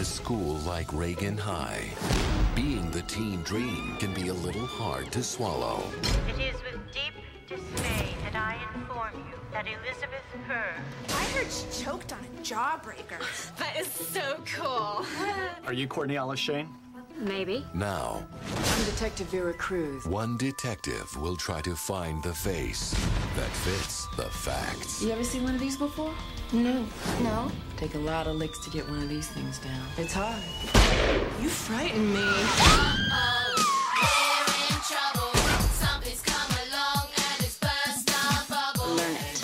a 0.00 0.04
school 0.04 0.54
like 0.60 0.90
Reagan 0.94 1.36
High, 1.36 1.84
being 2.54 2.90
the 2.90 3.02
teen 3.02 3.42
dream 3.42 3.96
can 3.98 4.14
be 4.14 4.28
a 4.28 4.32
little 4.32 4.64
hard 4.64 5.12
to 5.12 5.22
swallow. 5.22 5.82
It 6.26 6.40
is 6.40 6.54
with 6.62 6.80
deep 6.90 7.12
dismay 7.46 8.08
that 8.24 8.34
I 8.34 8.56
inform 8.74 9.10
you 9.28 9.34
that 9.52 9.66
Elizabeth 9.66 10.24
Purr 10.48 10.72
I 11.10 11.24
heard 11.34 11.52
she 11.52 11.84
choked 11.84 12.14
on 12.14 12.20
a 12.20 12.40
jawbreaker. 12.40 13.20
That 13.58 13.78
is 13.78 13.88
so 13.88 14.40
cool. 14.46 15.04
Are 15.66 15.74
you 15.74 15.86
Courtney 15.86 16.16
Alice 16.16 16.40
Shayne? 16.40 16.70
Maybe. 17.18 17.66
Now, 17.74 18.26
I'm 18.56 18.84
Detective 18.86 19.26
Vera 19.26 19.52
Cruz. 19.52 20.06
one 20.06 20.38
detective 20.38 21.14
will 21.20 21.36
try 21.36 21.60
to 21.60 21.76
find 21.76 22.22
the 22.22 22.32
face 22.32 22.92
that 23.36 23.50
fits 23.50 23.89
the 24.20 24.28
facts. 24.28 25.02
You 25.02 25.10
ever 25.12 25.24
seen 25.24 25.44
one 25.44 25.54
of 25.54 25.60
these 25.60 25.78
before? 25.78 26.12
No. 26.52 26.84
No? 27.22 27.50
Take 27.78 27.94
a 27.94 27.98
lot 27.98 28.26
of 28.26 28.36
licks 28.36 28.58
to 28.64 28.70
get 28.70 28.86
one 28.88 28.98
of 29.02 29.08
these 29.08 29.28
things 29.28 29.58
down. 29.58 29.86
It's 29.96 30.12
hard. 30.12 30.42
You 31.40 31.48
frighten 31.48 32.12
me. 32.12 32.20
Learn 38.98 39.16
it. 39.16 39.38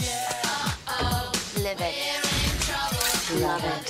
Live 1.63 1.81
it. 1.81 1.97
Love 3.41 3.65
it. 3.65 3.89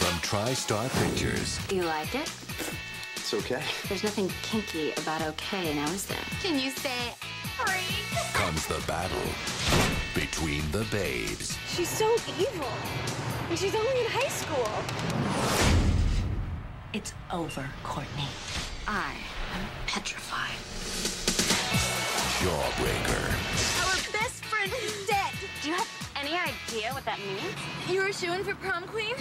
From 0.00 0.14
TriStar 0.20 0.88
Pictures, 1.02 1.58
You 1.70 1.82
like 1.82 2.14
it? 2.14 2.30
It's 3.16 3.34
okay. 3.34 3.62
There's 3.88 4.02
nothing 4.04 4.30
kinky 4.42 4.92
about 4.92 5.20
okay 5.20 5.74
now, 5.74 5.90
is 5.90 6.06
there? 6.06 6.16
Can 6.40 6.58
you 6.58 6.70
say 6.70 7.14
freak? 7.56 8.08
comes 8.34 8.66
the 8.66 8.80
battle 8.86 9.28
between 10.14 10.62
the 10.70 10.84
babes. 10.90 11.58
She's 11.68 11.88
so 11.88 12.12
evil. 12.38 12.68
And 13.50 13.58
she's 13.58 13.74
only 13.74 14.00
in 14.00 14.06
high 14.08 14.28
school. 14.28 14.68
It's 16.92 17.12
over, 17.32 17.68
Courtney. 17.82 18.28
I 18.86 19.14
am 19.54 19.66
petrified. 19.86 20.58
Jawbreaker. 22.40 23.24
Our 23.84 24.12
best 24.12 24.44
friend 24.44 24.72
is 24.82 25.06
dead. 25.06 25.32
Do 25.62 25.68
you 25.70 25.74
have 25.74 26.12
any 26.16 26.34
idea 26.34 26.92
what 26.92 27.04
that 27.04 27.18
means? 27.18 27.54
You 27.90 28.02
were 28.02 28.12
shooing 28.12 28.44
for 28.44 28.54
prom 28.54 28.84
queen? 28.84 29.14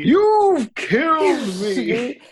You've 0.00 0.74
killed 0.74 1.60
me. 1.60 2.20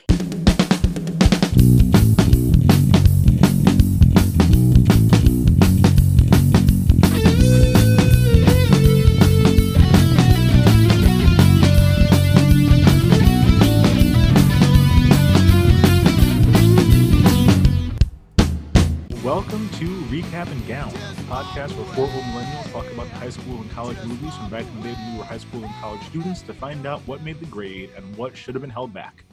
Recap 20.39 20.53
and 20.53 20.69
Gown, 20.69 20.89
a 20.91 21.23
podcast 21.23 21.77
where 21.77 21.85
four 21.97 22.05
old 22.05 22.25
millennials 22.27 22.71
talk 22.71 22.87
about 22.93 23.09
the 23.09 23.17
high 23.17 23.29
school 23.29 23.61
and 23.61 23.69
college 23.73 23.97
movies 24.05 24.33
from 24.37 24.49
back 24.49 24.65
in 24.65 24.77
the 24.77 24.83
day 24.83 24.95
when 24.95 25.13
we 25.13 25.19
were 25.19 25.25
high 25.25 25.39
school 25.39 25.65
and 25.65 25.75
college 25.81 26.01
students 26.03 26.43
to 26.43 26.55
find 26.55 26.87
out 26.87 27.01
what 27.09 27.25
made 27.25 27.41
the 27.41 27.47
grade 27.47 27.91
and 27.97 28.17
what 28.17 28.37
should 28.37 28.55
have 28.55 28.63
been 28.63 28.71
held 28.71 28.95
back. 28.95 29.25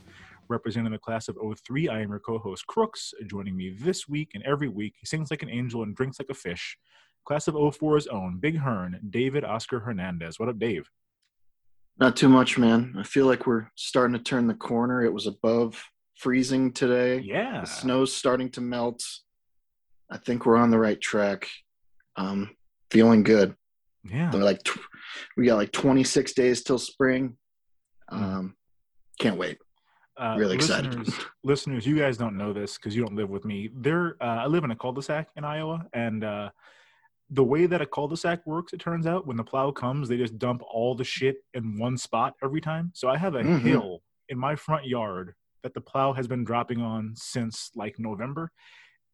Representing 0.47 0.91
the 0.91 0.97
class 0.97 1.27
of 1.27 1.37
03, 1.37 1.89
I 1.89 2.01
am 2.01 2.09
your 2.09 2.17
co-host 2.17 2.65
Crooks. 2.65 3.13
Joining 3.27 3.55
me 3.55 3.77
this 3.79 4.09
week 4.09 4.31
and 4.33 4.43
every 4.45 4.67
week, 4.67 4.95
he 4.97 5.05
sings 5.05 5.29
like 5.29 5.43
an 5.43 5.49
angel 5.51 5.83
and 5.83 5.95
drinks 5.95 6.17
like 6.17 6.31
a 6.31 6.33
fish. 6.33 6.75
Class 7.23 7.47
of 7.47 7.53
04's 7.53 8.07
own 8.07 8.39
Big 8.39 8.57
Hearn, 8.57 8.99
David 9.07 9.43
Oscar 9.43 9.81
Hernandez. 9.81 10.39
What 10.39 10.49
up, 10.49 10.57
Dave? 10.57 10.89
Not 11.99 12.15
too 12.15 12.29
much, 12.29 12.57
man. 12.57 12.95
I 12.97 13.03
feel 13.03 13.27
like 13.27 13.45
we're 13.45 13.67
starting 13.75 14.17
to 14.17 14.23
turn 14.23 14.47
the 14.47 14.55
corner. 14.55 15.05
It 15.05 15.13
was 15.13 15.27
above 15.27 15.87
freezing 16.15 16.73
today. 16.73 17.19
Yeah. 17.19 17.61
The 17.61 17.67
snow's 17.67 18.11
starting 18.11 18.49
to 18.53 18.61
melt. 18.61 19.03
I 20.09 20.17
think 20.17 20.45
we're 20.45 20.57
on 20.57 20.71
the 20.71 20.79
right 20.79 20.99
track. 20.99 21.47
Um, 22.15 22.55
feeling 22.91 23.23
good. 23.23 23.55
Yeah. 24.03 24.29
They're 24.31 24.43
like 24.43 24.63
tw- 24.63 24.79
we 25.35 25.45
got 25.47 25.55
like 25.55 25.71
26 25.71 26.33
days 26.33 26.63
till 26.63 26.77
spring. 26.79 27.37
Um, 28.09 28.55
can't 29.19 29.37
wait. 29.37 29.57
Uh, 30.17 30.35
Really 30.37 30.55
excited. 30.55 30.93
listeners, 30.95 31.25
listeners, 31.43 31.85
you 31.85 31.97
guys 31.97 32.17
don't 32.17 32.37
know 32.37 32.53
this 32.53 32.77
because 32.77 32.95
you 32.95 33.03
don't 33.03 33.15
live 33.15 33.29
with 33.29 33.43
me. 33.45 33.69
There, 33.75 34.15
uh, 34.21 34.43
I 34.43 34.45
live 34.45 34.63
in 34.63 34.71
a 34.71 34.75
cul-de-sac 34.75 35.27
in 35.35 35.43
Iowa, 35.43 35.85
and 35.93 36.23
uh, 36.23 36.49
the 37.31 37.43
way 37.43 37.65
that 37.65 37.81
a 37.81 37.85
cul-de-sac 37.85 38.45
works, 38.45 38.71
it 38.71 38.79
turns 38.79 39.07
out, 39.07 39.27
when 39.27 39.35
the 39.35 39.43
plow 39.43 39.71
comes, 39.71 40.07
they 40.07 40.15
just 40.15 40.37
dump 40.39 40.61
all 40.71 40.95
the 40.95 41.03
shit 41.03 41.37
in 41.53 41.77
one 41.77 41.97
spot 41.97 42.35
every 42.41 42.61
time. 42.61 42.91
So 42.93 43.09
I 43.09 43.17
have 43.17 43.35
a 43.35 43.41
Mhm. 43.41 43.59
hill 43.61 44.03
in 44.29 44.37
my 44.39 44.55
front 44.55 44.85
yard 44.85 45.33
that 45.63 45.73
the 45.73 45.81
plow 45.81 46.13
has 46.13 46.27
been 46.27 46.45
dropping 46.45 46.79
on 46.81 47.13
since 47.15 47.71
like 47.75 47.99
November. 47.99 48.51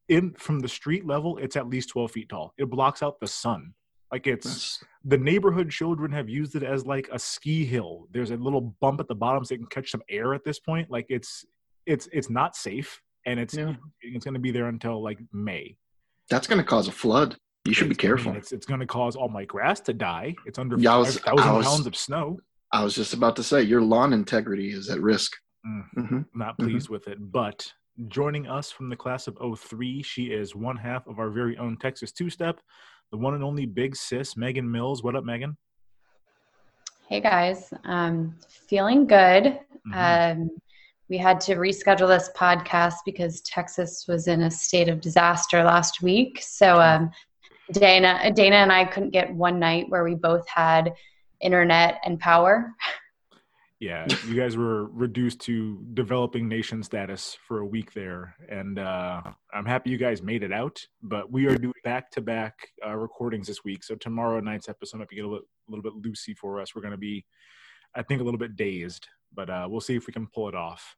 In 0.10 0.34
from 0.34 0.60
the 0.60 0.68
street 0.68 1.06
level, 1.06 1.38
it's 1.38 1.56
at 1.56 1.68
least 1.68 1.90
12 1.90 2.12
feet 2.12 2.30
tall. 2.30 2.54
It 2.58 2.70
blocks 2.70 3.02
out 3.02 3.20
the 3.20 3.28
sun. 3.28 3.74
Like 4.12 4.28
it's 4.28 4.46
That's, 4.46 4.84
the 5.06 5.18
neighborhood 5.18 5.70
children 5.70 6.12
have 6.12 6.28
used 6.28 6.56
it 6.56 6.64
as 6.64 6.86
like 6.86 7.08
a 7.14 7.20
ski 7.20 7.64
hill. 7.66 8.08
There's 8.12 8.32
a 8.32 8.36
little 8.36 8.76
bump 8.82 9.00
at 9.00 9.08
the 9.08 9.16
bottom 9.16 9.46
so 9.46 9.54
they 9.54 9.58
can 9.60 9.68
catch 9.68 9.90
some 9.90 10.02
air 10.10 10.34
at 10.34 10.44
this 10.44 10.60
point. 10.60 10.92
Like 10.92 11.06
it's 11.10 11.46
it's 11.86 12.10
it's 12.12 12.30
not 12.30 12.56
safe 12.58 13.02
and 13.26 13.40
it's 13.40 13.54
Yeah. 13.56 13.76
it's 14.02 14.26
going 14.26 14.34
to 14.34 14.40
be 14.40 14.52
there 14.52 14.68
until 14.68 15.02
like 15.02 15.20
May. 15.32 15.78
that's 16.30 16.46
going 16.48 16.60
to 16.60 16.64
cause 16.68 16.88
a 16.90 16.92
flood. 16.92 17.38
You 17.66 17.74
should 17.74 17.88
be 17.90 17.94
It's- 17.94 18.04
I 18.04 18.08
mean, 18.10 18.18
careful. 18.24 18.36
it's 18.38 18.52
it's 18.52 18.66
going 18.66 18.80
to 18.82 18.86
cause 18.88 19.16
all 19.16 19.30
my 19.30 19.46
grass 19.46 19.80
to 19.82 19.94
die. 19.94 20.36
It's 20.46 20.60
under 20.60 20.78
Yeah, 20.78 20.96
I 20.96 20.98
was- 20.98 21.20
5,000 21.20 21.56
was- 21.56 21.66
pounds 21.68 21.86
of 21.88 21.96
snow. 21.96 22.40
I 22.74 22.84
was 22.84 22.96
just 22.96 23.14
about 23.14 23.36
to 23.38 23.44
say 23.44 23.62
your 23.62 23.82
lawn 23.82 24.12
integrity 24.14 24.72
is 24.72 24.90
at 24.90 25.00
risk. 25.02 25.38
Mm. 25.66 25.84
hmm 26.08 26.22
Not 26.34 26.58
Mhm. 26.58 26.64
pleased 26.66 26.90
with 26.90 27.08
it, 27.08 27.18
but 27.32 27.72
joining 28.08 28.48
us 28.48 28.72
from 28.72 28.90
the 28.90 28.96
class 28.96 29.28
of 29.28 29.38
03, 29.60 30.02
she 30.02 30.26
is 30.26 30.56
one 30.56 30.78
half 30.78 31.08
of 31.08 31.20
our 31.20 31.30
very 31.30 31.58
own 31.58 31.78
Texas 31.78 32.12
two 32.12 32.30
step, 32.30 32.60
the 33.12 33.18
one 33.18 33.34
and 33.34 33.44
only 33.44 33.66
big 33.66 33.96
sis, 33.96 34.38
Megan 34.38 34.70
Mills. 34.70 35.04
What 35.04 35.16
up, 35.16 35.24
Megan? 35.24 35.58
Hey 37.08 37.20
guys, 37.20 37.74
um, 37.84 38.36
feeling 38.48 39.06
good. 39.06 39.60
Mhm. 39.88 40.32
Um, 40.32 40.50
we 41.10 41.18
had 41.18 41.42
to 41.42 41.56
reschedule 41.56 42.08
this 42.08 42.30
podcast 42.38 42.96
because 43.06 43.42
Texas 43.42 44.06
was 44.08 44.28
in 44.28 44.44
a 44.44 44.52
state 44.52 44.88
of 44.88 45.02
disaster 45.02 45.62
last 45.62 46.02
week. 46.02 46.40
So 46.42 46.80
um, 46.80 47.12
Dana, 47.74 48.32
Dana 48.34 48.56
and 48.56 48.72
I 48.72 48.86
couldn't 48.86 49.10
get 49.10 49.34
one 49.34 49.60
night 49.60 49.90
where 49.90 50.06
we 50.06 50.16
both 50.16 50.48
had 50.48 50.94
internet 51.42 52.00
and 52.06 52.20
power. 52.20 52.74
Yeah, 53.82 54.06
you 54.28 54.36
guys 54.36 54.56
were 54.56 54.86
reduced 54.92 55.40
to 55.42 55.84
developing 55.96 56.48
nation 56.48 56.84
status 56.84 57.36
for 57.48 57.62
a 57.62 57.66
week 57.66 57.94
there, 57.94 58.36
and 58.48 58.78
uh, 58.78 59.24
I'm 59.52 59.66
happy 59.66 59.90
you 59.90 59.98
guys 59.98 60.22
made 60.22 60.44
it 60.44 60.54
out. 60.54 60.80
But 61.02 61.32
we 61.32 61.48
are 61.48 61.58
doing 61.58 61.74
back-to-back 61.84 62.54
uh, 62.86 62.96
recordings 62.96 63.48
this 63.48 63.64
week, 63.64 63.84
so 63.84 63.96
tomorrow 63.96 64.40
night's 64.40 64.70
episode 64.70 65.00
might 65.00 65.10
be 65.10 65.18
a 65.18 65.24
little, 65.24 65.40
a 65.40 65.72
little 65.72 65.82
bit 65.82 65.94
loosey 66.00 66.38
for 66.38 66.62
us. 66.62 66.76
We're 66.76 66.84
going 66.84 66.92
to 66.92 66.98
be, 66.98 67.26
I 67.96 68.04
think, 68.04 68.22
a 68.22 68.24
little 68.24 68.38
bit 68.38 68.56
dazed, 68.56 69.08
but 69.34 69.50
uh, 69.50 69.66
we'll 69.68 69.82
see 69.82 69.96
if 69.96 70.06
we 70.06 70.14
can 70.14 70.28
pull 70.28 70.48
it 70.48 70.54
off. 70.54 70.96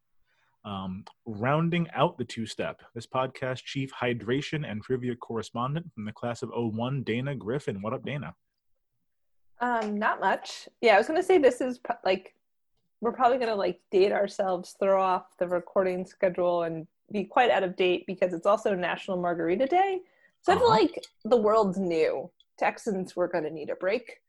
Um, 0.65 1.05
rounding 1.25 1.87
out 1.95 2.17
the 2.17 2.25
two-step, 2.25 2.81
this 2.93 3.07
podcast 3.07 3.63
chief 3.63 3.93
hydration 3.93 4.69
and 4.69 4.83
trivia 4.83 5.15
correspondent 5.15 5.85
from 5.95 6.03
the 6.03 6.11
class 6.11 6.43
of 6.43 6.51
01, 6.53 7.03
Dana 7.03 7.33
Griffin. 7.33 7.81
What 7.81 7.93
up, 7.93 8.03
Dana? 8.03 8.35
Um, 9.61 9.97
not 9.97 10.19
much. 10.19 10.67
Yeah, 10.81 10.95
I 10.95 10.97
was 10.97 11.07
gonna 11.07 11.23
say 11.23 11.37
this 11.37 11.61
is 11.61 11.79
like 12.03 12.33
we're 13.03 13.11
probably 13.11 13.37
gonna 13.37 13.53
like 13.55 13.79
date 13.91 14.13
ourselves, 14.13 14.75
throw 14.79 15.01
off 15.01 15.25
the 15.37 15.47
recording 15.47 16.05
schedule, 16.05 16.63
and 16.63 16.87
be 17.11 17.25
quite 17.25 17.51
out 17.51 17.63
of 17.63 17.75
date 17.75 18.05
because 18.07 18.33
it's 18.33 18.45
also 18.45 18.73
National 18.73 19.17
Margarita 19.17 19.65
Day. 19.67 19.99
So 20.41 20.53
I 20.53 20.55
feel 20.55 20.63
Uh-huh. 20.67 20.79
like 20.81 21.03
the 21.25 21.37
world's 21.37 21.77
new. 21.77 22.31
Texans 22.57 23.15
were 23.15 23.27
gonna 23.27 23.49
need 23.49 23.69
a 23.69 23.75
break. 23.75 24.19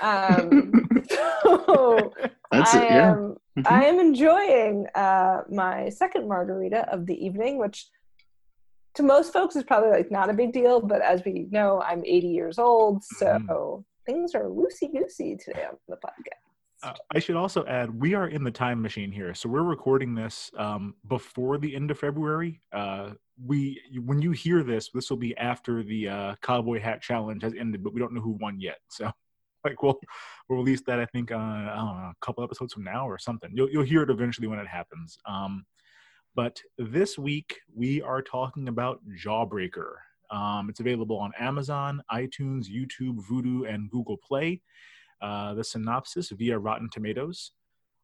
Um, 0.00 0.72
so 1.44 2.14
That's 2.50 2.74
I 2.74 2.78
it. 2.82 2.90
Yeah. 2.90 3.10
am. 3.12 3.36
I 3.66 3.84
am 3.84 3.98
enjoying 4.00 4.86
uh, 4.94 5.42
my 5.50 5.88
second 5.90 6.26
margarita 6.26 6.88
of 6.92 7.04
the 7.06 7.14
evening, 7.26 7.58
which 7.58 7.88
to 8.94 9.02
most 9.02 9.32
folks 9.32 9.54
is 9.56 9.64
probably 9.64 9.90
like 9.90 10.10
not 10.10 10.30
a 10.30 10.32
big 10.32 10.52
deal, 10.52 10.80
but 10.80 11.02
as 11.02 11.22
we 11.24 11.46
know, 11.50 11.82
I'm 11.82 12.02
80 12.06 12.28
years 12.28 12.58
old, 12.58 13.04
so 13.04 13.26
Mhm. 13.26 13.84
things 14.06 14.34
are 14.34 14.44
loosey 14.44 14.92
goosey 14.92 15.36
today 15.36 15.64
on 15.70 15.76
the 15.88 15.96
podcast. 15.96 16.43
I 17.14 17.18
should 17.18 17.36
also 17.36 17.64
add, 17.66 17.90
we 17.90 18.14
are 18.14 18.28
in 18.28 18.44
the 18.44 18.50
time 18.50 18.80
machine 18.80 19.12
here, 19.12 19.34
so 19.34 19.48
we're 19.48 19.62
recording 19.62 20.14
this 20.14 20.50
um, 20.58 20.94
before 21.08 21.58
the 21.58 21.74
end 21.74 21.90
of 21.90 21.98
February. 21.98 22.60
Uh, 22.72 23.10
we, 23.44 23.80
when 24.04 24.20
you 24.20 24.32
hear 24.32 24.62
this, 24.62 24.90
this 24.92 25.10
will 25.10 25.16
be 25.16 25.36
after 25.36 25.82
the 25.82 26.08
uh, 26.08 26.34
cowboy 26.42 26.80
hat 26.80 27.02
challenge 27.02 27.42
has 27.42 27.54
ended, 27.58 27.82
but 27.82 27.92
we 27.92 28.00
don't 28.00 28.12
know 28.12 28.20
who 28.20 28.32
won 28.40 28.60
yet. 28.60 28.78
So, 28.88 29.10
like, 29.64 29.82
we'll 29.82 29.98
we'll 30.48 30.58
release 30.58 30.82
that 30.86 31.00
I 31.00 31.06
think 31.06 31.30
know, 31.30 31.36
a 31.38 32.14
couple 32.20 32.44
episodes 32.44 32.74
from 32.74 32.84
now 32.84 33.08
or 33.08 33.18
something. 33.18 33.50
You'll 33.54 33.70
you'll 33.70 33.82
hear 33.82 34.02
it 34.02 34.10
eventually 34.10 34.46
when 34.46 34.58
it 34.58 34.68
happens. 34.68 35.18
Um, 35.26 35.64
but 36.34 36.60
this 36.78 37.18
week 37.18 37.60
we 37.74 38.02
are 38.02 38.20
talking 38.20 38.68
about 38.68 39.00
Jawbreaker. 39.16 39.94
Um, 40.30 40.68
it's 40.68 40.80
available 40.80 41.16
on 41.18 41.32
Amazon, 41.38 42.02
iTunes, 42.12 42.66
YouTube, 42.68 43.20
Vudu, 43.28 43.72
and 43.72 43.90
Google 43.90 44.16
Play. 44.16 44.60
Uh, 45.20 45.54
the 45.54 45.64
synopsis 45.64 46.30
via 46.30 46.58
Rotten 46.58 46.90
Tomatoes. 46.90 47.52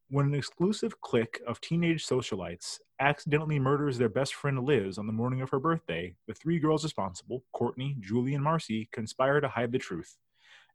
When 0.08 0.26
an 0.26 0.34
exclusive 0.34 1.00
clique 1.00 1.40
of 1.46 1.60
teenage 1.60 2.06
socialites 2.06 2.78
accidentally 2.98 3.58
murders 3.58 3.96
their 3.96 4.08
best 4.08 4.34
friend 4.34 4.64
Liz 4.64 4.98
on 4.98 5.06
the 5.06 5.12
morning 5.12 5.40
of 5.40 5.50
her 5.50 5.60
birthday, 5.60 6.14
the 6.26 6.34
three 6.34 6.58
girls 6.58 6.82
responsible, 6.82 7.44
Courtney, 7.52 7.96
Julie, 8.00 8.34
and 8.34 8.42
Marcy, 8.42 8.88
conspire 8.92 9.40
to 9.40 9.48
hide 9.48 9.70
the 9.70 9.78
truth. 9.78 10.16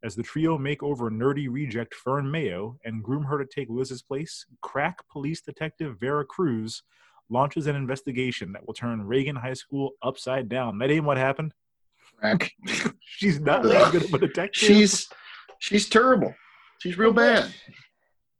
As 0.03 0.15
the 0.15 0.23
trio 0.23 0.57
make 0.57 0.83
over 0.83 1.09
nerdy 1.09 1.47
reject 1.49 1.95
Fern 1.95 2.29
Mayo 2.29 2.77
and 2.85 3.03
groom 3.03 3.23
her 3.23 3.37
to 3.37 3.45
take 3.45 3.69
Liz's 3.69 4.01
place, 4.01 4.45
crack 4.61 4.99
police 5.09 5.41
detective 5.41 5.99
Vera 5.99 6.23
Cruz 6.23 6.83
launches 7.29 7.67
an 7.67 7.75
investigation 7.75 8.51
that 8.53 8.65
will 8.67 8.73
turn 8.73 9.05
Reagan 9.05 9.35
High 9.35 9.53
School 9.53 9.91
upside 10.01 10.47
down. 10.47 10.77
That 10.77 10.91
ain't 10.91 11.05
what 11.05 11.17
happened. 11.17 11.53
Crack. 12.19 12.51
She's 12.99 13.39
not 13.39 13.63
that 13.63 13.91
good 13.91 14.05
of 14.05 14.13
a 14.13 14.19
detective. 14.19 14.67
She's 14.67 15.09
she's 15.65 15.89
terrible. 15.89 16.33
She's 16.79 16.97
real 16.97 17.13
bad. 17.13 17.51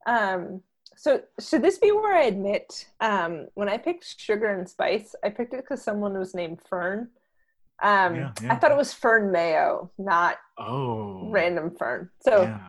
Um, 0.07 0.61
so 0.95 1.21
should 1.39 1.63
this 1.63 1.79
be 1.79 1.91
where 1.91 2.15
I 2.15 2.25
admit 2.25 2.85
um, 3.01 3.47
when 3.55 3.67
I 3.67 3.79
picked 3.79 4.19
sugar 4.21 4.47
and 4.55 4.69
spice, 4.69 5.15
I 5.23 5.29
picked 5.29 5.55
it 5.55 5.61
because 5.63 5.81
someone 5.81 6.15
was 6.17 6.35
named 6.35 6.61
Fern. 6.69 7.09
Um, 7.81 8.15
Yeah, 8.15 8.31
yeah. 8.39 8.53
I 8.53 8.55
thought 8.57 8.69
it 8.69 8.77
was 8.77 8.93
Fern 8.93 9.31
Mayo, 9.31 9.89
not 9.97 10.37
oh 10.59 11.27
random 11.31 11.71
Fern. 11.75 12.11
So 12.21 12.43
yeah. 12.43 12.67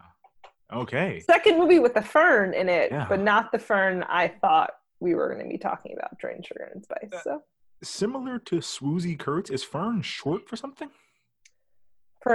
Okay. 0.72 1.20
second 1.20 1.58
movie 1.58 1.78
with 1.78 1.92
the 1.92 2.00
Fern 2.00 2.54
in 2.54 2.70
it, 2.70 2.90
Yeah. 2.90 3.04
but 3.06 3.20
not 3.20 3.52
the 3.52 3.58
Fern 3.58 4.02
I 4.08 4.28
thought 4.28 4.70
we 4.98 5.14
were 5.14 5.28
going 5.28 5.44
to 5.44 5.50
be 5.52 5.58
talking 5.58 5.94
about 5.94 6.18
during 6.18 6.42
sugar 6.42 6.70
and 6.74 6.82
spice. 6.82 7.10
Uh, 7.12 7.20
So 7.22 7.42
Similar 7.82 8.38
to 8.48 8.56
Swoosie 8.60 9.18
Kurtz, 9.18 9.50
is 9.50 9.62
Fern 9.62 10.00
short 10.00 10.48
for 10.48 10.56
something? 10.56 10.88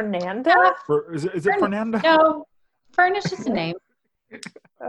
Fernanda. 0.02 0.74
For, 0.88 1.14
is 1.14 1.26
it, 1.26 1.36
is 1.36 1.46
it 1.46 1.52
Fern- 1.52 1.60
Fernanda? 1.60 2.02
No, 2.04 2.46
Fern 2.94 3.16
is 3.16 3.26
just 3.26 3.48
a 3.48 3.52
name. 3.52 3.76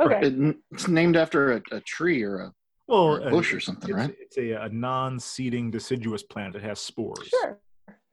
Okay. 0.01 0.21
It- 0.29 0.57
it's 0.71 0.89
named 0.89 1.17
after 1.17 1.55
a, 1.55 1.63
a 1.73 1.81
tree 1.81 2.23
or 2.23 2.37
a 2.41 2.53
Well, 2.87 3.01
or 3.01 3.19
a 3.21 3.25
uh, 3.25 3.31
bush 3.31 3.53
or 3.53 3.61
something, 3.61 3.91
it's, 3.91 3.97
right? 3.99 4.17
It's 4.21 4.37
a, 4.39 4.51
a 4.53 4.69
non-seeding 4.69 5.71
deciduous 5.71 6.23
plant. 6.23 6.55
It 6.55 6.63
has 6.63 6.81
spores. 6.81 7.27
Sure. 7.29 7.59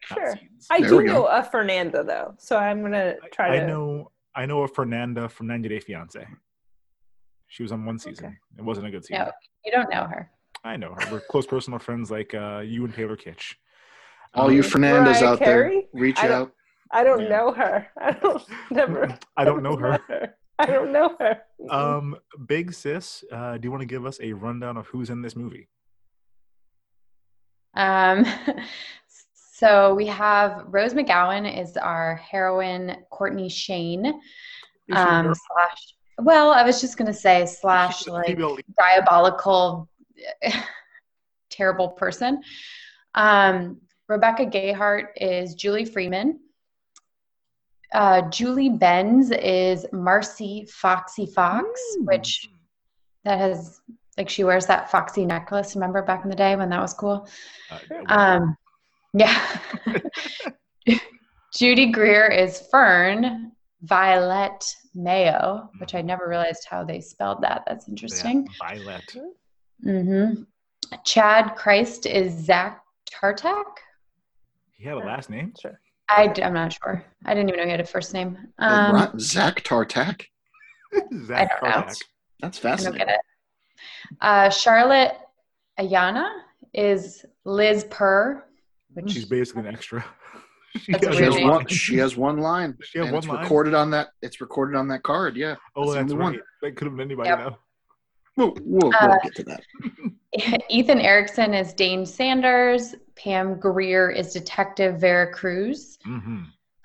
Sure. 0.02 0.34
seeds. 0.40 0.68
I 0.72 0.80
There 0.82 0.90
do 0.90 1.04
know 1.04 1.26
a 1.26 1.44
Fernanda 1.44 2.04
though, 2.04 2.34
so 2.40 2.58
I'm 2.58 2.82
gonna 2.82 3.16
try 3.34 3.54
I 3.54 3.58
to. 3.58 3.64
I 3.64 3.68
know. 3.68 4.12
I 4.34 4.46
know 4.46 4.62
a 4.64 4.68
Fernanda 4.68 5.28
from 5.28 5.48
90 5.48 5.68
Day 5.70 5.80
Fiance. 5.80 6.26
She 7.48 7.64
was 7.64 7.72
on 7.74 7.84
one 7.86 8.00
season. 8.00 8.28
Okay. 8.28 8.36
It 8.60 8.64
wasn't 8.64 8.88
a 8.88 8.92
good 8.92 9.04
season. 9.04 9.26
No, 9.26 9.32
you 9.66 9.72
don't 9.72 9.90
know 9.90 10.04
her. 10.06 10.32
I 10.64 10.78
know 10.78 10.94
her. 10.98 11.12
We're 11.12 11.20
close 11.20 11.46
personal 11.46 11.80
friends, 11.80 12.10
like 12.10 12.34
uh, 12.34 12.60
you 12.66 12.86
and 12.86 12.94
Taylor 12.94 13.18
Kitsch. 13.18 13.56
All 14.36 14.52
you 14.52 14.62
Um, 14.64 14.70
Fernandas 14.70 15.22
Mariah 15.22 15.26
out 15.28 15.40
there, 15.40 15.72
reach 15.94 16.20
out. 16.20 16.52
I 16.92 17.04
don't 17.04 17.22
Yeah. 17.24 17.30
know 17.30 17.52
her. 17.54 17.88
I 17.98 18.12
don't 18.12 18.44
never. 18.72 19.18
I 19.38 19.46
don't 19.46 19.64
know 19.64 19.76
her. 19.78 20.00
her. 20.08 20.36
I 20.58 20.66
don't 20.66 20.92
know 20.92 21.16
her. 21.20 21.42
Um, 21.70 22.18
Big 22.48 22.74
Sis, 22.74 23.24
uh, 23.32 23.58
do 23.58 23.66
you 23.68 23.72
want 23.72 23.82
to 23.82 23.86
give 23.86 24.06
us 24.06 24.20
a 24.22 24.34
rundown 24.34 24.76
of 24.76 24.88
who's 24.88 25.10
in 25.10 25.22
this 25.22 25.36
movie? 25.36 25.70
Um, 27.76 28.26
so 29.34 29.94
we 29.94 30.08
have 30.08 30.64
Rose 30.68 30.94
McGowan 30.94 31.62
is 31.62 31.78
our 31.78 32.16
heroine, 32.18 32.98
Courtney 33.10 33.50
Shayne, 33.50 34.06
um, 34.96 35.28
a- 35.30 35.36
slash. 35.36 35.94
Well, 36.22 36.52
I 36.52 36.64
was 36.64 36.82
just 36.82 36.98
gonna 36.98 37.14
say 37.14 37.46
slash 37.46 38.06
like 38.08 38.38
diabolical, 38.78 39.88
terrible 41.50 41.90
person. 41.90 42.42
Um, 43.16 43.80
Rebecca 44.10 44.46
Gayheart 44.46 45.08
is 45.16 45.54
Julie 45.54 45.86
Freeman. 45.86 46.40
Uh, 47.94 48.22
Julie 48.30 48.70
Benz 48.70 49.32
is 49.32 49.86
Marcy 49.92 50.68
Foxy 50.70 51.26
Fox, 51.26 51.68
which 52.00 52.50
that 53.24 53.40
has 53.40 53.82
like 54.18 54.30
she 54.30 54.44
wears 54.44 54.66
that 54.68 54.92
foxy 54.92 55.26
necklace. 55.26 55.76
Remember 55.76 56.02
back 56.04 56.24
in 56.24 56.30
the 56.30 56.36
day 56.36 56.56
when 56.56 56.70
that 56.70 56.82
was 56.82 56.94
cool? 56.94 57.28
Uh, 57.72 57.80
Um, 58.08 58.58
yeah. 59.14 59.60
Judy 61.54 61.92
Greer 61.92 62.28
is 62.28 62.62
Fern 62.70 63.54
Violet 63.82 64.64
Mayo, 64.94 65.70
which 65.80 65.96
I 65.96 66.02
never 66.02 66.28
realized 66.28 66.68
how 66.70 66.84
they 66.84 67.02
spelled 67.02 67.42
that. 67.42 67.64
That's 67.66 67.88
yeah, 67.88 67.92
interesting. 67.92 68.48
Violet. 68.60 69.16
hmm 69.84 70.44
Chad 71.06 71.56
Christ 71.56 72.06
is 72.06 72.34
Zach 72.34 72.82
Tartak. 73.12 73.66
He 74.74 74.86
had 74.86 74.96
a 74.96 75.00
last 75.00 75.30
name. 75.30 75.54
Sure. 75.60 75.80
I, 76.10 76.34
am 76.42 76.54
not 76.54 76.74
sure. 76.74 77.04
I 77.26 77.34
didn't 77.34 77.50
even 77.50 77.60
know 77.60 77.66
he 77.66 77.72
had 77.72 77.80
a 77.80 77.86
first 77.86 78.14
name. 78.14 78.38
Um, 78.58 78.96
Ron- 78.96 79.20
Zach 79.20 79.64
Tartak. 79.64 80.26
Zach 81.26 81.52
I 81.62 81.68
don't 81.68 81.70
know. 81.72 81.82
Kardak. 81.84 81.86
That's 81.88 82.04
I 82.42 82.42
don't 82.42 82.56
fascinating. 82.56 83.08
get 83.08 83.10
it. 83.16 83.22
Uh, 84.22 84.50
Charlotte 84.50 85.14
Ayanna 85.80 86.30
is 86.74 87.26
Liz 87.46 87.86
Purr, 87.90 88.44
which 88.94 89.12
She's 89.12 89.26
basically 89.26 89.68
an 89.68 89.74
extra. 89.76 90.04
She 90.82 90.92
That's 90.92 91.04
a 91.04 91.10
has 91.10 91.18
She 91.18 91.24
has 91.24 91.34
one. 91.34 91.48
line. 91.48 91.68
She 91.68 91.98
has 91.98 92.16
one 92.16 92.38
line. 92.38 92.78
She 92.84 93.00
has 93.00 93.06
and 93.08 93.14
one 93.16 93.24
it's 93.24 93.28
line? 93.28 93.42
recorded 93.42 93.74
on 93.74 93.90
that. 93.90 94.10
It's 94.22 94.40
recorded 94.40 94.78
on 94.78 94.88
that 94.90 95.02
card. 95.02 95.36
Yeah. 95.36 95.56
Oh, 95.76 95.86
That's 95.86 95.96
that's 95.96 96.12
only 96.14 96.24
one. 96.24 96.34
right. 96.34 96.42
That 96.62 96.76
could 96.76 96.86
have 96.86 96.96
been 96.96 97.08
anybody 97.08 97.28
Yep. 97.30 97.40
now. 97.40 97.58
We'll, 98.40 98.56
we'll, 98.62 98.96
Uh, 98.96 99.08
we'll 99.10 99.20
get 99.22 99.36
to 99.36 99.44
that. 99.44 100.64
Ethan 100.70 101.00
Erickson 101.00 101.54
is 101.54 101.74
Dane 101.74 102.06
Sanders. 102.06 102.96
Pam 103.16 103.60
Grier 103.60 104.10
is 104.10 104.32
Detective 104.34 105.00
Vera 105.00 105.32
Cruz. 105.34 106.00
hmm 106.06 106.44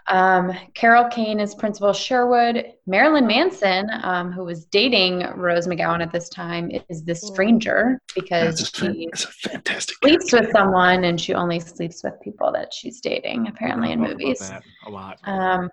Um, 0.09 0.53
Carol 0.75 1.05
Kane 1.09 1.39
is 1.41 1.55
Principal 1.55 1.93
Sherwood. 1.93 2.73
Marilyn 2.87 3.27
Manson, 3.27 3.89
um, 4.03 4.33
who 4.33 4.45
was 4.45 4.67
dating 4.67 5.21
Rose 5.37 5.67
McGowan 5.67 6.03
at 6.03 6.13
this 6.13 6.29
time, 6.29 6.71
is 6.91 7.05
the 7.05 7.15
stranger 7.15 8.01
because 8.15 8.59
That's 8.59 8.83
a, 8.83 8.93
she 8.93 9.09
fantastic. 9.49 9.97
sleeps 10.03 10.33
with 10.33 10.51
someone 10.51 11.05
and 11.05 11.19
she 11.21 11.33
only 11.35 11.61
sleeps 11.61 12.03
with 12.03 12.21
people 12.21 12.51
that 12.53 12.75
she's 12.75 13.01
dating, 13.01 13.47
apparently 13.49 13.93
in 13.93 14.01
movies. 14.01 14.43
a 14.87 14.91
lot. 14.91 15.21
Um, 15.25 15.71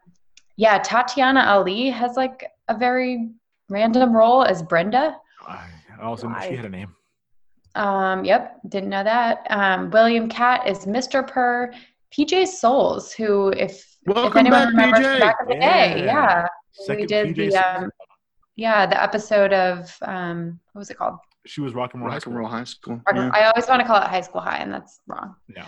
yeah, 0.58 0.80
Tatyana 0.80 1.46
Ali 1.48 1.90
has 1.90 2.16
like 2.16 2.46
a 2.70 2.78
very 2.78 3.32
random 3.70 4.16
role 4.16 4.44
as 4.44 4.62
Brenda. 4.62 5.18
I 5.52 6.04
also 6.04 6.28
knew 6.28 6.36
she 6.42 6.56
had 6.56 6.66
a 6.66 6.70
name. 6.70 6.96
Um, 7.76 8.26
yep, 8.26 8.60
didn't 8.68 8.90
know 8.90 9.04
that. 9.04 9.46
Um, 9.50 9.90
William 9.92 10.28
Katt 10.30 10.68
is 10.68 10.80
Mr. 10.86 11.26
Purr. 11.26 11.74
PJ 12.12 12.48
Soles, 12.48 13.14
who, 13.14 13.50
if, 13.50 13.72
if 13.72 13.88
Welcome 14.06 14.40
anyone 14.40 14.60
back, 14.76 14.94
remembers 14.94 15.06
PJ. 15.06 15.20
back 15.22 15.36
in 15.42 15.48
the 15.48 15.54
day, 15.56 16.04
Yeah. 16.06 16.46
yeah, 16.88 16.94
we 16.96 17.06
did 17.06 17.28
PJ 17.36 17.52
the 17.52 17.78
um, 17.84 17.92
yeah 18.58 18.86
the 18.86 19.02
episode 19.02 19.54
of 19.54 19.96
um, 20.02 20.60
what 20.74 20.80
was 20.80 20.90
it 20.90 20.98
called? 20.98 21.16
She 21.46 21.62
was 21.62 21.74
rock 21.74 21.94
and 21.94 22.02
roll. 22.04 22.10
high 22.12 22.16
Rock 22.18 22.26
and 22.26 22.32
school. 22.34 22.34
Roll 22.34 22.50
High 22.50 22.64
School. 22.66 23.02
Rock- 23.08 23.16
Yeah. 23.16 23.32
I 23.34 23.46
always 23.46 23.68
want 23.70 23.80
to 23.80 23.88
call 23.88 24.02
it 24.02 24.08
High 24.10 24.22
School 24.22 24.42
High, 24.42 24.58
and 24.58 24.74
that's 24.74 25.00
wrong. 25.08 25.36
No. 25.48 25.64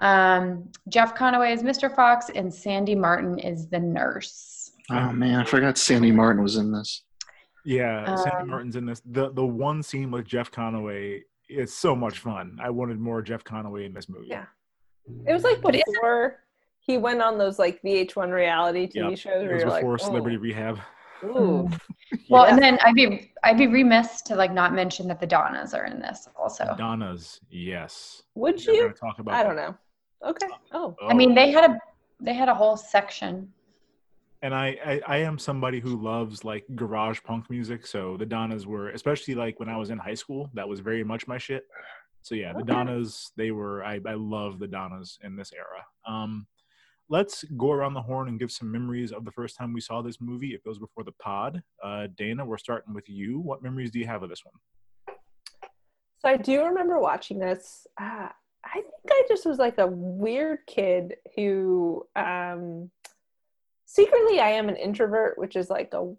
Um, 0.00 0.68
Jeff 0.88 1.14
Conaway 1.14 1.52
is 1.54 1.62
Mr. 1.62 1.94
Fox, 1.94 2.30
and 2.34 2.52
Sandy 2.52 2.94
Martin 2.96 3.38
is 3.38 3.68
the 3.68 3.78
nurse. 3.78 4.72
Oh 4.90 5.12
man, 5.12 5.38
I 5.40 5.44
forgot 5.44 5.78
Sandy 5.78 6.10
Martin 6.10 6.42
was 6.42 6.56
in 6.56 6.72
this. 6.72 7.04
Yeah, 7.64 8.14
Sandy 8.16 8.42
Um, 8.42 8.48
Martin's 8.48 8.76
in 8.76 8.86
this. 8.86 9.02
The 9.04 9.30
the 9.32 9.44
one 9.44 9.82
scene 9.82 10.10
with 10.10 10.24
Jeff 10.26 10.50
Conaway 10.50 11.22
is 11.48 11.74
so 11.74 11.94
much 11.96 12.18
fun. 12.20 12.58
I 12.62 12.70
wanted 12.70 12.98
more 12.98 13.22
Jeff 13.22 13.44
Conaway 13.44 13.84
in 13.86 13.92
this 13.92 14.08
movie. 14.08 14.28
Yeah. 14.28 14.46
It 15.26 15.32
was 15.32 15.42
like 15.42 15.60
But 15.60 15.72
before 15.86 16.40
he 16.78 16.96
went 16.96 17.20
on 17.20 17.36
those 17.38 17.58
like 17.58 17.82
VH1 17.82 18.32
reality 18.32 18.86
TV 18.86 19.10
Yep. 19.10 19.18
shows 19.18 19.50
It 19.50 19.52
was 19.54 19.64
before 19.64 19.92
like, 19.92 20.00
Celebrity 20.00 20.36
oh, 20.36 20.40
Rehab. 20.40 20.78
ooh. 21.24 21.68
Well, 22.28 22.44
Yeah. 22.46 22.54
and 22.54 22.62
then 22.62 22.78
I'd 22.84 22.94
be 22.94 23.32
I'd 23.44 23.58
be 23.58 23.66
remiss 23.66 24.22
to 24.22 24.34
like 24.36 24.52
not 24.52 24.72
mention 24.74 25.06
that 25.08 25.20
the 25.20 25.26
Donnas 25.26 25.74
are 25.74 25.84
in 25.86 26.00
this 26.00 26.28
also. 26.36 26.74
Donna's, 26.78 27.40
yes. 27.50 28.22
Would 28.36 28.62
We're 28.66 28.74
you? 28.74 28.92
talk 28.92 29.18
about 29.18 29.34
I 29.34 29.42
don't 29.42 29.56
know. 29.56 29.74
Okay. 30.24 30.46
Oh. 30.72 30.94
I 31.08 31.14
mean, 31.14 31.34
they 31.34 31.50
had 31.50 31.70
a 31.70 31.78
they 32.20 32.34
had 32.34 32.48
a 32.48 32.54
whole 32.54 32.76
section. 32.76 33.52
And 34.42 34.54
I, 34.54 34.78
I 34.84 35.00
I 35.06 35.16
am 35.18 35.38
somebody 35.38 35.80
who 35.80 36.00
loves 36.02 36.44
like 36.44 36.64
garage 36.74 37.20
punk 37.24 37.50
music. 37.50 37.86
So 37.86 38.16
the 38.16 38.26
Donnas 38.26 38.66
were, 38.66 38.90
especially 38.90 39.34
like 39.34 39.60
when 39.60 39.68
I 39.68 39.76
was 39.76 39.90
in 39.90 39.98
high 39.98 40.14
school, 40.14 40.50
that 40.54 40.68
was 40.68 40.80
very 40.80 41.04
much 41.04 41.26
my 41.26 41.38
shit. 41.38 41.64
So 42.22 42.34
yeah, 42.34 42.52
the 42.52 42.60
Okay. 42.60 42.72
Donnas, 42.72 43.32
they 43.36 43.50
were. 43.50 43.84
I 43.84 44.00
I 44.06 44.14
love 44.14 44.58
the 44.58 44.66
Donnas 44.68 45.18
in 45.22 45.36
this 45.36 45.52
era. 45.52 45.84
Um, 46.06 46.46
let's 47.08 47.44
go 47.56 47.72
around 47.72 47.94
the 47.94 48.02
horn 48.02 48.28
and 48.28 48.38
give 48.38 48.52
some 48.52 48.70
memories 48.70 49.12
of 49.12 49.24
the 49.24 49.32
first 49.32 49.56
time 49.56 49.72
we 49.72 49.80
saw 49.80 50.00
this 50.00 50.20
movie. 50.20 50.54
It 50.54 50.64
goes 50.64 50.78
before 50.78 51.04
the 51.04 51.12
pod. 51.12 51.62
Uh, 51.82 52.06
Dana, 52.16 52.44
we're 52.44 52.58
starting 52.58 52.94
with 52.94 53.08
you. 53.08 53.40
What 53.40 53.62
memories 53.62 53.90
do 53.90 53.98
you 53.98 54.06
have 54.06 54.22
of 54.22 54.30
this 54.30 54.44
one? 54.44 54.54
So 56.18 56.28
I 56.28 56.36
do 56.36 56.64
remember 56.64 56.98
watching 57.00 57.38
this. 57.38 57.86
Uh, 58.00 58.28
I 58.62 58.74
think 58.74 59.10
I 59.10 59.22
just 59.26 59.46
was 59.46 59.58
like 59.58 59.78
a 59.78 59.86
weird 59.86 60.58
kid 60.66 61.16
who 61.34 62.06
um, 62.14 62.90
secretly 63.94 64.38
I 64.38 64.50
am 64.50 64.68
an 64.68 64.76
introvert, 64.76 65.36
which 65.36 65.56
is 65.56 65.68
like 65.68 65.92
a 65.94 66.14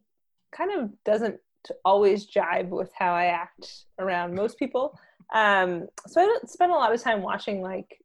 kind 0.51 0.71
of 0.77 0.89
doesn't 1.05 1.39
always 1.85 2.25
jibe 2.25 2.69
with 2.69 2.91
how 2.97 3.13
I 3.13 3.25
act 3.27 3.85
around 3.97 4.33
most 4.35 4.59
people. 4.59 4.99
Um, 5.33 5.87
so 6.05 6.21
I 6.21 6.25
don't 6.25 6.49
spend 6.49 6.73
a 6.73 6.75
lot 6.75 6.93
of 6.93 7.01
time 7.01 7.21
watching 7.21 7.61
like 7.61 8.03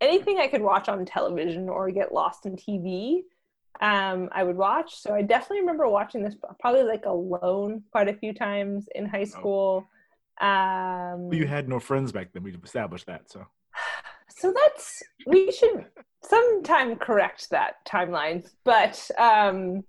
anything 0.00 0.38
I 0.38 0.46
could 0.46 0.62
watch 0.62 0.88
on 0.88 1.04
television 1.04 1.68
or 1.68 1.90
get 1.90 2.12
lost 2.14 2.46
in 2.46 2.54
TV, 2.54 3.22
um, 3.80 4.28
I 4.30 4.44
would 4.44 4.56
watch. 4.56 4.94
So 4.94 5.12
I 5.14 5.22
definitely 5.22 5.60
remember 5.60 5.88
watching 5.88 6.22
this 6.22 6.36
probably 6.60 6.84
like 6.84 7.06
alone 7.06 7.82
quite 7.90 8.08
a 8.08 8.14
few 8.14 8.32
times 8.32 8.88
in 8.94 9.06
high 9.06 9.22
Oh. 9.22 9.24
school. 9.24 9.88
Um, 10.40 11.28
Well, 11.28 11.38
you 11.38 11.46
had 11.46 11.68
no 11.68 11.80
friends 11.80 12.12
back 12.12 12.32
then. 12.32 12.44
We've 12.44 12.62
established 12.62 13.06
that. 13.06 13.30
So 13.32 13.46
so 14.36 14.52
that's 14.64 15.02
we 15.26 15.50
should 15.50 15.86
sometime 16.22 16.96
correct 16.96 17.50
that 17.50 17.76
timeline. 17.86 18.46
But 18.64 19.10
um, 19.18 19.84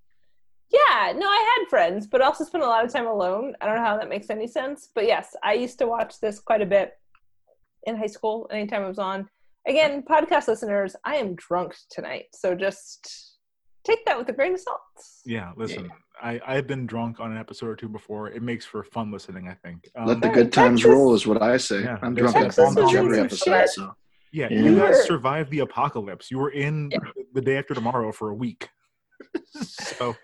yeah, 0.70 1.14
no, 1.16 1.26
I 1.28 1.56
had 1.60 1.70
friends, 1.70 2.08
but 2.08 2.22
also 2.22 2.44
spent 2.44 2.64
a 2.64 2.68
lot 2.68 2.84
of 2.86 2.92
time 2.92 3.08
alone. 3.08 3.56
I 3.62 3.66
don't 3.66 3.76
know 3.76 3.84
how 3.84 3.98
that 3.98 4.10
makes 4.10 4.30
any 4.30 4.48
sense, 4.48 4.90
but 4.94 5.06
yes, 5.06 5.36
I 5.44 5.54
used 5.54 5.80
to 5.80 5.88
watch 5.88 6.20
this 6.20 6.40
quite 6.40 6.62
a 6.62 6.66
bit 6.66 6.94
in 7.86 7.96
high 7.96 8.08
school. 8.08 8.50
Anytime 8.52 8.84
it 8.84 8.88
was 8.88 9.00
on. 9.00 9.28
Again, 9.68 10.02
podcast 10.04 10.48
listeners, 10.48 10.96
I 11.04 11.16
am 11.16 11.36
drunk 11.36 11.76
tonight, 11.90 12.26
so 12.34 12.56
just 12.56 13.36
take 13.86 14.06
that 14.06 14.18
with 14.18 14.30
a 14.30 14.34
grain 14.34 14.54
of 14.54 14.60
salt. 14.62 14.80
yeah, 15.26 15.52
listen, 15.58 15.90
I 16.22 16.40
I've 16.46 16.68
been 16.68 16.86
drunk 16.86 17.20
on 17.20 17.32
an 17.34 17.38
episode 17.38 17.68
or 17.68 17.76
two 17.76 17.90
before. 17.90 18.30
It 18.30 18.42
makes 18.42 18.66
for 18.66 18.84
fun 18.84 19.12
listening. 19.12 19.50
I 19.50 19.56
think. 19.56 19.90
Um, 19.98 20.06
Let 20.08 20.22
the 20.22 20.30
good 20.30 20.54
times 20.54 20.82
Texas- 20.82 20.94
roll 20.94 21.14
is 21.14 21.28
what 21.28 21.42
I 21.42 21.58
say. 21.58 21.84
Yeah, 21.84 21.98
I'm 22.02 22.16
drunk 22.16 22.36
Texas 22.36 22.78
on 22.78 22.96
every 22.96 23.20
episode. 23.20 23.52
shit. 23.52 23.70
So 23.70 23.94
yeah, 24.32 24.48
Yeah. 24.50 24.60
you 24.62 24.76
guys 24.76 24.96
Sure. 24.98 25.06
survived 25.06 25.52
the 25.52 25.60
apocalypse. 25.60 26.30
You 26.32 26.40
were 26.40 26.52
in 26.52 26.92
the 27.34 27.42
day 27.42 27.58
after 27.58 27.74
tomorrow 27.74 28.12
for 28.12 28.30
a 28.30 28.36
week. 28.36 28.70
so 29.62 30.16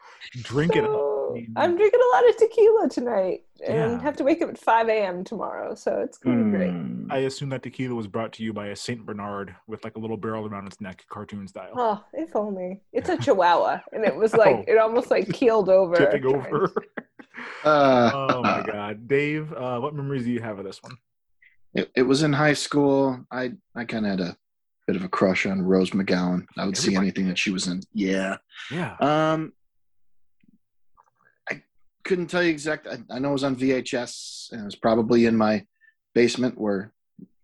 drink 0.44 0.76
it 0.76 0.84
up. 0.86 1.10
I'm 1.56 1.76
drinking 1.76 2.00
a 2.00 2.16
lot 2.16 2.30
of 2.30 2.38
tequila 2.38 2.90
tonight 2.90 3.44
and 3.66 3.76
Yeah. 3.76 4.02
have 4.02 4.16
to 4.18 4.24
wake 4.24 4.42
up 4.44 4.50
at 4.50 4.58
5 4.58 4.88
a.m. 4.88 5.24
tomorrow, 5.24 5.74
so 5.74 6.00
it's 6.02 6.18
gonna 6.20 6.44
be 6.44 6.52
great. 6.52 6.70
mm, 6.72 7.08
I 7.12 7.20
assume 7.20 7.50
that 7.50 7.64
tequila 7.64 7.96
was 7.96 8.06
brought 8.08 8.34
to 8.34 8.44
you 8.44 8.54
by 8.54 8.68
a 8.68 8.76
Saint 8.76 9.04
Bernard 9.04 9.56
with 9.68 9.84
like 9.84 9.96
a 9.96 10.00
little 10.00 10.18
barrel 10.18 10.46
around 10.46 10.68
its 10.68 10.80
neck, 10.80 11.04
cartoon 11.10 11.48
style. 11.48 11.74
Oh, 11.76 12.04
if 12.14 12.36
only. 12.36 12.82
It's 12.92 13.10
a 13.10 13.18
chihuahua, 13.18 13.80
and 13.94 14.06
it 14.06 14.16
was 14.16 14.34
like 14.36 14.56
Oh. 14.68 14.72
it 14.72 14.78
almost 14.78 15.10
like 15.10 15.32
keeled 15.34 15.70
over. 15.70 15.96
Tipping 15.96 16.26
over. 16.28 16.72
uh, 17.64 18.12
oh 18.14 18.44
my 18.44 18.62
god, 18.62 19.08
Dave! 19.08 19.52
Uh, 19.54 19.80
what 19.80 19.96
memories 19.96 20.26
do 20.26 20.32
you 20.32 20.40
have 20.42 20.60
of 20.60 20.66
this 20.66 20.84
one? 20.84 20.94
It, 21.74 21.92
it 21.96 22.04
was 22.04 22.24
in 22.24 22.34
high 22.34 22.54
school. 22.54 23.26
I 23.32 23.54
I 23.76 23.86
kind 23.86 24.06
of 24.06 24.12
had 24.12 24.20
a 24.22 24.38
bit 24.88 24.96
of 24.96 25.04
a 25.04 25.10
crush 25.10 25.46
on 25.46 25.62
Rose 25.62 25.92
McGowan. 25.92 26.46
I 26.58 26.66
would 26.66 26.78
see 26.78 26.90
Everybody 26.90 27.08
anything 27.08 27.28
that 27.30 27.38
she 27.38 27.52
was 27.52 27.68
in. 27.68 27.82
Yeah. 27.94 28.38
Yeah, 28.70 28.96
Um, 29.00 29.54
I 31.50 31.62
couldn't 32.04 32.28
tell 32.28 32.44
you 32.44 32.50
exact. 32.50 32.88
I, 32.88 32.98
I 33.10 33.20
know 33.20 33.30
it 33.30 33.34
was 33.34 33.44
on 33.44 33.56
VHS, 33.56 34.52
and 34.52 34.62
it 34.62 34.66
was 34.66 34.76
probably 34.76 35.26
in 35.26 35.36
my 35.38 35.66
basement 36.14 36.60
where, 36.60 36.94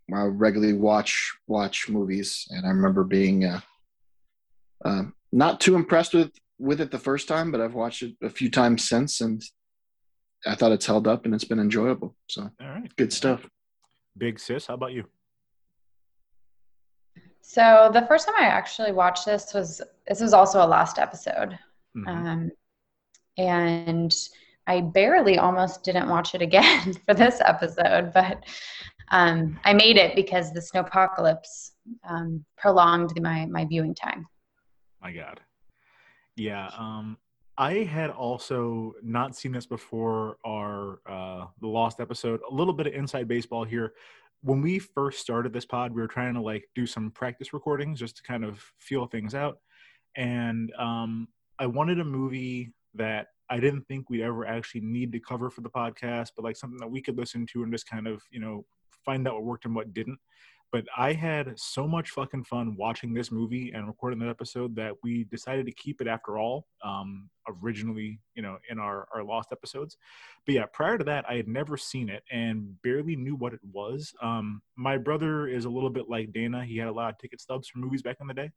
where 0.07 0.21
I 0.21 0.25
regularly 0.25 0.73
watch 0.73 1.33
watch 1.47 1.89
movies. 1.89 2.45
And 2.49 2.65
I 2.65 2.69
remember 2.69 3.03
being 3.03 3.45
uh, 3.45 3.61
uh, 4.85 5.03
not 5.31 5.59
too 5.59 5.75
impressed 5.75 6.13
with 6.13 6.31
with 6.59 6.81
it 6.81 6.91
the 6.91 6.99
first 6.99 7.27
time, 7.27 7.51
but 7.51 7.61
I've 7.61 7.73
watched 7.73 8.03
it 8.03 8.15
a 8.21 8.29
few 8.29 8.51
times 8.51 8.87
since, 8.87 9.21
and 9.21 9.41
I 10.45 10.55
thought 10.55 10.73
it's 10.73 10.85
held 10.85 11.07
up 11.07 11.25
and 11.25 11.33
it's 11.33 11.45
been 11.45 11.59
enjoyable. 11.59 12.15
So 12.27 12.49
all 12.61 12.67
right, 12.67 12.93
good 12.97 13.13
stuff. 13.13 13.47
Big 14.19 14.39
sis, 14.39 14.67
how 14.67 14.73
about 14.75 14.91
you? 14.93 15.05
So 17.41 17.89
the 17.93 18.05
first 18.05 18.27
time 18.27 18.35
I 18.37 18.45
actually 18.45 18.91
watched 18.91 19.25
this 19.25 19.53
was 19.53 19.81
this 20.07 20.19
was 20.19 20.33
also 20.33 20.63
a 20.63 20.67
last 20.67 20.99
episode, 20.99 21.57
Mhm. 21.95 22.07
um, 22.07 22.51
and 23.37 24.15
I 24.67 24.81
barely 24.81 25.39
almost 25.39 25.83
didn't 25.83 26.09
watch 26.09 26.35
it 26.35 26.41
again 26.43 26.93
for 27.07 27.13
this 27.15 27.41
episode, 27.43 28.13
but 28.13 28.43
um, 29.11 29.59
I 29.63 29.73
made 29.73 29.97
it 29.97 30.15
because 30.15 30.53
the 30.53 30.59
snowpocalypse 30.59 31.71
um, 32.07 32.45
prolonged 32.57 33.19
my 33.21 33.45
my 33.47 33.65
viewing 33.65 33.95
time. 33.95 34.27
My 35.01 35.11
God. 35.13 35.39
Yeah. 36.35 36.69
Um, 36.77 37.17
I 37.59 37.83
had 37.83 38.09
also 38.09 38.93
not 39.03 39.35
seen 39.35 39.51
this 39.51 39.65
before 39.65 40.37
our 40.45 41.01
uh, 41.05 41.47
the 41.59 41.67
Lost 41.67 41.99
episode. 41.99 42.39
A 42.49 42.53
little 42.53 42.73
bit 42.73 42.87
of 42.87 42.93
inside 42.93 43.27
baseball 43.27 43.65
here. 43.65 43.95
When 44.41 44.61
we 44.61 44.79
first 44.79 45.19
started 45.19 45.51
this 45.51 45.65
pod, 45.65 45.93
we 45.93 46.01
were 46.01 46.07
trying 46.07 46.35
to 46.35 46.41
like 46.41 46.69
do 46.73 46.87
some 46.87 47.11
practice 47.11 47.51
recordings 47.51 47.99
just 47.99 48.15
to 48.15 48.23
kind 48.23 48.45
of 48.45 48.63
feel 48.79 49.07
things 49.07 49.35
out. 49.35 49.57
And 50.15 50.71
um, 50.79 51.27
I 51.59 51.65
wanted 51.65 51.99
a 51.99 52.05
movie 52.05 52.71
that 52.95 53.27
I 53.49 53.59
didn't 53.59 53.85
think 53.89 54.09
we'd 54.09 54.21
ever 54.21 54.45
actually 54.45 54.81
need 54.81 55.11
to 55.11 55.19
cover 55.19 55.49
for 55.49 55.59
the 55.59 55.69
podcast, 55.69 56.29
but 56.37 56.45
like 56.45 56.55
something 56.55 56.79
that 56.79 56.89
we 56.89 57.01
could 57.01 57.17
listen 57.17 57.45
to 57.47 57.63
and 57.63 57.73
just 57.73 57.89
kind 57.89 58.07
of, 58.07 58.23
you 58.31 58.39
know, 58.39 58.65
find 59.03 59.27
out 59.27 59.33
what 59.33 59.43
worked 59.43 59.65
and 59.65 59.75
what 59.75 59.93
didn't 59.93 60.19
but 60.71 60.85
I 60.95 61.13
had 61.13 61.59
so 61.59 61.87
much 61.87 62.11
fucking 62.11 62.43
fun 62.43 62.75
watching 62.77 63.13
this 63.13 63.31
movie 63.31 63.71
and 63.73 63.87
recording 63.87 64.19
that 64.19 64.29
episode 64.29 64.75
that 64.75 64.93
we 65.03 65.23
decided 65.25 65.65
to 65.65 65.71
keep 65.71 65.99
it 65.99 66.07
after 66.07 66.37
all. 66.37 66.67
Um, 66.83 67.29
originally, 67.47 68.19
you 68.35 68.43
know, 68.43 68.57
in 68.69 68.77
our 68.77 69.07
our 69.13 69.23
lost 69.23 69.49
episodes. 69.51 69.97
But 70.45 70.55
yeah, 70.55 70.65
prior 70.71 70.97
to 70.97 71.03
that, 71.05 71.25
I 71.27 71.35
had 71.35 71.47
never 71.47 71.77
seen 71.77 72.09
it 72.09 72.23
and 72.31 72.79
barely 72.83 73.15
knew 73.15 73.35
what 73.35 73.53
it 73.53 73.59
was. 73.71 74.13
Um, 74.21 74.61
my 74.75 74.97
brother 74.97 75.47
is 75.47 75.65
a 75.65 75.69
little 75.69 75.89
bit 75.89 76.09
like 76.09 76.33
Dana. 76.33 76.63
He 76.63 76.77
had 76.77 76.87
a 76.87 76.93
lot 76.93 77.11
of 77.11 77.17
ticket 77.17 77.41
stubs 77.41 77.67
for 77.67 77.79
movies 77.79 78.03
back 78.03 78.17
in 78.21 78.27
the 78.27 78.33
day, 78.33 78.51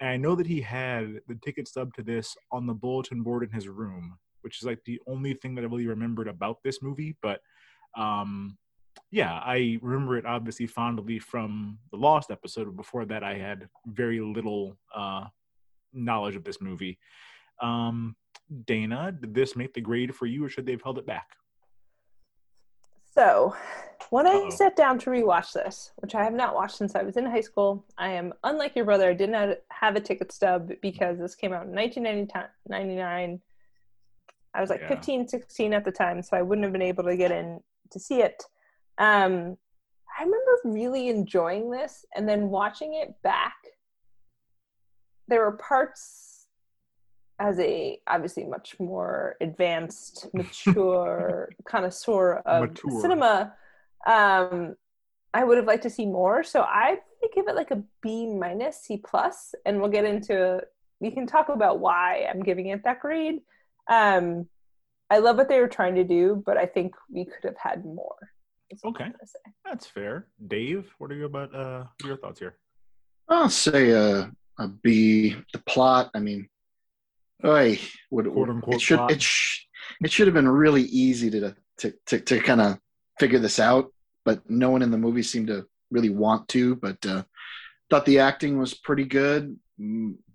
and 0.00 0.08
I 0.08 0.16
know 0.16 0.34
that 0.34 0.46
he 0.46 0.60
had 0.60 1.20
the 1.28 1.38
ticket 1.44 1.68
stub 1.68 1.92
to 1.94 2.02
this 2.02 2.34
on 2.50 2.66
the 2.66 2.74
bulletin 2.74 3.22
board 3.22 3.42
in 3.42 3.50
his 3.50 3.68
room, 3.68 4.18
which 4.40 4.58
is 4.58 4.66
like 4.66 4.82
the 4.84 5.00
only 5.06 5.34
thing 5.34 5.54
that 5.54 5.62
I 5.62 5.66
really 5.66 5.86
remembered 5.86 6.28
about 6.28 6.62
this 6.64 6.80
movie. 6.82 7.16
But 7.20 7.40
um, 7.96 8.56
yeah, 9.12 9.34
I 9.44 9.78
remember 9.82 10.16
it 10.16 10.24
obviously 10.24 10.66
fondly 10.66 11.18
from 11.18 11.78
the 11.90 11.98
Lost 11.98 12.30
episode. 12.30 12.74
Before 12.74 13.04
that, 13.04 13.22
I 13.22 13.34
had 13.34 13.68
very 13.86 14.20
little 14.20 14.74
uh, 14.94 15.26
knowledge 15.92 16.34
of 16.34 16.44
this 16.44 16.62
movie. 16.62 16.98
Um, 17.60 18.16
Dana, 18.64 19.12
did 19.12 19.34
this 19.34 19.54
make 19.54 19.74
the 19.74 19.82
grade 19.82 20.14
for 20.14 20.24
you, 20.24 20.42
or 20.44 20.48
should 20.48 20.64
they 20.64 20.72
have 20.72 20.82
held 20.82 20.98
it 20.98 21.06
back? 21.06 21.28
So, 23.14 23.54
when 24.08 24.26
I 24.26 24.30
Uh-oh. 24.30 24.50
sat 24.50 24.76
down 24.76 24.98
to 25.00 25.10
rewatch 25.10 25.52
this, 25.52 25.92
which 25.96 26.14
I 26.14 26.24
have 26.24 26.32
not 26.32 26.54
watched 26.54 26.76
since 26.76 26.94
I 26.94 27.02
was 27.02 27.18
in 27.18 27.26
high 27.26 27.42
school, 27.42 27.84
I 27.98 28.08
am 28.12 28.32
unlike 28.44 28.74
your 28.74 28.86
brother. 28.86 29.10
I 29.10 29.14
did 29.14 29.28
not 29.28 29.58
have 29.70 29.94
a 29.96 30.00
ticket 30.00 30.32
stub 30.32 30.72
because 30.80 31.18
this 31.18 31.34
came 31.34 31.52
out 31.52 31.66
in 31.66 31.74
1999. 31.74 33.42
I 34.54 34.60
was 34.62 34.70
like 34.70 34.80
Yeah. 34.80 34.88
15, 34.88 35.28
16 35.28 35.74
at 35.74 35.84
the 35.84 35.92
time, 35.92 36.22
so 36.22 36.34
I 36.34 36.40
wouldn't 36.42 36.64
have 36.64 36.72
been 36.72 36.80
able 36.80 37.04
to 37.04 37.16
get 37.16 37.30
in 37.30 37.62
to 37.90 38.00
see 38.00 38.22
it. 38.22 38.42
Um, 39.02 39.56
I 40.16 40.22
remember 40.22 40.58
really 40.64 41.08
enjoying 41.08 41.70
this, 41.70 42.04
and 42.14 42.28
then 42.28 42.50
watching 42.50 42.94
it 42.94 43.14
back. 43.22 43.56
There 45.26 45.40
were 45.40 45.56
parts 45.56 46.46
as 47.40 47.58
a 47.58 47.98
obviously 48.06 48.44
much 48.44 48.78
more 48.78 49.36
advanced, 49.40 50.28
mature 50.34 51.50
connoisseur 51.66 52.42
of 52.46 52.70
Mature. 52.70 53.00
cinema. 53.00 53.54
Um, 54.06 54.76
I 55.34 55.42
would 55.42 55.56
have 55.56 55.66
liked 55.66 55.82
to 55.82 55.90
see 55.90 56.06
more, 56.06 56.44
so 56.44 56.60
I 56.62 56.98
give 57.34 57.48
it 57.48 57.56
like 57.56 57.72
a 57.72 57.82
B 58.02 58.26
minus, 58.26 58.82
C 58.82 58.98
plus, 58.98 59.54
and 59.66 59.80
we'll 59.80 59.90
get 59.90 60.04
into. 60.04 60.60
We 61.00 61.10
can 61.10 61.26
talk 61.26 61.48
about 61.48 61.80
why 61.80 62.28
I'm 62.30 62.42
giving 62.44 62.68
it 62.68 62.84
that 62.84 63.00
grade. 63.00 63.40
Um, 63.90 64.46
I 65.10 65.18
love 65.18 65.36
what 65.36 65.48
they 65.48 65.58
were 65.58 65.68
trying 65.68 65.96
to 65.96 66.04
do, 66.04 66.40
but 66.46 66.56
I 66.56 66.66
think 66.66 66.94
we 67.10 67.24
could 67.24 67.42
have 67.42 67.56
had 67.58 67.84
more. 67.84 68.31
Is 68.72 68.78
what 68.82 69.00
I'm 69.00 69.06
Okay. 69.08 69.16
say. 69.24 69.38
That's 69.64 69.86
fair. 69.86 70.26
Dave, 70.46 70.86
what 70.98 71.10
are 71.10 71.14
your 71.14 71.26
about 71.26 71.54
uh, 71.54 71.84
your 72.04 72.16
thoughts 72.16 72.38
here? 72.40 72.56
I'll 73.28 73.50
say 73.50 73.90
a, 73.90 74.30
a 74.58 74.68
B. 74.68 75.36
The 75.52 75.58
plot, 75.60 76.10
I 76.14 76.18
mean, 76.20 76.48
oy, 77.44 77.78
would, 78.10 78.26
Quote, 78.30 78.48
unquote, 78.48 78.74
it 78.76 78.80
should 78.80 78.98
plot. 78.98 79.12
it, 79.12 79.22
sh- 79.22 79.64
it 80.02 80.10
should 80.10 80.26
have 80.26 80.34
been 80.34 80.48
really 80.48 80.82
easy 80.82 81.30
to 81.30 81.54
to 81.78 81.94
to, 82.06 82.20
to 82.20 82.40
kind 82.40 82.60
of 82.60 82.78
figure 83.20 83.38
this 83.38 83.58
out, 83.60 83.92
but 84.24 84.48
no 84.50 84.70
one 84.70 84.82
in 84.82 84.90
the 84.90 84.98
movie 84.98 85.22
seemed 85.22 85.46
to 85.48 85.66
really 85.90 86.10
want 86.10 86.48
to. 86.48 86.76
But 86.76 87.04
uh, 87.06 87.22
thought 87.90 88.04
the 88.06 88.18
acting 88.20 88.58
was 88.58 88.74
pretty 88.74 89.04
good 89.04 89.56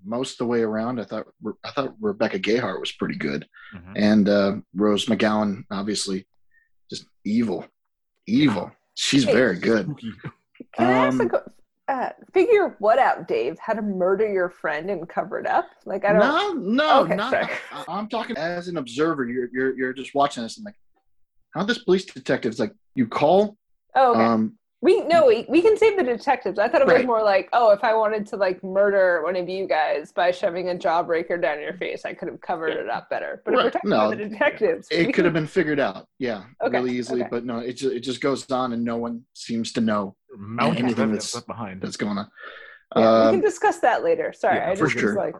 most 0.05 0.33
of 0.33 0.37
the 0.39 0.45
way 0.45 0.61
around. 0.61 0.99
I 0.99 1.03
thought 1.03 1.27
I 1.63 1.71
thought 1.71 1.95
Rebecca 1.99 2.39
Gayheart 2.39 2.79
was 2.79 2.91
pretty 2.93 3.15
good, 3.17 3.45
Mhm. 3.75 3.93
and 3.95 4.29
uh, 4.29 4.55
Rose 4.73 5.05
McGowan 5.07 5.63
obviously 5.71 6.27
just 6.89 7.05
evil, 7.25 7.65
evil. 8.27 8.71
She's 8.95 9.23
Hey, 9.23 9.33
very 9.33 9.57
good. 9.57 9.87
Can 10.73 10.87
I 10.87 11.07
ask 11.07 11.19
a 11.19 11.23
Um, 11.23 11.31
uh, 11.87 12.09
figure 12.33 12.75
what 12.79 12.99
out, 12.99 13.27
Dave? 13.27 13.57
How 13.59 13.73
to 13.73 13.81
murder 13.81 14.27
your 14.31 14.49
friend 14.49 14.89
and 14.89 15.07
cover 15.07 15.39
it 15.39 15.47
up? 15.47 15.69
Like 15.85 16.03
I 16.03 16.13
don't. 16.13 16.19
No, 16.19 16.53
no, 16.53 17.01
Okay, 17.03 17.15
not. 17.15 17.31
sorry. 17.31 17.47
I, 17.71 17.85
I'm 17.87 18.09
talking 18.09 18.35
as 18.37 18.67
an 18.67 18.77
observer. 18.77 19.25
You're 19.25 19.49
you're 19.53 19.77
you're 19.77 19.93
just 19.93 20.13
watching 20.13 20.43
this 20.43 20.57
and 20.57 20.65
like, 20.65 20.75
how 21.53 21.63
this 21.63 21.77
police 21.79 22.05
detective's 22.05 22.59
like 22.59 22.73
you 22.95 23.07
call. 23.07 23.57
Oh, 23.95 24.11
okay. 24.11 24.23
Um, 24.23 24.56
we 24.81 25.01
no, 25.05 25.25
we, 25.25 25.45
we 25.49 25.61
can 25.61 25.75
save 25.75 25.97
the 25.97 26.03
detectives. 26.03 26.59
I 26.59 26.67
thought 26.67 26.81
it 26.81 26.87
was 26.87 26.97
Right. 26.97 27.05
more 27.05 27.23
like, 27.23 27.49
oh, 27.51 27.71
if 27.71 27.83
I 27.83 27.95
wanted 27.95 28.27
to 28.27 28.35
like 28.37 28.63
murder 28.63 29.23
one 29.23 29.35
of 29.35 29.49
you 29.49 29.67
guys 29.67 30.11
by 30.11 30.29
shoving 30.29 30.69
a 30.69 30.75
jawbreaker 30.75 31.41
down 31.41 31.59
your 31.59 31.73
face, 31.77 32.05
I 32.05 32.13
could 32.13 32.27
have 32.27 32.39
covered 32.41 32.69
it 32.77 32.87
up 32.87 33.09
better. 33.09 33.41
But 33.43 33.53
if 33.55 33.57
we're 33.63 33.69
talking 33.71 33.89
No, 33.89 33.95
about 34.07 34.17
the 34.17 34.29
detectives, 34.29 34.87
it 34.91 35.05
could 35.05 35.15
can- 35.15 35.23
have 35.25 35.33
been 35.33 35.47
figured 35.47 35.79
out. 35.79 36.07
Yeah, 36.19 36.43
Okay, 36.63 36.77
really 36.77 36.91
easily. 36.95 37.21
okay. 37.21 37.29
But 37.31 37.43
no, 37.43 37.57
it 37.57 37.73
just 37.73 37.93
it 37.95 38.01
just 38.01 38.21
goes 38.21 38.49
on 38.51 38.73
and 38.73 38.83
no 38.83 38.97
one 38.97 39.23
seems 39.33 39.73
to 39.73 39.81
know 39.81 40.15
Mountains 40.37 40.77
of 40.79 40.85
anything 40.85 41.07
that's- 41.11 41.33
left 41.33 41.47
behind. 41.47 41.81
that's 41.81 41.97
going 41.97 42.17
on. 42.19 42.29
Yeah, 42.95 43.01
we 43.01 43.27
Um, 43.29 43.33
can 43.35 43.41
discuss 43.41 43.79
that 43.79 44.03
later. 44.03 44.31
Sorry, 44.31 44.57
Yeah, 44.57 44.69
I 44.69 44.75
for 44.75 44.85
just 44.85 44.95
was 44.95 45.01
sure. 45.01 45.15
like, 45.15 45.35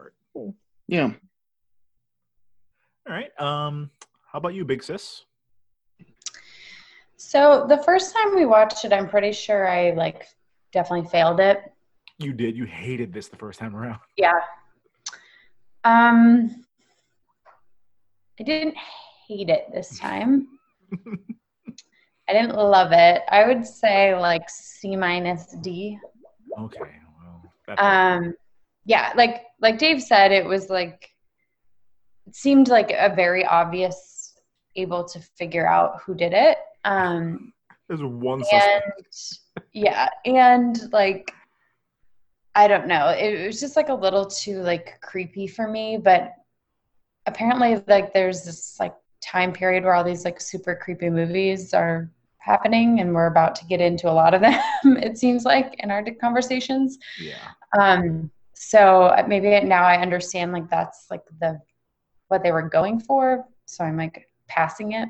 yeah. 0.88 1.12
All 3.08 3.14
right. 3.14 3.30
Um, 3.40 3.90
how 4.32 4.38
about 4.38 4.52
you, 4.54 4.64
Big 4.64 4.82
Sis? 4.82 5.24
So 7.18 7.66
the 7.68 7.78
first 7.78 8.14
time 8.14 8.36
we 8.36 8.46
watched 8.46 8.84
it, 8.84 8.92
I'm 8.92 9.08
pretty 9.08 9.32
sure 9.32 9.68
I 9.68 9.90
like 9.90 10.26
definitely 10.72 11.08
failed 11.10 11.40
it. 11.40 11.60
You 12.18 12.32
did. 12.32 12.56
You 12.56 12.64
hated 12.64 13.12
this 13.12 13.28
the 13.28 13.36
first 13.36 13.58
time 13.58 13.76
around. 13.76 13.98
Yeah. 14.16 14.40
Um, 15.84 16.64
I 18.38 18.42
didn't 18.44 18.76
hate 19.26 19.48
it 19.48 19.66
this 19.72 19.98
time. 19.98 20.48
I 22.28 22.32
didn't 22.32 22.54
love 22.56 22.92
it. 22.92 23.22
I 23.28 23.46
would 23.46 23.66
say 23.66 24.14
like 24.18 24.48
C 24.48 24.94
minus 24.96 25.56
D. 25.60 25.98
Okay. 26.58 26.78
Well, 27.68 27.78
Um, 27.78 28.34
yeah, 28.84 29.12
like 29.16 29.42
like 29.60 29.78
Dave 29.78 30.02
said, 30.02 30.30
it 30.30 30.44
was 30.44 30.68
like 30.68 31.10
it 32.26 32.34
seemed 32.36 32.68
like 32.68 32.90
a 32.90 33.12
very 33.14 33.44
obvious 33.44 34.34
able 34.76 35.04
to 35.08 35.20
figure 35.36 35.66
out 35.66 36.00
who 36.04 36.14
did 36.14 36.32
it. 36.32 36.58
Um, 36.88 37.52
there's 37.88 38.02
one 38.02 38.40
and 38.40 38.46
suspect. 38.46 39.38
yeah, 39.72 40.08
and 40.24 40.92
like 40.92 41.32
I 42.54 42.66
don't 42.66 42.86
know, 42.86 43.08
it, 43.08 43.46
was 43.46 43.60
just 43.60 43.76
like 43.76 43.88
a 43.88 43.94
little 43.94 44.26
too 44.26 44.62
like 44.62 45.00
creepy 45.02 45.46
for 45.46 45.68
me. 45.68 45.96
But 45.96 46.32
apparently, 47.26 47.82
like 47.86 48.12
there's 48.12 48.42
this 48.42 48.76
like 48.80 48.94
time 49.20 49.52
period 49.52 49.84
where 49.84 49.94
all 49.94 50.04
these 50.04 50.24
like 50.24 50.40
super 50.40 50.74
creepy 50.74 51.10
movies 51.10 51.74
are 51.74 52.10
happening, 52.38 53.00
and 53.00 53.14
we're 53.14 53.26
about 53.26 53.54
to 53.56 53.66
get 53.66 53.80
into 53.80 54.10
a 54.10 54.12
lot 54.12 54.34
of 54.34 54.40
them. 54.40 54.60
it 54.84 55.18
seems 55.18 55.44
like 55.44 55.74
in 55.78 55.90
our 55.90 56.04
conversations. 56.20 56.98
Yeah. 57.20 57.48
Um, 57.78 58.30
so 58.54 59.04
uh, 59.04 59.24
maybe 59.28 59.60
now 59.60 59.84
I 59.84 59.98
understand 59.98 60.52
like 60.52 60.68
that's 60.68 61.06
like 61.10 61.22
the 61.40 61.60
what 62.28 62.42
they 62.42 62.52
were 62.52 62.68
going 62.68 62.98
for. 62.98 63.44
So 63.66 63.84
I'm 63.84 63.96
like 63.96 64.26
passing 64.48 64.92
it. 64.92 65.08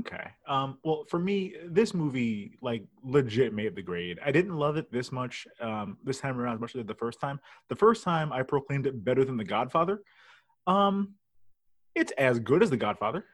Okay. 0.00 0.26
Um, 0.48 0.78
well, 0.84 1.04
for 1.08 1.18
me, 1.18 1.54
this 1.66 1.94
movie 1.94 2.56
like 2.62 2.82
legit 3.02 3.52
made 3.54 3.74
the 3.76 3.82
grade. 3.82 4.18
I 4.24 4.32
didn't 4.32 4.56
love 4.56 4.76
it 4.76 4.90
this 4.90 5.12
much 5.12 5.46
um, 5.60 5.98
this 6.04 6.18
time 6.20 6.40
around 6.40 6.54
as 6.54 6.60
much 6.60 6.70
as 6.70 6.76
I 6.76 6.78
did 6.80 6.88
the 6.88 6.94
first 6.94 7.20
time. 7.20 7.38
The 7.68 7.76
first 7.76 8.02
time 8.02 8.32
I 8.32 8.42
proclaimed 8.42 8.86
it 8.86 9.04
better 9.04 9.24
than 9.24 9.36
The 9.36 9.44
Godfather. 9.44 10.00
Um, 10.66 11.14
it's 11.94 12.10
as 12.18 12.40
good 12.40 12.60
as 12.62 12.70
The 12.70 12.76
Godfather. 12.76 13.24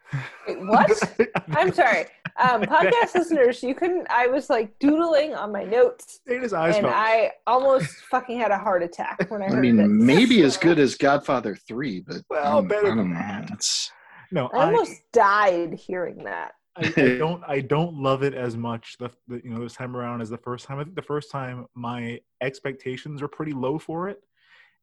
Wait, 0.46 0.60
what? 0.60 0.90
I'm 1.56 1.72
sorry. 1.72 2.06
Um, 2.38 2.62
podcast 2.62 3.14
listeners, 3.14 3.62
you 3.62 3.74
couldn't. 3.74 4.06
I 4.10 4.26
was 4.26 4.50
like 4.50 4.78
doodling 4.78 5.34
on 5.34 5.50
my 5.52 5.64
notes, 5.64 6.20
His 6.26 6.52
eyes 6.52 6.76
and 6.76 6.84
felt- 6.84 6.94
I 6.96 7.30
almost 7.46 7.88
fucking 8.10 8.38
had 8.38 8.50
a 8.50 8.58
heart 8.58 8.82
attack 8.82 9.30
when 9.30 9.40
I 9.42 9.46
I 9.46 9.50
heard 9.50 9.60
mean, 9.60 9.76
this. 9.78 9.88
maybe 9.88 10.42
as 10.42 10.56
good 10.66 10.78
as 10.78 10.94
Godfather 10.94 11.56
Three, 11.56 12.00
but 12.00 12.16
Well, 12.28 12.58
um, 12.58 12.68
better 12.68 12.86
I 12.86 12.88
don't 12.88 12.96
than 12.98 13.10
know. 13.12 13.18
that. 13.18 13.50
It's 13.52 13.90
no, 14.32 14.48
I 14.48 14.58
I, 14.58 14.64
almost 14.66 15.00
died 15.12 15.74
hearing 15.74 16.24
that. 16.24 16.52
I, 16.76 16.92
I 16.96 17.16
don't 17.18 17.42
I 17.46 17.60
don't 17.60 17.94
love 17.94 18.22
it 18.22 18.34
as 18.34 18.56
much 18.56 18.96
the, 18.98 19.10
the 19.28 19.40
you 19.42 19.50
know 19.50 19.60
this 19.60 19.74
time 19.74 19.96
around 19.96 20.20
as 20.20 20.30
the 20.30 20.38
first 20.38 20.66
time. 20.66 20.78
I 20.78 20.84
think 20.84 20.96
the 20.96 21.02
first 21.02 21.30
time 21.30 21.66
my 21.74 22.20
expectations 22.40 23.22
were 23.22 23.28
pretty 23.28 23.52
low 23.52 23.78
for 23.78 24.08
it, 24.08 24.22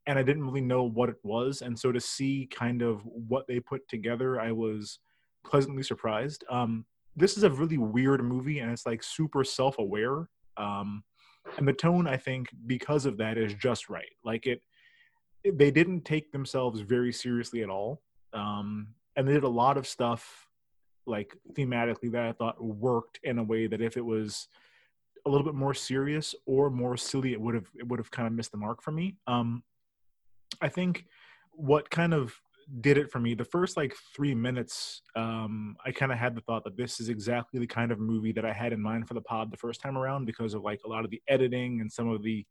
and 0.06 0.18
I 0.18 0.24
didn't 0.24 0.46
really 0.46 0.62
know 0.62 0.84
what 0.84 1.10
it 1.10 1.18
was. 1.24 1.62
And 1.62 1.78
so 1.78 1.92
to 1.92 2.00
see 2.00 2.48
kind 2.52 2.82
of 2.82 3.02
what 3.06 3.48
they 3.48 3.60
put 3.60 3.88
together, 3.88 4.40
I 4.40 4.52
was 4.52 5.00
pleasantly 5.46 5.84
surprised. 5.84 6.44
Um, 6.50 6.86
this 7.16 7.38
is 7.38 7.44
a 7.44 7.50
really 7.50 7.78
weird 7.78 8.24
movie, 8.24 8.60
and 8.60 8.72
it's 8.72 8.86
like 8.86 9.04
super 9.04 9.44
self 9.44 9.80
aware. 9.80 10.30
Um, 10.58 11.04
and 11.58 11.68
the 11.68 11.74
tone, 11.74 12.08
I 12.08 12.18
think, 12.18 12.50
because 12.66 13.06
of 13.06 13.18
that, 13.18 13.38
is 13.38 13.54
just 13.54 13.90
right. 13.90 14.10
Like 14.24 14.46
it, 14.46 14.62
it 15.44 15.58
they 15.58 15.72
didn't 15.72 16.04
take 16.04 16.32
themselves 16.32 16.82
very 16.82 17.14
seriously 17.14 17.64
at 17.64 17.70
all. 17.70 18.02
Um, 18.34 18.90
and 19.18 19.28
they 19.28 19.34
did 19.34 19.44
a 19.44 19.50
lot 19.50 19.78
of 19.78 19.86
stuff 19.86 20.48
like 21.06 21.36
thematically 21.54 22.12
that 22.12 22.24
I 22.24 22.32
thought 22.32 22.64
worked 22.64 23.20
in 23.24 23.40
a 23.40 23.44
way 23.44 23.68
that 23.68 23.82
if 23.82 23.98
it 23.98 24.06
was 24.06 24.48
a 25.26 25.30
little 25.30 25.46
bit 25.46 25.56
more 25.56 25.74
serious 25.74 26.36
or 26.46 26.70
more 26.70 26.96
silly, 26.96 27.34
it 27.34 27.42
would 27.42 27.56
have 27.56 27.68
it 27.76 27.88
would 27.88 28.00
have 28.00 28.12
kind 28.12 28.28
of 28.28 28.34
missed 28.34 28.52
the 28.52 28.58
mark 28.58 28.82
for 28.82 28.92
me. 28.92 29.18
Um, 29.26 29.64
I 30.62 30.70
think 30.70 31.06
what 31.52 31.90
kind 31.90 32.14
of 32.14 32.40
did 32.82 32.98
it 32.98 33.10
for 33.10 33.20
me 33.20 33.34
the 33.34 33.46
first 33.46 33.78
like 33.78 33.96
three 34.14 34.36
minutes 34.36 35.02
um 35.16 35.78
i 35.86 35.92
kind 35.92 36.12
of 36.12 36.18
had 36.18 36.36
the 36.36 36.42
thought 36.42 36.66
that 36.66 36.76
this 36.76 37.00
is 37.00 37.08
exactly 37.08 37.62
the 37.62 37.68
kind 37.68 37.94
of 37.94 38.00
movie 38.00 38.34
that 38.34 38.44
i 38.44 38.52
had 38.52 38.74
in 38.74 38.82
mind 38.82 39.08
for 39.08 39.14
the 39.14 39.22
pod 39.22 39.50
the 39.50 39.56
first 39.56 39.80
time 39.80 39.98
around 39.98 40.26
because 40.26 40.54
of 40.54 40.64
like 40.64 40.82
a 40.86 40.90
lot 40.90 41.06
of 41.06 41.10
the 41.10 41.22
editing 41.30 41.80
and 41.80 41.90
some 41.90 42.10
of 42.10 42.22
the 42.24 42.46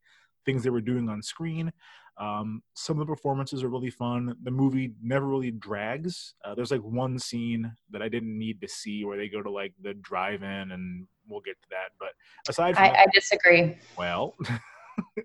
things 0.47 0.63
they 0.63 0.71
were 0.71 0.81
doing 0.81 1.07
on 1.09 1.21
screen 1.21 1.71
um, 2.19 2.63
some 2.73 2.99
of 2.99 3.05
the 3.05 3.13
performances 3.13 3.63
are 3.63 3.69
really 3.69 3.91
fun. 3.91 4.35
The 4.43 4.51
movie 4.51 4.93
never 5.01 5.27
really 5.27 5.51
drags. 5.51 6.33
Uh, 6.43 6.55
there's 6.55 6.71
like 6.71 6.81
one 6.81 7.19
scene 7.19 7.71
that 7.91 8.01
I 8.01 8.09
didn't 8.09 8.37
need 8.37 8.59
to 8.61 8.67
see 8.67 9.05
where 9.05 9.17
they 9.17 9.27
go 9.27 9.43
to 9.43 9.51
like 9.51 9.73
the 9.81 9.93
drive-in, 9.93 10.71
and 10.71 11.05
we'll 11.27 11.41
get 11.41 11.61
to 11.61 11.67
that. 11.69 11.91
But 11.99 12.09
aside 12.49 12.75
from 12.75 12.85
I, 12.85 12.89
that, 12.89 12.99
I 12.99 13.05
disagree. 13.13 13.77
well, 13.97 14.35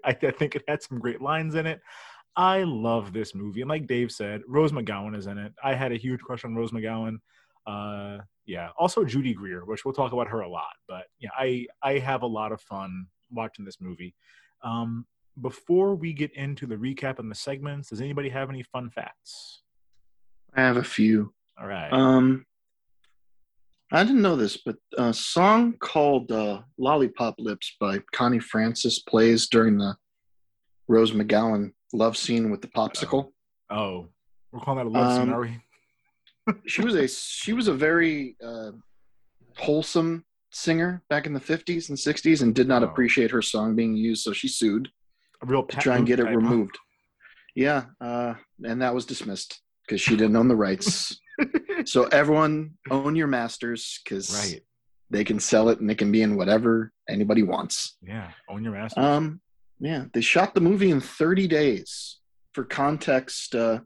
I, 0.05 0.11
I 0.11 0.31
think 0.33 0.55
it 0.55 0.65
had 0.69 0.83
some 0.83 0.99
great 0.99 1.23
lines 1.23 1.55
in 1.55 1.67
it. 1.67 1.81
I 2.37 2.63
love 2.63 3.13
this 3.13 3.35
movie, 3.35 3.63
and 3.63 3.71
like 3.71 3.87
Dave 3.87 4.13
said, 4.13 4.43
Rose 4.47 4.73
McGowan 4.73 5.17
is 5.17 5.27
in 5.27 5.39
it. 5.39 5.53
I 5.65 5.75
had 5.75 5.93
a 5.93 5.97
huge 5.97 6.21
crush 6.21 6.45
on 6.45 6.55
Rose 6.55 6.73
McGowan. 6.73 7.17
Uh, 7.67 8.19
yeah, 8.45 8.69
also 8.79 9.05
Judy 9.05 9.33
Greer, 9.33 9.65
which 9.65 9.85
we'll 9.85 9.95
talk 9.95 10.13
about 10.13 10.29
her 10.29 10.41
a 10.41 10.49
lot. 10.49 10.75
But 10.89 11.05
yeah, 11.19 11.31
I 11.39 11.67
I 11.83 11.99
have 12.01 12.23
a 12.23 12.27
lot 12.27 12.53
of 12.53 12.61
fun 12.61 13.07
watching 13.31 13.65
this 13.65 13.81
movie. 13.81 14.15
Um, 14.62 15.07
before 15.40 15.94
we 15.94 16.12
get 16.12 16.33
into 16.35 16.66
the 16.66 16.77
recap 16.77 17.18
and 17.18 17.31
the 17.31 17.35
segments, 17.35 17.88
does 17.88 18.01
anybody 18.01 18.29
have 18.29 18.51
any 18.51 18.62
fun 18.62 18.90
facts? 18.90 19.62
I 20.55 20.61
have 20.61 20.77
a 20.77 20.85
few. 20.85 21.33
All 21.61 21.66
right. 21.66 21.90
Um, 21.92 22.44
I 23.90 24.05
didn't 24.05 24.22
know 24.22 24.37
this, 24.37 24.57
but 24.64 24.77
a 24.96 25.12
song 25.12 25.75
called 25.81 26.31
uh, 26.33 26.62
"Lollipop 26.79 27.35
Lips" 27.38 27.77
by 27.81 28.01
Connie 28.12 28.38
Francis 28.38 29.01
plays 29.01 29.48
during 29.48 29.79
the 29.79 29.96
Rose 30.88 31.12
McGowan 31.12 31.72
love 31.92 32.16
scene 32.16 32.51
with 32.51 32.61
the 32.62 32.68
popsicle. 32.68 33.31
oh, 33.70 34.09
we're 34.51 34.61
calling 34.61 34.79
that 34.85 34.87
a 34.87 35.01
love 35.01 35.12
scene, 35.12 35.22
Um, 35.29 35.35
are 35.35 35.40
we? 35.40 35.59
She 36.66 36.83
was 36.83 36.94
a 36.94 37.07
she 37.07 37.53
was 37.53 37.68
a 37.68 37.75
very 37.75 38.37
uh, 38.44 38.72
wholesome 39.59 40.25
singer 40.55 41.03
back 41.09 41.27
in 41.27 41.33
the 41.33 41.41
50s 41.41 41.88
and 41.88 41.99
60s 41.99 42.43
and 42.43 42.55
did 42.55 42.69
not 42.69 42.83
Oh. 42.83 42.87
appreciate 42.87 43.31
her 43.31 43.43
song 43.43 43.75
being 43.75 43.97
used, 43.97 44.23
so 44.23 44.33
she 44.33 44.49
sued 44.49 44.91
A 45.43 45.47
real 45.47 45.65
to 45.65 45.77
try 45.79 45.97
and 45.97 46.07
get 46.07 46.21
it 46.21 46.25
removed. 46.25 46.79
Yeah, 47.55 47.87
uh, 48.01 48.35
and 48.65 48.81
that 48.83 48.95
was 48.95 49.05
dismissed 49.07 49.61
because 49.87 50.01
she 50.01 50.17
didn't 50.17 50.37
own 50.37 50.49
the 50.49 50.57
rights. 50.57 51.19
so 51.85 52.05
everyone 52.05 52.73
own 52.91 53.17
your 53.17 53.27
masters 53.27 54.01
because 54.05 54.31
Right. 54.33 54.62
they 55.11 55.25
can 55.25 55.41
sell 55.41 55.69
it 55.69 55.81
and 55.81 55.91
it 55.91 55.99
can 55.99 56.12
be 56.12 56.23
in 56.23 56.37
whatever 56.37 56.93
anybody 57.09 57.43
wants. 57.43 57.97
Yeah. 58.03 58.31
Own 58.49 58.62
your 58.65 58.73
master. 58.73 59.01
Um, 59.01 59.41
yeah, 59.81 60.05
they 60.15 60.21
shot 60.21 60.55
the 60.55 60.61
movie 60.61 60.91
in 60.91 61.01
30 61.01 61.49
days. 61.49 62.19
For 62.55 62.65
context, 62.65 63.55
uh, 63.55 63.81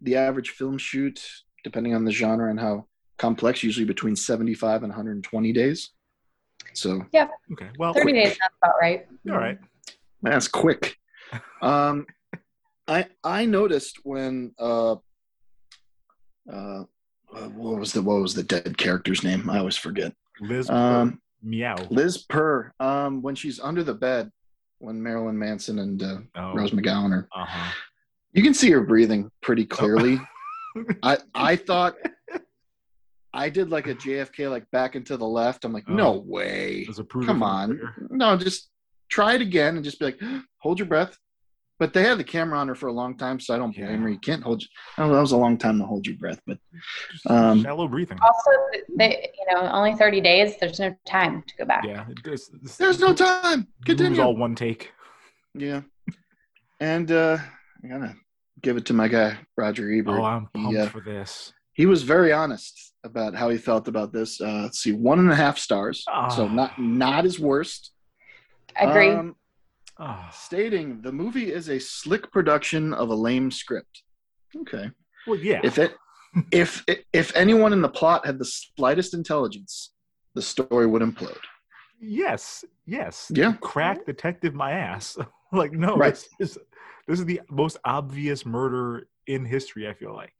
the 0.00 0.16
average 0.16 0.50
film 0.50 0.76
shoot, 0.78 1.24
depending 1.64 1.94
on 1.94 2.04
the 2.04 2.10
genre 2.12 2.50
and 2.50 2.58
how 2.58 2.88
complex, 3.18 3.62
usually 3.62 3.86
between 3.86 4.16
75 4.16 4.82
and 4.82 4.90
120 4.90 5.52
days. 5.52 5.90
So 6.76 7.04
yeah. 7.12 7.28
okay. 7.52 7.68
Well, 7.78 7.92
30 7.94 8.02
quick. 8.04 8.14
days 8.14 8.28
sounds 8.38 8.52
about 8.62 8.74
right. 8.80 9.06
All 9.30 9.36
right. 9.38 9.58
that's 10.22 10.48
quick. 10.48 10.96
Um, 11.60 12.06
I 12.86 13.06
I 13.24 13.46
noticed 13.46 13.98
when 14.04 14.54
uh, 14.60 14.92
uh, 16.52 16.84
what 17.32 17.78
was 17.80 17.92
the 17.92 18.02
what 18.02 18.20
was 18.22 18.34
the 18.34 18.42
dead 18.44 18.76
character's 18.78 19.24
name? 19.24 19.50
I 19.50 19.58
always 19.58 19.76
forget. 19.76 20.12
Liz. 20.40 20.70
Um, 20.70 21.20
meow. 21.42 21.76
Liz 21.90 22.18
Purr. 22.18 22.72
Um, 22.78 23.22
when 23.22 23.34
she's 23.34 23.58
under 23.58 23.82
the 23.82 23.94
bed, 23.94 24.30
when 24.78 25.02
Marilyn 25.02 25.36
Manson 25.38 25.78
and 25.80 26.02
uh, 26.02 26.18
Oh. 26.36 26.54
Rose 26.54 26.70
McGowan 26.70 27.10
are, 27.12 27.28
Uh 27.34 27.44
huh. 27.46 27.72
you 28.32 28.42
can 28.42 28.54
see 28.54 28.70
her 28.70 28.82
breathing 28.82 29.30
pretty 29.42 29.64
clearly. 29.66 30.20
I 31.02 31.18
I 31.34 31.56
thought 31.56 31.96
I 33.36 33.48
did 33.50 33.70
like 33.70 33.86
a 33.86 33.94
JFK 33.94 34.50
like 34.50 34.68
back 34.70 34.94
and 34.94 35.04
to 35.06 35.16
the 35.16 35.26
left. 35.26 35.64
I'm 35.64 35.72
like, 35.72 35.88
no 35.88 36.14
Oh. 36.14 36.18
way. 36.26 36.86
A 36.88 37.04
Come 37.04 37.42
on. 37.42 37.76
fire. 37.78 37.94
No, 38.10 38.36
just 38.36 38.70
try 39.10 39.34
it 39.34 39.40
again 39.42 39.76
and 39.76 39.84
just 39.84 39.98
be 39.98 40.06
like, 40.06 40.20
hold 40.58 40.78
your 40.78 40.86
breath. 40.88 41.16
But 41.78 41.92
they 41.92 42.02
had 42.04 42.16
the 42.16 42.24
camera 42.24 42.58
on 42.58 42.68
her 42.68 42.74
for 42.74 42.86
a 42.86 42.92
long 42.92 43.18
time, 43.18 43.38
so 43.38 43.54
I 43.54 43.58
don't 43.58 43.76
blame 43.76 43.90
Yeah. 43.90 43.96
her. 43.98 44.08
You 44.08 44.18
can't 44.18 44.42
hold. 44.42 44.62
Oh, 44.96 45.12
that 45.12 45.20
was 45.20 45.32
a 45.32 45.36
long 45.36 45.58
time 45.58 45.78
to 45.78 45.84
hold 45.84 46.06
your 46.06 46.16
breath, 46.16 46.40
but 46.46 46.58
Just 47.12 47.30
Um, 47.30 47.62
shallow 47.62 47.86
breathing. 47.86 48.18
Also, 48.22 48.50
they, 48.96 49.30
you 49.38 49.54
know, 49.54 49.60
only 49.70 49.94
30 49.94 50.22
days. 50.22 50.54
There's 50.58 50.80
no 50.80 50.96
time 51.06 51.42
to 51.46 51.56
go 51.58 51.64
back. 51.66 51.84
Yeah. 51.84 52.06
it- 52.08 52.18
it's- 52.20 52.48
it's- 52.54 52.76
there's 52.78 52.98
no 52.98 53.12
time. 53.12 53.42
the 53.42 53.56
movie's 53.58 53.84
Continue. 53.84 54.22
all 54.22 54.34
one 54.36 54.54
take. 54.54 54.90
Yeah, 55.52 55.82
and 56.80 57.10
uh, 57.12 57.38
I 57.84 57.88
gotta 57.88 58.14
give 58.62 58.76
it 58.78 58.86
to 58.86 58.94
my 58.94 59.08
guy 59.08 59.38
Roger 59.56 59.90
Ebert. 59.92 60.18
Oh, 60.18 60.24
I'm 60.24 60.48
He, 60.54 60.62
pumped 60.62 60.78
uh, 60.80 60.88
for 60.88 61.00
this. 61.02 61.52
He 61.76 61.84
was 61.86 62.02
very 62.02 62.32
honest 62.32 62.74
about 63.04 63.34
how 63.34 63.48
he 63.50 63.58
felt 63.58 63.86
about 63.86 64.12
this. 64.12 64.40
Uh, 64.40 64.62
let's 64.64 64.80
see, 64.80 64.92
one 64.92 65.18
and 65.18 65.30
a 65.30 65.34
half 65.36 65.58
stars. 65.58 66.04
Ah. 66.08 66.28
So 66.28 66.48
not 66.48 66.78
not 66.78 67.24
his 67.24 67.38
worst. 67.38 67.92
Agree. 68.76 69.10
Um, 69.10 69.36
Ah, 69.98 70.28
stating 70.30 71.00
the 71.00 71.10
movie 71.12 71.50
is 71.50 71.70
a 71.70 71.78
slick 71.78 72.30
production 72.30 72.92
of 72.92 73.08
a 73.08 73.14
lame 73.14 73.50
script. 73.50 74.02
Okay. 74.54 74.90
well, 75.26 75.38
yeah. 75.38 75.60
If 75.64 75.78
it 75.78 75.96
if 76.52 76.84
if 77.14 77.34
anyone 77.34 77.72
in 77.72 77.80
the 77.80 77.88
plot 77.88 78.26
had 78.26 78.38
the 78.38 78.44
slightest 78.44 79.14
intelligence, 79.14 79.94
the 80.34 80.42
story 80.42 80.86
would 80.86 81.00
implode. 81.00 81.38
Yes, 81.98 82.62
yes. 82.84 83.30
Yeah. 83.34 83.54
Crack 83.60 84.04
detective 84.04 84.52
my 84.54 84.72
ass. 84.72 85.16
like 85.52 85.72
no, 85.72 85.96
Right. 85.96 86.12
this 86.12 86.28
is 86.38 86.58
this 87.08 87.18
is 87.18 87.24
the 87.24 87.40
most 87.50 87.78
obvious 87.84 88.44
murder 88.44 89.08
in 89.26 89.46
history. 89.46 89.88
I 89.88 89.94
feel 89.94 90.14
like. 90.14 90.34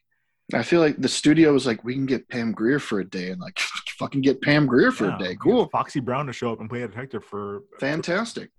I 0.54 0.62
feel 0.62 0.80
like 0.80 0.96
the 1.00 1.08
studio 1.08 1.52
was 1.52 1.66
like, 1.66 1.82
we 1.82 1.94
can 1.94 2.06
get 2.06 2.28
Pam 2.28 2.52
Grier 2.52 2.78
for 2.78 3.00
a 3.00 3.04
day, 3.08 3.30
and 3.30 3.40
like, 3.40 3.58
fucking 3.98 4.20
get 4.20 4.40
Pam 4.42 4.66
Grier 4.66 4.92
for 4.92 5.06
Yeah, 5.08 5.16
a 5.16 5.18
day. 5.18 5.36
Cool, 5.36 5.68
Foxy 5.70 6.00
Brown 6.00 6.26
to 6.26 6.32
show 6.32 6.52
up 6.52 6.60
and 6.60 6.70
play 6.70 6.82
a 6.82 6.88
detective 6.88 7.24
for. 7.24 7.64
fantastic. 7.80 8.50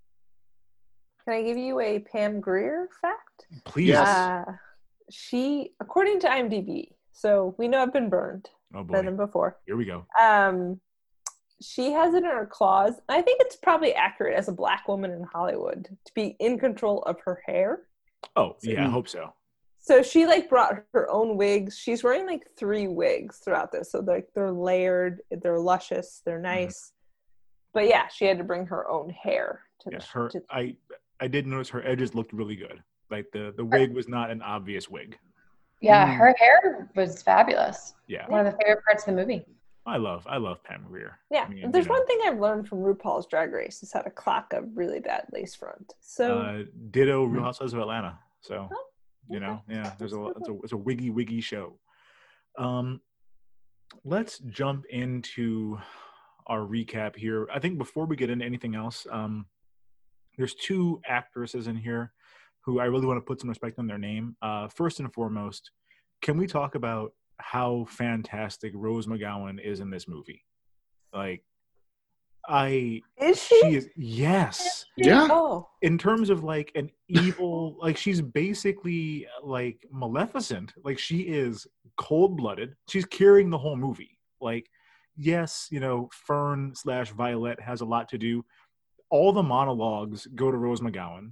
Can 1.23 1.33
I 1.33 1.41
give 1.43 1.57
you 1.57 1.79
a 1.79 1.99
Pam 1.99 2.39
Grier 2.39 2.87
fact? 3.01 3.47
Please. 3.65 3.89
Yes. 3.89 4.07
Uh, 4.07 4.43
she, 5.09 5.71
according 5.79 6.19
to 6.21 6.27
IMDb, 6.27 6.91
so 7.13 7.55
we 7.57 7.67
know 7.67 7.81
I've 7.81 7.93
been 7.93 8.09
burned 8.09 8.49
oh 8.75 8.83
boy. 8.83 9.01
than 9.01 9.15
before. 9.15 9.57
Here 9.65 9.77
we 9.77 9.85
go. 9.85 10.05
Um, 10.21 10.79
she 11.61 11.91
has 11.91 12.13
it 12.13 12.17
in 12.17 12.25
her 12.25 12.45
claws. 12.45 12.95
I 13.09 13.21
think 13.21 13.41
it's 13.41 13.55
probably 13.55 13.93
accurate 13.93 14.35
as 14.37 14.47
a 14.47 14.51
black 14.51 14.87
woman 14.87 15.11
in 15.11 15.23
Hollywood 15.23 15.87
to 16.05 16.13
be 16.13 16.35
in 16.39 16.59
control 16.59 17.01
of 17.03 17.17
her 17.25 17.41
hair. 17.45 17.81
Oh 18.35 18.55
yeah, 18.61 18.85
I 18.85 18.89
hope 18.89 19.07
so. 19.07 19.33
So 19.87 20.01
she 20.01 20.25
like 20.27 20.49
brought 20.49 20.83
her 20.93 21.09
own 21.09 21.37
wigs. 21.37 21.77
She's 21.77 22.03
wearing 22.03 22.25
like 22.25 22.43
three 22.57 22.89
wigs 22.89 23.37
throughout 23.37 23.71
this. 23.71 23.89
So 23.93 23.99
like 24.01 24.27
they're 24.35 24.51
layered, 24.51 25.21
they're 25.31 25.59
luscious, 25.59 26.21
they're 26.25 26.41
nice. 26.41 26.91
But 27.73 27.87
yeah, 27.87 28.07
she 28.09 28.25
had 28.25 28.37
to 28.37 28.43
bring 28.43 28.65
her 28.65 28.85
own 28.89 29.09
hair 29.09 29.61
to 29.81 29.89
Yeah, 29.93 29.99
the 29.99 30.05
her. 30.07 30.29
to, 30.29 30.41
I 30.49 30.75
I 31.21 31.27
did 31.29 31.47
notice 31.47 31.69
her 31.69 31.81
edges 31.87 32.13
looked 32.13 32.33
really 32.33 32.57
good. 32.57 32.83
Like 33.09 33.27
the 33.31 33.53
the 33.55 33.63
wig 33.63 33.93
was 33.93 34.09
not 34.09 34.29
an 34.29 34.41
obvious 34.41 34.89
wig. 34.89 35.17
Yeah, 35.79 36.05
Mm. 36.05 36.17
her 36.17 36.35
hair 36.37 36.89
was 36.97 37.21
fabulous. 37.23 37.93
Yeah, 38.07 38.27
One 38.27 38.45
of 38.45 38.51
the 38.51 38.57
favorite 38.61 38.83
parts 38.83 39.07
of 39.07 39.15
the 39.15 39.21
movie. 39.21 39.45
I 39.85 39.95
love 39.95 40.27
I 40.27 40.35
love 40.35 40.61
Pam 40.65 40.83
Grier. 40.89 41.17
Yeah, 41.31 41.43
I 41.45 41.47
mean, 41.49 41.71
there's 41.71 41.85
you 41.85 41.93
know, 41.93 41.97
one 41.99 42.07
thing 42.07 42.19
I've 42.25 42.39
learned 42.41 42.67
from 42.67 42.79
RuPaul's 42.79 43.25
Drag 43.27 43.53
Race 43.53 43.81
is 43.83 43.93
how 43.93 44.01
to 44.01 44.09
clock 44.09 44.51
a 44.53 44.63
really 44.63 44.99
bad 44.99 45.27
lace 45.31 45.55
front. 45.55 45.93
So 46.01 46.39
Uh, 46.39 46.63
ditto 46.91 47.23
Real 47.23 47.43
Housewives 47.43 47.71
of 47.71 47.79
Atlanta. 47.79 48.19
So 48.41 48.67
Oh, 48.69 48.83
you 49.29 49.39
know, 49.39 49.61
yeah, 49.69 49.93
there's 49.97 50.13
a 50.13 50.25
it's 50.37 50.49
a 50.49 50.57
it's 50.63 50.73
a 50.73 50.77
wiggy 50.77 51.09
wiggy 51.09 51.41
show. 51.41 51.79
Um, 52.57 53.01
let's 54.03 54.39
jump 54.39 54.85
into 54.89 55.77
our 56.47 56.59
recap 56.59 57.15
here. 57.15 57.47
I 57.53 57.59
think 57.59 57.77
before 57.77 58.05
we 58.05 58.15
get 58.15 58.29
into 58.29 58.45
anything 58.45 58.75
else, 58.75 59.05
um, 59.11 59.45
there's 60.37 60.55
two 60.55 61.01
actresses 61.05 61.67
in 61.67 61.75
here 61.75 62.13
who 62.61 62.79
I 62.79 62.85
really 62.85 63.05
want 63.05 63.17
to 63.17 63.21
put 63.21 63.39
some 63.39 63.49
respect 63.49 63.79
on 63.79 63.87
their 63.87 63.97
name. 63.97 64.35
Uh, 64.41 64.67
first 64.67 64.99
and 64.99 65.13
foremost, 65.13 65.71
can 66.21 66.37
we 66.37 66.47
talk 66.47 66.75
about 66.75 67.13
how 67.37 67.85
fantastic 67.89 68.73
Rose 68.75 69.07
McGowan 69.07 69.61
is 69.63 69.79
in 69.79 69.89
this 69.89 70.07
movie? 70.07 70.43
Like, 71.13 71.43
I 72.47 73.01
is 73.19 73.43
she? 73.43 73.59
she 73.61 73.75
is 73.75 73.89
yes. 73.95 74.85
Yeah, 74.95 75.27
Oh, 75.29 75.67
in 75.81 75.97
terms 75.97 76.29
of 76.29 76.43
like 76.43 76.71
an 76.75 76.89
evil 77.09 77.77
like 77.81 77.97
she's 77.97 78.21
basically 78.21 79.27
like 79.43 79.85
maleficent. 79.91 80.73
Like 80.83 80.97
she 80.97 81.21
is 81.21 81.67
cold-blooded. 81.97 82.75
She's 82.87 83.05
carrying 83.05 83.49
the 83.49 83.57
whole 83.57 83.75
movie. 83.75 84.17
Like 84.39 84.69
yes 85.19 85.67
you 85.71 85.79
know 85.79 86.07
fern 86.13 86.73
slash 86.75 87.09
violet 87.11 87.59
has 87.59 87.81
a 87.81 87.85
lot 87.85 88.07
to 88.09 88.17
do. 88.17 88.45
All 89.09 89.33
the 89.33 89.43
monologues 89.43 90.27
go 90.35 90.51
to 90.51 90.57
rose 90.57 90.79
mcgowan. 90.79 91.31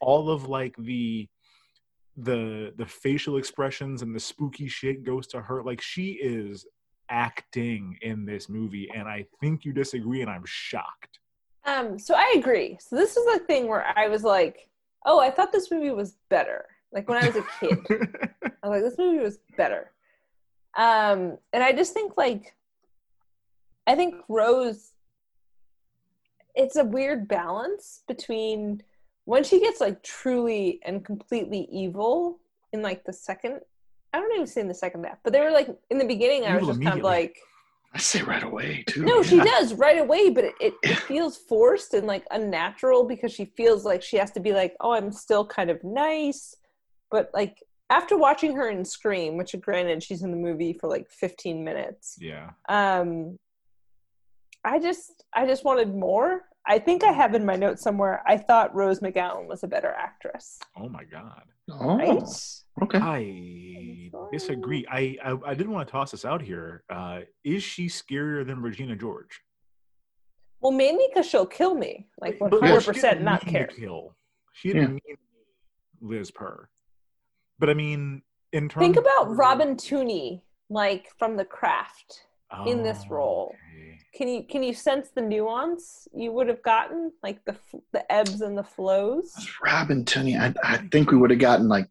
All 0.00 0.30
of 0.30 0.48
like 0.48 0.76
the 0.78 1.28
the 2.16 2.72
the 2.76 2.86
facial 2.86 3.36
expressions 3.36 4.02
and 4.02 4.14
the 4.14 4.20
spooky 4.20 4.68
shit 4.68 5.02
goes 5.02 5.26
to 5.28 5.40
her. 5.40 5.62
Like 5.62 5.80
she 5.80 6.12
is 6.12 6.66
acting 7.12 7.96
in 8.02 8.24
this 8.24 8.48
movie 8.48 8.88
and 8.94 9.06
i 9.06 9.24
think 9.40 9.64
you 9.64 9.72
disagree 9.72 10.22
and 10.22 10.30
i'm 10.30 10.44
shocked 10.46 11.20
um, 11.64 11.98
so 11.98 12.14
I 12.14 12.34
agree. 12.36 12.76
So 12.80 12.96
this 12.96 13.16
is 13.16 13.24
the 13.24 13.44
thing 13.46 13.68
where 13.68 13.86
I 13.96 14.08
was 14.08 14.24
like, 14.24 14.68
oh, 15.06 15.20
I 15.20 15.30
thought 15.30 15.52
this 15.52 15.70
movie 15.70 15.90
was 15.90 16.16
better. 16.28 16.66
Like 16.92 17.08
when 17.08 17.22
I 17.22 17.26
was 17.26 17.36
a 17.36 17.44
kid, 17.60 17.78
I 18.62 18.68
was 18.68 18.70
like, 18.70 18.82
this 18.82 18.98
movie 18.98 19.22
was 19.22 19.38
better. 19.56 19.92
Um, 20.76 21.38
and 21.52 21.62
I 21.62 21.72
just 21.72 21.94
think 21.94 22.14
like, 22.16 22.54
I 23.86 23.94
think 23.94 24.16
Rose, 24.28 24.92
it's 26.54 26.76
a 26.76 26.84
weird 26.84 27.28
balance 27.28 28.02
between 28.06 28.82
when 29.24 29.44
she 29.44 29.60
gets 29.60 29.80
like 29.80 30.02
truly 30.02 30.80
and 30.84 31.04
completely 31.04 31.68
evil 31.70 32.40
in 32.72 32.82
like 32.82 33.04
the 33.04 33.12
second. 33.12 33.60
I 34.12 34.20
don't 34.20 34.32
even 34.34 34.46
say 34.46 34.60
in 34.60 34.68
the 34.68 34.74
second 34.74 35.04
half, 35.04 35.18
but 35.22 35.32
they 35.32 35.40
were 35.40 35.50
like 35.50 35.68
in 35.90 35.98
the 35.98 36.04
beginning. 36.04 36.44
I 36.44 36.56
was 36.56 36.66
just 36.66 36.82
kind 36.82 36.98
of 36.98 37.04
like, 37.04 37.38
I 37.94 37.98
say 37.98 38.22
right 38.22 38.42
away 38.42 38.84
too. 38.86 39.04
no, 39.04 39.22
she 39.22 39.38
does 39.38 39.74
right 39.74 39.98
away, 39.98 40.30
but 40.30 40.44
it, 40.44 40.54
it, 40.60 40.74
it 40.82 40.98
feels 41.00 41.36
forced 41.36 41.94
and 41.94 42.06
like 42.06 42.24
unnatural 42.30 43.04
because 43.04 43.32
she 43.32 43.44
feels 43.44 43.84
like 43.84 44.02
she 44.02 44.16
has 44.16 44.30
to 44.32 44.40
be 44.40 44.52
like, 44.52 44.76
oh, 44.80 44.92
I'm 44.92 45.12
still 45.12 45.46
kind 45.46 45.70
of 45.70 45.82
nice. 45.84 46.54
But 47.10 47.30
like 47.34 47.58
after 47.90 48.16
watching 48.16 48.56
her 48.56 48.70
in 48.70 48.84
Scream, 48.84 49.36
which 49.36 49.54
granted 49.60 50.02
she's 50.02 50.22
in 50.22 50.30
the 50.30 50.36
movie 50.36 50.72
for 50.72 50.88
like 50.88 51.10
15 51.10 51.62
minutes, 51.62 52.16
yeah 52.20 52.50
um, 52.68 53.38
I 54.64 54.78
just 54.78 55.24
I 55.34 55.46
just 55.46 55.64
wanted 55.64 55.94
more. 55.94 56.42
I 56.66 56.78
think 56.78 57.02
I 57.04 57.12
have 57.12 57.34
in 57.34 57.44
my 57.44 57.56
notes 57.56 57.82
somewhere. 57.82 58.22
I 58.26 58.36
thought 58.36 58.74
Rose 58.74 59.00
McGowan 59.00 59.48
was 59.48 59.62
a 59.64 59.68
better 59.68 59.90
actress. 59.96 60.58
oh 60.76 60.88
my 60.88 61.04
god 61.04 61.42
Oh, 61.70 61.96
Right? 61.96 62.22
okay. 62.82 62.98
I 62.98 64.10
disagree. 64.32 64.84
I, 64.90 65.16
I 65.24 65.38
I 65.50 65.54
did 65.54 65.68
want 65.68 65.86
to 65.86 65.92
toss 65.92 66.10
this 66.10 66.24
out 66.24 66.42
here. 66.42 66.82
Uh, 66.90 67.20
is 67.44 67.62
she 67.62 67.86
scarier 67.86 68.44
than 68.46 68.60
Regina 68.60 68.96
George? 68.96 69.40
Well, 70.60 70.72
mainly 70.72 71.06
because 71.08 71.26
she'll 71.26 71.46
kill 71.46 71.74
me, 71.74 72.08
like 72.20 72.40
100 72.40 72.84
percent 72.84 73.14
didn't 73.18 73.24
not 73.24 73.44
mean 73.44 73.52
to 73.54 73.58
care. 73.58 73.66
Kill. 73.68 74.16
She 74.52 74.72
didn't 74.72 74.94
mean 75.06 75.16
Liz 76.00 76.30
Purr. 76.32 76.68
But 77.58 77.70
I 77.70 77.74
mean, 77.74 78.22
in 78.52 78.68
terms. 78.68 78.84
Think 78.84 78.96
about 78.96 79.30
of- 79.30 79.38
Robin 79.38 79.76
Tunney, 79.76 80.42
like 80.68 81.10
from 81.18 81.36
The 81.36 81.44
Craft. 81.44 82.22
In 82.66 82.82
this 82.82 83.02
Oh, 83.10 83.14
role. 83.14 83.54
okay. 83.74 83.98
Can 84.14 84.28
you 84.28 84.42
can 84.42 84.62
you 84.62 84.74
sense 84.74 85.08
the 85.14 85.22
nuance 85.22 86.06
you 86.14 86.32
would 86.32 86.48
have 86.48 86.62
gotten, 86.62 87.12
like 87.22 87.44
the 87.44 87.56
the 87.92 88.10
ebbs 88.12 88.40
and 88.42 88.56
the 88.56 88.62
flows? 88.62 89.32
Robin 89.64 90.04
Tunney. 90.04 90.38
I, 90.38 90.52
I 90.62 90.76
think 90.92 91.10
we 91.10 91.16
would 91.16 91.30
have 91.30 91.38
gotten 91.40 91.68
like 91.68 91.88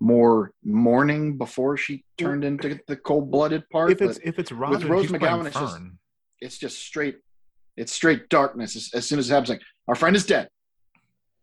more 0.00 0.52
mourning 0.64 1.36
before 1.38 1.76
she 1.76 2.04
turned 2.18 2.44
into 2.44 2.78
the 2.86 2.96
cold-blooded 2.96 3.68
part. 3.70 3.90
If 3.90 4.02
it's 4.02 4.18
but 4.18 4.26
if 4.26 4.38
it's 4.38 4.52
Robin, 4.52 4.86
Rose 4.88 5.06
McGowan, 5.10 5.46
it's 5.46 5.56
just- 5.58 5.78
it's 6.40 6.58
just 6.58 6.78
straight. 6.78 7.18
It's 7.76 7.92
straight 7.92 8.28
darkness. 8.28 8.76
As, 8.76 8.90
as 8.94 9.06
soon 9.08 9.18
as 9.18 9.28
it 9.28 9.32
happens, 9.32 9.48
like 9.48 9.62
our 9.88 9.94
friend 9.96 10.14
is 10.14 10.26
dead. 10.26 10.48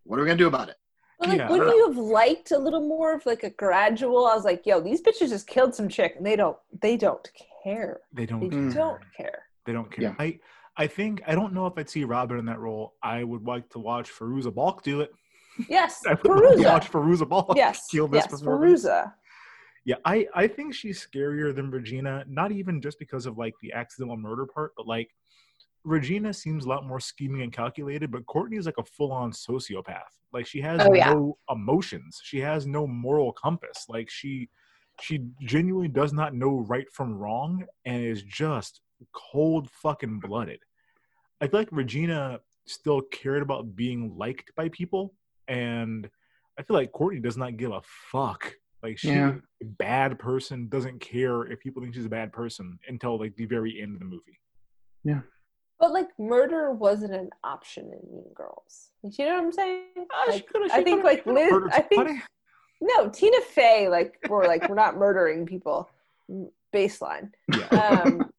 What 0.03 0.17
are 0.17 0.23
we 0.23 0.27
gonna 0.27 0.37
do 0.37 0.47
about 0.47 0.69
it? 0.69 0.75
But 1.19 1.29
like, 1.29 1.37
Yeah. 1.39 1.49
wouldn't 1.49 1.75
you 1.75 1.87
have 1.87 1.97
liked 1.97 2.51
a 2.51 2.57
little 2.57 2.87
more 2.87 3.13
of 3.15 3.25
like 3.25 3.43
a 3.43 3.49
gradual? 3.49 4.25
I 4.27 4.35
was 4.35 4.45
like, 4.45 4.65
yo, 4.65 4.79
these 4.79 5.01
bitches 5.01 5.29
just 5.29 5.47
killed 5.47 5.75
some 5.75 5.89
chick, 5.89 6.15
and 6.17 6.25
they 6.25 6.35
don't 6.35 6.57
they 6.81 6.95
don't 6.97 7.27
care. 7.63 7.99
They 8.13 8.25
don't. 8.25 8.39
They 8.41 8.47
Mm. 8.55 8.73
care. 8.73 8.81
don't 8.81 9.01
care. 9.15 9.43
They 9.65 9.73
don't 9.73 9.91
care. 9.91 10.03
Yeah. 10.03 10.15
I 10.19 10.39
I 10.77 10.87
think 10.87 11.21
I 11.27 11.35
don't 11.35 11.53
know 11.53 11.67
if 11.67 11.73
I'd 11.77 11.89
see 11.89 12.03
Robin 12.03 12.37
in 12.39 12.45
that 12.45 12.59
role. 12.59 12.95
I 13.03 13.23
would 13.23 13.43
like 13.45 13.69
to 13.71 13.79
watch 13.79 14.09
Fairuza 14.11 14.53
Balk 14.53 14.83
do 14.83 15.01
it. 15.01 15.11
Yes, 15.69 16.01
I 16.07 16.13
would 16.13 16.25
like 16.43 16.57
to 16.57 16.63
watch 16.63 16.91
Fairuza 16.91 17.27
Balk 17.27 17.53
Yes, 17.55 17.87
kill 17.91 18.07
this 18.07 18.23
yes, 18.23 18.31
performance. 18.31 18.85
Perusa. 18.85 19.13
Yeah, 19.85 19.95
I 20.05 20.27
I 20.33 20.47
think 20.47 20.73
she's 20.73 21.05
scarier 21.05 21.53
than 21.55 21.71
Regina. 21.71 22.23
Not 22.27 22.51
even 22.51 22.81
just 22.81 22.99
because 22.99 23.25
of 23.25 23.37
like 23.37 23.53
the 23.61 23.73
accidental 23.73 24.15
murder 24.17 24.45
part, 24.45 24.71
but 24.77 24.87
like 24.87 25.09
Regina 25.83 26.31
seems 26.33 26.65
a 26.65 26.69
lot 26.69 26.85
more 26.85 26.99
scheming 26.99 27.41
and 27.41 27.51
calculated, 27.51 28.11
but 28.11 28.25
Courtney 28.27 28.57
is 28.57 28.65
like 28.67 28.77
a 28.77 28.83
full 28.83 29.11
on 29.11 29.31
sociopath. 29.31 30.11
Like 30.31 30.45
she 30.45 30.61
has 30.61 30.79
Oh, 30.81 30.93
yeah. 30.93 31.11
no 31.13 31.37
emotions. 31.49 32.21
She 32.23 32.39
has 32.39 32.65
no 32.67 32.85
moral 32.85 33.33
compass. 33.33 33.85
Like 33.89 34.09
she 34.09 34.49
she 35.01 35.25
genuinely 35.41 35.87
does 35.87 36.13
not 36.13 36.33
know 36.33 36.59
right 36.67 36.89
from 36.91 37.13
wrong 37.17 37.65
and 37.85 38.03
is 38.03 38.23
just 38.23 38.81
cold 39.13 39.69
fucking 39.69 40.19
blooded. 40.19 40.59
I 41.41 41.47
feel 41.47 41.59
like 41.61 41.69
Regina 41.71 42.39
still 42.67 43.01
cared 43.01 43.41
about 43.41 43.75
being 43.75 44.15
liked 44.17 44.51
by 44.55 44.69
people, 44.69 45.13
and 45.47 46.09
I 46.59 46.63
feel 46.63 46.75
like 46.75 46.91
Courtney 46.91 47.19
does 47.19 47.37
not 47.37 47.57
give 47.57 47.71
a 47.71 47.81
fuck. 48.11 48.53
Like 48.83 48.97
she 48.97 49.09
Yeah. 49.09 49.35
a 49.61 49.65
bad 49.65 50.17
person 50.19 50.67
doesn't 50.67 50.99
care 50.99 51.43
if 51.43 51.59
people 51.59 51.81
think 51.81 51.93
she's 51.93 52.05
a 52.05 52.09
bad 52.09 52.31
person 52.33 52.77
until 52.87 53.19
like 53.19 53.35
the 53.35 53.45
very 53.45 53.81
end 53.81 53.93
of 53.93 53.99
the 53.99 54.05
movie. 54.05 54.39
Yeah. 55.03 55.21
But 55.79 55.91
like 55.93 56.09
murder 56.19 56.71
wasn't 56.71 57.13
an 57.13 57.29
option 57.43 57.85
in 57.85 58.15
Mean 58.15 58.31
Girls. 58.35 58.91
You 59.03 59.25
know 59.25 59.35
what 59.35 59.43
I'm 59.45 59.51
saying? 59.51 59.85
Uh, 59.97 60.31
like, 60.31 60.47
I 60.71 60.83
think 60.83 61.03
like 61.03 61.25
Liz. 61.25 61.51
I 61.71 61.81
think 61.81 62.21
no 62.81 63.09
Tina 63.09 63.39
Fey 63.41 63.87
like 63.87 64.17
we're 64.27 64.45
like 64.47 64.67
we're 64.67 64.75
not 64.75 64.97
murdering 64.97 65.45
people. 65.45 65.89
Baseline. 66.73 67.31
yeah. 67.53 67.67
Um, 67.67 68.31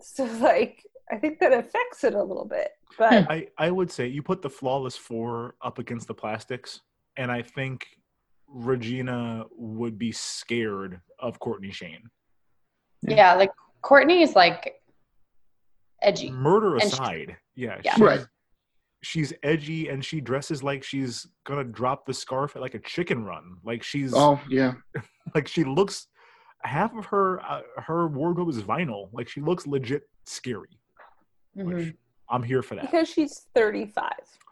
so 0.00 0.24
like 0.24 0.84
I 1.10 1.16
think 1.16 1.40
that 1.40 1.52
affects 1.52 2.04
it 2.04 2.14
a 2.14 2.22
little 2.22 2.44
bit. 2.44 2.70
But 2.98 3.30
I, 3.30 3.48
I 3.58 3.70
would 3.70 3.90
say 3.90 4.06
you 4.06 4.22
put 4.22 4.42
the 4.42 4.50
flawless 4.50 4.96
four 4.96 5.54
up 5.62 5.78
against 5.78 6.06
the 6.06 6.14
plastics, 6.14 6.80
and 7.16 7.30
I 7.32 7.42
think 7.42 7.86
Regina 8.46 9.44
would 9.56 9.98
be 9.98 10.12
scared 10.12 11.00
of 11.18 11.38
Courtney 11.40 11.70
Shayne. 11.72 12.02
Yeah, 13.02 13.34
like 13.34 13.50
Courtney 13.82 14.22
is 14.22 14.36
like 14.36 14.80
edgy. 16.02 16.30
Murder 16.30 16.74
And 16.74 16.82
she- 16.82 16.88
aside, 16.88 17.36
yeah, 17.54 17.80
Yeah. 17.84 17.94
she's- 17.94 18.00
Right. 18.00 18.20
She's 19.02 19.32
edgy 19.42 19.88
and 19.88 20.04
she 20.04 20.20
dresses 20.20 20.62
like 20.62 20.82
she's 20.82 21.26
gonna 21.44 21.64
drop 21.64 22.04
the 22.06 22.12
scarf 22.14 22.54
at 22.56 22.62
like 22.62 22.74
a 22.74 22.78
chicken 22.80 23.24
run. 23.24 23.56
Like 23.64 23.82
she's 23.82 24.12
Oh 24.14 24.38
yeah. 24.48 24.74
like 25.34 25.48
she 25.48 25.64
looks. 25.64 26.06
Half 26.62 26.94
of 26.94 27.06
her 27.06 27.40
uh, 27.42 27.62
her 27.78 28.06
wardrobe 28.08 28.50
is 28.50 28.62
vinyl. 28.62 29.08
Like 29.12 29.28
she 29.28 29.40
looks 29.40 29.66
legit 29.66 30.02
scary. 30.26 30.78
Mhm. 31.56 31.64
Which 31.64 31.94
I'm 32.28 32.42
here 32.42 32.62
for 32.62 32.74
that. 32.76 32.82
because 32.90 33.08
she's 33.08 33.46
35. 33.54 34.10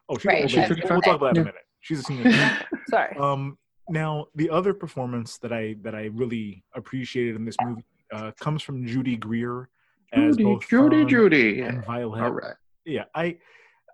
Oh, 0.08 0.16
she's 0.16 0.24
Right, 0.24 0.42
old 0.42 0.50
she's 0.50 0.58
lady. 0.70 0.82
We'll 0.88 1.00
talk 1.02 1.16
about 1.16 1.20
that 1.34 1.36
in 1.36 1.42
a 1.42 1.44
minute. 1.44 1.54
She's 1.80 2.00
a 2.00 2.02
senior. 2.02 2.32
Sorry. 2.88 3.14
Um, 3.18 3.58
now 3.90 4.26
the 4.34 4.48
other 4.50 4.72
performance 4.74 5.38
that 5.38 5.52
I 5.52 5.76
that 5.82 5.94
I 5.94 6.06
really 6.14 6.64
appreciated 6.74 7.36
in 7.36 7.44
this 7.44 7.56
movie 7.62 7.84
uh, 8.12 8.30
comes 8.40 8.62
from 8.62 8.86
Judy 8.86 9.16
Greer 9.16 9.68
as 10.14 10.36
Judy, 10.36 10.44
both 10.44 10.66
Judy, 10.66 10.96
Fern 11.00 11.08
Judy. 11.08 11.60
and 11.60 11.84
Violet. 11.84 12.22
All 12.22 12.30
right. 12.30 12.54
Yeah, 12.86 13.04
I 13.14 13.36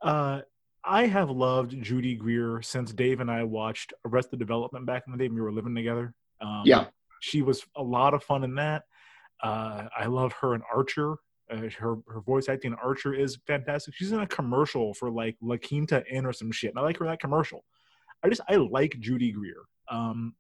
uh, 0.05 0.43
I 0.85 1.07
have 1.07 1.31
loved 1.31 1.81
Judy 1.83 2.15
Greer 2.15 2.61
since 2.63 2.93
Dave 2.93 3.21
and 3.21 3.31
I 3.31 3.43
watched 3.43 3.93
Arrested 4.05 4.39
Development 4.39 4.85
back 4.87 5.05
in 5.07 5.13
the 5.13 5.19
day 5.19 5.29
when 5.29 5.35
we 5.37 5.41
were 5.41 5.53
living 5.53 5.75
together. 5.75 6.15
Um, 6.41 6.63
Yeah. 6.67 6.87
she 7.21 7.41
was 7.43 7.65
a 7.75 7.83
lot 7.83 8.13
of 8.15 8.23
fun 8.23 8.45
in 8.45 8.55
that. 8.57 8.83
Uh, 9.43 9.89
I 9.97 10.07
love 10.07 10.33
her 10.35 10.55
in 10.55 10.63
Archer. 10.73 11.17
Uh, 11.51 11.69
her 11.79 11.97
her 12.09 12.21
voice 12.21 12.49
acting 12.49 12.73
in 12.73 12.79
Archer 12.79 13.13
is 13.15 13.39
fantastic. 13.47 13.95
She's 13.95 14.13
in 14.13 14.21
a 14.21 14.27
commercial 14.27 14.95
for 14.95 15.11
like 15.11 15.37
La 15.43 15.57
Quinta 15.57 16.03
Inn 16.11 16.25
or 16.27 16.33
some 16.33 16.51
shit, 16.53 16.71
and 16.71 16.79
I 16.79 16.83
like 16.83 16.99
her 16.99 17.05
in 17.05 17.11
that 17.11 17.21
commercial. 17.21 17.65
I 18.23 18.29
just 18.29 18.41
I 18.49 18.57
like 18.57 18.99
Judy 19.01 19.33
Greer. 19.33 19.63
Um, 19.91 20.35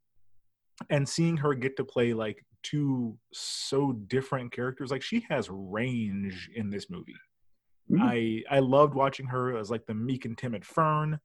and 0.90 1.06
seeing 1.08 1.36
her 1.38 1.54
get 1.54 1.76
to 1.76 1.84
play 1.84 2.14
like 2.14 2.44
two 2.62 3.16
so 3.32 3.92
different 3.92 4.52
characters, 4.52 4.90
like 4.90 5.02
she 5.02 5.24
has 5.28 5.48
range 5.50 6.50
in 6.54 6.70
this 6.70 6.88
movie. 6.90 7.14
Mhm. 7.90 8.00
I 8.00 8.42
I 8.56 8.58
loved 8.60 8.94
watching 8.94 9.26
her 9.26 9.56
as 9.56 9.70
like 9.70 9.84
the 9.86 9.94
meek 9.94 10.24
and 10.24 10.36
timid 10.38 10.64
Fern, 10.64 11.18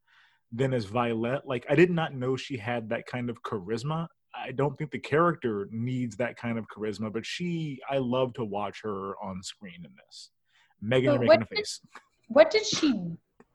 then 0.52 0.74
as 0.74 0.86
Violet. 0.86 1.45
Like 1.45 1.65
I 1.69 1.76
did 1.76 1.89
not 1.91 2.13
know 2.13 2.36
she 2.36 2.58
had 2.58 2.89
that 2.89 3.06
kind 3.06 3.30
of 3.30 3.41
charisma. 3.43 4.08
I 4.36 4.52
don't 4.52 4.78
think 4.78 4.91
the 4.91 5.00
character 5.00 5.67
needs 5.72 6.15
that 6.17 6.38
kind 6.38 6.58
of 6.58 6.65
charisma, 6.67 7.12
but 7.12 7.26
she 7.26 7.80
I 7.89 7.98
love 7.98 8.34
to 8.36 8.45
watch 8.45 8.82
her 8.84 9.15
on 9.24 9.41
screen 9.41 9.86
in 9.86 9.91
this. 10.06 10.32
Megan, 10.82 11.10
So 11.10 11.13
you're 11.13 11.22
making 11.30 11.41
a 11.41 11.45
did- 11.45 11.58
face. 11.58 11.82
What 12.28 12.52
did 12.52 12.65
she 12.65 12.93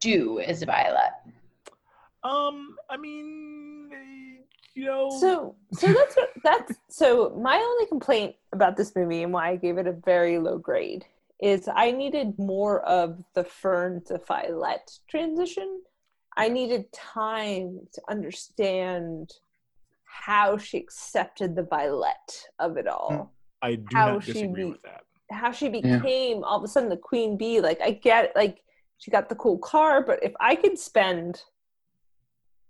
do 0.01 0.41
as 0.41 0.63
Violet? 0.63 1.13
Um, 2.25 2.77
I 2.91 2.97
mean, 2.97 3.91
you 4.75 4.87
know, 4.87 5.11
So, 5.21 5.55
so 5.73 5.93
that's 5.93 6.17
what 6.17 6.31
that's 6.43 6.73
so. 6.89 7.31
My 7.41 7.57
only 7.57 7.87
complaint 7.87 8.35
about 8.53 8.77
this 8.77 8.97
movie 8.97 9.23
and 9.23 9.33
why 9.33 9.51
I 9.51 9.57
gave 9.57 9.79
it 9.79 9.87
a 9.87 9.93
very 9.93 10.39
low 10.39 10.59
grade 10.59 11.05
is 11.45 11.69
I 11.69 11.91
needed 11.91 12.39
more 12.39 12.81
of 12.87 13.23
the 13.35 13.45
Fern 13.45 14.03
to 14.07 14.19
Violet 14.27 14.91
transition. 15.11 15.83
I 16.39 16.49
needed 16.49 16.91
time 16.93 17.81
to 17.93 18.01
understand 18.09 19.31
how 20.05 20.57
she 20.57 20.79
accepted 20.79 21.55
the 21.55 21.65
Violet 21.65 22.49
of 22.59 22.79
it 22.79 22.89
all. 22.89 23.11
Hmm. 23.61 23.67
I 23.67 23.75
do 23.75 23.85
how 23.93 24.13
not 24.15 24.25
she 24.25 24.33
disagree 24.33 24.65
be- 24.65 24.71
with 24.71 24.83
that. 24.83 25.03
how 25.31 25.53
she 25.53 25.67
Yeah. 25.69 25.99
became 25.99 26.43
all 26.45 26.57
of 26.59 26.65
a 26.65 26.69
sudden 26.69 26.89
the 26.89 26.97
queen 26.97 27.37
bee. 27.37 27.61
Like 27.61 27.81
I 27.83 27.91
get 27.91 28.35
like 28.35 28.63
she 28.97 29.11
got 29.11 29.29
the 29.29 29.35
cool 29.35 29.59
car, 29.59 30.03
but 30.03 30.23
if 30.25 30.33
I 30.41 30.57
could 30.57 30.79
spend 30.79 31.43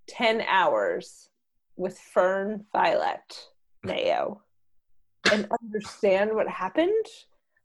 ten 0.08 0.40
hours 0.42 1.30
with 1.76 1.96
Fern 1.98 2.64
Violet 2.72 3.50
Mayo 3.84 4.42
and 5.32 5.46
understand 5.62 6.34
what 6.34 6.48
happened, 6.48 7.06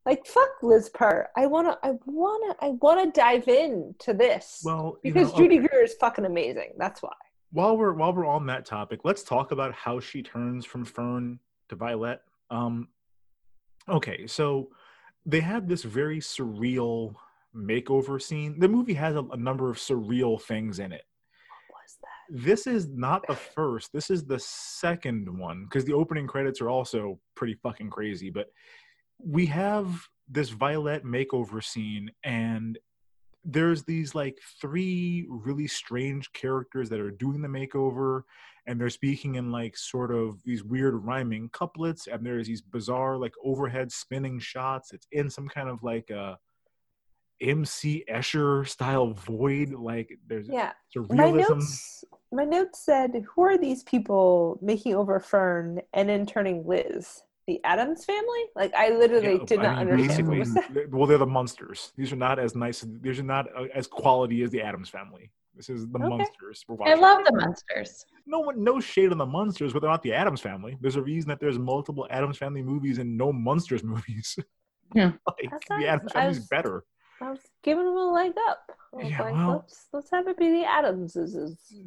like 0.09 0.25
fuck 0.25 0.49
Liz 0.63 0.89
Purr. 0.89 1.29
I 1.37 1.45
wanna 1.45 1.77
I 1.83 1.91
wanna 2.05 2.55
I 2.59 2.69
wanna 2.81 3.11
dive 3.11 3.47
in 3.47 3.93
to 3.99 4.13
this. 4.13 4.61
Well, 4.65 4.97
because 5.03 5.31
know, 5.31 5.37
Judy 5.37 5.59
okay. 5.59 5.67
Greer 5.67 5.83
is 5.83 5.93
fucking 5.99 6.25
amazing. 6.25 6.73
That's 6.77 7.03
why. 7.03 7.13
while 7.51 7.77
we're 7.77 7.93
while 7.93 8.13
we're 8.13 8.25
on 8.25 8.45
that 8.47 8.65
topic, 8.65 9.01
let's 9.03 9.23
talk 9.23 9.51
about 9.51 9.73
how 9.73 9.99
she 9.99 10.23
turns 10.23 10.65
from 10.65 10.83
Fern 10.83 11.39
to 11.69 11.75
Violet. 11.75 12.21
Um, 12.49 12.87
okay, 13.87 14.25
so 14.25 14.69
they 15.25 15.41
have 15.41 15.67
this 15.67 15.83
very 15.83 16.19
surreal 16.19 17.13
makeover 17.55 18.21
scene. 18.21 18.59
The 18.59 18.67
movie 18.67 18.93
has 18.95 19.15
a, 19.15 19.23
a 19.31 19.37
number 19.37 19.69
of 19.69 19.77
surreal 19.77 20.41
things 20.41 20.79
in 20.79 20.91
it. 20.91 21.03
What 21.69 21.83
was 21.83 21.97
that? 22.01 22.43
This 22.43 22.65
is 22.65 22.87
not 22.87 23.25
the 23.27 23.35
first. 23.35 23.93
This 23.93 24.09
is 24.09 24.25
the 24.25 24.39
second 24.39 25.37
one 25.37 25.65
because 25.65 25.85
the 25.85 25.93
opening 25.93 26.25
credits 26.25 26.61
are 26.61 26.69
also 26.69 27.19
pretty 27.35 27.53
fucking 27.61 27.91
crazy. 27.91 28.31
But 28.31 28.47
we 29.19 29.45
have 29.47 30.07
this 30.27 30.49
Violet 30.49 31.03
makeover 31.03 31.63
scene, 31.63 32.11
and 32.23 32.77
there's 33.45 33.83
these 33.83 34.13
like 34.13 34.37
three 34.61 35.25
really 35.29 35.67
strange 35.67 36.31
characters 36.33 36.89
that 36.89 36.99
are 36.99 37.11
doing 37.11 37.41
the 37.41 37.47
makeover 37.47 38.23
and 38.67 38.79
they're 38.79 38.89
speaking 38.89 39.35
in 39.35 39.49
like 39.49 39.77
sort 39.77 40.11
of 40.11 40.43
these 40.43 40.61
weird 40.61 40.93
rhyming 41.05 41.49
couplets 41.49 42.07
and 42.07 42.23
there's 42.25 42.47
these 42.47 42.61
bizarre 42.61 43.17
like 43.17 43.31
overhead 43.43 43.89
spinning 43.93 44.39
shots 44.39 44.91
it's 44.91 45.07
in 45.13 45.29
some 45.29 45.47
kind 45.47 45.69
of 45.69 45.81
like 45.83 46.09
a 46.09 46.37
mc 47.41 48.03
escher 48.11 48.67
style 48.67 49.13
void 49.13 49.69
like 49.69 50.11
there's 50.27 50.49
Yeah. 50.49 50.73
My 51.09 51.31
notes 51.31 52.03
my 52.31 52.43
notes 52.43 52.79
said, 52.85 53.23
Who 53.33 53.41
are 53.43 53.57
these 53.57 53.83
people 53.83 54.59
making 54.61 54.95
over 54.95 55.19
Fern 55.19 55.81
and 55.93 56.09
then 56.09 56.25
turning 56.25 56.65
Liz? 56.65 57.23
The 57.49 57.59
Addams 57.63 58.05
family? 58.05 58.43
Like 58.55 58.71
I 58.75 58.89
literally 58.89 59.37
Yeah, 59.39 59.45
did 59.47 59.59
I 59.59 59.63
not 59.63 59.77
mean, 59.79 59.87
understand 59.89 60.27
basically, 60.27 60.39
was 60.39 60.53
that. 60.53 60.91
well 60.91 61.07
they're 61.07 61.17
the 61.17 61.25
monsters 61.25 61.91
these 61.97 62.11
are 62.13 62.21
not 62.27 62.37
as 62.37 62.55
nice 62.55 62.85
these 63.01 63.19
are 63.19 63.23
not 63.35 63.47
uh, 63.57 63.65
as 63.73 63.87
quality 63.87 64.43
as 64.43 64.51
the 64.51 64.61
addams 64.61 64.87
family 64.89 65.31
this 65.55 65.67
is 65.67 65.87
the 65.87 65.97
Okay. 65.97 66.07
monsters 66.13 66.63
we're 66.67 66.77
I 66.87 66.93
love 66.93 67.19
the 67.25 67.33
monsters. 67.35 68.05
no 68.27 68.39
one 68.41 68.63
no 68.63 68.79
shade 68.79 69.11
on 69.11 69.17
the 69.17 69.25
monsters 69.25 69.73
but 69.73 69.79
they're 69.81 69.89
not 69.89 70.03
the 70.03 70.13
addams 70.13 70.41
family 70.41 70.77
there's 70.79 70.95
a 70.95 71.01
reason 71.01 71.27
that 71.29 71.39
there's 71.39 71.57
multiple 71.57 72.05
addams 72.11 72.37
family 72.37 72.61
movies 72.61 72.99
and 72.99 73.17
no 73.17 73.33
monsters 73.33 73.83
movies 73.93 74.37
Yeah. 74.93 75.13
like 75.27 75.49
That's 75.49 75.67
the 75.79 75.87
addams 75.87 76.11
I 76.11 76.19
family's 76.19 76.39
was- 76.41 76.47
better 76.49 76.83
I 77.21 77.31
was 77.31 77.41
giving 77.63 77.83
them 77.83 77.97
a 77.97 78.11
leg 78.13 78.31
up. 78.47 78.59
Yeah, 78.97 79.21
like, 79.23 79.33
well- 79.33 79.51
let's 79.65 79.87
let's 79.91 80.11
have 80.11 80.27
it 80.27 80.37
be 80.37 80.49
the 80.57 80.65
Addamses. 80.65 81.33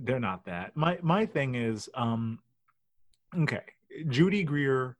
they're 0.04 0.18
not 0.30 0.44
that 0.46 0.76
my 0.76 0.98
my 1.02 1.24
thing 1.24 1.54
is 1.54 1.88
um 1.94 2.40
okay 3.44 3.62
judy 4.08 4.42
greer 4.44 4.96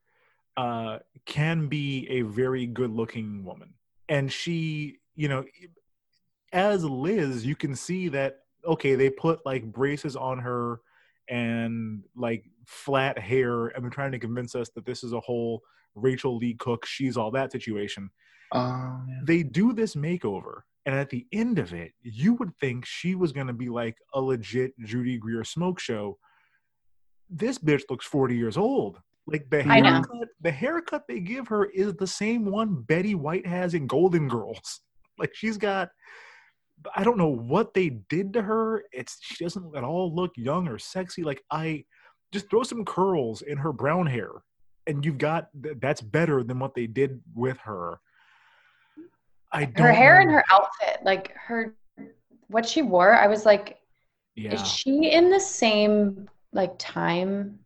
uh 0.56 0.98
can 1.24 1.68
be 1.68 2.06
a 2.10 2.22
very 2.22 2.66
good 2.66 2.90
looking 2.90 3.44
woman. 3.44 3.74
And 4.08 4.32
she 4.32 4.98
you 5.14 5.28
know 5.28 5.44
as 6.52 6.84
liz 6.84 7.46
you 7.46 7.56
can 7.56 7.74
see 7.74 8.08
that 8.08 8.40
okay 8.66 8.94
they 8.94 9.10
put 9.10 9.44
like 9.46 9.64
braces 9.64 10.16
on 10.16 10.38
her 10.38 10.80
and 11.28 12.02
like 12.16 12.44
flat 12.66 13.18
hair. 13.18 13.68
And 13.68 13.82
they're 13.82 13.90
trying 13.90 14.12
to 14.12 14.18
convince 14.18 14.54
us 14.54 14.68
that 14.74 14.84
this 14.84 15.04
is 15.04 15.12
a 15.12 15.20
whole 15.20 15.62
rachael 15.94 16.38
leigh 16.38 16.54
cook 16.54 16.86
she's 16.86 17.16
all 17.16 17.30
that 17.32 17.52
situation. 17.52 18.10
Um, 18.52 19.06
yeah. 19.08 19.20
they 19.24 19.42
do 19.42 19.72
this 19.72 19.94
makeover 19.94 20.62
and 20.84 20.94
at 20.94 21.08
the 21.08 21.26
end 21.32 21.58
of 21.58 21.72
it 21.72 21.92
you 22.02 22.34
would 22.34 22.54
think 22.60 22.84
she 22.84 23.14
was 23.14 23.32
going 23.32 23.46
to 23.46 23.54
be 23.54 23.70
like 23.70 23.96
a 24.12 24.20
legit 24.20 24.78
judy 24.84 25.16
greer 25.16 25.44
smoke 25.44 25.80
show. 25.80 26.18
This 27.30 27.58
bitch 27.58 27.84
looks 27.88 28.04
40 28.04 28.36
years 28.36 28.58
old 28.58 29.00
like 29.26 29.48
the 29.50 29.62
haircut 29.62 30.28
the 30.40 30.50
haircut 30.50 31.02
they 31.08 31.20
give 31.20 31.48
her 31.48 31.66
is 31.66 31.94
the 31.94 32.06
same 32.06 32.44
one 32.44 32.82
betty 32.82 33.14
white 33.14 33.46
has 33.46 33.74
in 33.74 33.86
golden 33.86 34.28
girls. 34.28 34.80
Like 35.18 35.34
she's 35.34 35.58
got 35.58 35.90
i 36.96 37.04
don't 37.04 37.18
know 37.18 37.28
what 37.28 37.74
they 37.74 37.90
did 37.90 38.32
to 38.32 38.42
her. 38.42 38.82
It's 38.92 39.18
she 39.20 39.44
doesn't 39.44 39.76
at 39.76 39.84
all 39.84 40.12
look 40.12 40.32
young 40.36 40.66
or 40.66 40.78
sexy. 40.78 41.22
Like 41.22 41.42
i 41.50 41.84
just 42.32 42.48
throw 42.48 42.62
some 42.62 42.84
curls 42.84 43.42
in 43.42 43.58
her 43.58 43.72
brown 43.72 44.06
hair 44.06 44.42
and 44.86 45.04
you've 45.04 45.18
got 45.18 45.48
that's 45.54 46.00
better 46.00 46.42
than 46.42 46.58
what 46.58 46.74
they 46.74 46.86
did 46.86 47.20
with 47.34 47.58
her. 47.58 48.00
I 49.52 49.66
don't 49.66 49.86
Her 49.86 49.92
hair 49.92 50.16
know. 50.16 50.22
and 50.22 50.30
her 50.30 50.44
outfit, 50.50 51.04
like 51.04 51.32
her, 51.36 51.74
what 52.48 52.66
she 52.66 52.82
wore, 52.82 53.14
I 53.14 53.26
was 53.26 53.44
like, 53.44 53.78
yeah. 54.34 54.54
is 54.54 54.66
she 54.66 55.10
in 55.10 55.30
the 55.30 55.40
same 55.40 56.28
like 56.52 56.72
time 56.78 57.58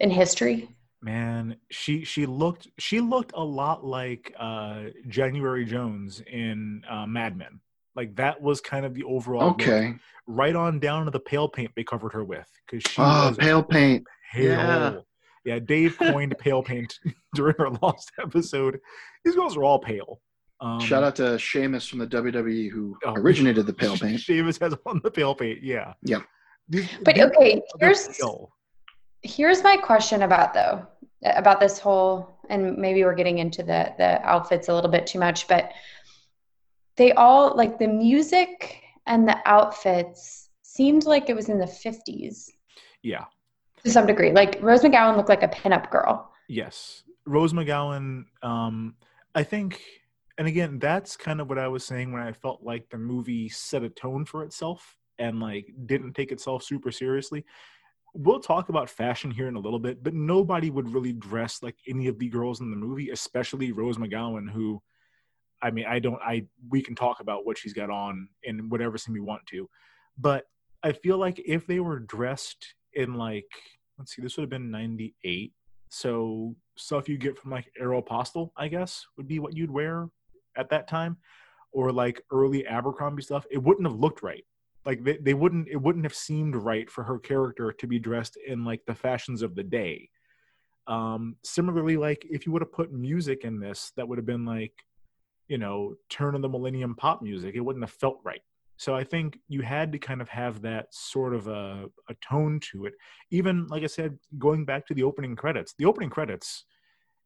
in 0.00 0.10
history? 0.10 0.68
Man 1.02 1.56
she 1.70 2.04
she 2.04 2.26
looked 2.26 2.68
she 2.78 3.00
looked 3.00 3.32
a 3.34 3.42
lot 3.42 3.84
like 3.84 4.34
uh 4.38 4.84
january 5.08 5.64
jones 5.64 6.22
in 6.30 6.82
uh 6.90 7.06
mad 7.06 7.36
men 7.36 7.58
like 7.96 8.14
that 8.16 8.40
was 8.40 8.60
kind 8.60 8.84
of 8.84 8.92
the 8.94 9.02
overall 9.04 9.48
look. 9.48 9.60
Okay. 9.62 9.94
right 10.26 10.54
on 10.54 10.78
down 10.78 11.04
to 11.06 11.10
the 11.10 11.18
pale 11.20 11.48
paint 11.48 11.70
they 11.74 11.82
covered 11.84 12.12
her 12.12 12.22
with 12.24 12.46
because 12.66 12.82
she 12.90 13.00
Oh, 13.00 13.28
was 13.28 13.36
pale 13.38 13.62
paint. 13.62 14.06
pale. 14.32 14.44
Yeah. 14.50 14.94
yeah 15.54 15.58
dave 15.58 15.96
coined 15.98 16.36
pale 16.38 16.62
paint 16.62 16.98
during 17.34 17.56
our 17.58 17.70
lost 17.82 18.12
episode 18.20 18.78
these 19.24 19.34
girls 19.34 19.56
are 19.56 19.64
all 19.64 19.78
pale 19.78 20.20
Um, 20.60 20.80
Shout 20.80 21.02
out 21.02 21.16
to 21.16 21.38
Sheamus 21.38 21.88
from 21.88 21.98
the 22.00 22.06
WWE 22.06 22.70
who 22.70 22.94
Oh. 23.06 23.14
originated 23.14 23.64
the 23.66 23.72
pale 23.82 23.96
paint. 23.96 24.20
Sheamus 24.20 24.58
has 24.58 24.74
on 24.84 25.00
the 25.02 25.10
pale 25.10 25.34
paint. 25.34 25.62
Yeah. 25.62 25.94
Yep. 26.02 26.22
These- 26.68 26.88
But 27.02 27.18
okay, 27.18 27.62
here's 27.80 28.00
skill. 28.04 28.52
Here's 29.22 29.62
my 29.62 29.76
question 29.76 30.22
about 30.22 30.54
though 30.54 30.86
about 31.24 31.60
this 31.60 31.78
whole 31.78 32.38
and 32.48 32.76
maybe 32.78 33.04
we're 33.04 33.14
getting 33.14 33.38
into 33.38 33.62
the 33.62 33.92
the 33.98 34.20
outfits 34.22 34.68
a 34.68 34.74
little 34.74 34.90
bit 34.90 35.06
too 35.06 35.18
much 35.18 35.46
but 35.48 35.72
they 36.96 37.12
all 37.12 37.54
like 37.56 37.78
the 37.78 37.86
music 37.88 38.82
and 39.06 39.28
the 39.28 39.36
outfits 39.46 40.48
seemed 40.62 41.04
like 41.04 41.28
it 41.28 41.36
was 41.36 41.48
in 41.48 41.58
the 41.58 41.66
50s 41.66 42.48
Yeah. 43.02 43.24
to 43.84 43.90
some 43.90 44.06
degree 44.06 44.32
like 44.32 44.58
rose 44.62 44.80
mcgowan 44.82 45.16
looked 45.16 45.28
like 45.28 45.42
a 45.42 45.48
pinup 45.48 45.90
girl 45.90 46.26
Yes. 46.48 47.04
Rose 47.26 47.52
McGowan, 47.52 48.24
um, 48.42 48.96
I 49.36 49.44
think, 49.44 49.80
and 50.36 50.48
again, 50.48 50.80
that's 50.80 51.16
kind 51.16 51.40
of 51.40 51.48
what 51.48 51.58
I 51.58 51.68
was 51.68 51.84
saying 51.84 52.10
when 52.12 52.22
I 52.22 52.32
felt 52.32 52.64
like 52.64 52.90
the 52.90 52.98
movie 52.98 53.48
set 53.48 53.84
a 53.84 53.88
tone 53.88 54.24
for 54.24 54.42
itself 54.42 54.96
and 55.20 55.38
like 55.38 55.72
didn't 55.86 56.14
take 56.14 56.32
itself 56.32 56.64
super 56.64 56.90
seriously. 56.90 57.44
We'll 58.14 58.40
talk 58.40 58.68
about 58.68 58.90
fashion 58.90 59.30
here 59.30 59.48
in 59.48 59.56
a 59.56 59.60
little 59.60 59.78
bit, 59.78 60.02
but 60.02 60.14
nobody 60.14 60.70
would 60.70 60.92
really 60.92 61.12
dress 61.12 61.62
like 61.62 61.76
any 61.88 62.08
of 62.08 62.18
the 62.18 62.28
girls 62.28 62.60
in 62.60 62.70
the 62.70 62.76
movie, 62.76 63.10
especially 63.10 63.72
Rose 63.72 63.98
McGowan, 63.98 64.50
who 64.50 64.82
I 65.62 65.70
mean, 65.70 65.84
I 65.86 65.98
don't 65.98 66.20
I 66.22 66.46
we 66.68 66.82
can 66.82 66.94
talk 66.94 67.20
about 67.20 67.46
what 67.46 67.58
she's 67.58 67.72
got 67.72 67.90
on 67.90 68.28
in 68.42 68.68
whatever 68.68 68.98
scene 68.98 69.14
we 69.14 69.20
want 69.20 69.46
to. 69.50 69.68
But 70.18 70.44
I 70.82 70.92
feel 70.92 71.18
like 71.18 71.40
if 71.46 71.66
they 71.66 71.80
were 71.80 72.00
dressed 72.00 72.74
in 72.94 73.14
like 73.14 73.46
let's 73.98 74.14
see, 74.14 74.22
this 74.22 74.36
would 74.36 74.44
have 74.44 74.50
been 74.50 74.70
98 74.70 75.52
so 75.90 76.54
stuff 76.76 77.08
you 77.08 77.18
get 77.18 77.36
from 77.36 77.50
like 77.50 77.70
Aeropostale, 77.80 78.50
I 78.56 78.68
guess, 78.68 79.04
would 79.16 79.28
be 79.28 79.40
what 79.40 79.56
you'd 79.56 79.70
wear 79.70 80.08
at 80.56 80.70
that 80.70 80.88
time, 80.88 81.16
or 81.72 81.92
like 81.92 82.22
early 82.30 82.66
Abercrombie 82.66 83.22
stuff. 83.22 83.44
It 83.50 83.62
wouldn't 83.62 83.86
have 83.86 83.98
looked 83.98 84.22
right. 84.22 84.44
Like 84.86 85.04
they, 85.04 85.18
they 85.18 85.34
wouldn't 85.34 85.68
it 85.68 85.76
wouldn't 85.76 86.04
have 86.04 86.14
seemed 86.14 86.56
right 86.56 86.90
for 86.90 87.04
her 87.04 87.18
character 87.18 87.72
to 87.72 87.86
be 87.86 87.98
dressed 87.98 88.38
in 88.46 88.64
like 88.64 88.80
the 88.86 88.94
fashions 88.94 89.42
of 89.42 89.54
the 89.54 89.62
day. 89.62 90.08
Um, 90.86 91.36
similarly, 91.44 91.96
like 91.96 92.26
if 92.30 92.46
you 92.46 92.52
would 92.52 92.62
have 92.62 92.72
put 92.72 92.92
music 92.92 93.44
in 93.44 93.60
this, 93.60 93.92
that 93.96 94.08
would 94.08 94.18
have 94.18 94.26
been 94.26 94.44
like, 94.44 94.72
you 95.48 95.58
know, 95.58 95.94
turn 96.08 96.34
of 96.34 96.42
the 96.42 96.48
millennium 96.48 96.94
pop 96.96 97.22
music. 97.22 97.54
It 97.54 97.60
wouldn't 97.60 97.84
have 97.84 97.92
felt 97.92 98.20
right. 98.24 98.40
So 98.80 98.94
I 98.94 99.04
think 99.04 99.38
you 99.48 99.60
had 99.60 99.92
to 99.92 99.98
kind 99.98 100.22
of 100.22 100.28
have 100.30 100.62
that 100.62 100.86
sort 100.90 101.34
of 101.34 101.48
a, 101.48 101.84
a 102.08 102.14
tone 102.26 102.58
to 102.72 102.86
it. 102.86 102.94
Even 103.30 103.66
like 103.66 103.82
I 103.82 103.86
said, 103.86 104.18
going 104.38 104.64
back 104.64 104.86
to 104.86 104.94
the 104.94 105.02
opening 105.02 105.36
credits, 105.36 105.74
the 105.76 105.84
opening 105.84 106.08
credits, 106.08 106.64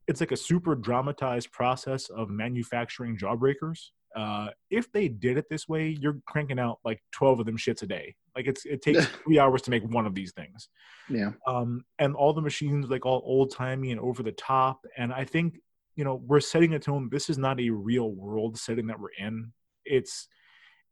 it's 0.08 0.18
like 0.18 0.32
a 0.32 0.36
super 0.36 0.74
dramatized 0.74 1.52
process 1.52 2.10
of 2.10 2.28
manufacturing 2.28 3.16
jawbreakers. 3.16 3.90
Uh, 4.14 4.48
if 4.70 4.90
they 4.92 5.08
did 5.08 5.36
it 5.36 5.46
this 5.50 5.68
way, 5.68 5.88
you're 6.00 6.18
cranking 6.26 6.58
out 6.58 6.78
like 6.84 7.02
12 7.12 7.40
of 7.40 7.46
them 7.46 7.56
shits 7.56 7.82
a 7.82 7.86
day. 7.86 8.14
Like 8.36 8.46
it's 8.46 8.64
it 8.64 8.80
takes 8.82 9.06
three 9.24 9.38
hours 9.38 9.62
to 9.62 9.70
make 9.70 9.82
one 9.84 10.06
of 10.06 10.14
these 10.14 10.32
things. 10.32 10.68
Yeah. 11.08 11.32
Um, 11.46 11.84
and 11.98 12.14
all 12.14 12.32
the 12.32 12.40
machines 12.40 12.88
like 12.88 13.04
all 13.04 13.22
old 13.24 13.52
timey 13.52 13.90
and 13.90 14.00
over 14.00 14.22
the 14.22 14.32
top. 14.32 14.84
And 14.96 15.12
I 15.12 15.24
think 15.24 15.58
you 15.96 16.04
know 16.04 16.22
we're 16.26 16.40
setting 16.40 16.74
a 16.74 16.78
tone. 16.78 17.08
This 17.10 17.28
is 17.28 17.38
not 17.38 17.60
a 17.60 17.70
real 17.70 18.12
world 18.12 18.56
setting 18.56 18.86
that 18.86 19.00
we're 19.00 19.08
in. 19.18 19.52
It's 19.84 20.28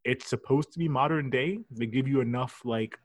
it's 0.04 0.28
supposed 0.28 0.72
to 0.72 0.78
be 0.78 0.88
modern 0.88 1.30
day. 1.30 1.58
They 1.70 1.86
give 1.86 2.08
you 2.08 2.20
enough 2.20 2.60
like 2.64 2.98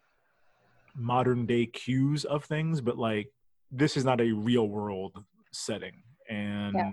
modern 0.96 1.46
day 1.46 1.68
cues 1.68 2.26
of 2.26 2.44
things, 2.44 2.82
but 2.82 2.98
like 2.98 3.32
this 3.72 3.98
is 3.98 4.04
not 4.04 4.20
a 4.20 4.32
real 4.32 4.68
world 4.68 5.24
setting. 5.52 6.02
And 6.28 6.76
Yeah. 6.76 6.92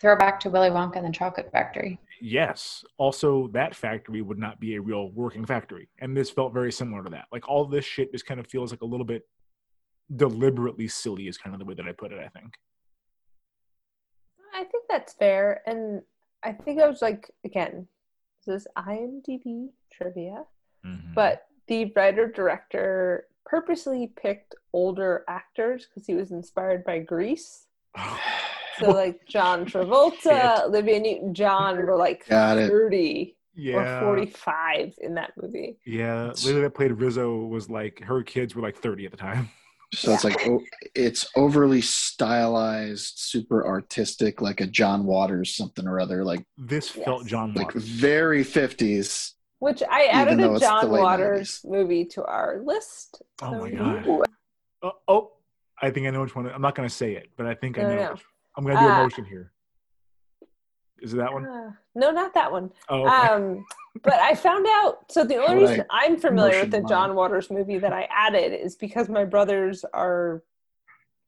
throwback 0.00 0.40
to 0.40 0.50
willy 0.50 0.70
wonka 0.70 0.96
and 0.96 1.06
the 1.06 1.12
chocolate 1.12 1.50
factory 1.52 1.98
yes, 2.20 2.84
also 2.98 3.48
that 3.48 3.74
factory 3.74 4.22
would 4.22 4.38
not 4.38 4.60
be 4.60 4.76
a 4.76 4.80
real 4.80 5.10
working 5.10 5.44
factory. 5.44 5.88
And 5.98 6.16
this 6.16 6.30
felt 6.30 6.52
very 6.52 6.72
similar 6.72 7.02
to 7.04 7.10
that. 7.10 7.26
Like 7.32 7.48
all 7.48 7.64
this 7.64 7.84
shit 7.84 8.12
just 8.12 8.26
kind 8.26 8.40
of 8.40 8.46
feels 8.46 8.70
like 8.70 8.82
a 8.82 8.86
little 8.86 9.06
bit 9.06 9.22
deliberately 10.16 10.88
silly 10.88 11.28
is 11.28 11.38
kind 11.38 11.54
of 11.54 11.58
the 11.60 11.64
way 11.64 11.74
that 11.74 11.86
I 11.86 11.92
put 11.92 12.12
it, 12.12 12.18
I 12.18 12.28
think. 12.28 12.54
I 14.54 14.64
think 14.64 14.84
that's 14.88 15.12
fair. 15.14 15.62
And 15.66 16.02
I 16.42 16.52
think 16.52 16.80
I 16.80 16.88
was 16.88 17.02
like, 17.02 17.30
again, 17.44 17.86
this 18.46 18.62
is 18.62 18.66
IMDb 18.76 19.68
trivia, 19.92 20.44
Mm-hmm. 20.84 21.12
but 21.12 21.46
the 21.66 21.92
writer 21.94 22.26
director 22.26 23.26
purposely 23.44 24.10
picked 24.16 24.54
older 24.72 25.24
actors 25.28 25.86
because 25.86 26.06
he 26.06 26.14
was 26.14 26.30
inspired 26.30 26.84
by 26.84 27.00
Grease. 27.00 27.66
So 28.80 28.90
like 28.90 29.26
John 29.26 29.64
Travolta, 29.66 30.22
Shit. 30.22 30.64
Olivia 30.66 31.00
Newton 31.00 31.34
John 31.34 31.76
were 31.86 31.96
like 31.96 32.26
Got 32.28 32.58
it. 32.58 32.68
30 32.70 33.36
yeah. 33.54 33.98
or 34.00 34.14
45 34.16 34.94
in 35.02 35.14
that 35.14 35.32
movie. 35.40 35.76
Yeah, 35.86 36.32
the 36.34 36.42
lady 36.46 36.60
that 36.60 36.74
played 36.74 36.92
Rizzo 36.92 37.36
was 37.46 37.68
like 37.68 38.00
her 38.04 38.22
kids 38.22 38.54
were 38.54 38.62
like 38.62 38.76
30 38.76 39.06
at 39.06 39.10
the 39.10 39.16
time. 39.16 39.48
So 39.92 40.12
it's 40.14 40.22
like 40.22 40.46
oh, 40.46 40.60
it's 40.94 41.26
overly 41.36 41.80
stylized, 41.80 43.14
super 43.18 43.66
artistic, 43.66 44.40
like 44.40 44.60
a 44.60 44.66
John 44.66 45.04
Waters 45.04 45.56
something 45.56 45.86
or 45.86 45.98
other, 45.98 46.22
like 46.24 46.44
This 46.56 46.88
felt 46.88 47.22
Yes. 47.22 47.30
John 47.30 47.54
like 47.54 47.66
Waters. 47.74 47.84
very 47.84 48.44
fifties. 48.44 49.34
Which 49.58 49.82
I 49.82 50.04
added 50.06 50.40
a 50.40 50.58
John 50.60 50.90
late 50.90 51.02
Waters 51.02 51.60
movie 51.64 52.04
to 52.06 52.24
our 52.24 52.62
list. 52.64 53.20
Oh 53.42 53.58
my 53.58 53.70
God. 53.70 54.06
Oh, 54.82 54.92
oh, 55.08 55.32
I 55.82 55.90
think 55.90 56.06
I 56.06 56.10
know 56.10 56.22
which 56.22 56.34
one. 56.36 56.46
I'm 56.46 56.62
not 56.62 56.74
going 56.74 56.88
to 56.88 56.94
say 56.94 57.14
it, 57.14 57.30
but 57.36 57.46
I 57.46 57.54
think 57.54 57.78
I 57.78 57.82
No, 57.82 57.88
know. 57.88 57.96
no. 57.96 58.16
I'm 58.60 58.66
going 58.66 58.76
to 58.76 58.82
do 58.82 58.88
a 58.88 58.92
Uh, 58.92 59.02
motion 59.04 59.24
here. 59.24 59.52
Is 61.00 61.14
it 61.14 61.16
that 61.16 61.32
one? 61.32 61.46
Uh, 61.46 61.70
no, 61.94 62.10
not 62.10 62.34
that 62.34 62.52
one. 62.52 62.70
Oh, 62.90 63.06
okay. 63.06 63.08
Um, 63.28 63.64
but 64.02 64.14
I 64.20 64.34
found 64.34 64.66
out. 64.68 65.10
So 65.10 65.24
the 65.24 65.36
only 65.36 65.62
reason 65.62 65.84
I'm 65.88 66.18
familiar 66.18 66.60
with 66.60 66.70
the? 66.72 66.82
John 66.82 67.14
Waters 67.14 67.50
movie 67.50 67.78
that 67.78 67.94
I 67.94 68.06
added 68.10 68.52
is 68.52 68.76
because 68.76 69.08
my 69.08 69.24
brothers 69.24 69.82
are 69.94 70.42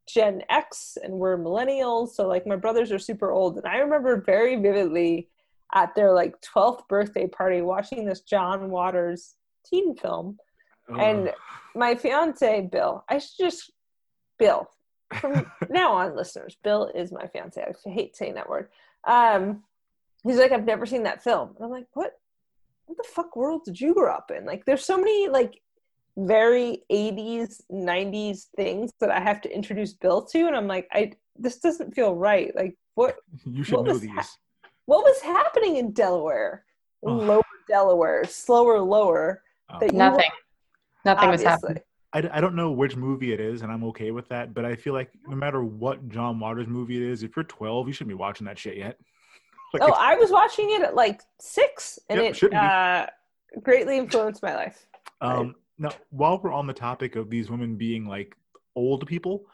Gen 0.07 0.43
X 0.51 0.99
and 1.03 1.15
we're 1.15 1.39
millennials. 1.39 2.09
So 2.11 2.29
like 2.29 2.47
my 2.47 2.57
brothers 2.57 2.93
are 2.93 2.99
super 2.99 3.31
old, 3.33 3.57
and 3.57 3.67
I 3.67 3.79
remember 3.79 4.21
very 4.21 4.57
vividly 4.57 5.31
at 5.73 5.95
their 5.95 6.13
like 6.13 6.35
12th 6.43 6.87
birthday 6.87 7.27
party 7.27 7.63
watching 7.63 8.05
this 8.05 8.21
John 8.21 8.69
Waters 8.71 9.37
teen 9.65 9.97
film. 9.97 10.39
and- 11.01 11.33
My 11.75 11.95
fiance 11.95 12.61
Bill, 12.71 13.03
I 13.09 13.17
should 13.17 13.39
just 13.39 13.71
Bill 14.39 14.69
from 15.15 15.51
now 15.71 15.93
on, 15.93 16.17
listeners. 16.17 16.57
Bill 16.63 16.91
is 16.95 17.13
my 17.13 17.27
fiance. 17.27 17.63
I 17.63 17.89
hate 17.89 18.17
saying 18.17 18.35
that 18.35 18.49
word. 18.49 18.69
Um, 19.05 19.63
he's 20.23 20.39
like, 20.39 20.53
I've 20.53 20.65
never 20.65 20.87
seen 20.87 21.03
that 21.05 21.23
film, 21.23 21.51
and 21.57 21.65
I'm 21.65 21.71
like, 21.71 21.87
what? 21.95 22.19
What 22.87 22.99
the 22.99 23.09
fuck 23.09 23.37
world 23.37 23.63
did 23.65 23.81
you 23.81 23.95
grow 23.95 24.13
up 24.13 24.31
in? 24.37 24.45
Like, 24.45 24.65
there's 24.65 24.85
so 24.85 24.97
many 24.99 25.29
like 25.29 25.61
very 26.17 26.83
80s, 26.91 27.63
90s 27.71 28.47
things 28.57 28.91
that 29.01 29.11
I 29.11 29.21
have 29.21 29.41
to 29.43 29.55
introduce 29.55 29.93
Bill 29.95 30.23
to, 30.27 30.47
and 30.47 30.57
I'm 30.57 30.67
like, 30.67 30.89
I 30.93 31.13
this 31.39 31.59
doesn't 31.59 31.95
feel 31.95 32.15
right. 32.15 32.55
Like, 32.55 32.77
what 32.95 33.17
you 33.47 33.65
should 33.65 33.77
what 33.77 33.87
know 33.87 33.99
these. 33.99 34.11
ha- 34.11 34.29
what 34.87 35.05
was 35.05 35.21
happening 35.21 35.77
in 35.77 35.93
Delaware? 35.93 36.65
Oh. 37.05 37.13
Lower 37.13 37.43
Delaware, 37.69 38.25
slower, 38.25 38.81
lower. 38.81 39.43
Oh. 39.71 39.79
that 39.81 39.93
you 39.93 39.99
nothing 39.99 40.31
nothing 41.05 41.31
was 41.31 41.43
happening 41.43 41.83
I, 42.15 42.29
I 42.33 42.41
don't 42.41 42.55
know 42.55 42.71
which 42.71 42.97
movie 42.97 43.33
it 43.33 43.41
is, 43.41 43.63
and 43.63 43.73
I'm 43.73 43.85
okay 43.85 44.11
with 44.11 44.29
that. 44.29 44.55
But 44.55 44.65
I 44.65 44.77
feel 44.77 44.93
like 44.93 45.11
no 45.27 45.37
matter 45.37 45.65
what 45.65 46.09
John 46.09 46.39
Waters 46.39 46.67
movie 46.67 46.97
it 46.97 47.03
is, 47.03 47.23
if 47.23 47.35
you're 47.37 47.45
12, 47.45 47.89
you 47.89 47.93
shouldn't 47.93 48.09
be 48.09 48.15
watching 48.15 48.47
that 48.47 48.59
shit 48.59 48.77
yet. 48.77 48.99
Like, 49.75 49.85
Oh, 49.85 49.95
I 49.99 50.17
was 50.17 50.31
watching 50.31 50.71
it 50.73 50.83
at 50.83 50.95
like 50.95 51.23
six, 51.41 51.99
and 52.11 52.21
Yep, 52.21 52.43
it 52.43 52.53
uh, 52.53 53.07
greatly 53.63 53.97
influenced 53.97 54.43
my 54.43 54.55
life. 54.55 54.87
Um, 55.23 55.55
now, 55.79 55.93
while 56.11 56.39
we're 56.43 56.53
on 56.53 56.67
the 56.67 56.75
topic 56.75 57.17
of 57.17 57.31
these 57.31 57.51
women 57.51 57.77
being 57.77 58.07
like 58.07 58.37
old 58.77 59.07
people, 59.07 59.47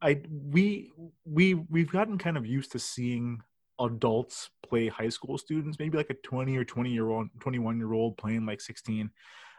I 0.00 0.22
we 0.50 0.90
we 1.26 1.52
we've 1.52 1.90
gotten 1.90 2.16
kind 2.16 2.38
of 2.38 2.46
used 2.46 2.72
to 2.72 2.78
seeing 2.78 3.42
adults 3.80 4.50
play 4.66 4.88
high 4.88 5.08
school 5.08 5.38
students, 5.38 5.78
maybe 5.78 5.96
like 5.96 6.10
a 6.10 6.14
20 6.14 6.56
or 6.56 6.64
20 6.64 6.90
year 6.90 7.08
old, 7.08 7.28
21 7.40 7.78
year 7.78 7.92
old 7.92 8.16
playing 8.16 8.46
like 8.46 8.60
16. 8.60 9.10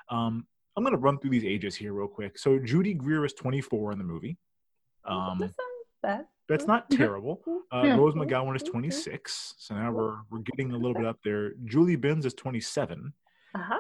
Um, 0.10 0.46
I'm 0.80 0.86
gonna 0.86 0.96
run 0.96 1.20
through 1.20 1.32
these 1.32 1.44
ages 1.44 1.76
here 1.76 1.92
real 1.92 2.08
quick. 2.08 2.40
So 2.40 2.58
Judy 2.58 2.94
Greer 2.94 3.26
is 3.26 3.34
24 3.34 3.92
in 3.92 3.98
the 3.98 4.04
movie. 4.06 4.38
Um, 5.04 5.38
That's 5.40 5.54
not 6.04 6.26
that's 6.48 6.66
not 6.68 6.90
terrible. 7.02 7.42
Uh, 7.70 7.82
Yeah. 7.84 7.98
Rose 7.98 8.14
McGowan 8.16 8.56
is 8.56 8.64
26, 8.64 9.56
so 9.58 9.76
now 9.76 9.92
we're 9.92 10.16
we're 10.32 10.40
getting 10.40 10.72
a 10.72 10.78
little 10.78 10.94
bit 10.94 11.06
up 11.06 11.20
there. 11.22 11.52
Julie 11.66 11.98
Benz 11.98 12.26
is 12.26 12.34
27. 12.34 13.12
Uh 13.56 13.60
huh. 13.62 13.80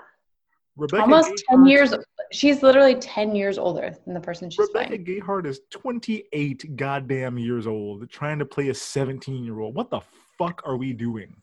Rebecca 0.75 1.01
almost 1.03 1.41
10 1.49 1.65
years 1.65 1.93
she's 2.33 2.61
literally 2.63 2.95
10 2.95 3.33
years 3.33 3.57
older 3.57 3.95
than 4.05 4.13
the 4.13 4.19
person 4.19 4.49
she's 4.49 4.59
Rebecca 4.59 4.89
playing 5.01 5.05
Gayheart 5.05 5.45
is 5.45 5.61
28 5.71 6.75
goddamn 6.75 7.37
years 7.37 7.65
old, 7.65 8.09
trying 8.09 8.39
to 8.39 8.45
play 8.45 8.69
a 8.69 8.73
17 8.73 9.43
year 9.45 9.59
old. 9.61 9.73
What 9.73 9.89
the 9.89 10.01
fuck 10.37 10.61
are 10.65 10.75
we 10.75 10.91
doing? 10.91 11.33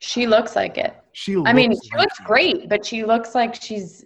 she 0.00 0.28
looks 0.28 0.54
like 0.54 0.78
it 0.78 0.94
She. 1.12 1.34
i 1.44 1.52
mean 1.52 1.70
looks 1.72 1.86
she 1.86 1.90
like 1.96 2.00
looks 2.02 2.20
it. 2.20 2.24
great 2.24 2.68
but 2.68 2.86
she 2.86 3.04
looks 3.04 3.34
like 3.34 3.52
she's 3.60 4.04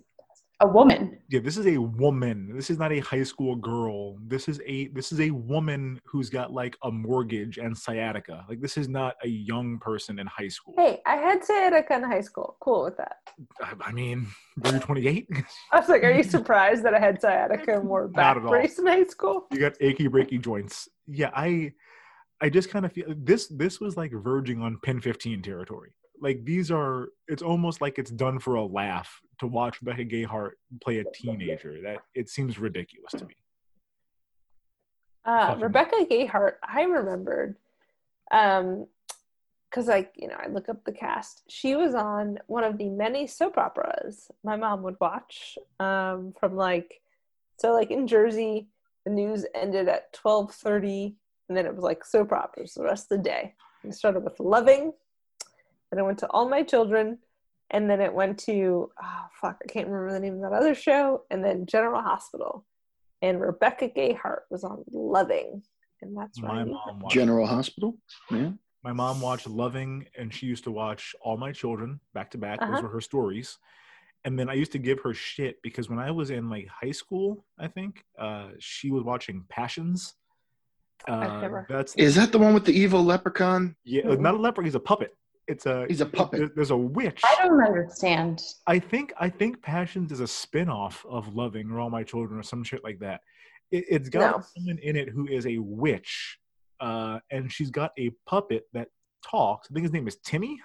a 0.63 0.69
woman. 0.69 1.19
Yeah, 1.29 1.41
this 1.41 1.57
is 1.57 1.67
a 1.67 1.77
woman. 1.77 2.55
This 2.55 2.71
is 2.71 2.79
not 2.79 2.93
a 2.93 3.01
high 3.01 3.25
school 3.25 3.57
girl. 3.57 4.17
This 4.27 4.49
is 4.49 4.61
a 4.65 4.89
this 4.89 5.13
is 5.13 5.21
a 5.21 5.31
woman 5.31 6.01
who's 6.05 6.31
got 6.31 6.53
like 6.53 6.77
a 6.85 6.91
mortgage 6.91 7.59
and 7.59 7.77
sciatica. 7.77 8.45
Like 8.49 8.61
this 8.61 8.77
is 8.77 8.89
not 8.89 9.17
a 9.25 9.29
young 9.29 9.79
person 9.79 10.19
in 10.19 10.27
high 10.27 10.49
school. 10.49 10.75
Hey, 10.77 11.01
I 11.05 11.17
had 11.17 11.45
sciatica 11.45 11.95
in 11.95 12.05
high 12.05 12.21
school. 12.21 12.57
Cool 12.61 12.85
with 12.85 12.97
that. 12.97 13.17
I, 13.61 13.73
I 13.87 13.93
mean, 13.93 14.29
were 14.63 14.73
you 14.73 14.79
28? 14.79 15.29
I 15.73 15.81
was 15.81 15.89
like, 15.89 16.05
are 16.05 16.13
you 16.13 16.23
surprised 16.23 16.85
that 16.85 16.95
I 16.95 17.01
had 17.01 17.21
sciatica 17.21 17.75
and 17.75 17.89
wore 17.89 18.09
back 18.09 18.41
brace 18.41 18.79
in 18.79 18.87
high 18.87 19.05
school? 19.05 19.47
you 19.51 19.59
got 19.59 19.75
achy 19.81 20.09
breaky 20.09 20.41
joints. 20.41 20.89
Yeah, 21.09 21.31
I 21.35 21.73
I 22.41 22.49
just 22.49 22.71
kind 22.71 22.87
of 22.87 22.93
feel 22.93 23.07
this 23.17 23.49
this 23.49 23.81
was 23.81 23.97
like 23.97 24.13
verging 24.13 24.63
on 24.63 24.79
PEN15 24.85 25.43
territory. 25.43 25.93
Like 26.23 26.45
these 26.45 26.70
are 26.70 27.09
it's 27.27 27.43
almost 27.43 27.81
like 27.81 27.99
it's 27.99 28.11
done 28.11 28.39
for 28.39 28.55
a 28.55 28.64
laugh 28.64 29.20
to 29.41 29.49
watch 29.49 29.83
Rebecca 29.83 30.05
Gayheart 30.05 30.53
play 30.81 30.99
a 31.01 31.05
teenager. 31.12 31.83
That 31.83 31.99
it 32.14 32.31
seems 32.31 32.61
ridiculous 32.61 33.11
to 33.12 33.27
me. 33.27 33.35
Uh, 35.25 35.57
Rebecca 35.61 36.07
Gayheart, 36.11 36.55
I 36.62 36.83
remembered, 36.83 37.57
um, 38.33 38.87
because 39.68 39.89
like 39.89 40.12
you 40.14 40.29
know, 40.29 40.37
I 40.39 40.49
look 40.49 40.68
up 40.68 40.85
the 40.85 40.93
cast. 40.93 41.43
She 41.49 41.75
was 41.75 41.95
on 41.95 42.39
one 42.47 42.62
of 42.62 42.79
the 42.79 42.89
many 42.89 43.27
soap 43.27 43.59
operas 43.59 44.31
my 44.45 44.55
mom 44.55 44.83
would 44.83 44.97
watch. 45.01 45.59
Um, 45.81 46.35
from 46.39 46.55
like, 46.55 47.01
so 47.59 47.73
like 47.73 47.91
in 47.91 48.07
Jersey, 48.07 48.68
the 49.05 49.11
news 49.11 49.45
ended 49.57 49.89
at 49.89 50.12
twelve 50.12 50.55
thirty, 50.55 51.16
and 51.49 51.59
then 51.59 51.66
it 51.66 51.75
was 51.75 51.83
like 51.83 52.05
soap 52.05 52.33
operas 52.33 52.75
the 52.75 52.85
rest 52.85 53.11
of 53.11 53.18
the 53.18 53.25
day. 53.25 53.55
It 53.83 53.95
started 53.95 54.23
with 54.23 54.39
Loving, 54.39 54.93
then 55.93 55.99
it 56.05 56.07
went 56.07 56.18
to 56.20 56.26
All 56.30 56.49
My 56.49 56.62
Children, 56.62 57.18
and 57.70 57.88
then 57.88 58.01
it 58.01 58.12
went 58.12 58.38
to 58.40 58.90
oh 59.03 59.24
fuck, 59.40 59.59
I 59.62 59.66
can't 59.72 59.88
remember 59.88 60.12
the 60.12 60.20
name 60.20 60.34
of 60.34 60.40
that 60.51 60.57
other 60.57 60.74
show, 60.74 61.22
and 61.30 61.45
then 61.45 61.66
General 61.66 62.03
Hospital 62.03 62.64
and 63.20 63.40
Rebecca 63.40 63.88
Gayheart 63.88 64.40
was 64.51 64.64
on 64.64 64.84
Loving, 64.90 65.62
and 66.01 66.16
that's 66.16 66.40
My 66.40 66.59
right. 66.59 66.66
mom 66.66 67.01
watched 67.01 67.14
General 67.14 67.47
Hospital. 67.47 67.97
Yeah. 68.30 68.53
My 68.82 68.93
mom 68.93 69.20
watched 69.20 69.47
Loving, 69.47 70.07
and 70.18 70.32
she 70.34 70.47
used 70.47 70.64
to 70.64 70.72
watch 70.72 71.14
All 71.22 71.36
My 71.36 71.53
Children 71.53 72.01
back 72.14 72.30
to 72.32 72.38
back. 72.38 72.59
Those 72.61 72.68
Uh-huh. 72.70 72.82
were 72.82 72.88
her 72.88 73.01
stories. 73.01 73.59
And 74.24 74.38
then 74.38 74.49
I 74.49 74.55
used 74.55 74.70
to 74.72 74.78
give 74.78 75.01
her 75.01 75.12
shit 75.14 75.61
because 75.62 75.88
when 75.90 75.99
I 75.99 76.11
was 76.12 76.30
in 76.30 76.49
like 76.49 76.66
high 76.68 76.93
school, 76.93 77.45
I 77.59 77.66
think 77.68 78.05
uh, 78.18 78.51
she 78.61 78.90
was 78.90 79.03
watching 79.05 79.45
Passions. 79.49 80.14
Uh, 81.09 81.40
never- 81.40 81.66
that's 81.68 81.95
Is 81.97 82.14
that 82.14 82.30
the 82.30 82.38
one 82.38 82.55
with 82.55 82.64
the 82.64 82.72
evil 82.72 83.03
leprechaun? 83.05 83.74
yeah, 83.84 84.03
Mhm. 84.03 84.20
not 84.20 84.34
a 84.34 84.36
leprechaun. 84.36 84.64
He's 84.66 84.76
a 84.76 84.80
puppet. 84.80 85.16
It's 85.49 85.66
a 85.66 85.86
He's 85.88 86.01
a 86.01 86.07
puppet. 86.07 86.38
there- 86.38 86.53
There's 86.55 86.70
a 86.70 86.76
witch. 86.76 87.20
I 87.24 87.47
don't 87.47 87.62
understand. 87.62 88.43
I 88.66 88.78
think 88.78 89.12
I 89.18 89.28
think 89.28 89.61
Passions 89.62 90.12
is 90.12 90.20
a 90.20 90.26
spin-off 90.26 91.05
of 91.09 91.34
Loving 91.34 91.70
or 91.70 91.80
All 91.80 91.90
My 91.90 92.03
Children 92.05 92.38
or 92.38 92.43
some 92.43 92.62
shit 92.62 92.84
like 92.84 92.99
that. 93.01 93.20
It, 93.70 93.84
it's 93.88 94.09
got 94.09 94.36
No. 94.36 94.45
someone 94.57 94.78
in 94.82 94.97
it 94.97 95.09
who 95.09 95.26
is 95.26 95.47
a 95.47 95.59
witch, 95.59 96.38
uh, 96.80 97.18
and 97.30 97.51
she's 97.51 97.70
got 97.70 97.90
a 97.99 98.11
puppet 98.26 98.66
that 98.72 98.88
talks. 99.28 99.68
I 99.70 99.74
think 99.74 99.84
his 99.84 99.93
name 99.93 100.07
is 100.07 100.16
Timmy. 100.24 100.61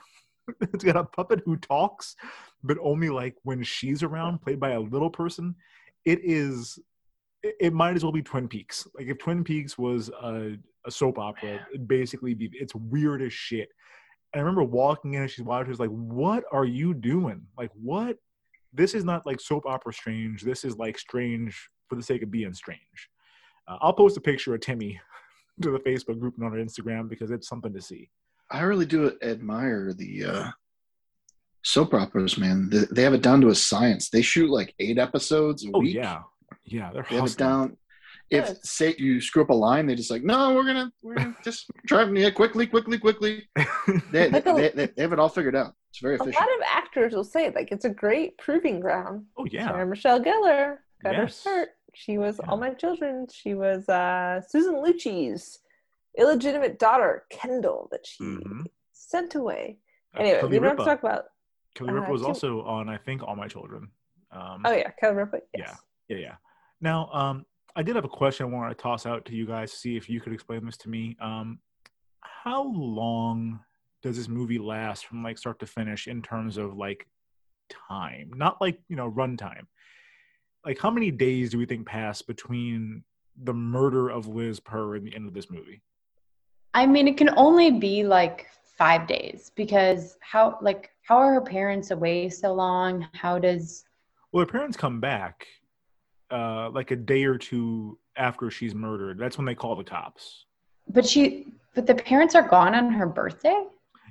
it's 0.61 0.83
got 0.83 0.95
a 0.95 1.03
puppet 1.03 1.41
who 1.45 1.57
talks, 1.57 2.15
but 2.63 2.77
only 2.81 3.09
like 3.09 3.35
when 3.43 3.63
she's 3.63 4.03
around, 4.03 4.41
played 4.41 4.59
by 4.59 4.71
a 4.71 4.79
little 4.79 5.09
person. 5.09 5.55
It 6.05 6.19
is. 6.23 6.77
It, 7.43 7.55
it 7.59 7.73
might 7.73 7.95
as 7.95 8.03
well 8.03 8.11
be 8.13 8.21
Twin 8.21 8.47
Peaks. 8.47 8.87
Like 8.95 9.07
if 9.07 9.17
Twin 9.17 9.43
Peaks 9.43 9.77
was 9.77 10.09
a, 10.09 10.55
a 10.85 10.91
soap 10.91 11.17
opera, 11.17 11.65
it'd 11.73 11.87
basically 11.87 12.33
be. 12.35 12.49
It's 12.53 12.75
weird 12.75 13.21
as 13.23 13.33
shit. 13.33 13.69
I 14.35 14.39
remember 14.39 14.63
walking 14.63 15.13
in 15.13 15.21
and 15.23 15.31
she's 15.31 15.45
watching. 15.45 15.71
She's 15.71 15.79
like, 15.79 15.89
"What 15.89 16.43
are 16.51 16.65
you 16.65 16.93
doing? 16.93 17.47
Like, 17.57 17.71
what? 17.73 18.17
This 18.73 18.93
is 18.93 19.03
not 19.03 19.25
like 19.25 19.39
soap 19.39 19.65
opera 19.65 19.93
strange. 19.93 20.43
This 20.43 20.63
is 20.63 20.77
like 20.77 20.97
strange 20.99 21.69
for 21.89 21.95
the 21.95 22.03
sake 22.03 22.21
of 22.23 22.31
being 22.31 22.53
strange." 22.53 23.09
Uh, 23.67 23.77
I'll 23.81 23.93
post 23.93 24.17
a 24.17 24.21
picture 24.21 24.53
of 24.53 24.61
Timmy 24.61 24.99
to 25.61 25.71
the 25.71 25.79
Facebook 25.79 26.19
group 26.19 26.35
and 26.37 26.45
on 26.45 26.53
our 26.53 26.59
Instagram 26.59 27.09
because 27.09 27.31
it's 27.31 27.47
something 27.47 27.73
to 27.73 27.81
see. 27.81 28.09
I 28.51 28.61
really 28.61 28.85
do 28.85 29.17
admire 29.21 29.93
the 29.93 30.23
uh, 30.25 30.51
soap 31.63 31.93
operas, 31.93 32.37
man. 32.37 32.69
They, 32.69 32.85
they 32.91 33.03
have 33.03 33.13
it 33.13 33.21
down 33.21 33.41
to 33.41 33.49
a 33.49 33.55
science. 33.55 34.09
They 34.09 34.21
shoot 34.21 34.49
like 34.49 34.73
eight 34.79 34.97
episodes 34.97 35.65
a 35.65 35.69
Oh 35.73 35.79
week. 35.79 35.95
yeah, 35.95 36.21
yeah, 36.65 36.91
they're 36.93 37.05
They 37.09 37.15
have 37.17 37.25
it 37.25 37.37
down. 37.37 37.77
If 38.29 38.47
Good. 38.47 38.65
say 38.65 38.95
you 38.97 39.21
screw 39.21 39.43
up 39.43 39.49
a 39.49 39.53
line, 39.53 39.85
they 39.85 39.95
just 39.95 40.11
like, 40.11 40.23
no, 40.23 40.53
we're 40.53 40.65
gonna 40.65 40.91
we're 41.01 41.15
gonna 41.15 41.35
just 41.43 41.71
drive 41.85 42.13
yeah, 42.15 42.29
quickly, 42.29 42.67
quickly, 42.67 42.97
quickly. 42.99 43.47
They, 44.11 44.29
they, 44.29 44.41
they, 44.41 44.69
they 44.95 45.01
have 45.01 45.13
it 45.13 45.19
all 45.19 45.29
figured 45.29 45.55
out. 45.55 45.73
It's 45.91 45.99
very 45.99 46.15
A 46.17 46.23
lot 46.23 46.27
of 46.33 46.61
actors 46.69 47.13
will 47.13 47.23
say 47.23 47.51
like 47.55 47.71
it's 47.71 47.85
a 47.85 47.89
great 47.89 48.37
proving 48.37 48.79
ground. 48.81 49.25
oh 49.37 49.45
yeah, 49.49 49.67
Sarah 49.69 49.85
Michelle 49.85 50.21
Gellar 50.21 50.77
got 51.03 51.15
her 51.15 51.23
Yes. 51.23 51.35
start. 51.37 51.69
She 51.93 52.17
was 52.17 52.39
Yeah. 52.43 52.49
All 52.51 52.57
My 52.57 52.71
Children. 52.73 53.27
She 53.31 53.53
was 53.53 53.87
uh, 53.87 54.41
Susan 54.47 54.75
Lucci's 54.75 55.59
illegitimate 56.17 56.79
daughter, 56.79 57.23
Kendall, 57.29 57.87
that 57.91 58.05
she 58.05 58.23
Mhm. 58.23 58.65
sent 58.93 59.35
away. 59.35 59.77
Uh, 60.15 60.19
Anyway, 60.19 60.39
Kelly 60.41 60.51
we 60.51 60.59
don't 60.59 60.67
have 60.69 60.77
to 60.77 60.83
talk 60.85 60.99
about. 61.03 61.25
Kelly 61.75 61.91
uh, 61.91 61.93
Ripa 61.93 62.11
was 62.11 62.21
Kim- 62.21 62.27
also 62.29 62.61
on, 62.63 62.89
I 62.89 62.97
think, 62.97 63.23
All 63.23 63.35
My 63.35 63.47
Children. 63.47 63.89
Um, 64.31 64.63
Oh 64.65 64.73
yeah, 64.73 64.89
Kelly 64.99 65.15
Ripa. 65.15 65.39
Yes. 65.55 65.77
Yeah, 66.09 66.17
yeah. 66.17 66.35
Now, 66.81 67.09
um, 67.13 67.45
I 67.77 67.83
did 67.83 67.95
have 67.95 68.05
a 68.05 68.09
question 68.09 68.47
I 68.47 68.49
wanted 68.49 68.75
to 68.75 68.81
toss 68.81 69.05
out 69.05 69.23
to 69.25 69.35
you 69.35 69.45
guys 69.45 69.69
to 69.69 69.77
see 69.77 69.95
if 69.95 70.09
you 70.09 70.19
could 70.19 70.33
explain 70.33 70.65
this 70.65 70.77
to 70.77 70.89
me. 70.89 71.15
Um, 71.21 71.59
how 72.21 72.63
long 72.63 73.59
does 74.01 74.17
this 74.17 74.27
movie 74.27 74.57
last 74.57 75.05
from 75.05 75.21
like 75.21 75.37
start 75.37 75.59
to 75.59 75.67
finish 75.67 76.07
in 76.07 76.23
terms 76.23 76.57
of 76.57 76.75
like 76.75 77.05
time? 77.87 78.31
Not 78.35 78.59
like 78.59 78.79
you 78.89 78.95
know 78.95 79.11
runtime. 79.11 79.67
Like 80.65 80.79
how 80.79 80.89
many 80.89 81.11
days 81.11 81.51
do 81.51 81.59
we 81.59 81.67
think 81.67 81.85
pass 81.85 82.23
between 82.23 83.03
the 83.43 83.53
murder 83.53 84.09
of 84.09 84.27
Liz 84.27 84.59
Purr 84.59 84.95
and 84.95 85.05
the 85.05 85.15
end 85.15 85.27
of 85.27 85.35
this 85.35 85.51
movie? 85.51 85.83
I 86.73 86.87
mean, 86.87 87.07
it 87.07 87.15
can 87.15 87.29
only 87.37 87.69
be 87.69 88.03
like 88.03 88.47
five 88.75 89.05
days 89.05 89.51
because 89.55 90.17
how 90.21 90.57
like 90.63 90.89
how 91.03 91.17
are 91.17 91.35
her 91.35 91.41
parents 91.41 91.91
away 91.91 92.29
so 92.29 92.55
long? 92.55 93.07
How 93.13 93.37
does 93.37 93.85
Well, 94.31 94.45
her 94.45 94.51
parents 94.51 94.75
come 94.77 94.99
back 94.99 95.45
uh, 96.31 96.69
like 96.71 96.91
a 96.91 96.95
day 96.95 97.23
or 97.25 97.37
two 97.37 97.97
after 98.15 98.49
she's 98.51 98.73
murdered. 98.75 99.17
That's 99.17 99.37
when 99.37 99.45
they 99.45 99.55
call 99.55 99.75
the 99.75 99.83
cops. 99.83 100.45
but 100.89 101.05
she 101.05 101.47
but 101.75 101.85
the 101.85 101.95
parents 101.95 102.33
are 102.35 102.47
gone 102.47 102.73
on 102.73 102.91
her 102.91 103.05
birthday? 103.05 103.65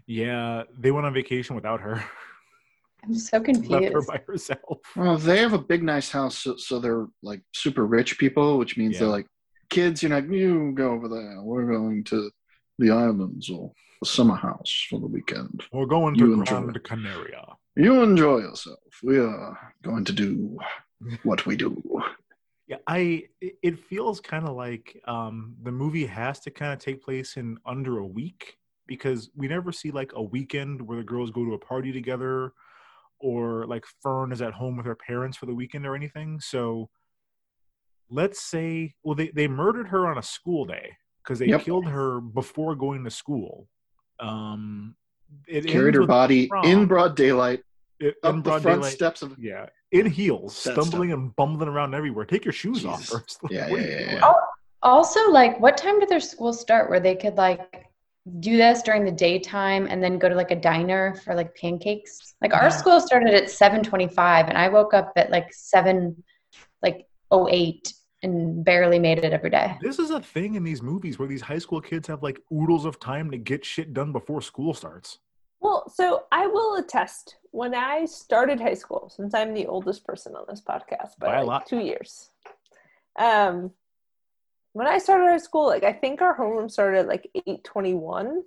Yeah, 0.07 0.63
they 0.79 0.93
went 0.93 1.05
on 1.07 1.13
vacation 1.15 1.57
without 1.57 1.81
her. 1.81 2.03
I'm 3.05 3.15
so 3.15 3.41
confused. 3.41 3.71
Left 3.71 3.85
her 3.87 3.91
confused. 3.91 4.09
by 4.09 4.23
herself. 4.27 4.79
Well, 4.95 5.17
they 5.19 5.39
have 5.39 5.53
a 5.53 5.59
big, 5.59 5.83
nice 5.83 6.11
house, 6.11 6.39
so, 6.39 6.57
so 6.57 6.79
they're 6.79 7.07
like 7.23 7.41
super 7.53 7.87
rich 7.87 8.19
people, 8.19 8.59
which 8.59 8.77
means 8.77 8.95
Yeah. 8.95 9.01
they're 9.01 9.09
like 9.09 9.27
kids. 9.71 10.03
You're 10.03 10.13
like, 10.13 10.31
you 10.31 10.73
go 10.75 10.93
over 10.93 11.09
there. 11.09 11.41
We're 11.43 11.67
going 11.67 12.05
to 12.05 12.31
the 12.79 12.91
islands 12.91 13.51
or 13.51 13.73
the 14.01 14.07
summer 14.07 14.37
house 14.37 14.87
for 14.91 15.01
the 15.01 15.07
weekend. 15.07 15.65
We're 15.73 15.87
going 15.87 16.17
to 16.19 16.33
enjoy 16.35 16.61
Gran. 16.61 16.75
Canaria. 16.85 17.47
You 17.75 18.03
enjoy 18.03 18.39
yourself. 18.39 18.79
We 19.03 19.19
are 19.19 19.75
going 19.83 20.05
to 20.05 20.13
do 20.13 20.59
what 21.23 21.47
we 21.47 21.57
do. 21.57 21.83
Yeah, 22.67 22.79
I. 22.87 23.25
it- 23.41 23.79
feels 23.89 24.21
kind 24.21 24.47
of 24.49 24.57
like 24.57 25.01
um, 25.07 25.55
the 25.63 25.71
movie 25.71 26.07
has 26.07 26.41
to 26.41 26.51
kind 26.51 26.73
of 26.73 26.79
take 26.81 27.01
place 27.03 27.37
in 27.37 27.57
under 27.65 27.99
a 27.99 28.07
week 28.07 28.57
because 28.87 29.31
we 29.37 29.47
never 29.49 29.71
see 29.73 29.91
like 29.93 30.13
a 30.15 30.23
weekend 30.23 30.81
where 30.83 30.99
the 30.99 31.05
girls 31.05 31.31
go 31.31 31.45
to 31.45 31.55
a 31.55 31.59
party 31.59 31.93
together, 31.93 32.53
or 33.21 33.65
like 33.67 33.85
Fern 34.03 34.33
is 34.33 34.43
at 34.43 34.53
home 34.55 34.77
with 34.77 34.87
her 34.87 34.97
parents 34.97 35.37
for 35.37 35.47
the 35.47 35.55
weekend 35.55 35.87
or 35.87 35.95
anything. 35.95 36.41
So, 36.41 36.91
let's 38.11 38.43
say, 38.43 38.95
well, 39.05 39.15
they 39.15 39.29
they 39.29 39.47
murdered 39.47 39.89
her 39.89 40.07
on 40.09 40.19
a 40.19 40.23
school 40.23 40.65
day 40.65 40.97
because 41.23 41.39
they 41.39 41.47
Yep. 41.47 41.63
killed 41.63 41.87
her 41.87 42.21
before 42.21 42.75
going 42.75 43.05
to 43.05 43.11
school. 43.11 43.69
Um, 44.19 44.97
it 45.47 45.67
Carried 45.67 45.95
her 45.95 46.07
body 46.07 46.49
prom. 46.49 46.65
in 46.65 46.87
broad 46.87 47.17
daylight 47.17 47.63
it, 48.01 48.15
up 48.23 48.35
in 48.35 48.43
the 48.43 48.51
front 48.51 48.65
daylight. 48.65 48.93
steps 48.93 49.23
of. 49.23 49.37
Yeah, 49.39 49.67
in 49.93 50.07
heels, 50.07 50.65
That's 50.65 50.73
stumbling 50.75 51.13
and 51.13 51.35
bumbling 51.37 51.69
around 51.69 51.95
everywhere. 51.95 52.25
Take 52.25 52.45
your 52.45 52.53
shoes 52.53 52.85
off 52.85 53.05
first. 53.07 53.43
Like, 53.43 53.53
Yeah, 53.57 53.69
yeah, 53.69 54.01
yeah, 54.01 54.13
yeah. 54.15 54.33
Also, 54.83 55.31
like 55.31 55.59
what 55.59 55.77
time 55.77 55.99
did 56.01 56.09
their 56.09 56.21
school 56.21 56.53
start 56.53 56.91
where 56.91 57.01
they 57.01 57.17
could 57.17 57.37
like 57.37 57.87
do 58.41 58.57
this 58.57 58.83
during 58.83 59.05
the 59.05 59.11
daytime 59.11 59.87
and 59.89 60.03
then 60.03 60.19
go 60.19 60.29
to 60.29 60.35
like 60.35 60.51
a 60.51 60.57
diner 60.57 61.15
for 61.25 61.35
like 61.35 61.57
pancakes? 61.57 62.35
Like 62.41 62.55
our 62.55 62.65
Yeah. 62.65 62.77
school 62.77 63.01
started 63.01 63.35
at 63.35 63.51
7:25 63.51 64.49
and 64.49 64.59
I 64.59 64.69
woke 64.69 64.95
up 64.95 65.13
at 65.17 65.31
like 65.31 65.53
7 65.53 66.23
like 66.83 67.07
08 67.33 67.93
and 68.23 68.65
barely 68.65 68.99
made 68.99 69.19
it 69.19 69.33
every 69.33 69.51
day. 69.51 69.77
This 69.81 69.99
is 69.99 70.11
a 70.11 70.21
thing 70.21 70.55
in 70.55 70.63
these 70.65 70.83
movies 70.83 71.19
where 71.19 71.29
these 71.29 71.43
high 71.43 71.59
school 71.59 71.81
kids 71.81 72.07
have 72.09 72.23
like 72.23 72.41
oodles 72.53 72.85
of 72.85 72.99
time 73.01 73.31
to 73.31 73.39
get 73.39 73.65
shit 73.65 73.93
done 73.93 74.13
before 74.13 74.41
school 74.41 74.75
starts. 74.75 75.19
Well, 75.61 75.89
so 75.93 76.25
I 76.31 76.47
will 76.47 76.77
attest. 76.77 77.37
When 77.51 77.75
I 77.75 78.05
started 78.05 78.61
high 78.61 78.75
school, 78.75 79.11
since 79.15 79.35
I'm 79.35 79.55
the 79.55 79.67
oldest 79.67 80.05
person 80.07 80.37
on 80.37 80.45
this 80.49 80.61
podcast 80.61 81.19
by 81.19 81.27
By 81.29 81.39
like 81.39 81.47
lot. 81.47 81.67
two 81.67 81.79
years, 81.81 82.31
um, 83.19 83.71
when 84.75 84.87
I 84.87 84.99
started 84.99 85.31
high 85.31 85.39
school, 85.39 85.67
like 85.67 85.83
I 85.85 85.93
think 85.95 86.21
our 86.21 86.37
homeroom 86.37 86.71
started 86.71 86.99
at 87.01 87.09
like 87.09 87.31
eight 87.47 87.65
twenty 87.65 87.95
one, 87.95 88.43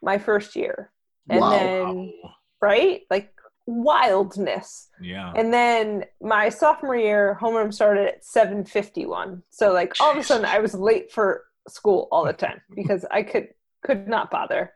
my 0.00 0.18
first 0.18 0.54
year, 0.54 0.92
and 1.28 1.40
Wow. 1.40 1.50
then 1.50 2.12
right, 2.60 3.02
like 3.10 3.32
wildness. 3.66 4.88
Yeah. 5.00 5.32
And 5.34 5.52
then 5.52 6.04
my 6.20 6.48
sophomore 6.48 6.96
year, 6.96 7.36
homeroom 7.40 7.74
started 7.74 8.06
at 8.06 8.24
7:51. 8.24 9.42
So 9.50 9.72
like 9.72 9.94
all 10.00 10.12
of 10.12 10.16
a 10.16 10.22
sudden 10.22 10.44
I 10.46 10.60
was 10.60 10.74
late 10.74 11.10
for 11.12 11.44
school 11.68 12.08
all 12.12 12.24
the 12.24 12.32
time 12.32 12.60
because 12.74 13.04
I 13.10 13.24
could 13.24 13.48
could 13.82 14.06
not 14.06 14.30
bother. 14.30 14.72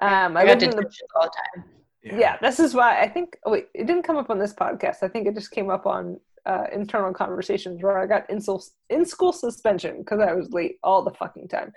Um, 0.00 0.36
I 0.36 0.42
I 0.42 0.44
got 0.46 0.50
lived 0.50 0.62
in 0.62 0.70
the 0.70 0.76
detention 0.76 1.06
all 1.16 1.22
the 1.22 1.32
time. 1.60 1.64
yeah. 2.02 2.36
this 2.40 2.60
is 2.60 2.74
why 2.74 3.00
I 3.00 3.08
think. 3.08 3.36
Oh 3.44 3.50
wait, 3.52 3.68
it 3.74 3.86
didn't 3.86 4.02
come 4.04 4.16
up 4.16 4.30
on 4.30 4.38
this 4.38 4.54
podcast. 4.54 5.02
I 5.02 5.08
think 5.08 5.26
it 5.26 5.34
just 5.34 5.50
came 5.50 5.70
up 5.70 5.86
on 5.86 6.20
uh, 6.46 6.64
internal 6.72 7.12
conversations 7.12 7.82
where 7.82 7.98
I 7.98 8.06
got 8.06 8.28
in 8.30 8.40
school 8.40 8.62
in 8.90 9.04
school 9.04 9.32
suspension 9.32 9.98
because 9.98 10.20
I 10.20 10.32
was 10.32 10.50
late 10.52 10.78
all 10.82 11.02
the 11.02 11.10
fucking 11.12 11.48
time. 11.48 11.72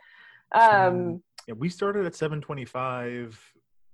Um, 0.53 1.21
Yeah, 1.47 1.55
we 1.57 1.69
started 1.69 2.05
at 2.05 2.13
7:25. 2.13 3.35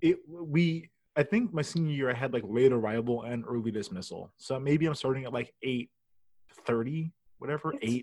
It 0.02 0.18
we 0.28 0.90
I 1.16 1.22
think 1.22 1.52
my 1.52 1.62
senior 1.62 1.92
year 1.92 2.10
I 2.10 2.14
had 2.14 2.32
like 2.32 2.44
late 2.46 2.72
arrival 2.72 3.22
and 3.22 3.44
early 3.48 3.70
dismissal. 3.70 4.32
So 4.36 4.60
maybe 4.60 4.86
I'm 4.86 4.94
starting 4.94 5.24
at 5.24 5.32
like 5.32 5.52
8:30, 5.64 7.10
whatever, 7.38 7.72
It's- 7.74 8.02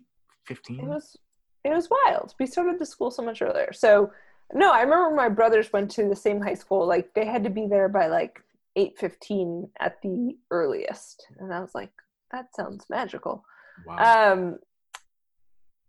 8:15. 0.49 0.79
it 0.79 0.85
was 0.85 1.17
it 1.63 1.69
was 1.69 1.89
wild. 1.89 2.35
We 2.39 2.45
started 2.45 2.77
the 2.79 2.85
school 2.85 3.09
so 3.09 3.23
much 3.23 3.41
earlier. 3.41 3.71
So 3.73 4.11
no, 4.53 4.71
I 4.71 4.81
remember 4.81 5.15
my 5.15 5.29
brothers 5.29 5.71
went 5.73 5.91
to 5.91 6.07
the 6.07 6.15
same 6.15 6.41
high 6.41 6.53
school. 6.53 6.85
Like 6.87 7.13
they 7.13 7.25
had 7.25 7.43
to 7.43 7.49
be 7.49 7.67
there 7.67 7.89
by 7.89 8.07
like 8.07 8.39
eight 8.75 8.97
fifteen 8.99 9.69
at 9.79 10.01
the 10.01 10.37
earliest, 10.51 11.27
and 11.39 11.53
I 11.53 11.59
was 11.61 11.73
like, 11.73 11.91
that 12.31 12.53
sounds 12.55 12.85
magical. 12.89 13.43
Wow. 13.85 14.33
Um, 14.33 14.59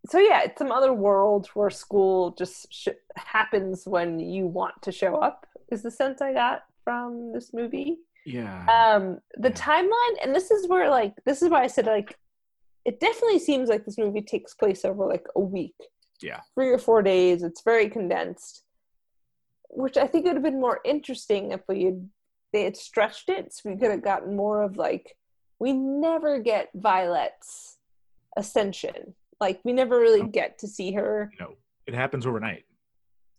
so 0.08 0.18
yeah, 0.18 0.42
it's 0.44 0.58
some 0.58 0.70
other 0.72 0.92
world 0.92 1.48
where 1.54 1.70
school 1.70 2.30
just 2.38 2.72
sh- 2.72 2.88
happens 3.16 3.86
when 3.86 4.20
you 4.20 4.46
want 4.46 4.74
to 4.82 4.92
show 4.92 5.16
up. 5.16 5.46
Is 5.70 5.82
the 5.82 5.90
sense 5.90 6.20
I 6.22 6.32
got 6.32 6.62
from 6.84 7.32
this 7.32 7.52
movie. 7.52 7.98
yeah. 8.24 8.64
Um, 8.68 9.18
the 9.36 9.48
Yeah. 9.48 9.54
timeline, 9.56 10.16
and 10.22 10.34
this 10.34 10.50
is 10.52 10.68
where 10.68 10.88
like 10.90 11.14
this 11.24 11.42
is 11.42 11.48
why 11.50 11.62
I 11.62 11.66
said 11.66 11.86
like 11.86 12.16
it 12.84 13.00
definitely 13.00 13.40
seems 13.40 13.68
like 13.68 13.84
this 13.84 13.98
movie 13.98 14.22
takes 14.22 14.54
place 14.54 14.84
over 14.84 15.04
like 15.06 15.26
a 15.34 15.40
week. 15.40 15.74
Yeah. 16.22 16.40
Three 16.54 16.70
or 16.70 16.78
four 16.78 17.02
days. 17.02 17.42
It's 17.42 17.62
very 17.62 17.88
condensed. 17.88 18.62
Which 19.70 19.96
I 19.96 20.06
think 20.06 20.24
would 20.26 20.34
have 20.34 20.42
been 20.42 20.60
more 20.60 20.80
interesting 20.84 21.52
if 21.52 21.60
we 21.68 21.84
had 21.84 22.08
they 22.52 22.64
had 22.64 22.76
stretched 22.76 23.28
it 23.28 23.52
so 23.52 23.68
we 23.68 23.76
could 23.76 23.90
have 23.90 24.02
gotten 24.04 24.34
more 24.36 24.62
of 24.62 24.76
like 24.76 25.16
we 25.58 25.72
never 25.72 26.38
get 26.38 26.70
Violet's 26.74 27.78
ascension. 28.36 29.14
Like 29.40 29.60
we 29.64 29.72
never 29.72 29.98
really 29.98 30.22
No. 30.22 30.28
get 30.28 30.58
to 30.60 30.68
see 30.68 30.92
her. 30.92 31.30
know, 31.40 31.54
it 31.86 31.94
happens 31.94 32.26
overnight. 32.26 32.64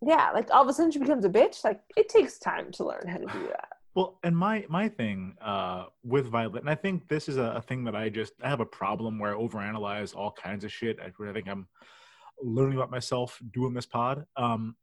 Yeah, 0.04 0.30
like 0.32 0.50
all 0.52 0.62
of 0.62 0.68
a 0.68 0.72
sudden 0.72 0.92
she 0.92 0.98
becomes 1.00 1.24
a 1.24 1.28
bitch. 1.28 1.64
Like 1.64 1.80
it 1.96 2.08
takes 2.08 2.38
time 2.38 2.70
to 2.72 2.84
learn 2.84 3.06
how 3.08 3.18
to 3.18 3.26
do 3.26 3.46
that. 3.48 3.68
Well, 3.94 4.20
and 4.22 4.36
my 4.36 4.64
my 4.68 4.88
thing 4.88 5.34
uh, 5.40 5.86
with 6.04 6.26
Violet, 6.26 6.60
and 6.60 6.70
I 6.70 6.76
think 6.76 7.08
this 7.08 7.28
is 7.28 7.36
a, 7.36 7.54
a 7.56 7.60
thing 7.62 7.82
that 7.82 7.96
I 7.96 8.08
just 8.08 8.32
I 8.40 8.48
have 8.48 8.60
a 8.60 8.66
problem 8.66 9.18
where 9.18 9.34
I 9.34 9.36
overanalyze 9.40 10.14
all 10.14 10.30
kinds 10.30 10.62
of 10.62 10.70
shit. 10.70 11.00
I, 11.00 11.06
I 11.28 11.32
think 11.32 11.48
I'm 11.48 11.66
learning 12.42 12.76
about 12.76 12.90
myself 12.90 13.40
doing 13.52 13.74
this 13.74 13.86
pod. 13.86 14.24
Um, 14.36 14.76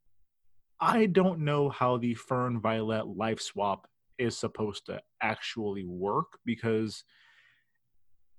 I 0.80 1.06
don't 1.06 1.40
know 1.40 1.68
how 1.70 1.96
the 1.96 2.14
Fern 2.14 2.60
Violet 2.60 3.06
life 3.06 3.40
swap 3.40 3.86
is 4.18 4.36
supposed 4.36 4.86
to 4.86 5.00
actually 5.22 5.84
work 5.84 6.38
because 6.44 7.04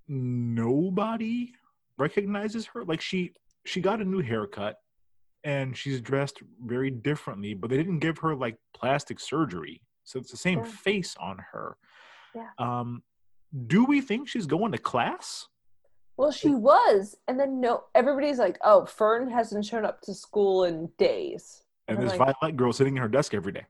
nobody 0.06 1.52
recognizes 1.98 2.66
her. 2.66 2.84
Like 2.84 3.00
she 3.00 3.32
she 3.64 3.80
got 3.80 4.00
a 4.00 4.04
new 4.04 4.20
haircut 4.22 4.76
and 5.44 5.76
she's 5.76 6.00
dressed 6.00 6.40
very 6.64 6.90
differently, 6.90 7.54
but 7.54 7.70
they 7.70 7.76
didn't 7.76 7.98
give 8.00 8.18
her 8.18 8.34
like 8.34 8.56
plastic 8.74 9.20
surgery. 9.20 9.82
So 10.04 10.18
it's 10.18 10.30
the 10.30 10.36
same 10.36 10.58
Yeah. 10.60 10.64
face 10.64 11.16
on 11.18 11.38
her. 11.52 11.76
Yeah. 12.34 12.48
Um, 12.58 13.02
do 13.66 13.84
we 13.84 14.00
think 14.00 14.28
she's 14.28 14.46
going 14.46 14.72
to 14.72 14.78
class? 14.78 15.48
Well, 16.18 16.32
she 16.32 16.48
was, 16.54 17.16
and 17.28 17.38
then 17.38 17.60
no, 17.60 17.84
everybody's 17.94 18.38
like, 18.38 18.58
"Oh, 18.62 18.84
Fern 18.84 19.30
hasn't 19.30 19.64
shown 19.64 19.84
up 19.84 20.00
to 20.02 20.12
school 20.14 20.64
in 20.64 20.90
days." 20.98 21.62
And 21.86 21.96
I'm 21.96 22.04
there's 22.06 22.18
like, 22.18 22.34
Violet 22.40 22.56
girl 22.56 22.72
sitting 22.72 22.96
in 22.96 23.02
her 23.02 23.08
desk 23.08 23.32
every 23.32 23.52
day 23.52 23.64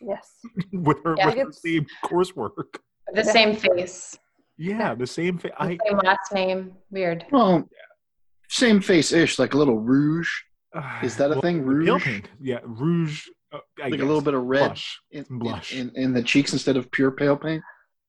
Yes, 0.00 0.30
with 0.72 1.02
her, 1.02 1.14
Yeah, 1.16 1.26
with 1.28 1.38
her 1.38 1.52
same 1.52 1.86
coursework. 2.04 2.76
The 3.14 3.24
same 3.24 3.56
face, 3.56 4.16
Yeah, 4.58 4.94
the 4.94 5.06
same 5.06 5.38
face. 5.38 5.50
the 5.58 5.64
I 5.64 5.78
same 5.88 5.98
last 6.04 6.32
name. 6.32 6.72
Weird. 6.90 7.24
Well, 7.32 7.68
same 8.48 8.80
face 8.80 9.10
ish, 9.12 9.38
like 9.38 9.54
a 9.54 9.56
little 9.58 9.78
rouge, 9.80 10.28
Is 11.02 11.16
that 11.16 11.30
a 11.32 11.40
thing, 11.40 11.60
Pale 11.60 11.66
rouge? 11.66 12.04
paint. 12.04 12.28
Yeah, 12.40 12.58
rouge. 12.64 13.26
Uh, 13.50 13.58
I 13.80 13.84
like 13.84 13.92
guess. 13.92 14.00
a 14.02 14.04
little 14.04 14.20
bit 14.22 14.34
of 14.34 14.44
red 14.44 14.66
blush. 14.68 15.00
in, 15.10 15.24
blush. 15.30 15.72
in, 15.74 15.88
in, 15.90 16.04
in 16.04 16.12
the 16.12 16.22
cheeks 16.22 16.52
instead 16.52 16.76
of 16.76 16.90
pure 16.90 17.10
pale 17.10 17.36
paint. 17.36 17.62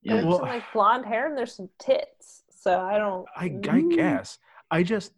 Yeah. 0.03 0.23
Well- 0.25 0.39
some 0.39 0.47
like 0.49 0.63
blonde 0.73 1.05
hair, 1.05 1.27
and 1.29 1.37
there's 1.37 1.55
some 1.55 1.69
tits. 1.79 2.42
So 2.63 2.79
I 2.79 2.97
don't. 2.97 3.25
I, 3.35 3.45
I 3.45 3.81
Mm. 3.81 3.95
guess. 3.95 4.39
I 4.71 4.83
just 4.83 5.11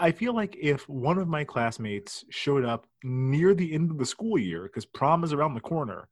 I 0.00 0.12
feel 0.12 0.32
like 0.32 0.56
if 0.60 0.88
one 0.88 1.18
of 1.18 1.26
my 1.28 1.42
classmates 1.44 2.24
showed 2.30 2.64
up 2.64 2.86
near 3.02 3.52
the 3.52 3.74
end 3.74 3.90
of 3.90 3.98
the 3.98 4.06
school 4.06 4.38
year, 4.38 4.62
because 4.62 4.86
prom 4.86 5.24
is 5.24 5.32
around 5.32 5.54
the 5.54 5.60
corner, 5.60 6.08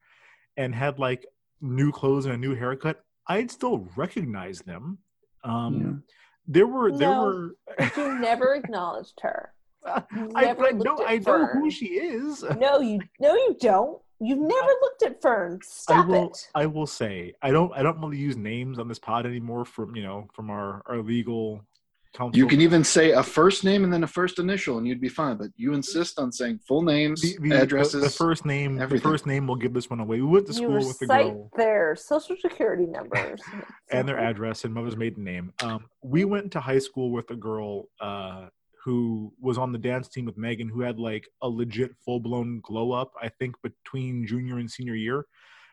and 0.56 0.74
had 0.74 0.98
like 0.98 1.24
new 1.60 1.92
clothes 1.92 2.26
and 2.26 2.34
a 2.34 2.36
new 2.36 2.54
haircut, 2.56 3.04
I'd 3.28 3.50
still 3.50 3.88
recognize 3.96 4.58
them. 4.60 4.98
Um, 5.44 6.02
There 6.48 6.66
were 6.66 6.90
there 6.90 7.10
No. 7.12 7.22
were. 7.22 7.56
But 7.78 7.96
you 7.96 8.12
never 8.18 8.54
acknowledged 8.56 9.20
her. 9.22 9.54
I, 9.86 10.02
never 10.42 10.66
I 10.66 10.70
looked 10.70 10.84
know 10.84 11.00
at 11.04 11.08
I 11.08 11.16
know 11.18 11.22
Fern. 11.24 11.48
who 11.62 11.70
she 11.70 11.86
is. 11.86 12.42
No, 12.58 12.80
you. 12.80 12.98
No, 13.20 13.34
you 13.34 13.56
don't. 13.60 14.00
You've 14.22 14.38
never 14.38 14.72
looked 14.80 15.02
at 15.02 15.20
Fern. 15.20 15.58
I 15.60 15.64
Stop 15.64 16.06
will. 16.06 16.26
it. 16.28 16.48
I 16.54 16.66
will 16.66 16.86
say 16.86 17.34
I 17.42 17.50
don't. 17.50 17.72
I 17.74 17.82
don't 17.82 18.00
want 18.00 18.14
to 18.14 18.20
use 18.20 18.36
names 18.36 18.78
on 18.78 18.86
this 18.86 18.98
pod 18.98 19.26
anymore. 19.26 19.64
From 19.64 19.96
you 19.96 20.02
know 20.02 20.28
from 20.32 20.48
our 20.48 20.82
our 20.86 20.98
legal 20.98 21.64
counsel. 22.12 22.38
You 22.38 22.46
can 22.46 22.60
even 22.60 22.84
say 22.84 23.12
a 23.12 23.22
first 23.22 23.64
name 23.64 23.84
and 23.84 23.92
then 23.92 24.04
a 24.04 24.06
first 24.06 24.38
initial, 24.38 24.78
and 24.78 24.86
you'd 24.86 25.00
be 25.00 25.08
fine. 25.08 25.36
But 25.36 25.48
you 25.56 25.74
insist 25.74 26.18
on 26.18 26.30
saying 26.30 26.60
full 26.66 26.82
names, 26.82 27.20
the, 27.20 27.36
the, 27.40 27.60
addresses. 27.60 27.94
The, 27.94 28.00
the 28.00 28.10
first 28.10 28.44
name. 28.44 28.80
everything. 28.80 29.02
The 29.02 29.10
first 29.10 29.26
name 29.26 29.46
will 29.46 29.56
give 29.56 29.72
this 29.72 29.90
one 29.90 30.00
away. 30.00 30.20
We 30.20 30.26
went 30.26 30.46
to 30.46 30.52
You 30.52 30.58
school 30.58 30.86
with 30.86 30.98
the 30.98 31.06
girl 31.06 31.50
their 31.56 31.96
social 31.96 32.36
security 32.36 32.86
numbers 32.86 33.40
and 33.90 34.08
their 34.08 34.18
address 34.18 34.64
and 34.64 34.72
mother's 34.72 34.96
maiden 34.96 35.24
name. 35.24 35.52
Um, 35.62 35.86
we 36.02 36.24
went 36.24 36.52
to 36.52 36.60
high 36.60 36.78
school 36.78 37.10
with 37.10 37.30
a 37.30 37.36
girl 37.36 37.88
uh, 38.00 38.48
who 38.84 39.32
was 39.40 39.58
on 39.58 39.70
the 39.72 39.78
dance 39.78 40.08
team 40.08 40.24
with 40.24 40.36
Megan, 40.36 40.68
who 40.68 40.80
had 40.80 40.98
like 40.98 41.28
a 41.42 41.48
legit 41.48 41.94
full 42.04 42.18
blown 42.20 42.60
glow 42.64 42.92
up. 42.92 43.12
I 43.20 43.28
think 43.28 43.54
between 43.62 44.26
junior 44.26 44.58
and 44.58 44.70
senior 44.70 44.94
year. 44.94 45.24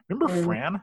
Remember 0.09 0.31
Mm. 0.33 0.45
Fran? 0.45 0.81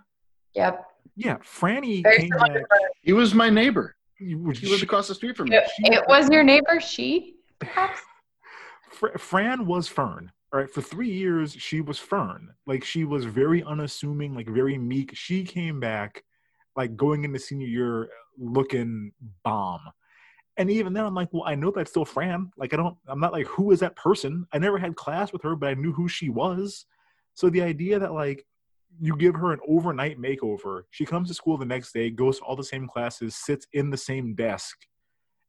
Yep. 0.54 0.84
Yeah, 1.14 1.36
Franny 1.38 2.02
Very 2.02 2.18
came 2.18 2.28
back. 2.30 2.62
he 3.02 3.12
was 3.12 3.34
my 3.34 3.48
neighbor. 3.50 3.96
you- 4.18 4.50
He 4.50 4.66
lived 4.68 4.82
across 4.82 5.08
the 5.08 5.14
street 5.14 5.36
from 5.36 5.50
me. 5.50 5.56
It, 5.56 5.64
it 5.78 6.04
was 6.08 6.28
your 6.30 6.42
neighbor, 6.42 6.80
she, 6.80 7.36
perhaps? 7.58 8.00
Fran 9.18 9.66
was 9.66 9.88
Fern. 9.88 10.30
All 10.52 10.60
right, 10.60 10.70
for 10.70 10.80
three 10.80 11.10
years 11.10 11.52
she 11.52 11.80
was 11.80 11.98
Fern. 11.98 12.48
Like 12.66 12.82
she 12.84 13.04
was 13.04 13.24
very 13.24 13.62
unassuming, 13.62 14.34
like 14.34 14.48
very 14.48 14.78
meek. 14.78 15.10
She 15.14 15.44
came 15.44 15.80
back, 15.80 16.22
like 16.76 16.96
going 16.96 17.24
into 17.24 17.38
senior 17.38 17.66
year, 17.66 18.08
looking 18.38 19.12
bomb. 19.44 19.80
And 20.58 20.70
even 20.70 20.92
then, 20.92 21.04
I'm 21.04 21.14
like, 21.14 21.32
well, 21.32 21.44
I 21.44 21.54
know 21.54 21.70
that's 21.70 21.90
still 21.90 22.04
Fran. 22.04 22.50
Like 22.56 22.72
I 22.72 22.76
don't, 22.76 22.96
I'm 23.06 23.20
not 23.20 23.32
like, 23.32 23.46
who 23.46 23.72
is 23.72 23.80
that 23.80 23.96
person? 23.96 24.46
I 24.52 24.58
never 24.58 24.78
had 24.78 24.96
class 24.96 25.32
with 25.32 25.42
her, 25.42 25.54
but 25.54 25.68
I 25.68 25.74
knew 25.74 25.92
who 25.92 26.08
she 26.08 26.30
was. 26.30 26.86
So 27.34 27.50
the 27.50 27.62
idea 27.62 27.98
that 27.98 28.14
like 28.14 28.46
you 28.98 29.16
give 29.16 29.34
her 29.34 29.52
an 29.52 29.60
overnight 29.68 30.18
makeover, 30.18 30.82
she 30.90 31.04
comes 31.04 31.28
to 31.28 31.34
school 31.34 31.58
the 31.58 31.66
next 31.66 31.92
day, 31.92 32.08
goes 32.08 32.38
to 32.38 32.44
all 32.44 32.56
the 32.56 32.64
same 32.64 32.88
classes, 32.88 33.34
sits 33.34 33.66
in 33.74 33.90
the 33.90 33.96
same 33.96 34.34
desk, 34.34 34.78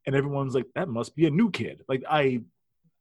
and 0.06 0.16
everyone's 0.16 0.56
like, 0.56 0.66
that 0.76 0.90
must 0.90 1.16
be 1.16 1.26
a 1.26 1.32
new 1.32 1.50
kid. 1.52 1.84
Like 1.88 2.04
I, 2.10 2.42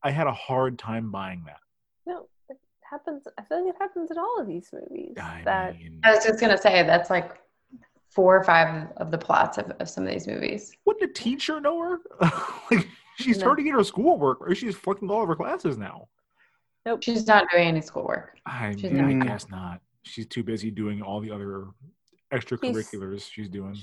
I 0.03 0.11
had 0.13 0.29
a 0.29 0.33
hard 0.33 0.79
time 0.79 1.11
buying 1.11 1.43
that. 1.47 1.59
No, 2.07 2.29
it 2.49 2.59
happens. 2.89 3.25
I 3.37 3.43
feel 3.43 3.65
like 3.65 3.75
it 3.75 3.79
happens 3.81 4.13
in 4.13 4.19
all 4.19 4.41
of 4.41 4.47
these 4.47 4.69
movies. 4.73 5.17
I 5.21 5.43
that 5.45 5.77
mean, 5.77 6.01
I 6.05 6.15
was 6.15 6.25
just 6.25 6.39
going 6.39 6.55
to 6.55 6.63
say 6.63 6.85
that's 6.85 7.11
like 7.11 7.39
four 8.17 8.37
or 8.37 8.43
five 8.45 8.89
of 8.97 9.11
the 9.13 9.19
plots 9.19 9.59
of, 9.59 9.71
of 9.79 9.89
some 9.89 10.05
of 10.05 10.11
these 10.11 10.27
movies. 10.27 10.73
wouldn't 10.87 11.09
a 11.09 11.13
teacher 11.13 11.61
know 11.61 11.79
her? 11.81 11.99
like 12.71 12.89
she's 13.19 13.39
No. 13.39 13.45
turning 13.49 13.67
in 13.69 13.75
her 13.75 13.85
schoolwork, 13.85 14.41
or 14.41 14.55
she's 14.55 14.75
flunking 14.75 15.11
all 15.11 15.23
of 15.23 15.29
her 15.29 15.37
classes 15.37 15.77
now. 15.77 16.09
Nope, 16.87 17.03
she's 17.03 17.27
not 17.27 17.45
doing 17.53 17.69
any 17.69 17.81
schoolwork. 17.83 18.39
I, 18.47 18.75
She's 18.77 18.87
I 18.93 19.13
not. 19.13 19.27
guess 19.27 19.49
not. 19.51 19.81
She's 20.03 20.27
too 20.27 20.43
busy 20.43 20.71
doing 20.71 21.03
all 21.03 21.21
the 21.21 21.31
other 21.31 21.67
extracurriculars 22.33 23.31
she's 23.31 23.49
doing. 23.49 23.77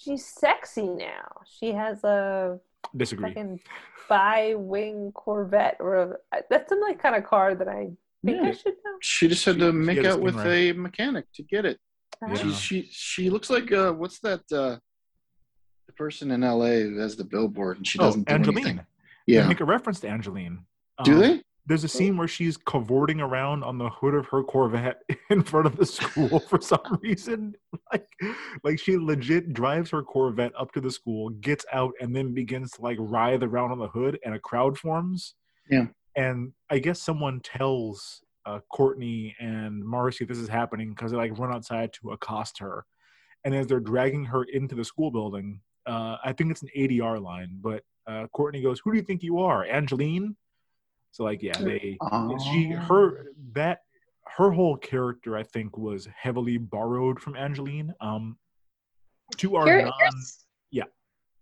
she's 0.00 0.24
sexy 0.24 0.88
now. 0.88 1.26
She 1.58 1.72
has 1.72 2.02
a 2.04 2.58
Disagree. 2.96 3.28
fucking 3.30 3.60
bi-wing 4.08 5.12
Corvette 5.14 5.76
or 5.80 5.96
a, 6.32 6.38
that's 6.50 6.68
some 6.68 6.80
like 6.80 6.98
kind 7.02 7.16
of 7.16 7.24
car 7.24 7.54
that 7.54 7.68
I 7.68 7.90
think 8.24 8.42
Yeah. 8.42 8.48
I 8.48 8.52
should 8.52 8.74
know. 8.84 8.96
She 9.02 9.28
just 9.28 9.44
had 9.44 9.56
She- 9.56 9.60
to 9.60 9.72
make 9.72 10.04
out 10.04 10.20
with 10.20 10.36
stingray. 10.36 10.70
a 10.70 10.74
mechanic 10.74 11.26
to 11.34 11.42
get 11.42 11.64
it. 11.64 11.78
Yeah. 12.28 12.34
She 12.36 12.52
she 12.52 12.88
she 12.90 13.30
looks 13.30 13.50
like 13.50 13.70
uh 13.72 13.92
what's 13.92 14.18
that 14.20 14.40
uh 14.52 14.78
the 15.86 15.92
person 15.96 16.30
in 16.30 16.40
LA 16.40 16.80
who 16.84 16.98
has 16.98 17.16
the 17.16 17.24
billboard 17.24 17.76
and 17.76 17.86
she 17.86 17.98
Oh, 17.98 18.04
doesn't 18.04 18.26
do 18.26 18.32
Angelyne. 18.34 18.56
anything. 18.58 18.76
They 19.26 19.34
Yeah. 19.34 19.48
make 19.48 19.60
a 19.60 19.64
reference 19.64 20.00
to 20.00 20.08
Angelyne. 20.08 20.64
Do 21.04 21.14
Um, 21.14 21.20
they? 21.20 21.42
There's 21.66 21.84
a 21.84 21.88
scene 21.88 22.18
where 22.18 22.28
she's 22.28 22.58
cavorting 22.58 23.22
around 23.22 23.64
on 23.64 23.78
the 23.78 23.88
hood 23.88 24.12
of 24.14 24.26
her 24.26 24.42
Corvette 24.42 25.00
in 25.30 25.42
front 25.42 25.66
of 25.66 25.76
the 25.76 25.86
school 25.86 26.38
for 26.40 26.60
some 26.60 26.80
reason. 27.02 27.54
Like 27.92 28.06
like 28.62 28.78
she 28.78 28.96
legit 28.98 29.52
drives 29.54 29.90
her 29.90 30.02
Corvette 30.02 30.52
up 30.58 30.72
to 30.72 30.80
the 30.80 30.90
school, 30.90 31.30
gets 31.30 31.64
out, 31.72 31.94
and 32.00 32.14
then 32.14 32.34
begins 32.34 32.70
to 32.72 32.82
like 32.82 32.98
writhe 33.00 33.42
around 33.42 33.72
on 33.72 33.78
the 33.78 33.88
hood, 33.88 34.18
and 34.24 34.34
a 34.34 34.38
crowd 34.38 34.78
forms. 34.78 35.34
Yeah. 35.70 35.86
And 36.16 36.52
I 36.70 36.78
guess 36.78 37.00
someone 37.02 37.40
tells 37.40 38.20
uh, 38.46 38.60
Courtney 38.70 39.34
and 39.40 39.84
Marcy 39.84 40.24
this 40.24 40.38
is 40.38 40.48
happening 40.48 40.90
because 40.90 41.10
they 41.10 41.16
like 41.16 41.38
run 41.38 41.52
outside 41.52 41.92
to 41.94 42.12
accost 42.12 42.58
her. 42.58 42.84
And 43.44 43.54
as 43.54 43.66
they're 43.66 43.80
dragging 43.80 44.24
her 44.26 44.44
into 44.44 44.74
the 44.74 44.84
school 44.84 45.10
building, 45.10 45.60
uh, 45.86 46.16
I 46.24 46.32
think 46.32 46.50
it's 46.50 46.62
an 46.62 46.70
ADR 46.76 47.22
line, 47.22 47.58
but 47.60 47.82
uh, 48.06 48.26
Courtney 48.28 48.62
goes, 48.62 48.80
"Who 48.80 48.92
do 48.92 48.98
you 48.98 49.04
think 49.04 49.22
you 49.22 49.40
are, 49.40 49.64
Angelyne?" 49.64 50.36
So 51.12 51.24
like, 51.24 51.42
yeah, 51.42 51.58
they 51.58 51.98
she 52.50 52.70
her 52.70 53.26
that 53.52 53.82
her 54.36 54.50
whole 54.50 54.76
character 54.76 55.36
I 55.36 55.42
think 55.42 55.76
was 55.76 56.08
heavily 56.16 56.58
borrowed 56.58 57.20
from 57.20 57.36
Angelyne. 57.36 57.94
Um, 58.00 58.36
to 59.36 59.56
our 59.56 59.66
Here- 59.66 59.82
non, 59.82 59.92
yeah. 60.70 60.84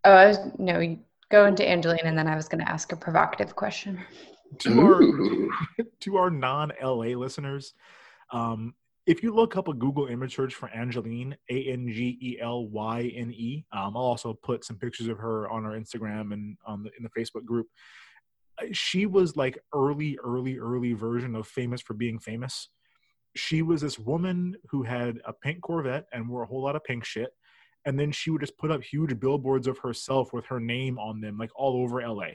Oh, 0.04 0.12
I 0.12 0.26
was, 0.26 0.38
no, 0.58 0.80
you 0.80 0.98
go 1.30 1.46
into 1.46 1.66
Angelyne, 1.66 2.04
and 2.04 2.18
then 2.18 2.26
I 2.26 2.36
was 2.36 2.48
going 2.48 2.64
to 2.64 2.70
ask 2.70 2.92
a 2.92 2.96
provocative 2.96 3.54
question. 3.54 4.00
To 4.58 4.80
our 4.80 5.00
to 6.00 6.16
our 6.16 6.30
non 6.30 6.72
LA 6.82 7.16
listeners, 7.16 7.74
um, 8.32 8.74
if 9.06 9.22
you 9.22 9.34
look 9.34 9.56
up 9.56 9.68
a 9.68 9.74
Google 9.74 10.06
image 10.06 10.36
search 10.36 10.54
for 10.54 10.68
Angelyne, 10.68 11.36
A 11.50 11.64
N 11.64 11.88
G 11.90 12.18
E 12.20 12.38
L 12.40 12.68
Y 12.68 13.12
N 13.14 13.32
E, 13.32 13.64
um, 13.72 13.96
I'll 13.96 14.02
also 14.02 14.34
put 14.34 14.64
some 14.64 14.76
pictures 14.76 15.08
of 15.08 15.18
her 15.18 15.50
on 15.50 15.64
our 15.64 15.72
Instagram 15.72 16.32
and 16.32 16.56
on 16.64 16.84
the, 16.84 16.90
in 16.96 17.02
the 17.02 17.10
Facebook 17.10 17.44
group. 17.44 17.66
She 18.72 19.06
was 19.06 19.36
like 19.36 19.58
early, 19.74 20.18
early, 20.22 20.58
early 20.58 20.92
version 20.92 21.34
of 21.34 21.48
famous 21.48 21.80
for 21.80 21.94
being 21.94 22.18
famous. 22.18 22.68
She 23.34 23.62
was 23.62 23.80
this 23.80 23.98
woman 23.98 24.54
who 24.70 24.82
had 24.82 25.18
a 25.24 25.32
pink 25.32 25.62
Corvette 25.62 26.04
and 26.12 26.28
wore 26.28 26.42
a 26.42 26.46
whole 26.46 26.62
lot 26.62 26.76
of 26.76 26.84
pink 26.84 27.04
shit. 27.04 27.30
And 27.86 27.98
then 27.98 28.12
she 28.12 28.30
would 28.30 28.42
just 28.42 28.58
put 28.58 28.70
up 28.70 28.82
huge 28.84 29.18
billboards 29.18 29.66
of 29.66 29.78
herself 29.78 30.32
with 30.32 30.44
her 30.46 30.60
name 30.60 30.98
on 30.98 31.20
them, 31.20 31.38
like 31.38 31.50
all 31.56 31.82
over 31.82 32.06
LA 32.06 32.34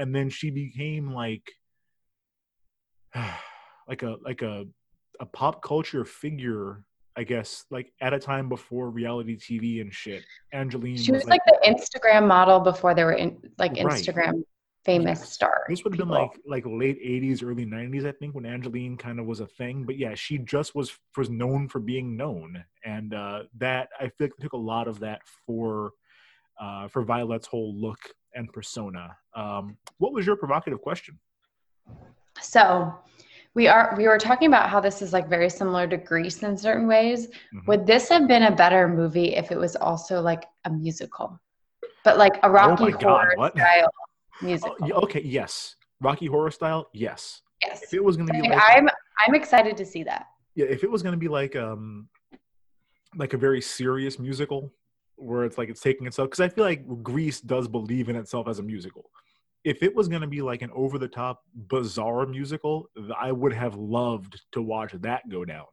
and 0.00 0.14
then 0.14 0.30
she 0.30 0.50
became 0.50 1.12
like 1.12 1.52
like 3.88 4.02
a 4.02 4.16
like 4.24 4.42
a 4.42 4.64
a 5.20 5.26
pop 5.26 5.62
culture 5.62 6.04
figure 6.04 6.84
i 7.16 7.22
guess 7.22 7.66
like 7.70 7.92
at 8.00 8.14
a 8.14 8.18
time 8.18 8.48
before 8.48 8.88
reality 8.88 9.36
tv 9.36 9.80
and 9.82 9.92
shit 9.92 10.24
angelyne 10.54 10.96
She 10.96 11.12
was 11.12 11.26
like 11.26 11.44
the 11.44 11.58
Instagram 11.66 12.26
model 12.26 12.60
before 12.60 12.94
there 12.94 13.06
were 13.06 13.12
in, 13.12 13.36
like 13.58 13.72
Right. 13.72 13.84
Instagram 13.84 14.42
famous 14.86 15.20
stars. 15.28 15.66
this 15.68 15.84
would 15.84 15.92
have 15.92 15.98
been 15.98 16.08
like 16.08 16.30
like 16.46 16.64
late 16.66 16.98
80s 17.04 17.44
early 17.44 17.66
90s 17.66 18.06
i 18.06 18.12
think 18.12 18.34
when 18.34 18.46
angelyne 18.46 18.96
kind 18.96 19.20
of 19.20 19.26
was 19.26 19.40
a 19.40 19.46
thing 19.46 19.84
but 19.84 19.98
yeah 19.98 20.14
she 20.14 20.38
just 20.38 20.74
was 20.74 20.96
was 21.18 21.28
known 21.28 21.68
for 21.68 21.80
being 21.80 22.16
known 22.16 22.64
and 22.86 23.12
uh 23.12 23.42
that 23.58 23.90
i 23.98 24.04
feel 24.08 24.28
like 24.28 24.36
took 24.40 24.54
a 24.54 24.56
lot 24.56 24.88
of 24.88 25.00
that 25.00 25.20
for 25.46 25.90
uh 26.58 26.88
for 26.88 27.02
violet's 27.02 27.46
whole 27.46 27.74
look 27.78 27.98
and 28.34 28.52
persona 28.52 29.16
um 29.34 29.76
what 29.98 30.12
was 30.12 30.26
your 30.26 30.36
provocative 30.36 30.80
question 30.80 31.18
So 32.40 32.94
we 33.54 33.66
are 33.66 33.94
we 33.98 34.06
were 34.06 34.18
talking 34.18 34.48
about 34.48 34.70
how 34.70 34.80
this 34.80 35.02
is 35.02 35.12
like 35.12 35.28
very 35.28 35.50
similar 35.50 35.86
to 35.88 35.96
Grease 35.96 36.42
in 36.42 36.56
certain 36.56 36.86
ways. 36.86 37.28
Mhm. 37.52 37.66
Would 37.66 37.86
this 37.86 38.08
have 38.08 38.28
been 38.28 38.44
a 38.44 38.54
better 38.54 38.88
movie 38.88 39.34
if 39.34 39.50
it 39.50 39.58
was 39.58 39.74
also 39.76 40.20
like 40.22 40.44
a 40.64 40.70
musical? 40.70 41.38
But 42.04 42.16
like 42.16 42.38
a 42.42 42.50
Rocky 42.50 42.84
Oh 42.84 42.90
God, 42.90 43.02
Horror 43.02 43.34
what? 43.36 43.52
style 43.58 43.90
Oh, 44.42 44.46
musical. 44.46 44.76
yeah, 44.88 44.94
okay 45.04 45.20
yes 45.22 45.76
rocky 46.00 46.26
horror 46.26 46.50
style 46.50 46.88
yes 46.94 47.42
yes. 47.62 47.82
if 47.82 47.92
it 47.92 48.02
was 48.02 48.16
going 48.16 48.26
to 48.28 48.32
be 48.32 48.40
Like, 48.40 48.52
like 48.52 48.62
I'm 48.78 48.88
I'm 49.18 49.34
excited 49.34 49.76
to 49.76 49.84
see 49.84 50.02
that. 50.04 50.26
yeah 50.54 50.64
if 50.66 50.82
it 50.82 50.90
was 50.90 51.02
going 51.02 51.12
to 51.12 51.18
be 51.18 51.28
like 51.28 51.54
um 51.56 52.08
like 53.16 53.34
a 53.34 53.36
very 53.36 53.60
serious 53.60 54.18
musical 54.18 54.72
where 55.20 55.44
it's 55.44 55.58
like 55.58 55.68
it's 55.68 55.80
taking 55.80 56.06
itself 56.06 56.28
because 56.30 56.40
i 56.40 56.48
feel 56.48 56.64
like 56.64 56.84
Grease 57.02 57.40
does 57.40 57.68
believe 57.68 58.08
in 58.08 58.16
itself 58.16 58.48
as 58.48 58.58
a 58.58 58.62
musical. 58.62 59.10
If 59.62 59.82
it 59.82 59.94
was 59.94 60.08
going 60.08 60.22
to 60.22 60.26
be 60.26 60.40
like 60.40 60.62
an 60.62 60.70
over 60.74 60.98
the 60.98 61.08
top 61.08 61.42
bizarre 61.54 62.26
musical 62.26 62.86
i 63.18 63.30
would 63.30 63.52
have 63.52 63.74
loved 63.76 64.40
to 64.52 64.62
watch 64.62 64.92
that 64.92 65.28
go 65.28 65.44
down. 65.44 65.66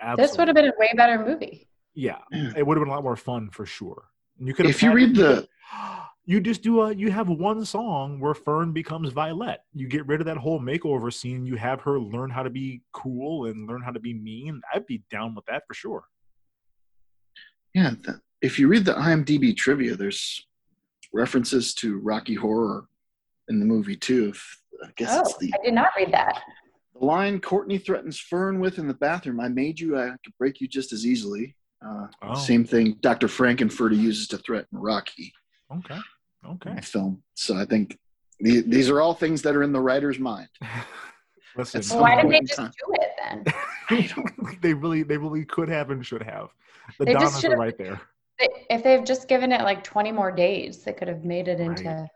Absolutely. 0.00 0.26
This 0.26 0.38
would 0.38 0.48
have 0.48 0.54
been 0.54 0.66
a 0.66 0.72
way 0.78 0.90
better 0.96 1.24
movie. 1.24 1.68
yeah. 1.94 2.18
It 2.56 2.66
would 2.66 2.76
have 2.76 2.84
been 2.84 2.92
a 2.92 2.94
lot 2.94 3.02
more 3.02 3.16
fun 3.16 3.50
for 3.50 3.64
sure. 3.64 4.04
You 4.38 4.52
could 4.54 4.66
If 4.66 4.82
you 4.82 4.92
read 4.92 5.14
the 5.14 5.48
you 6.26 6.40
just 6.40 6.62
do 6.62 6.80
a 6.82 6.92
you 6.92 7.10
have 7.10 7.28
one 7.28 7.64
song 7.64 8.18
where 8.18 8.34
fern 8.34 8.72
becomes 8.72 9.12
violet. 9.12 9.60
You 9.74 9.88
get 9.88 10.06
rid 10.06 10.20
of 10.20 10.26
that 10.26 10.36
whole 10.38 10.60
makeover 10.60 11.12
scene. 11.12 11.46
You 11.46 11.56
have 11.56 11.80
her 11.82 11.98
learn 12.00 12.30
how 12.30 12.42
to 12.42 12.50
be 12.50 12.82
cool 12.92 13.46
and 13.46 13.68
learn 13.68 13.82
how 13.82 13.90
to 13.92 14.00
be 14.00 14.14
mean. 14.14 14.60
I'd 14.72 14.86
be 14.86 15.02
down 15.10 15.34
with 15.34 15.44
that 15.46 15.62
for 15.66 15.74
sure. 15.74 16.04
Yeah, 17.74 17.94
the, 18.02 18.20
if 18.44 18.58
you 18.58 18.68
read 18.68 18.84
the 18.84 18.92
IMDb 18.94 19.56
trivia, 19.56 19.96
there's 19.96 20.46
references 21.14 21.72
to 21.74 21.98
Rocky 22.00 22.34
Horror 22.34 22.84
in 23.48 23.58
the 23.58 23.64
movie 23.64 23.96
too. 23.96 24.28
If, 24.34 24.60
I 24.84 24.88
guess 24.96 25.10
Oh, 25.16 25.20
it's 25.22 25.38
the, 25.38 25.50
I 25.58 25.64
did 25.64 25.72
not 25.74 25.88
read 25.96 26.12
that. 26.12 26.42
the 26.98 27.04
line 27.06 27.40
Courtney 27.40 27.78
threatens 27.78 28.20
Fern 28.20 28.60
with 28.60 28.78
in 28.78 28.86
the 28.86 28.94
bathroom. 28.94 29.40
I 29.40 29.48
made 29.48 29.80
you. 29.80 29.98
I 29.98 30.10
could 30.10 30.36
break 30.38 30.60
you 30.60 30.68
just 30.68 30.92
as 30.92 31.06
easily. 31.06 31.56
Uh, 31.84 32.06
Oh. 32.22 32.34
Same 32.34 32.64
thing 32.64 32.98
Dr. 33.00 33.28
Frank-N-Furter 33.28 33.96
uses 33.98 34.28
to 34.28 34.38
threaten 34.38 34.78
Rocky 34.78 35.32
okay 35.74 35.98
okay 36.46 36.78
film. 36.82 37.22
So 37.34 37.56
I 37.56 37.64
think 37.64 37.98
the, 38.40 38.60
these 38.62 38.90
are 38.90 39.00
all 39.00 39.14
things 39.14 39.40
that 39.42 39.56
are 39.56 39.62
in 39.62 39.72
the 39.72 39.80
writer's 39.80 40.18
mind. 40.18 40.48
listen 41.56 41.82
Well, 41.90 42.00
why 42.02 42.20
did 42.20 42.30
they 42.30 42.40
just 42.40 42.58
time. 42.58 42.70
do 42.86 42.94
it 43.00 43.10
then? 43.88 44.56
they 44.62 44.74
really 44.74 45.02
they 45.02 45.16
really 45.16 45.44
could 45.46 45.68
have 45.70 45.90
and 45.90 46.04
should 46.04 46.22
have 46.22 46.48
the 46.98 47.04
They 47.06 47.12
just 47.14 47.22
donnas 47.24 47.36
are 47.38 47.40
should've- 47.40 47.58
right 47.58 47.78
there 47.78 47.94
They- 47.94 48.00
If 48.38 48.82
they've 48.82 49.04
just 49.04 49.28
given 49.28 49.52
it 49.52 49.62
like 49.62 49.84
20 49.84 50.12
more 50.12 50.32
days, 50.32 50.82
they 50.82 50.92
could 50.92 51.08
have 51.08 51.24
made 51.24 51.48
it 51.48 51.60
into 51.60 51.84
Right. 51.88 52.08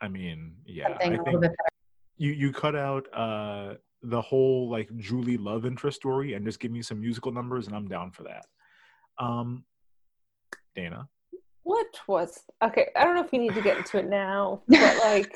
i 0.00 0.08
mean 0.08 0.54
yeah 0.64 0.88
something 0.88 1.12
i 1.12 1.14
a 1.16 1.18
little 1.18 1.24
think 1.24 1.40
bit 1.42 1.50
better. 1.50 1.68
you 2.16 2.30
you 2.32 2.52
cut 2.52 2.74
out 2.74 3.06
uh 3.12 3.74
the 4.02 4.20
whole 4.20 4.70
like 4.70 4.88
julie 4.96 5.36
love 5.36 5.66
interest 5.66 5.96
story 5.96 6.32
and 6.32 6.46
just 6.46 6.58
give 6.58 6.70
me 6.72 6.80
some 6.80 6.98
musical 6.98 7.30
numbers 7.32 7.66
and 7.66 7.76
i'm 7.76 7.86
down 7.86 8.10
for 8.10 8.22
that 8.22 8.46
um 9.18 9.62
dana 10.74 11.06
What 11.64 11.88
was 12.08 12.44
okay? 12.62 12.88
I 12.96 13.04
don't 13.04 13.14
know 13.14 13.22
if 13.24 13.30
we 13.30 13.38
need 13.38 13.54
to 13.54 13.60
get 13.60 13.76
into 13.76 13.98
it 13.98 14.08
now, 14.08 14.62
but 14.68 14.96
like, 15.04 15.34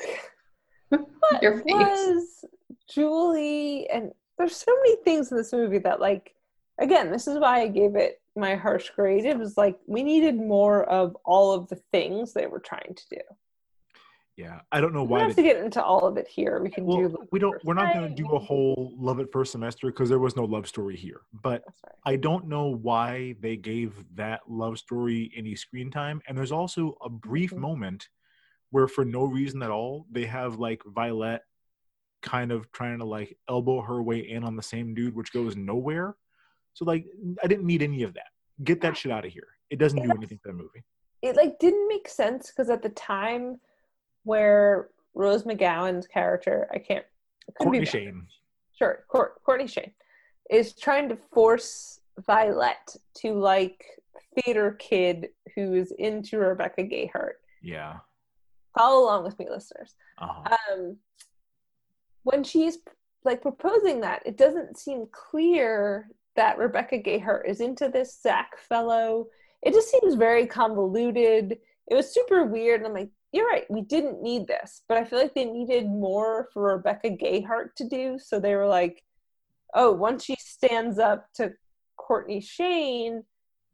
what 0.89 1.43
Your 1.43 1.61
face. 1.61 1.65
was 1.69 2.45
Julie? 2.89 3.87
And 3.89 4.11
there's 4.37 4.55
so 4.55 4.71
many 4.83 4.95
things 5.03 5.31
in 5.31 5.37
this 5.37 5.53
movie 5.53 5.77
that, 5.79 6.01
like, 6.01 6.33
again, 6.79 7.11
this 7.11 7.27
is 7.27 7.37
why 7.37 7.61
I 7.61 7.67
gave 7.67 7.95
it 7.95 8.19
my 8.35 8.55
harsh 8.55 8.89
grade. 8.95 9.25
It 9.25 9.37
was 9.37 9.57
like 9.57 9.77
we 9.87 10.03
needed 10.03 10.35
more 10.35 10.83
of 10.83 11.15
all 11.25 11.53
of 11.53 11.67
the 11.69 11.77
things 11.91 12.33
they 12.33 12.47
were 12.47 12.59
trying 12.59 12.93
to 12.95 13.03
do. 13.09 13.21
yeah 14.37 14.59
i 14.71 14.81
don't 14.81 14.93
know 14.93 15.03
We 15.03 15.11
why 15.11 15.19
don't 15.19 15.27
have 15.29 15.35
to 15.37 15.43
get 15.43 15.57
into 15.63 15.81
all 15.81 16.05
of 16.05 16.17
it 16.17 16.27
here. 16.27 16.61
We 16.61 16.69
can 16.69 16.85
well, 16.85 16.97
do 17.07 17.17
we 17.31 17.39
don't 17.39 17.63
we're 17.63 17.73
not 17.73 17.93
going 17.93 18.09
to 18.09 18.15
do 18.23 18.27
a 18.31 18.39
whole 18.39 18.93
love 18.97 19.19
at 19.21 19.31
first 19.31 19.51
semester 19.53 19.87
because 19.87 20.09
there 20.09 20.19
was 20.19 20.35
no 20.35 20.43
love 20.43 20.67
story 20.67 20.97
here 20.97 21.21
but 21.47 21.63
right. 21.85 21.93
I 22.05 22.15
don't 22.17 22.47
know 22.47 22.67
why 22.67 23.35
they 23.39 23.55
gave 23.55 24.03
that 24.15 24.41
love 24.47 24.77
story 24.77 25.31
any 25.35 25.55
screen 25.55 25.89
time. 25.89 26.21
And 26.27 26.37
there's 26.37 26.51
also 26.51 26.97
a 27.01 27.09
brief 27.09 27.51
Mhm. 27.51 27.57
moment 27.59 28.09
where, 28.69 28.87
for 28.87 29.03
no 29.05 29.23
reason 29.23 29.63
at 29.63 29.71
all, 29.71 30.05
they 30.11 30.25
have 30.25 30.59
like 30.59 30.81
Violet 30.85 31.41
kind 32.21 32.51
of 32.51 32.71
trying 32.71 32.99
to 32.99 33.05
like 33.05 33.37
elbow 33.49 33.81
her 33.81 34.03
way 34.03 34.19
in 34.19 34.43
on 34.43 34.55
the 34.55 34.61
same 34.73 34.93
dude, 34.93 35.15
which 35.15 35.31
goes 35.31 35.55
nowhere. 35.55 36.15
So, 36.75 36.85
like, 36.85 37.05
I 37.43 37.47
didn't 37.47 37.65
need 37.65 37.81
any 37.81 38.03
of 38.03 38.13
that. 38.13 38.27
Get 38.63 38.81
that 38.81 38.95
shit 38.95 39.11
out 39.11 39.25
of 39.25 39.31
here. 39.31 39.47
It 39.71 39.79
doesn't 39.79 39.99
do 40.01 40.11
anything 40.11 40.39
for 40.43 40.49
the 40.49 40.57
movie. 40.57 40.83
it 41.21 41.35
like 41.35 41.57
didn't 41.57 41.87
make 41.87 42.07
sense 42.07 42.51
because 42.51 42.69
at 42.69 42.83
the 42.83 42.89
time 42.89 43.59
where 44.23 44.89
Rose 45.15 45.43
McGowan's 45.43 46.05
character, 46.05 46.67
I 46.71 46.77
can't 46.77 47.05
it 47.47 47.55
could 47.57 47.71
be 47.71 47.77
Courtney. 47.79 47.85
Shayne. 47.85 48.27
sure, 48.77 49.05
Court, 49.07 49.41
Courtney 49.43 49.67
Shayne 49.67 49.91
is 50.51 50.73
trying 50.73 51.09
to 51.09 51.17
force 51.33 52.01
Violet 52.25 52.95
to 53.15 53.33
like 53.33 53.83
theater 54.35 54.73
kid 54.79 55.29
who 55.55 55.73
is 55.73 55.91
into 55.97 56.37
Rebecca 56.37 56.83
Gayheart. 56.83 57.35
Yeah. 57.61 57.97
Follow 58.77 59.05
along 59.05 59.23
with 59.23 59.39
me, 59.39 59.47
listeners. 59.49 59.95
Uh-huh. 60.17 60.55
Um, 60.73 60.97
when 62.23 62.43
she's 62.43 62.79
like 63.23 63.41
proposing 63.41 64.01
that, 64.01 64.21
it 64.25 64.37
doesn't 64.37 64.77
seem 64.77 65.07
clear 65.11 66.09
that 66.35 66.57
Rebecca 66.57 66.97
Gayheart 66.97 67.47
is 67.47 67.61
into 67.61 67.89
this 67.89 68.19
Zach 68.21 68.57
fellow. 68.57 69.27
It 69.61 69.73
just 69.73 69.89
seems 69.89 70.15
very 70.15 70.45
convoluted. 70.45 71.57
It 71.89 71.95
was 71.95 72.13
super 72.13 72.45
weird. 72.45 72.81
And 72.81 72.87
I'm 72.87 72.93
like, 72.93 73.09
you're 73.31 73.47
right, 73.47 73.69
we 73.69 73.81
didn't 73.81 74.21
need 74.21 74.47
this. 74.47 74.81
But 74.87 74.97
I 74.97 75.03
feel 75.03 75.19
like 75.19 75.33
they 75.33 75.45
needed 75.45 75.87
more 75.87 76.49
for 76.53 76.75
Rebecca 76.75 77.09
Gayheart 77.09 77.75
to 77.77 77.87
do. 77.87 78.17
So 78.17 78.39
they 78.39 78.55
were 78.55 78.67
like, 78.67 79.03
oh, 79.73 79.91
once 79.91 80.23
she 80.23 80.35
stands 80.39 80.99
up 80.99 81.27
to 81.35 81.51
Courtney 81.97 82.39
Shayne, 82.39 83.23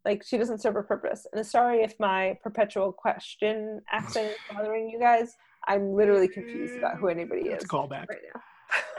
like 0.03 0.23
she 0.25 0.37
doesn't 0.37 0.61
serve 0.61 0.77
a 0.77 0.83
purpose. 0.83 1.27
And 1.31 1.45
sorry 1.45 1.83
if 1.83 1.93
my 1.99 2.37
perpetual 2.43 2.91
question 2.91 3.81
accent 3.91 4.31
is 4.31 4.37
bothering 4.51 4.89
you 4.89 4.99
guys. 4.99 5.35
I'm 5.67 5.93
literally 5.93 6.27
confused 6.27 6.75
about 6.75 6.97
who 6.97 7.07
anybody 7.07 7.49
is 7.49 7.63
a 7.63 7.67
callback. 7.67 8.09
right 8.09 8.17
now. 8.33 8.41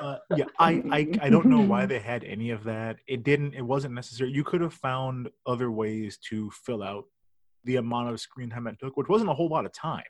Uh, 0.01 0.17
yeah, 0.37 0.45
I, 0.59 0.83
I 0.91 1.09
I 1.23 1.31
don't 1.31 1.47
know 1.47 1.61
why 1.61 1.87
they 1.87 1.99
had 1.99 2.25
any 2.25 2.51
of 2.51 2.65
that. 2.65 2.97
It 3.07 3.23
didn't. 3.23 3.55
It 3.55 3.63
wasn't 3.63 3.95
necessary. 3.95 4.31
You 4.31 4.45
could 4.45 4.61
have 4.61 4.75
found 4.75 5.31
other 5.47 5.71
ways 5.71 6.19
to 6.29 6.51
fill 6.51 6.83
out 6.83 7.05
the 7.65 7.77
amount 7.77 8.11
of 8.11 8.21
screen 8.21 8.51
time 8.51 8.67
it 8.67 8.79
took, 8.81 8.97
which 8.97 9.09
wasn't 9.09 9.31
a 9.31 9.35
whole 9.35 9.49
lot 9.49 9.65
of 9.65 9.73
time. 9.73 10.05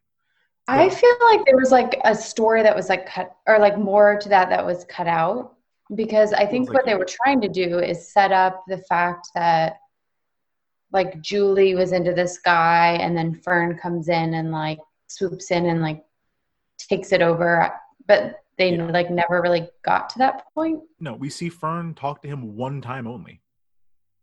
I 0.68 0.88
feel 0.88 1.14
like 1.24 1.44
there 1.44 1.56
was 1.56 1.70
like 1.72 2.00
a 2.04 2.14
story 2.14 2.62
that 2.62 2.74
was 2.74 2.88
like 2.88 3.06
cut 3.06 3.34
or 3.46 3.58
like 3.58 3.76
more 3.78 4.16
to 4.18 4.28
that 4.28 4.48
that 4.48 4.64
was 4.64 4.84
cut 4.84 5.06
out 5.06 5.56
because 5.94 6.32
I 6.32 6.46
think 6.46 6.68
like 6.68 6.74
what 6.74 6.86
they 6.86 6.94
were 6.94 7.06
trying 7.06 7.40
to 7.40 7.48
do 7.48 7.80
is 7.80 8.12
set 8.12 8.32
up 8.32 8.62
the 8.68 8.78
fact 8.78 9.28
that 9.34 9.78
like 10.92 11.20
Julie 11.20 11.74
was 11.74 11.92
into 11.92 12.14
this 12.14 12.38
guy 12.38 12.98
and 13.00 13.16
then 13.16 13.34
Fern 13.34 13.76
comes 13.76 14.08
in 14.08 14.34
and 14.34 14.52
like 14.52 14.78
swoops 15.08 15.50
in 15.50 15.66
and 15.66 15.82
like 15.82 16.04
takes 16.78 17.12
it 17.12 17.22
over 17.22 17.72
but 18.06 18.41
they 18.58 18.74
Yeah. 18.74 18.86
like 18.86 19.10
never 19.10 19.40
really 19.40 19.68
got 19.84 20.10
to 20.10 20.18
that 20.18 20.44
point. 20.54 20.82
No, 21.00 21.14
we 21.14 21.30
see 21.30 21.48
Fern 21.48 21.94
talk 21.94 22.22
to 22.22 22.28
him 22.28 22.56
one 22.56 22.80
time 22.80 23.06
only. 23.06 23.40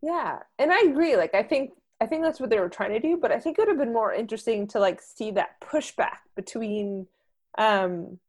Yeah, 0.02 0.40
and 0.58 0.72
I 0.72 0.82
agree. 0.82 1.16
Like, 1.18 1.36
I 1.36 1.44
think 1.44 1.72
I 2.02 2.06
think 2.06 2.24
that's 2.24 2.40
what 2.40 2.50
they 2.50 2.60
were 2.60 2.70
trying 2.70 2.92
to 2.92 3.00
do, 3.00 3.18
but 3.18 3.32
I 3.32 3.40
think 3.40 3.58
it 3.58 3.62
would 3.62 3.68
have 3.68 3.78
been 3.78 3.92
more 3.92 4.14
interesting 4.14 4.68
to 4.68 4.80
like 4.80 5.02
see 5.02 5.32
that 5.32 5.60
pushback 5.62 6.20
between 6.36 7.08
um 7.58 8.20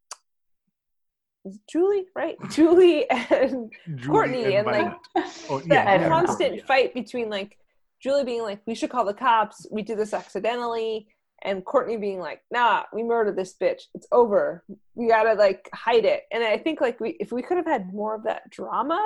Julie, 1.70 2.06
right? 2.14 2.36
Julie 2.50 3.08
and 3.10 3.72
Julie 3.96 4.06
Courtney 4.06 4.56
and, 4.56 4.66
like, 4.66 4.92
Violet. 5.14 5.46
oh, 5.48 5.60
that 5.68 5.86
I 5.86 5.98
don't 5.98 6.08
constant 6.10 6.56
yeah. 6.56 6.64
fight 6.66 6.92
between 6.94 7.30
like 7.30 7.56
Julie 8.00 8.24
being 8.24 8.42
like, 8.42 8.60
"We 8.66 8.74
should 8.74 8.90
call 8.90 9.04
the 9.04 9.14
cops. 9.14 9.66
We 9.70 9.82
did 9.82 9.98
this 9.98 10.12
accidentally," 10.14 11.06
and 11.42 11.64
Courtney 11.64 11.96
being 11.96 12.20
like, 12.20 12.42
"Nah, 12.50 12.84
we 12.92 13.02
murdered 13.02 13.36
this 13.36 13.54
bitch. 13.60 13.82
It's 13.94 14.06
over. 14.12 14.64
We 14.94 15.08
gotta 15.08 15.34
like 15.34 15.68
hide 15.74 16.04
it." 16.04 16.24
And 16.32 16.42
I 16.44 16.58
think 16.58 16.80
like 16.80 17.00
we 17.00 17.10
if 17.20 17.32
we 17.32 17.42
could 17.42 17.56
have 17.56 17.66
had 17.66 17.92
more 17.94 18.14
of 18.14 18.24
that 18.24 18.48
drama 18.50 19.00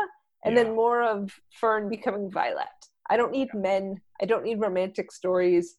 and 0.44 0.54
Yeah. 0.56 0.64
then 0.64 0.74
more 0.74 1.02
of 1.02 1.32
Fern 1.60 1.88
becoming 1.88 2.30
Violet. 2.30 2.66
I 3.08 3.16
don't 3.16 3.32
need 3.32 3.52
men. 3.54 4.00
I 4.20 4.24
don't 4.24 4.44
need 4.44 4.60
romantic 4.60 5.12
stories. 5.12 5.76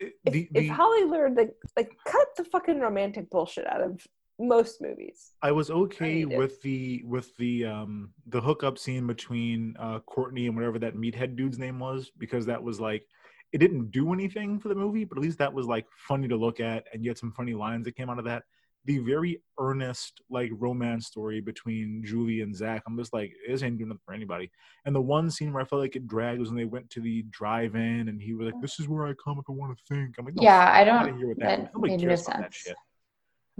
It- 0.00 0.14
If, 0.24 0.32
the- 0.32 0.48
if 0.54 0.68
Holly 0.68 1.04
learned 1.04 1.36
like 1.36 1.54
like 1.76 1.90
cut 2.04 2.28
the 2.36 2.44
fucking 2.44 2.80
romantic 2.80 3.30
bullshit 3.30 3.66
out 3.66 3.80
of 3.82 4.06
most 4.38 4.82
movies. 4.82 5.32
I 5.40 5.52
was 5.52 5.70
okay 5.70 6.20
it. 6.22 6.28
with 6.36 6.60
the 6.60 7.02
with 7.06 7.34
the 7.38 7.64
um 7.64 8.12
the 8.26 8.40
hookup 8.40 8.76
scene 8.78 9.06
between 9.06 9.74
uh 9.78 10.00
Courtney 10.00 10.46
and 10.46 10.54
whatever 10.56 10.78
that 10.80 10.94
meathead 10.96 11.36
dude's 11.36 11.58
name 11.58 11.78
was 11.78 12.10
because 12.18 12.44
that 12.46 12.62
was 12.62 12.78
like 12.78 13.06
it 13.52 13.58
didn't 13.58 13.90
do 13.90 14.12
anything 14.12 14.58
for 14.58 14.68
the 14.68 14.74
movie, 14.74 15.04
but 15.04 15.18
at 15.18 15.22
least 15.22 15.38
that 15.38 15.52
was 15.52 15.66
like 15.66 15.86
funny 15.96 16.28
to 16.28 16.36
look 16.36 16.60
at 16.60 16.84
and 16.92 17.04
you 17.04 17.10
had 17.10 17.18
some 17.18 17.32
funny 17.32 17.54
lines 17.54 17.84
that 17.84 17.96
came 17.96 18.10
out 18.10 18.18
of 18.18 18.24
that. 18.24 18.42
The 18.84 18.98
very 18.98 19.42
earnest 19.58 20.20
like 20.30 20.50
romance 20.54 21.06
story 21.06 21.40
between 21.40 22.02
Julie 22.04 22.42
and 22.42 22.54
Zach, 22.54 22.82
I'm 22.86 22.96
just 22.96 23.12
like 23.12 23.32
this 23.48 23.62
ain't 23.64 23.78
doing 23.78 23.88
nothing 23.88 24.00
for 24.04 24.14
anybody. 24.14 24.50
And 24.84 24.94
the 24.94 25.00
one 25.00 25.28
scene 25.30 25.52
where 25.52 25.62
I 25.62 25.66
felt 25.66 25.82
like 25.82 25.96
it 25.96 26.06
dragged 26.06 26.38
was 26.38 26.50
when 26.50 26.56
they 26.56 26.66
went 26.66 26.88
to 26.90 27.00
the 27.00 27.22
drive-in 27.30 28.08
and 28.08 28.22
he 28.22 28.34
was 28.34 28.46
like, 28.52 28.60
"This 28.60 28.78
is 28.78 28.86
where 28.88 29.06
I 29.06 29.14
come 29.14 29.38
if 29.40 29.44
I 29.48 29.52
want 29.52 29.76
to 29.76 29.84
think." 29.92 30.14
I'm 30.18 30.24
like, 30.26 30.36
no, 30.36 30.42
Yeah, 30.42 30.70
I 30.72 30.84
don't- 30.84 31.18
here 31.18 31.26
with 31.28 31.38
that 31.38 31.74
Nobody 31.74 31.94
made 31.94 32.02
no 32.02 32.08
cares 32.08 32.22
about 32.28 32.36
that 32.42 32.42
sense. 32.54 32.54
shit. 32.54 32.76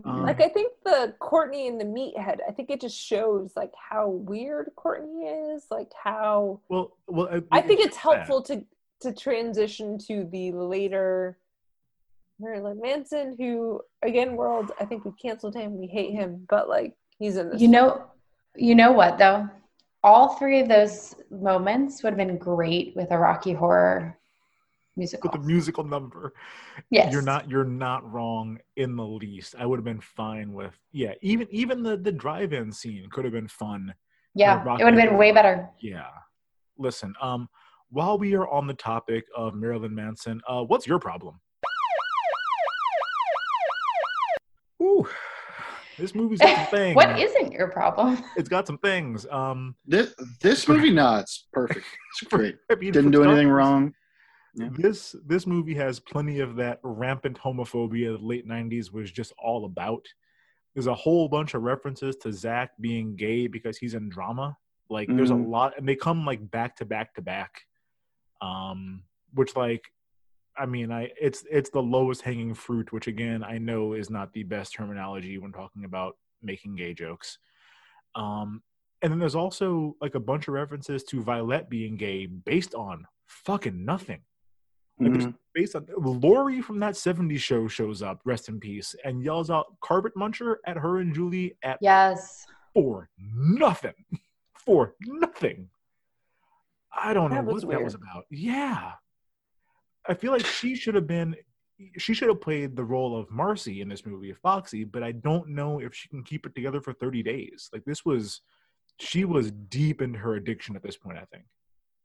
Um, 0.04 0.22
like 0.24 0.40
I 0.42 0.48
think 0.48 0.74
the 0.84 1.14
Courtney 1.20 1.66
and 1.68 1.80
the 1.80 1.84
meathead, 1.86 2.38
I 2.46 2.52
think 2.52 2.70
it 2.70 2.82
just 2.82 2.96
shows 2.98 3.52
like 3.56 3.72
how 3.76 4.08
weird 4.10 4.70
Courtney 4.76 5.24
is, 5.24 5.66
like 5.70 5.90
how 6.04 6.60
well, 6.68 6.98
well, 7.08 7.28
I 7.50 7.62
think 7.62 7.80
it's 7.80 7.96
that. 7.96 8.02
helpful 8.02 8.42
to 8.42 8.64
to 9.02 9.12
transition 9.12 9.98
to 10.06 10.28
the 10.30 10.52
later 10.52 11.38
Marilyn 12.38 12.80
Manson, 12.82 13.34
who 13.38 13.80
again, 14.02 14.36
world, 14.36 14.72
I 14.80 14.84
think 14.84 15.04
we 15.04 15.12
canceled 15.12 15.54
him, 15.54 15.78
we 15.78 15.86
hate 15.86 16.12
him, 16.12 16.46
but 16.48 16.68
like 16.68 16.94
he's 17.18 17.36
in 17.36 17.50
this. 17.50 17.60
You 17.60 17.68
know 17.68 18.04
you 18.56 18.74
know 18.74 18.92
what 18.92 19.18
though? 19.18 19.48
All 20.02 20.36
three 20.36 20.60
of 20.60 20.68
those 20.68 21.14
moments 21.30 22.02
would 22.02 22.10
have 22.10 22.18
been 22.18 22.38
great 22.38 22.94
with 22.94 23.10
a 23.10 23.18
Rocky 23.18 23.52
Horror 23.52 24.18
musical. 24.96 25.30
with 25.30 25.40
a 25.40 25.44
musical 25.44 25.84
number. 25.84 26.32
Yes. 26.90 27.12
You're 27.12 27.22
not 27.22 27.50
you're 27.50 27.64
not 27.64 28.10
wrong 28.10 28.58
in 28.76 28.96
the 28.96 29.06
least. 29.06 29.54
I 29.58 29.66
would 29.66 29.78
have 29.78 29.84
been 29.84 30.00
fine 30.00 30.52
with 30.52 30.78
yeah, 30.92 31.14
even 31.22 31.48
even 31.50 31.82
the 31.82 31.96
the 31.96 32.12
drive-in 32.12 32.72
scene 32.72 33.08
could 33.10 33.24
have 33.24 33.32
been 33.32 33.48
fun. 33.48 33.94
Yeah, 34.34 34.62
it 34.78 34.84
would 34.84 34.94
have 34.94 35.08
been 35.08 35.16
way 35.16 35.32
better. 35.32 35.70
Yeah. 35.80 36.08
Listen, 36.78 37.14
um 37.20 37.48
while 37.90 38.18
we 38.18 38.34
are 38.34 38.48
on 38.48 38.66
the 38.66 38.74
topic 38.74 39.24
of 39.36 39.54
Marilyn 39.54 39.94
Manson, 39.94 40.40
uh 40.48 40.62
what's 40.64 40.86
your 40.86 40.98
problem? 40.98 41.40
Ooh. 44.82 45.08
This 45.98 46.14
movie's 46.14 46.40
got 46.40 46.54
some 46.54 46.66
things. 46.70 46.94
what 46.96 47.18
isn't 47.18 47.52
your 47.52 47.68
problem? 47.68 48.22
It's 48.36 48.48
got 48.48 48.66
some 48.66 48.78
things. 48.78 49.26
Um 49.30 49.74
This 49.86 50.14
this 50.40 50.68
movie, 50.68 50.90
no, 50.90 51.16
it's 51.18 51.46
perfect. 51.52 51.86
It's 52.22 52.30
great. 52.30 52.56
Didn't 52.68 53.04
for 53.04 53.10
do 53.10 53.22
anything 53.24 53.48
wrong. 53.48 53.92
Yeah. 54.54 54.68
This 54.72 55.14
this 55.26 55.46
movie 55.46 55.74
has 55.74 56.00
plenty 56.00 56.40
of 56.40 56.56
that 56.56 56.80
rampant 56.82 57.38
homophobia 57.38 58.16
the 58.18 58.24
late 58.24 58.46
'90s 58.48 58.90
was 58.90 59.10
just 59.12 59.32
all 59.38 59.66
about. 59.66 60.02
There's 60.74 60.86
a 60.86 60.94
whole 60.94 61.28
bunch 61.28 61.52
of 61.54 61.62
references 61.62 62.16
to 62.16 62.32
Zach 62.32 62.70
being 62.80 63.16
gay 63.16 63.46
because 63.48 63.76
he's 63.76 63.92
in 63.94 64.08
drama. 64.08 64.56
Like 64.88 65.08
there's 65.14 65.30
a 65.30 65.34
Mhm. 65.34 65.48
lot, 65.50 65.76
and 65.78 65.86
they 65.86 65.94
come 65.96 66.24
like 66.24 66.50
back 66.50 66.76
to 66.76 66.84
back 66.86 67.14
to 67.16 67.22
back. 67.22 67.52
Um, 68.40 69.02
which 69.34 69.56
like, 69.56 69.84
I 70.56 70.66
mean, 70.66 70.90
I 70.90 71.10
it's 71.20 71.44
it's 71.50 71.70
the 71.70 71.82
lowest 71.82 72.22
hanging 72.22 72.54
fruit, 72.54 72.92
which 72.92 73.06
again 73.06 73.42
I 73.44 73.58
know 73.58 73.92
is 73.92 74.10
not 74.10 74.32
the 74.32 74.42
best 74.42 74.74
terminology 74.74 75.38
when 75.38 75.52
talking 75.52 75.84
about 75.84 76.16
making 76.42 76.76
gay 76.76 76.94
jokes. 76.94 77.38
Um, 78.14 78.62
and 79.02 79.12
then 79.12 79.18
there's 79.18 79.34
also 79.34 79.96
like 80.00 80.14
a 80.14 80.20
bunch 80.20 80.48
of 80.48 80.54
references 80.54 81.04
to 81.04 81.22
Violet 81.22 81.68
being 81.68 81.96
gay 81.96 82.26
based 82.26 82.74
on 82.74 83.06
fucking 83.26 83.84
nothing. 83.84 84.22
Like 84.98 85.12
Mhm. 85.12 85.20
there's 85.20 85.34
based 85.54 85.76
on 85.76 85.86
Laurie 85.98 86.62
from 86.62 86.78
that 86.80 86.96
70s 86.96 87.42
show 87.42 87.68
shows 87.68 88.00
up, 88.02 88.20
rest 88.24 88.48
in 88.48 88.58
peace, 88.60 88.94
and 89.04 89.22
yells 89.22 89.50
out 89.50 89.78
carpet 89.80 90.14
muncher 90.16 90.56
at 90.66 90.78
her 90.78 90.98
and 91.00 91.14
Julie 91.14 91.56
at 91.62 91.78
Yes. 91.82 92.46
for 92.72 93.10
nothing. 93.18 93.94
For 94.66 94.96
nothing. 95.02 95.70
I 96.96 97.12
don't 97.14 97.30
know 97.30 97.42
what 97.42 97.54
was 97.54 97.64
that 97.64 97.82
was 97.82 97.94
about. 97.94 98.24
Yeah. 98.30 98.92
I 100.08 100.14
feel 100.14 100.32
like 100.32 100.46
she 100.46 100.74
should 100.74 100.94
have 100.94 101.06
been 101.06 101.36
she 101.98 102.14
should 102.14 102.28
have 102.28 102.40
played 102.40 102.74
the 102.74 102.84
role 102.84 103.18
of 103.18 103.30
Marcy 103.30 103.82
in 103.82 103.88
this 103.88 104.06
movie 104.06 104.30
of 104.30 104.38
Foxy, 104.38 104.84
but 104.84 105.02
I 105.02 105.12
don't 105.12 105.48
know 105.50 105.78
if 105.80 105.94
she 105.94 106.08
can 106.08 106.22
keep 106.22 106.46
it 106.46 106.54
together 106.54 106.80
for 106.80 106.94
30 106.94 107.22
days. 107.22 107.68
Like 107.72 107.84
this 107.84 108.04
was 108.04 108.40
she 108.98 109.24
was 109.26 109.50
deep 109.50 110.00
into 110.00 110.18
her 110.18 110.36
addiction 110.36 110.74
at 110.74 110.82
this 110.82 110.96
point, 110.96 111.18
I 111.18 111.24
think. 111.26 111.44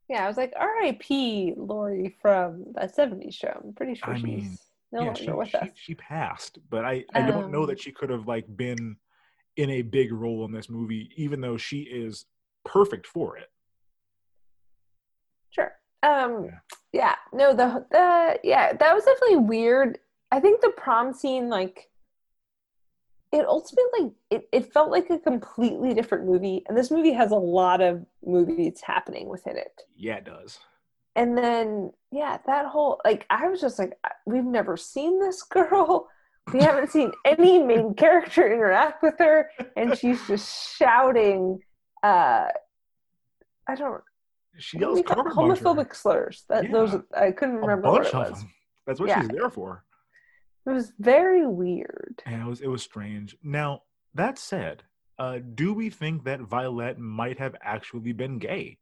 Yeah, 0.10 0.26
I 0.26 0.28
was 0.28 0.36
like, 0.36 0.52
R.I.P. 0.58 1.54
Laurie 1.56 2.18
from 2.22 2.66
that 2.74 2.94
'70s 2.94 3.34
show. 3.34 3.62
I'm 3.64 3.72
pretty 3.74 3.96
sure 3.96 4.14
I 4.14 4.18
she's 4.18 4.24
mean, 4.24 4.58
no 4.92 5.00
yeah, 5.00 5.06
longer 5.06 5.22
she, 5.24 5.32
with 5.32 5.48
she, 5.50 5.58
us. 5.58 5.70
she 5.76 5.96
passed, 5.96 6.58
but 6.70 6.84
I, 6.84 7.06
I 7.14 7.22
don't 7.22 7.50
know 7.50 7.62
Um, 7.62 7.68
that 7.68 7.80
she 7.80 7.94
could 7.94 8.10
have 8.10 8.28
like 8.28 8.46
been 8.58 8.98
in 9.56 9.70
a 9.70 9.84
big 9.84 10.12
role 10.12 10.44
in 10.44 10.52
this 10.52 10.70
movie, 10.70 11.12
even 11.16 11.39
though 11.39 11.56
she 11.56 11.82
is 11.84 12.26
perfect 12.66 13.08
for 13.08 13.38
it. 13.38 13.50
Sure. 15.52 15.72
Um, 16.04 16.45
Yeah. 16.45 16.60
yeah. 16.93 17.16
No, 17.34 17.54
the 17.54 17.86
the 17.91 18.39
yeah, 18.43 18.74
that 18.74 18.93
was 18.95 19.06
definitely 19.06 19.38
weird. 19.38 19.99
I 20.32 20.39
think 20.39 20.62
the 20.62 20.72
prom 20.76 21.14
scene, 21.14 21.49
like, 21.49 21.89
it 23.32 23.45
ultimately 23.45 24.14
it, 24.30 24.47
it 24.52 24.74
felt 24.74 24.89
like 24.91 25.10
a 25.10 25.20
completely 25.20 25.93
different 25.93 26.26
movie, 26.26 26.64
and 26.68 26.78
this 26.78 26.91
movie 26.91 27.14
has 27.14 27.32
a 27.32 27.36
lot 27.36 27.82
of 27.82 28.06
movies 28.26 28.82
happening 28.82 29.30
within 29.30 29.58
it. 29.58 29.82
Yeah, 29.95 30.16
it 30.18 30.26
does. 30.26 30.60
And 31.16 31.38
then 31.38 31.91
yeah, 32.12 32.38
that 32.45 32.66
whole 32.68 32.99
like 33.06 33.26
I 33.30 33.47
was 33.47 33.62
just 33.62 33.78
like, 33.80 33.93
we've 34.26 34.43
never 34.45 34.76
seen 34.78 35.20
this 35.20 35.43
girl. 35.43 36.10
We 36.54 36.62
haven't 36.62 36.89
seen 36.91 37.12
any 37.24 37.60
main 37.62 37.93
character 38.04 38.52
interact 38.52 39.04
with 39.04 39.16
her, 39.20 39.52
and 39.78 39.97
she's 39.97 40.26
just 40.28 40.76
shouting. 40.78 41.60
uh 42.04 42.47
I 43.68 43.76
don't 43.76 44.04
She 44.58 44.78
what 44.78 44.82
yells 44.82 44.95
we 44.97 45.04
call 45.04 45.20
it? 45.28 45.34
carpet 45.34 45.64
homophobic 45.64 45.95
slurs. 45.95 46.43
That 46.49 46.66
Yeah. 46.66 46.72
those 46.72 46.95
I 47.16 47.32
couldn't 47.32 47.56
a 47.56 47.60
remember 47.60 47.89
what 47.89 48.04
bunch 48.04 48.08
it 48.08 48.14
of 48.16 48.30
was. 48.32 48.39
them. 48.41 48.54
That's 48.86 48.99
what 48.99 49.10
Yeah. 49.10 49.22
she's 49.22 49.30
there 49.30 49.49
for. 49.49 49.86
It 50.66 50.70
was 50.72 50.91
very 50.99 51.45
weird. 51.47 52.22
And 52.26 52.41
it 52.41 52.45
was 52.45 52.62
it 52.62 52.68
was 52.68 52.84
strange. 52.84 53.36
Now 53.43 53.84
that 54.14 54.38
said, 54.38 54.84
uh, 55.18 55.39
do 55.56 55.74
we 55.74 55.89
think 55.89 56.24
that 56.26 56.41
Violet 56.41 56.97
might 56.99 57.39
have 57.39 57.56
actually 57.62 58.12
been 58.12 58.38
gay? 58.39 58.78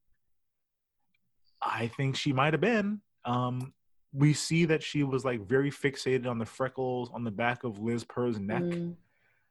I 1.61 1.87
think 1.87 2.15
she 2.15 2.33
might 2.33 2.53
have 2.53 2.61
been. 2.61 3.01
Um, 3.25 3.73
we 4.13 4.33
see 4.33 4.65
that 4.65 4.81
she 4.81 5.03
was 5.03 5.23
like 5.23 5.41
very 5.45 5.69
fixated 5.69 6.25
on 6.25 6.39
the 6.39 6.45
freckles 6.45 7.11
on 7.13 7.23
the 7.23 7.31
back 7.31 7.63
of 7.63 7.79
Liz 7.79 8.03
Purr's 8.03 8.39
neck. 8.39 8.63
Mm, 8.63 8.95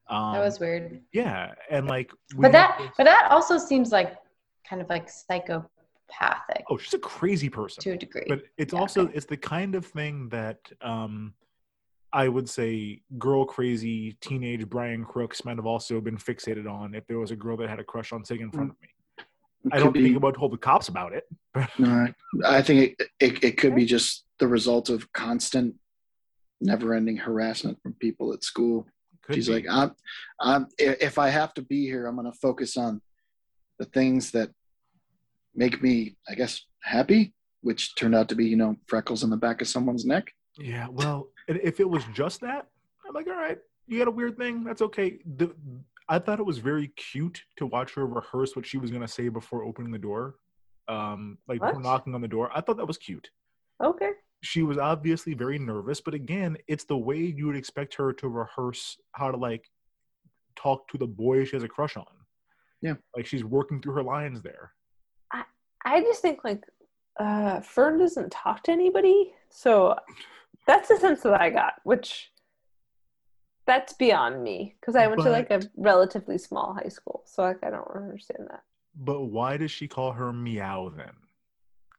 Um, 0.08 0.32
that 0.32 0.40
was 0.40 0.58
weird. 0.58 1.02
yeah, 1.12 1.54
and 1.70 1.86
like, 1.86 2.10
we 2.34 2.42
But 2.42 2.52
that 2.52 2.78
this- 2.78 2.90
but 2.96 3.04
that 3.04 3.30
also 3.30 3.58
seems 3.58 3.92
like 3.92 4.16
kind 4.68 4.80
of 4.82 4.88
like 4.88 5.08
psychopathic 6.10 6.64
oh, 6.70 6.76
she's 6.78 6.94
a 6.94 6.98
crazy 6.98 7.48
person. 7.48 7.82
to 7.82 7.90
a 7.92 7.96
degree. 7.96 8.24
but 8.28 8.42
it's 8.56 8.72
Yeah, 8.72 8.80
also 8.80 9.02
okay. 9.04 9.12
it's 9.14 9.26
the 9.26 9.36
kind 9.36 9.74
of 9.74 9.86
thing 9.86 10.28
that 10.30 10.58
um 10.80 11.34
I 12.12 12.28
would 12.28 12.48
say 12.48 13.02
girl 13.18 13.44
crazy 13.44 14.12
teenage 14.20 14.66
Brian 14.68 15.04
Crooks 15.04 15.44
might 15.44 15.56
have 15.56 15.66
also 15.66 16.00
been 16.00 16.16
fixated 16.16 16.70
on 16.70 16.94
if 16.94 17.06
there 17.06 17.18
was 17.18 17.30
a 17.30 17.36
girl 17.36 17.56
that 17.58 17.68
had 17.68 17.80
a 17.80 17.84
crush 17.84 18.12
on 18.12 18.24
Sig 18.24 18.40
in 18.40 18.50
front 18.50 18.70
of 18.70 18.76
me. 18.80 18.88
It 19.66 19.74
I 19.74 19.78
don't 19.78 19.92
be- 19.92 20.02
think 20.02 20.16
about 20.16 20.34
told 20.34 20.52
the 20.52 20.56
cops 20.56 20.88
about 20.88 21.12
it. 21.12 21.28
No, 21.78 22.06
I 22.46 22.62
think 22.62 22.96
it, 22.98 23.08
it, 23.20 23.44
it 23.44 23.56
could 23.58 23.74
be 23.74 23.84
just 23.84 24.24
the 24.38 24.46
result 24.46 24.88
of 24.88 25.12
constant, 25.12 25.74
never-ending 26.60 27.16
harassment 27.18 27.82
from 27.82 27.94
people 27.94 28.32
at 28.32 28.44
school. 28.44 28.86
could 29.22 29.34
She's 29.34 29.48
be. 29.48 29.54
like, 29.54 29.66
I'm, 29.68 29.90
I'm. 30.40 30.68
If 30.78 31.18
I 31.18 31.28
have 31.30 31.52
to 31.54 31.62
be 31.62 31.84
here, 31.84 32.06
I'm 32.06 32.14
going 32.14 32.30
to 32.30 32.38
focus 32.38 32.76
on 32.76 33.02
the 33.80 33.86
things 33.86 34.30
that 34.30 34.50
make 35.54 35.82
me, 35.82 36.16
I 36.28 36.34
guess, 36.34 36.62
happy. 36.82 37.34
Which 37.62 37.96
turned 37.96 38.14
out 38.14 38.28
to 38.28 38.36
be, 38.36 38.46
you 38.46 38.56
know, 38.56 38.76
freckles 38.86 39.24
in 39.24 39.30
the 39.30 39.36
back 39.36 39.60
of 39.60 39.66
someone's 39.68 40.04
neck. 40.04 40.32
Yeah, 40.58 40.86
well, 40.90 41.28
i- 41.48 41.58
if 41.62 41.80
it 41.80 41.88
was 41.90 42.04
just 42.14 42.40
that, 42.42 42.68
I'm 43.06 43.12
like, 43.14 43.26
all 43.26 43.32
right, 43.34 43.58
you 43.88 43.98
got 43.98 44.06
a 44.06 44.12
weird 44.12 44.36
thing. 44.38 44.62
That's 44.62 44.80
okay. 44.82 45.18
The, 45.36 45.54
I 46.08 46.20
thought 46.20 46.38
it 46.38 46.46
was 46.46 46.58
very 46.58 46.88
cute 46.88 47.42
to 47.56 47.66
watch 47.66 47.94
her 47.94 48.06
rehearse 48.06 48.54
what 48.54 48.64
she 48.64 48.78
was 48.78 48.90
gonna 48.92 49.08
say 49.08 49.28
before 49.28 49.64
opening 49.64 49.90
the 49.90 49.98
door, 49.98 50.36
um, 50.86 51.38
like 51.48 51.60
before 51.60 51.80
knocking 51.82 52.14
on 52.14 52.20
the 52.20 52.28
door. 52.28 52.48
I 52.54 52.60
thought 52.60 52.76
that 52.76 52.86
was 52.86 52.96
cute. 52.98 53.28
Okay. 53.82 54.12
She 54.42 54.62
was 54.62 54.78
obviously 54.78 55.34
very 55.34 55.58
nervous, 55.58 56.00
but 56.00 56.14
again, 56.14 56.56
it's 56.68 56.84
the 56.84 56.96
way 56.96 57.18
you 57.18 57.46
would 57.46 57.56
expect 57.56 57.92
her 57.96 58.12
to 58.14 58.28
rehearse 58.28 58.98
how 59.12 59.32
to 59.32 59.36
like 59.36 59.68
talk 60.54 60.86
to 60.88 60.98
the 60.98 61.06
boy 61.08 61.44
she 61.44 61.56
has 61.56 61.64
a 61.64 61.68
crush 61.68 61.96
on. 61.96 62.06
Yeah. 62.82 62.94
like 63.16 63.26
she's 63.26 63.42
working 63.42 63.82
through 63.82 63.94
her 63.94 64.02
lines 64.04 64.40
there. 64.42 64.72
I 65.92 66.00
just 66.02 66.22
think 66.22 66.44
like 66.44 66.64
uh 67.18 67.60
Fern 67.60 67.98
doesn't 67.98 68.30
talk 68.30 68.62
to 68.64 68.72
anybody. 68.72 69.32
So 69.50 69.94
that's 70.66 70.88
the 70.88 70.96
sense 70.96 71.20
that 71.22 71.40
I 71.40 71.50
got, 71.50 71.74
which 71.84 72.30
that's 73.66 73.92
beyond 73.92 74.42
me 74.42 74.76
because 74.80 74.96
I 74.96 75.06
went 75.06 75.22
to 75.22 75.30
like 75.30 75.50
a 75.50 75.60
relatively 75.76 76.38
small 76.38 76.74
high 76.74 76.88
school. 76.88 77.22
So 77.26 77.42
like 77.42 77.62
I 77.62 77.70
don't 77.70 77.86
understand 77.94 78.46
that. 78.50 78.62
But 78.94 79.24
why 79.26 79.56
does 79.56 79.70
she 79.70 79.86
call 79.88 80.12
her 80.12 80.32
meow 80.32 80.92
then? 80.96 81.12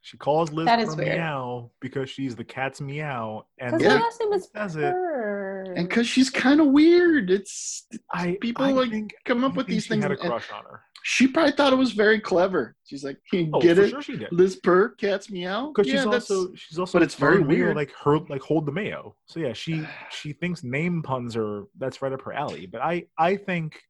She 0.02 0.18
calls 0.18 0.52
Liz 0.52 0.66
That 0.66 0.80
is 0.80 0.96
her 0.96 1.04
weird. 1.04 1.18
meow 1.18 1.72
because 1.82 2.10
she's 2.10 2.36
the 2.36 2.44
cat's 2.44 2.80
meow, 2.82 3.46
and 3.60 3.78
Because 3.78 3.84
Yeah. 3.94 4.00
last 4.00 4.20
name 4.22 4.34
is 4.34 4.48
Does 4.48 4.76
it? 4.78 4.92
Fern. 4.92 5.78
And 5.78 5.88
because 5.90 6.08
she's 6.08 6.30
kind 6.30 6.62
of 6.62 6.68
weird, 6.68 7.30
it's 7.30 7.86
I 8.12 8.38
people 8.42 8.66
I 8.66 8.72
like 8.72 8.92
think, 8.92 9.14
come 9.26 9.44
up 9.44 9.54
I 9.54 9.58
with 9.58 9.66
think 9.68 9.76
these 9.76 9.84
she 9.84 9.90
things. 9.90 10.04
Had 10.04 10.12
a 10.14 10.20
and- 10.20 10.30
crush 10.30 10.52
on 10.52 10.64
her. 10.64 10.82
She 11.04 11.28
probably 11.28 11.52
thought 11.54 11.72
it 11.74 11.78
was 11.78 11.92
very 11.94 12.20
clever. 12.20 12.76
She's 12.86 13.04
like, 13.04 13.18
can 13.30 13.46
"You 13.48 13.52
Oh, 13.54 13.62
get 13.62 13.78
for 13.78 13.84
it, 13.84 13.90
sure 13.90 14.02
she 14.02 14.18
did. 14.18 14.32
Liz 14.32 14.56
Purr, 14.58 14.90
cats 14.90 15.30
meow." 15.32 15.68
Because 15.74 15.88
Yeah, 15.88 15.94
she's 16.02 16.04
that's- 16.06 16.32
also 16.32 16.54
she's 16.56 16.80
also 16.80 16.98
but 17.00 17.04
it's 17.04 17.16
very 17.16 17.38
Fern 17.38 17.48
weird. 17.48 17.76
Like 17.76 17.92
her 18.04 18.20
like 18.30 18.42
hold 18.42 18.66
the 18.66 18.72
mayo. 18.72 19.16
So 19.26 19.40
yeah, 19.40 19.54
she 19.54 19.86
she 20.12 20.34
thinks 20.34 20.64
name 20.64 21.02
puns 21.02 21.36
are 21.36 21.66
that's 21.78 22.02
right 22.02 22.12
up 22.14 22.22
her 22.24 22.34
alley. 22.34 22.66
But 22.66 22.82
I 22.82 23.06
I 23.18 23.36
think 23.38 23.82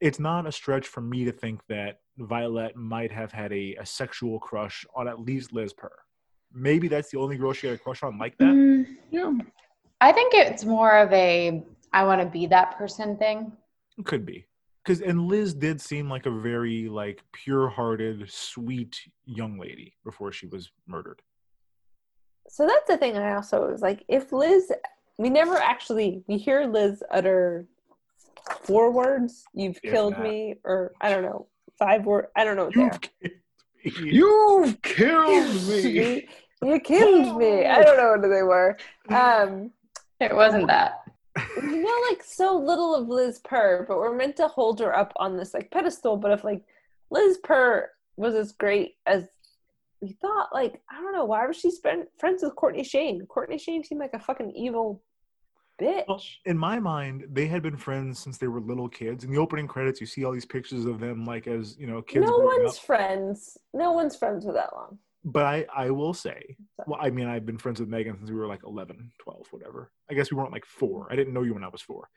it's 0.00 0.18
not 0.18 0.46
a 0.46 0.52
stretch 0.52 0.86
for 0.88 1.00
me 1.00 1.24
to 1.24 1.32
think 1.32 1.60
that 1.68 2.00
Violet 2.18 2.74
might 2.76 3.12
have 3.12 3.30
had 3.32 3.52
a, 3.52 3.76
a 3.76 3.86
sexual 3.86 4.38
crush 4.40 4.84
on 4.96 5.06
at 5.08 5.20
least 5.20 5.52
Liz 5.52 5.72
Purr. 5.72 5.92
Maybe 6.52 6.88
that's 6.88 7.10
the 7.10 7.18
only 7.18 7.36
girl 7.36 7.52
she 7.52 7.68
had 7.68 7.76
a 7.76 7.78
crush 7.78 8.02
on 8.02 8.18
like 8.18 8.36
that. 8.38 8.52
Mm, 8.52 8.86
yeah. 9.10 9.32
I 10.00 10.10
think 10.12 10.34
it's 10.34 10.64
more 10.64 10.98
of 10.98 11.12
a 11.12 11.62
I 11.92 12.04
want 12.04 12.20
to 12.20 12.26
be 12.26 12.46
that 12.46 12.76
person 12.76 13.16
thing. 13.16 13.52
Could 14.04 14.26
be. 14.26 14.46
Cause 14.84 15.00
and 15.00 15.28
Liz 15.28 15.54
did 15.54 15.80
seem 15.80 16.10
like 16.10 16.26
a 16.26 16.30
very 16.30 16.88
like 16.88 17.22
pure 17.32 17.68
hearted, 17.68 18.28
sweet 18.30 18.98
young 19.26 19.58
lady 19.58 19.94
before 20.04 20.32
she 20.32 20.46
was 20.46 20.70
murdered. 20.86 21.22
so 22.48 22.66
that's 22.66 22.86
the 22.88 22.96
thing 22.96 23.16
I 23.16 23.34
also 23.34 23.70
was 23.70 23.80
like, 23.80 24.04
if 24.08 24.32
Liz, 24.32 24.72
we 25.18 25.30
never 25.30 25.54
actually 25.56 26.24
we 26.26 26.36
hear 26.36 26.64
Liz 26.66 27.02
utter 27.12 27.66
four 28.62 28.90
words, 28.90 29.44
"You've 29.54 29.78
If 29.84 29.92
killed 29.92 30.14
that. 30.14 30.22
me," 30.22 30.56
or 30.64 30.92
I 31.00 31.10
don't 31.10 31.22
know, 31.22 31.46
five 31.78 32.04
word. 32.04 32.26
I 32.34 32.42
don't 32.44 32.56
know 32.56 32.64
what 32.64 32.74
they 32.74 32.80
You've 32.82 32.92
are. 32.92 32.98
killed 32.98 33.28
me. 33.92 34.10
You've 34.10 34.82
killed 34.82 35.68
me. 35.68 36.28
you 36.62 36.80
killed 36.80 37.36
me. 37.38 37.66
I 37.66 37.82
don't 37.84 37.96
know 37.96 38.10
what 38.16 38.22
they 38.22 38.42
were. 38.42 38.76
Um, 39.10 39.70
It 40.20 40.34
wasn't 40.34 40.66
that. 40.68 41.01
We 41.60 41.78
know 41.78 42.02
like 42.08 42.22
so 42.22 42.56
little 42.56 42.94
of 42.94 43.08
Liz 43.08 43.40
Purr, 43.44 43.84
but 43.88 43.98
we're 43.98 44.16
meant 44.16 44.36
to 44.36 44.48
hold 44.48 44.80
her 44.80 44.96
up 44.96 45.12
on 45.16 45.36
this 45.36 45.54
like 45.54 45.70
pedestal. 45.70 46.16
But 46.16 46.32
if 46.32 46.44
like 46.44 46.64
Liz 47.10 47.38
Purr 47.42 47.90
was 48.16 48.34
as 48.34 48.52
great 48.52 48.96
as 49.06 49.24
we 50.00 50.12
thought, 50.12 50.48
like 50.52 50.80
I 50.90 51.00
don't 51.00 51.12
know, 51.12 51.24
why 51.24 51.46
was 51.46 51.56
she 51.56 51.70
spend 51.70 52.06
friends 52.18 52.42
with 52.42 52.56
Courtney 52.56 52.84
Shayne? 52.84 53.26
Courtney 53.26 53.58
Shayne 53.58 53.84
seemed 53.84 54.00
like 54.00 54.14
a 54.14 54.18
fucking 54.18 54.52
evil 54.52 55.02
bitch. 55.80 56.04
Well, 56.08 56.22
in 56.44 56.56
my 56.58 56.78
mind, 56.78 57.24
they 57.30 57.46
had 57.46 57.62
been 57.62 57.76
friends 57.76 58.18
since 58.18 58.38
they 58.38 58.48
were 58.48 58.60
little 58.60 58.88
kids. 58.88 59.24
In 59.24 59.30
the 59.30 59.38
opening 59.38 59.66
credits, 59.66 60.00
you 60.00 60.06
see 60.06 60.24
all 60.24 60.32
these 60.32 60.46
pictures 60.46 60.84
of 60.84 61.00
them, 61.00 61.24
like 61.24 61.46
as 61.46 61.76
you 61.78 61.86
know, 61.86 62.02
kids. 62.02 62.26
no 62.26 62.38
one's 62.38 62.76
up. 62.76 62.84
friends. 62.84 63.58
No 63.72 63.92
one's 63.92 64.16
friends 64.16 64.44
with 64.44 64.54
that 64.54 64.72
long. 64.74 64.98
But 65.24 65.44
I, 65.46 65.66
I 65.74 65.90
will 65.90 66.14
say, 66.14 66.56
well, 66.86 66.98
I 67.00 67.10
mean, 67.10 67.28
I've 67.28 67.46
been 67.46 67.58
friends 67.58 67.78
with 67.78 67.88
Megan 67.88 68.16
since 68.18 68.30
we 68.30 68.36
were 68.36 68.48
like 68.48 68.62
11, 68.66 69.12
12, 69.20 69.46
whatever. 69.52 69.92
I 70.10 70.14
guess 70.14 70.30
we 70.32 70.36
weren't 70.36 70.52
like 70.52 70.66
four. 70.66 71.06
I 71.10 71.16
didn't 71.16 71.32
know 71.32 71.42
you 71.42 71.54
when 71.54 71.62
I 71.62 71.68
was 71.68 71.80
four. 71.80 72.08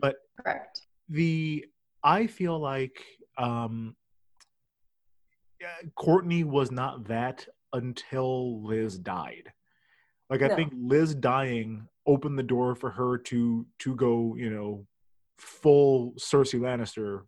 But 0.00 0.16
Correct. 0.42 0.82
the, 1.08 1.64
I 2.02 2.26
feel 2.26 2.58
like 2.58 3.04
um, 3.38 3.94
yeah, 5.60 5.68
Courtney 5.94 6.42
was 6.44 6.70
not 6.70 7.04
that 7.08 7.46
until 7.72 8.62
Liz 8.64 8.98
died. 8.98 9.52
Like 10.28 10.42
I 10.42 10.48
No. 10.48 10.56
think 10.56 10.72
Liz 10.76 11.14
dying 11.14 11.86
opened 12.06 12.38
the 12.38 12.42
door 12.42 12.74
for 12.74 12.90
her 12.90 13.18
to 13.18 13.66
to 13.80 13.94
go, 13.94 14.34
you 14.36 14.50
know, 14.50 14.86
full 15.38 16.12
Cersei 16.18 16.58
Lannister. 16.60 17.22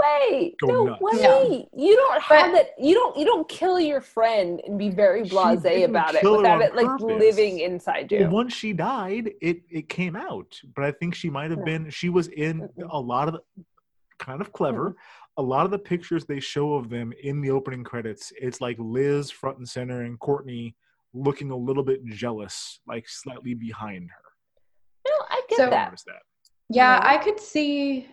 No 0.00 0.32
way. 0.32 0.54
No 0.62 0.84
nuts. 0.84 1.00
way. 1.02 1.18
Yeah. 1.20 1.84
You 1.86 1.96
don't 1.96 2.22
have 2.22 2.52
But- 2.52 2.52
that. 2.52 2.66
You 2.78 2.94
don't. 2.94 3.16
You 3.16 3.24
don't 3.24 3.48
kill 3.48 3.78
your 3.80 4.00
friend 4.00 4.60
and 4.66 4.78
be 4.78 4.90
very 4.90 5.22
blasé 5.22 5.84
about 5.84 6.14
it 6.14 6.22
without 6.28 6.62
it 6.62 6.74
like 6.74 6.86
purpose. 6.86 7.06
living 7.06 7.60
inside 7.60 8.10
you. 8.12 8.20
Well, 8.20 8.30
once 8.30 8.54
she 8.54 8.72
died, 8.72 9.32
it 9.40 9.62
it 9.70 9.88
came 9.88 10.16
out. 10.16 10.60
But 10.74 10.84
I 10.84 10.92
think 10.92 11.14
she 11.14 11.30
might 11.30 11.50
have 11.50 11.60
No. 11.60 11.64
been. 11.64 11.90
She 11.90 12.08
was 12.08 12.28
in 12.28 12.60
Mm-mm. 12.62 12.88
a 12.90 12.98
lot 13.00 13.28
of 13.28 13.34
the 13.34 13.42
kind 14.18 14.40
of 14.40 14.52
clever. 14.52 14.90
Mm-hmm. 14.90 14.98
A 15.38 15.42
lot 15.42 15.64
of 15.64 15.70
the 15.70 15.78
pictures 15.78 16.24
they 16.26 16.40
show 16.40 16.74
of 16.74 16.88
them 16.90 17.12
in 17.22 17.40
the 17.40 17.50
opening 17.50 17.84
credits, 17.84 18.32
it's 18.40 18.60
like 18.60 18.76
Liz 18.80 19.30
front 19.30 19.58
and 19.58 19.68
center 19.68 20.02
and 20.02 20.18
Courtney 20.18 20.74
looking 21.14 21.50
a 21.52 21.56
little 21.56 21.84
bit 21.84 22.04
jealous, 22.06 22.80
like 22.88 23.08
slightly 23.08 23.54
behind 23.54 24.10
her. 24.10 24.24
no, 25.06 25.14
I 25.30 25.42
get 25.48 25.56
So- 25.56 25.70
that. 25.70 26.02
that. 26.06 26.22
Yeah, 26.68 26.96
Yeah. 26.96 27.00
I 27.04 27.18
could 27.18 27.38
see. 27.40 28.08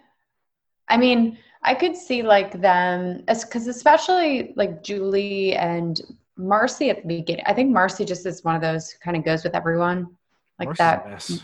I 0.88 0.98
mean, 0.98 1.38
I 1.64 1.74
could 1.74 1.96
see 1.96 2.22
like 2.22 2.62
them, 2.62 3.24
because 3.28 3.68
especially 3.68 4.54
like 4.56 4.84
Julie 4.84 5.54
and 5.56 6.00
Marcy 6.38 6.90
at 6.90 7.02
the 7.02 7.08
beginning. 7.08 7.44
I 7.48 7.54
think 7.54 7.72
Marcy 7.72 8.06
just 8.06 8.26
is 8.26 8.44
one 8.44 8.56
of 8.56 8.62
those 8.62 8.92
who 8.92 9.00
kind 9.00 9.18
of 9.18 9.24
goes 9.24 9.44
with 9.44 9.56
everyone, 9.56 10.16
like 10.60 10.68
Marcy's 10.78 11.40
that, 11.40 11.44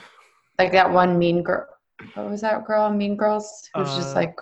like 0.60 0.72
that 0.74 0.92
one 0.92 1.18
mean 1.18 1.42
girl. 1.44 1.66
What 2.16 2.30
was 2.32 2.42
that 2.42 2.66
girl 2.66 2.90
Mean 2.90 3.16
Girls 3.16 3.70
who's 3.76 3.88
was 3.90 3.96
just 3.96 4.16
Uh, 4.16 4.20
like 4.22 4.36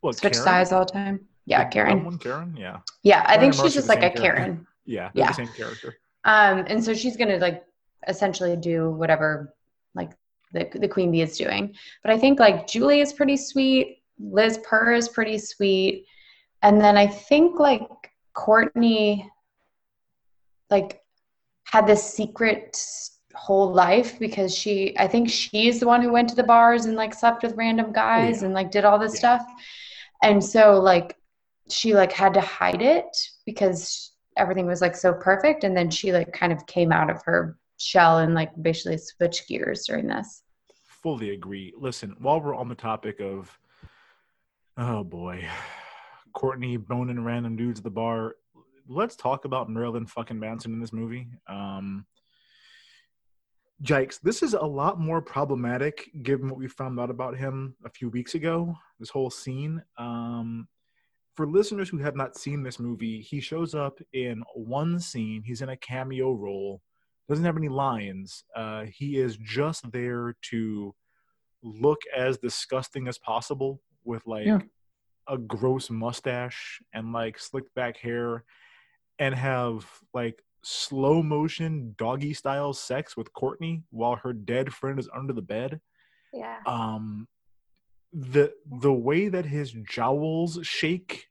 What, 0.00 0.16
switch 0.16 0.32
Karen? 0.32 0.44
sides 0.44 0.72
all 0.72 0.84
the 0.84 0.90
time? 0.92 1.28
Yeah, 1.46 1.62
The 1.64 1.70
Karen. 1.70 2.04
one, 2.04 2.18
Karen. 2.18 2.56
Yeah, 2.58 2.78
Yeah, 3.04 3.20
I 3.22 3.36
Karen 3.36 3.40
think 3.40 3.54
she's 3.54 3.72
just 3.74 3.88
like 3.88 3.98
a 4.02 4.10
character. 4.10 4.20
Karen. 4.34 4.66
yeah, 4.84 5.10
Yeah. 5.14 5.28
the 5.28 5.34
same 5.34 5.48
character. 5.48 5.94
Um, 6.24 6.64
and 6.66 6.82
so 6.82 6.92
she's 6.92 7.16
gonna 7.16 7.36
like 7.38 7.62
essentially 8.08 8.56
do 8.56 8.90
whatever 8.90 9.54
like 9.94 10.10
the 10.52 10.68
the 10.74 10.88
queen 10.88 11.12
bee 11.12 11.22
is 11.22 11.38
doing. 11.38 11.74
But 12.02 12.10
I 12.12 12.18
think 12.18 12.40
like 12.40 12.66
Julie 12.66 13.00
is 13.00 13.12
pretty 13.12 13.36
sweet, 13.36 14.02
Liz 14.18 14.58
Purr 14.62 14.92
is 14.94 15.08
pretty 15.08 15.38
sweet, 15.38 16.06
and 16.62 16.80
then 16.80 16.96
I 16.96 17.06
think 17.06 17.58
like 17.58 17.88
Courtney 18.32 19.30
like 20.70 21.00
had 21.64 21.86
this 21.86 22.02
secret 22.02 22.80
whole 23.34 23.72
life 23.72 24.18
because 24.18 24.54
she 24.54 24.96
I 24.98 25.08
think 25.08 25.28
she's 25.28 25.80
the 25.80 25.86
one 25.86 26.02
who 26.02 26.12
went 26.12 26.28
to 26.30 26.34
the 26.36 26.42
bars 26.44 26.84
and 26.86 26.96
like 26.96 27.14
slept 27.14 27.42
with 27.42 27.56
random 27.56 27.86
oh, 27.88 27.92
guys 27.92 28.40
yeah. 28.40 28.46
and 28.46 28.54
like 28.54 28.70
did 28.70 28.84
all 28.84 28.98
this 28.98 29.14
Yeah. 29.14 29.38
stuff. 29.38 29.46
And 30.22 30.42
so 30.42 30.80
like 30.80 31.16
she 31.70 31.94
like 31.94 32.12
had 32.12 32.34
to 32.34 32.40
hide 32.40 32.82
it 32.82 33.16
because 33.44 34.12
everything 34.36 34.66
was 34.66 34.80
like 34.80 34.96
so 34.96 35.12
perfect 35.12 35.64
and 35.64 35.76
then 35.76 35.90
she 35.90 36.12
like 36.12 36.32
kind 36.32 36.52
of 36.52 36.64
came 36.66 36.92
out 36.92 37.10
of 37.10 37.22
her 37.24 37.58
shell 37.78 38.18
and 38.18 38.34
like 38.34 38.50
basically 38.62 38.98
switched 38.98 39.48
gears 39.48 39.84
during 39.86 40.06
this. 40.06 40.42
Fully 40.86 41.30
agree. 41.30 41.72
Listen, 41.76 42.16
while 42.20 42.40
we're 42.40 42.54
on 42.54 42.68
the 42.68 42.74
topic 42.74 43.20
of, 43.20 43.58
oh 44.76 45.04
boy, 45.04 45.46
Courtney 46.32 46.76
boning 46.76 47.22
random 47.22 47.56
dudes 47.56 47.80
at 47.80 47.84
the 47.84 47.90
bar, 47.90 48.36
let's 48.88 49.16
talk 49.16 49.44
about 49.44 49.70
Marilyn 49.70 50.06
fucking 50.06 50.38
Manson 50.38 50.72
in 50.72 50.80
this 50.80 50.92
movie. 50.92 51.28
Um, 51.48 52.06
Jikes, 53.82 54.18
this 54.18 54.42
is 54.42 54.54
a 54.54 54.60
lot 54.60 55.00
more 55.00 55.20
problematic 55.20 56.08
given 56.22 56.48
what 56.48 56.58
we 56.58 56.68
found 56.68 56.98
out 56.98 57.10
about 57.10 57.36
him 57.36 57.74
a 57.84 57.90
few 57.90 58.08
weeks 58.08 58.34
ago. 58.34 58.74
This 58.98 59.10
whole 59.10 59.30
scene. 59.30 59.82
Um, 59.98 60.68
for 61.34 61.46
listeners 61.46 61.88
who 61.88 61.98
have 61.98 62.14
not 62.14 62.36
seen 62.36 62.62
this 62.62 62.78
movie, 62.78 63.20
he 63.20 63.40
shows 63.40 63.74
up 63.74 63.98
in 64.12 64.42
one 64.54 65.00
scene. 65.00 65.42
He's 65.42 65.62
in 65.62 65.70
a 65.70 65.76
cameo 65.76 66.32
role 66.32 66.80
doesn't 67.28 67.44
have 67.44 67.56
any 67.56 67.68
lines. 67.68 68.44
Uh, 68.54 68.84
he 68.84 69.18
is 69.18 69.36
just 69.38 69.90
there 69.92 70.36
to 70.50 70.94
look 71.62 72.00
as 72.14 72.36
disgusting 72.38 73.08
as 73.08 73.18
possible 73.18 73.80
with 74.04 74.26
like 74.26 74.46
Yeah. 74.46 74.60
a 75.28 75.38
gross 75.38 75.90
mustache 75.90 76.80
and 76.92 77.12
like 77.12 77.38
slicked 77.38 77.74
back 77.74 77.96
hair 77.96 78.44
and 79.18 79.34
have 79.34 79.86
like 80.12 80.42
slow 80.62 81.22
motion 81.22 81.94
doggy 81.98 82.34
style 82.34 82.72
sex 82.72 83.16
with 83.16 83.32
Courtney 83.32 83.82
while 83.90 84.16
her 84.16 84.32
dead 84.32 84.72
friend 84.72 84.98
is 84.98 85.08
under 85.14 85.32
the 85.32 85.42
bed. 85.42 85.80
Yeah. 86.32 86.58
Um 86.66 87.28
the 88.12 88.52
the 88.80 88.92
way 88.92 89.28
that 89.28 89.44
his 89.44 89.72
jowls 89.72 90.58
shake 90.62 91.26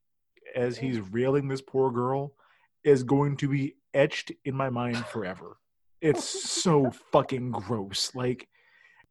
as 0.55 0.78
he's 0.78 0.99
railing 0.99 1.47
this 1.47 1.61
poor 1.61 1.91
girl 1.91 2.36
is 2.84 3.03
going 3.03 3.38
to 3.38 3.47
be 3.47 3.76
etched 3.93 4.32
in 4.45 4.53
my 4.55 4.69
mind 4.69 4.97
forever. 5.07 5.57
It's 6.01 6.24
so 6.51 6.91
fucking 7.11 7.51
gross. 7.51 8.13
Like 8.13 8.47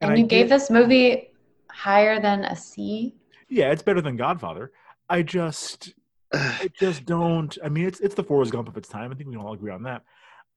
And 0.00 0.12
I 0.12 0.16
you 0.16 0.26
gave 0.26 0.48
get- 0.48 0.54
this 0.58 0.70
movie 0.70 1.30
higher 1.70 2.20
than 2.20 2.44
a 2.44 2.54
C. 2.54 3.14
yeah, 3.52 3.70
it's 3.70 3.82
better 3.82 4.00
than 4.00 4.16
Godfather. 4.16 4.72
I 5.08 5.22
just 5.22 5.92
I 6.32 6.68
just 6.78 7.04
don't. 7.04 7.56
I 7.64 7.68
mean, 7.68 7.86
it's 7.86 8.00
it's 8.00 8.14
the 8.14 8.24
Forrest 8.24 8.52
Gump 8.52 8.68
of 8.68 8.76
its 8.76 8.88
time. 8.88 9.12
I 9.12 9.14
think 9.14 9.28
we 9.28 9.34
can 9.36 9.44
all 9.44 9.52
agree 9.52 9.70
on 9.70 9.82
that. 9.84 10.02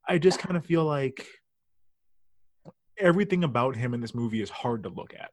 I 0.08 0.18
just 0.18 0.39
kind 0.39 0.56
of 0.56 0.66
feel 0.66 0.86
like 0.86 1.28
everything 2.98 3.43
about 3.43 3.76
him 3.76 3.93
in 3.93 4.00
this 4.02 4.16
movie 4.16 4.41
is 4.41 4.50
hard 4.50 4.84
to 4.84 4.89
look 4.89 5.14
at. 5.14 5.32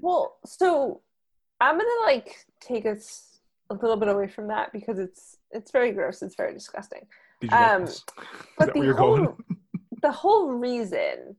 Well, 0.00 0.38
so 0.44 1.02
I'm 1.60 1.76
gonna 1.78 1.88
like 2.04 2.44
take 2.60 2.86
us 2.86 3.40
a 3.70 3.74
little 3.74 3.96
bit 3.96 4.08
away 4.08 4.26
from 4.28 4.48
that 4.48 4.72
because 4.72 4.98
it's 4.98 5.36
it's 5.52 5.70
very 5.70 5.92
gross. 5.92 6.22
It's 6.22 6.34
very 6.36 6.52
disgusting. 6.52 7.06
Did 7.40 7.52
you 7.52 7.56
Um. 7.56 7.82
Is 7.84 8.04
But 8.58 8.66
that 8.66 8.72
the 8.74 8.80
where 8.80 8.88
you're 8.88 8.96
whole 8.96 9.16
going? 9.16 9.36
the 10.02 10.12
whole 10.12 10.50
reason 10.52 11.36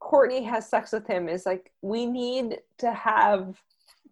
Courtney 0.00 0.42
has 0.44 0.68
sex 0.68 0.92
with 0.92 1.06
him 1.06 1.28
is 1.28 1.44
like 1.46 1.70
we 1.82 2.06
need 2.06 2.58
to 2.78 2.92
have 2.92 3.60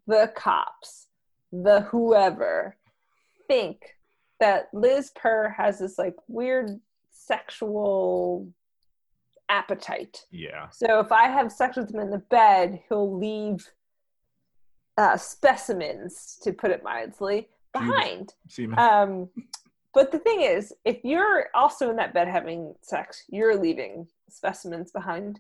the 0.09 0.33
cops, 0.35 1.07
the 1.53 1.83
whoever, 1.83 2.77
think 3.47 3.95
that 4.41 4.69
Liz 4.73 5.13
Purr 5.15 5.51
has 5.57 5.79
this 5.79 5.99
like 5.99 6.17
weird 6.27 6.81
sexual 7.13 8.49
appetite. 9.49 10.25
Yeah. 10.31 10.69
So 10.71 10.99
if 11.01 11.13
I 11.13 11.29
have 11.29 11.53
sex 11.53 11.77
with 11.77 11.95
him 11.95 12.01
in 12.01 12.11
the 12.11 12.19
bed, 12.19 12.81
he'll 12.89 13.17
leave 13.17 13.69
uh, 14.97 15.17
specimens, 15.17 16.39
to 16.43 16.53
put 16.53 16.73
it 16.73 16.83
mildly, 16.83 17.49
behind. 17.73 18.35
Um, 18.77 19.29
but 19.95 20.11
the 20.11 20.19
thing 20.19 20.41
is, 20.41 20.73
if 20.85 20.99
you're 21.05 21.49
also 21.55 21.89
in 21.91 21.97
that 21.97 22.13
bed 22.13 22.29
having 22.29 22.75
sex, 22.83 23.25
you're 23.29 23.57
leaving 23.57 24.09
specimens 24.29 24.91
behind. 24.91 25.39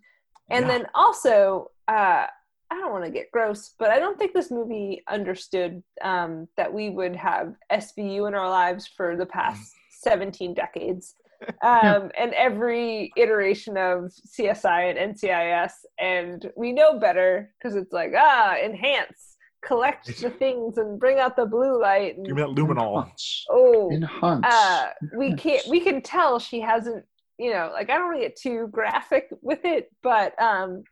And 0.51 0.65
Yeah. 0.67 0.79
then 0.79 0.87
also, 0.95 1.71
uh, 1.89 2.27
I 2.71 2.75
don't 2.77 2.93
want 2.93 3.05
to 3.05 3.11
get 3.11 3.31
gross, 3.33 3.75
but 3.79 3.91
I 3.91 3.99
don't 3.99 4.19
think 4.19 4.35
this 4.35 4.51
movie 4.51 5.03
understood 5.09 5.83
um, 6.03 6.49
that 6.57 6.73
we 6.73 6.91
would 6.91 7.17
have 7.17 7.55
SVU 7.73 8.29
in 8.29 8.35
our 8.35 8.49
lives 8.49 8.87
for 8.87 9.17
the 9.17 9.27
past 9.27 9.73
17 10.03 10.55
decades. 10.55 11.15
Um, 11.63 12.11
and 12.19 12.35
every 12.35 13.13
iteration 13.17 13.77
of 13.77 14.13
CSI 14.37 14.91
and 14.99 15.15
NCIS, 15.15 15.71
and 16.01 16.51
we 16.57 16.73
know 16.73 16.99
better 16.99 17.55
because 17.57 17.77
it's 17.77 17.93
like, 17.93 18.11
ah, 18.17 18.57
enhance, 18.57 19.37
collect 19.65 20.07
the 20.21 20.31
things, 20.31 20.79
and 20.79 20.99
bring 20.99 21.21
out 21.21 21.37
the 21.37 21.47
blue 21.47 21.81
light. 21.81 22.17
And, 22.17 22.27
Give 22.27 22.35
me 22.35 22.43
that 22.43 22.49
luminol. 22.49 23.05
Hunts. 23.05 23.47
oh, 23.51 23.89
In 23.93 24.03
hunts. 24.03 24.49
uh, 24.53 24.89
we 25.17 25.33
can't 25.37 25.65
we 25.69 25.79
can 25.79 26.03
tell 26.03 26.41
she 26.41 26.59
hasn't 26.61 27.05
you 27.39 27.53
know 27.53 27.71
like 27.73 27.89
i 27.89 27.95
don't 27.95 28.07
want 28.07 28.17
to 28.21 28.23
get 28.27 28.35
too 28.37 28.67
graphic 28.73 29.29
with 29.41 29.65
it 29.65 29.91
but 30.03 30.35
um 30.43 30.83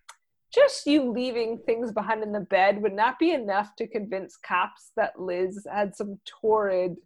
just 0.57 0.87
you 0.87 1.13
leaving 1.13 1.59
things 1.67 1.93
behind 1.93 2.23
in 2.23 2.33
the 2.33 2.41
bed 2.41 2.81
would 2.83 2.95
not 2.95 3.19
be 3.19 3.33
enough 3.33 3.77
to 3.77 3.87
convince 3.87 4.37
cops 4.37 4.91
that 4.97 5.21
liz 5.21 5.67
had 5.73 5.95
some 5.95 6.19
torrid 6.41 6.97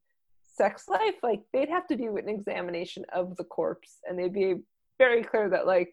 sex 0.46 0.88
life 0.88 1.14
like 1.22 1.40
they'd 1.52 1.68
have 1.68 1.86
to 1.88 1.96
do 1.96 2.16
an 2.16 2.28
examination 2.28 3.04
of 3.12 3.36
the 3.36 3.44
corpse 3.44 3.98
and 4.08 4.18
they'd 4.18 4.32
be 4.32 4.54
very 4.98 5.22
clear 5.24 5.48
that 5.50 5.66
like 5.66 5.90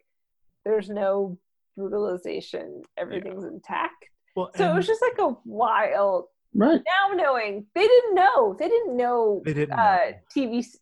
there's 0.66 0.90
no 0.90 1.38
brutalization 1.76 2.82
everything's 2.98 3.44
intact 3.46 4.06
Well, 4.36 4.52
so 4.56 4.70
it 4.72 4.76
was 4.76 4.86
just 4.88 5.02
like 5.02 5.18
a 5.20 5.36
wild 5.46 6.26
right. 6.54 6.82
now 6.86 7.16
knowing 7.16 7.66
they 7.76 7.88
didn't 7.88 8.16
know 8.16 8.56
they 8.60 8.68
didn't 8.70 8.96
know 8.98 9.42
they 9.46 9.54
didn't. 9.54 9.74
uh, 9.80 9.98
know. 10.12 10.12
TV 10.36 10.60
s- 10.60 10.78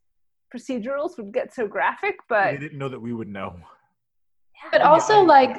procedurals 0.53 1.17
would 1.17 1.33
get 1.33 1.53
so 1.53 1.67
graphic, 1.67 2.15
but 2.29 2.51
they 2.51 2.57
didn't 2.57 2.77
know 2.77 2.87
that 2.89 2.99
we 2.99 3.13
would 3.13 3.27
know. 3.27 3.55
But 4.71 4.79
Yeah, 4.81 4.89
also, 4.89 5.15
I- 5.19 5.23
like, 5.23 5.57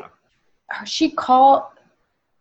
she 0.84 1.10
called, 1.10 1.64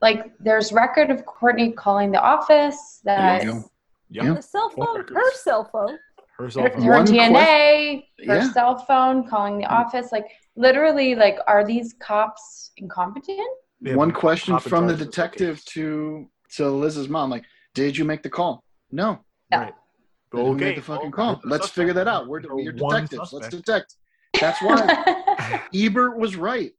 like, 0.01 0.31
there's 0.39 0.71
record 0.71 1.09
of 1.09 1.25
Courtney 1.25 1.71
calling 1.71 2.11
the 2.11 2.21
office 2.21 3.01
There 3.03 3.17
that 3.17 3.43
you 3.43 3.51
go. 3.53 3.71
Yeah. 4.09 4.33
the 4.33 4.41
cell 4.41 4.69
phone, 4.69 5.05
her 5.07 5.33
cell 5.35 5.65
phone, 5.71 5.97
Her 6.37 6.43
her, 6.45 6.49
cell 6.49 6.69
phone. 6.69 6.81
her 6.81 6.91
One 6.97 7.05
DNA, 7.05 8.05
her 8.27 8.35
Yeah. 8.35 8.51
cell 8.51 8.77
phone, 8.77 9.27
calling 9.27 9.57
the 9.57 9.65
mm. 9.65 9.71
office. 9.71 10.11
Like, 10.11 10.27
literally, 10.55 11.15
like, 11.15 11.37
are 11.47 11.65
these 11.65 11.93
cops 11.93 12.71
incompetent? 12.77 13.39
They 13.81 13.91
have 13.91 13.97
One 13.97 14.11
question 14.11 14.57
from 14.59 14.87
the 14.87 14.95
detective 14.95 15.57
case. 15.57 15.65
to 15.73 16.29
to 16.55 16.69
Liz's 16.69 17.09
mom, 17.09 17.29
like, 17.29 17.43
did 17.73 17.97
you 17.97 18.05
make 18.05 18.23
the 18.23 18.29
call? 18.29 18.63
No. 18.91 19.19
Yeah. 19.51 19.63
Right. 19.63 19.73
Then 20.31 20.41
Okay. 20.45 20.65
made 20.65 20.77
the 20.77 20.81
fucking 20.81 21.11
well, 21.11 21.35
call. 21.35 21.41
the 21.43 21.49
Let's 21.49 21.65
suspect. 21.65 21.75
figure 21.75 21.93
that 21.93 22.07
out. 22.07 22.27
We're, 22.27 22.41
we're 22.49 22.73
one 22.77 23.03
detectives. 23.03 23.33
Let's 23.33 23.49
detect. 23.49 23.95
That's 24.39 24.61
why 24.61 25.61
Ebert 25.73 26.17
was 26.17 26.35
right. 26.37 26.71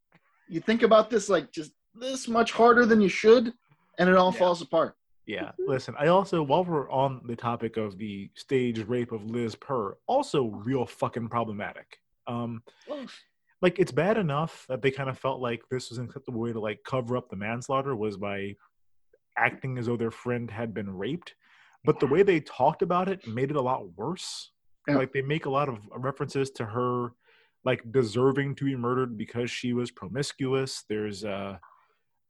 You 0.48 0.60
think 0.60 0.82
about 0.82 1.10
this 1.10 1.28
like 1.28 1.50
just 1.52 1.72
this 1.94 2.28
much 2.28 2.52
harder 2.52 2.86
than 2.86 3.00
you 3.00 3.08
should, 3.08 3.52
and 3.98 4.08
it 4.08 4.16
all 4.16 4.32
Yeah. 4.32 4.38
falls 4.38 4.62
apart. 4.62 4.96
Yeah, 5.26 5.50
listen. 5.58 5.94
I 5.98 6.06
also, 6.06 6.40
while 6.42 6.64
we're 6.64 6.88
on 6.90 7.20
the 7.26 7.34
topic 7.34 7.76
of 7.76 7.98
the 7.98 8.30
stage 8.36 8.78
rape 8.84 9.10
of 9.10 9.24
Liz 9.28 9.56
Purr, 9.56 9.96
also 10.06 10.44
real 10.46 10.86
fucking 10.86 11.28
problematic. 11.28 11.98
Um, 12.28 12.62
like 13.60 13.78
it's 13.80 13.90
bad 13.90 14.18
enough 14.18 14.66
that 14.68 14.82
they 14.82 14.90
kind 14.92 15.08
of 15.10 15.18
felt 15.18 15.40
like 15.40 15.62
this 15.68 15.88
was 15.90 15.98
an 15.98 16.04
acceptable 16.04 16.40
way 16.40 16.52
to 16.52 16.60
like 16.60 16.84
cover 16.84 17.16
up 17.16 17.28
the 17.28 17.34
manslaughter 17.36 17.96
was 17.96 18.16
by 18.16 18.54
acting 19.36 19.78
as 19.78 19.86
though 19.86 19.96
their 19.96 20.10
friend 20.12 20.48
had 20.50 20.72
been 20.72 20.90
raped, 20.96 21.34
but 21.84 21.98
the 21.98 22.06
way 22.06 22.22
they 22.22 22.38
talked 22.40 22.82
about 22.82 23.08
it 23.08 23.26
made 23.26 23.50
it 23.50 23.56
a 23.56 23.60
lot 23.60 23.96
worse. 23.96 24.52
Yeah. 24.86 24.96
Like 24.96 25.12
they 25.12 25.22
make 25.22 25.46
a 25.46 25.50
lot 25.50 25.68
of 25.68 25.78
references 25.96 26.50
to 26.52 26.64
her 26.66 27.12
like 27.66 27.82
deserving 27.90 28.54
to 28.54 28.64
be 28.64 28.76
murdered 28.76 29.18
because 29.18 29.50
she 29.50 29.74
was 29.74 29.90
promiscuous. 29.90 30.84
There's 30.88 31.24
uh 31.24 31.58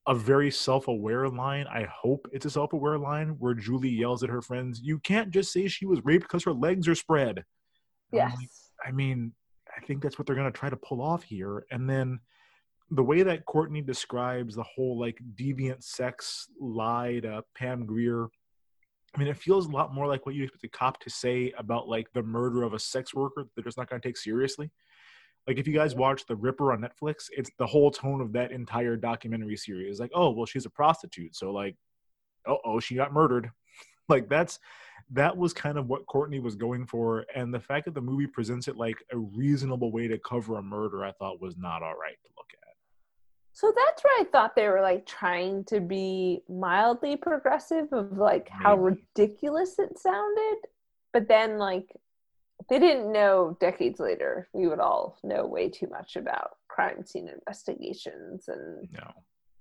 a 0.08 0.14
very 0.14 0.50
self-aware 0.50 1.28
line. 1.28 1.66
I 1.68 1.84
hope 1.84 2.28
it's 2.32 2.46
a 2.46 2.50
self-aware 2.50 2.96
line 2.96 3.30
where 3.40 3.54
Julie 3.54 3.90
yells 3.90 4.22
at 4.22 4.30
her 4.30 4.40
friends, 4.40 4.80
"You 4.82 4.98
can't 5.00 5.30
just 5.30 5.52
say 5.52 5.68
she 5.68 5.84
was 5.84 6.04
raped 6.04 6.24
because 6.24 6.44
her 6.44 6.52
legs 6.52 6.88
are 6.88 6.94
spread." 6.94 7.44
Yes, 8.12 8.34
like, 8.38 8.48
I 8.88 8.92
mean, 8.92 9.32
I 9.76 9.84
think 9.84 10.02
that's 10.02 10.18
what 10.18 10.26
they're 10.26 10.36
gonna 10.36 10.50
try 10.50 10.70
to 10.70 10.76
pull 10.76 11.02
off 11.02 11.22
here. 11.22 11.66
And 11.70 11.90
then 11.90 12.20
the 12.90 13.02
way 13.02 13.22
that 13.24 13.44
Courtney 13.46 13.82
describes 13.82 14.54
the 14.54 14.62
whole 14.62 14.98
like 14.98 15.18
deviant 15.34 15.82
sex 15.82 16.48
lie 16.60 17.20
to 17.20 17.42
Pam 17.56 17.84
Grier, 17.84 18.28
I 19.14 19.18
mean, 19.18 19.28
it 19.28 19.36
feels 19.36 19.66
a 19.66 19.70
lot 19.70 19.92
more 19.92 20.06
like 20.06 20.24
what 20.24 20.36
you 20.36 20.44
expect 20.44 20.64
a 20.64 20.68
cop 20.68 21.00
to 21.00 21.10
say 21.10 21.52
about 21.58 21.88
like 21.88 22.06
the 22.12 22.22
murder 22.22 22.62
of 22.62 22.74
a 22.74 22.78
sex 22.78 23.12
worker 23.12 23.42
that 23.42 23.50
they're 23.54 23.64
just 23.64 23.76
not 23.76 23.90
gonna 23.90 24.00
take 24.00 24.16
seriously. 24.16 24.70
Like 25.46 25.58
if 25.58 25.68
you 25.68 25.74
guys 25.74 25.94
watch 25.94 26.26
The 26.26 26.34
Ripper 26.34 26.72
on 26.72 26.80
Netflix, 26.80 27.26
it's 27.30 27.50
the 27.58 27.66
whole 27.66 27.90
tone 27.90 28.20
of 28.20 28.32
that 28.32 28.50
entire 28.50 28.96
documentary 28.96 29.56
series. 29.56 30.00
Like, 30.00 30.10
oh 30.14 30.30
well, 30.30 30.46
she's 30.46 30.66
a 30.66 30.70
prostitute, 30.70 31.36
so 31.36 31.52
like, 31.52 31.76
oh 32.46 32.58
oh, 32.64 32.80
she 32.80 32.96
got 32.96 33.12
murdered. 33.12 33.50
like 34.08 34.28
that's 34.28 34.58
that 35.12 35.36
was 35.36 35.52
kind 35.52 35.78
of 35.78 35.86
what 35.88 36.04
Courtney 36.06 36.40
was 36.40 36.56
going 36.56 36.84
for, 36.84 37.24
and 37.34 37.54
the 37.54 37.60
fact 37.60 37.84
that 37.84 37.94
the 37.94 38.00
movie 38.00 38.26
presents 38.26 38.66
it 38.66 38.76
like 38.76 38.96
a 39.12 39.18
reasonable 39.18 39.92
way 39.92 40.08
to 40.08 40.18
cover 40.18 40.58
a 40.58 40.62
murder, 40.62 41.04
I 41.04 41.12
thought 41.12 41.40
was 41.40 41.56
not 41.56 41.82
all 41.82 41.94
right 41.94 42.16
to 42.24 42.28
look 42.36 42.50
at. 42.54 42.74
so 43.52 43.72
that's 43.76 44.02
where 44.02 44.20
I 44.20 44.24
thought 44.24 44.56
they 44.56 44.66
were 44.68 44.80
like 44.82 45.06
trying 45.06 45.64
to 45.66 45.80
be 45.80 46.42
mildly 46.48 47.16
progressive 47.16 47.92
of 47.92 48.18
like 48.18 48.48
how 48.48 48.74
Maybe. 48.74 49.00
ridiculous 49.16 49.78
it 49.78 49.96
sounded, 49.96 50.56
but 51.12 51.28
then 51.28 51.56
like 51.58 51.88
they 52.68 52.78
didn't 52.78 53.12
know 53.12 53.56
decades 53.60 54.00
later 54.00 54.48
we 54.52 54.66
would 54.66 54.80
all 54.80 55.18
know 55.22 55.46
way 55.46 55.68
too 55.68 55.86
much 55.88 56.16
about 56.16 56.52
crime 56.68 57.04
scene 57.04 57.28
investigations 57.28 58.48
and 58.48 58.88
No, 58.92 59.10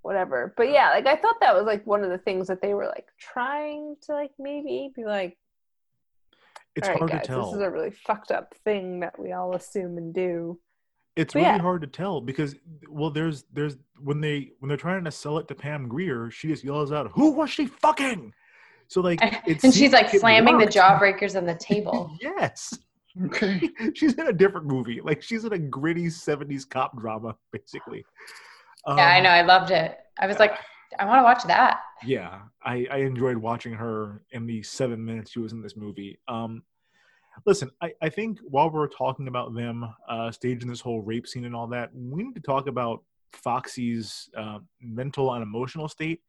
whatever. 0.02 0.54
But 0.56 0.70
yeah, 0.70 0.90
like 0.90 1.06
I 1.06 1.16
thought 1.16 1.36
that 1.40 1.54
was 1.54 1.64
like 1.66 1.86
one 1.86 2.02
of 2.04 2.10
the 2.10 2.18
things 2.18 2.46
that 2.48 2.60
they 2.62 2.74
were 2.74 2.86
like 2.86 3.06
trying 3.18 3.96
to 4.02 4.12
like 4.12 4.32
maybe 4.38 4.90
be 4.94 5.04
like, 5.04 5.36
it's 6.74 6.86
all 6.88 6.92
right, 6.94 6.98
hard 6.98 7.10
guys, 7.12 7.22
to 7.22 7.26
tell. 7.28 7.44
this 7.46 7.54
is 7.56 7.62
a 7.62 7.70
really 7.70 7.90
fucked 7.90 8.30
up 8.30 8.54
thing 8.64 9.00
that 9.00 9.18
we 9.18 9.32
all 9.32 9.54
assume 9.54 9.96
and 9.98 10.12
do. 10.14 10.58
it's 11.16 11.32
But 11.32 11.40
really 11.40 11.56
yeah. 11.56 11.58
hard 11.62 11.80
to 11.82 11.86
tell 11.86 12.20
because 12.20 12.54
well 12.90 13.10
there's 13.10 13.44
there's 13.52 13.76
when 13.98 14.20
they 14.20 14.50
when 14.58 14.68
they're 14.68 14.76
trying 14.76 15.04
to 15.04 15.10
sell 15.10 15.38
it 15.38 15.48
to 15.48 15.54
pam 15.54 15.88
grier 15.88 16.30
she 16.30 16.48
just 16.48 16.62
yells 16.64 16.92
out 16.92 17.10
who 17.14 17.30
was 17.30 17.48
she 17.50 17.64
fucking 17.66 18.34
so 18.88 19.00
like 19.00 19.20
it 19.46 19.64
and 19.64 19.72
she's 19.72 19.74
seems 19.74 19.92
like 19.94 20.12
it 20.12 20.20
slamming 20.20 20.58
the 20.58 20.64
worked. 20.64 20.74
jawbreakers 20.76 21.34
on 21.36 21.46
the 21.46 21.54
table. 21.54 22.14
yes 22.20 22.78
Okay. 23.24 23.70
she's 23.94 24.14
in 24.14 24.26
a 24.26 24.32
different 24.32 24.66
movie. 24.66 25.00
Like 25.00 25.22
she's 25.22 25.44
in 25.44 25.52
a 25.52 25.58
gritty 25.58 26.06
'70s 26.06 26.68
cop 26.68 26.98
drama, 26.98 27.34
basically. 27.52 28.04
yeah, 28.88 29.08
I 29.08 29.18
Um, 29.18 29.24
know. 29.24 29.30
I 29.30 29.42
loved 29.42 29.70
it. 29.70 29.98
I 30.18 30.26
was 30.26 30.38
like, 30.38 30.52
I 30.98 31.04
want 31.04 31.18
to 31.20 31.22
watch 31.24 31.44
that. 31.44 31.80
yeah 32.06 32.40
I, 32.64 32.86
I 32.90 32.98
enjoyed 32.98 33.36
watching 33.36 33.72
her 33.74 34.22
in 34.30 34.46
the 34.46 34.62
seven 34.62 35.04
minutes 35.04 35.30
she 35.32 35.40
was 35.40 35.52
in 35.52 35.60
this 35.62 35.76
movie 35.76 36.18
um 36.28 36.62
listen 37.44 37.70
i, 37.82 37.92
I 38.02 38.08
think 38.08 38.38
while 38.44 38.70
we're 38.70 38.86
talking 38.86 39.28
about 39.28 39.54
them 39.54 39.84
uh 40.08 40.30
staging 40.30 40.68
this 40.68 40.80
whole 40.80 41.00
rape 41.02 41.26
scene 41.26 41.44
and 41.44 41.56
all 41.56 41.66
that 41.68 41.90
we 41.94 42.22
need 42.22 42.34
to 42.34 42.40
talk 42.40 42.66
about 42.68 43.02
foxy's 43.32 44.28
uh, 44.36 44.58
mental 44.80 45.32
and 45.34 45.42
emotional 45.42 45.88
state 45.88 46.20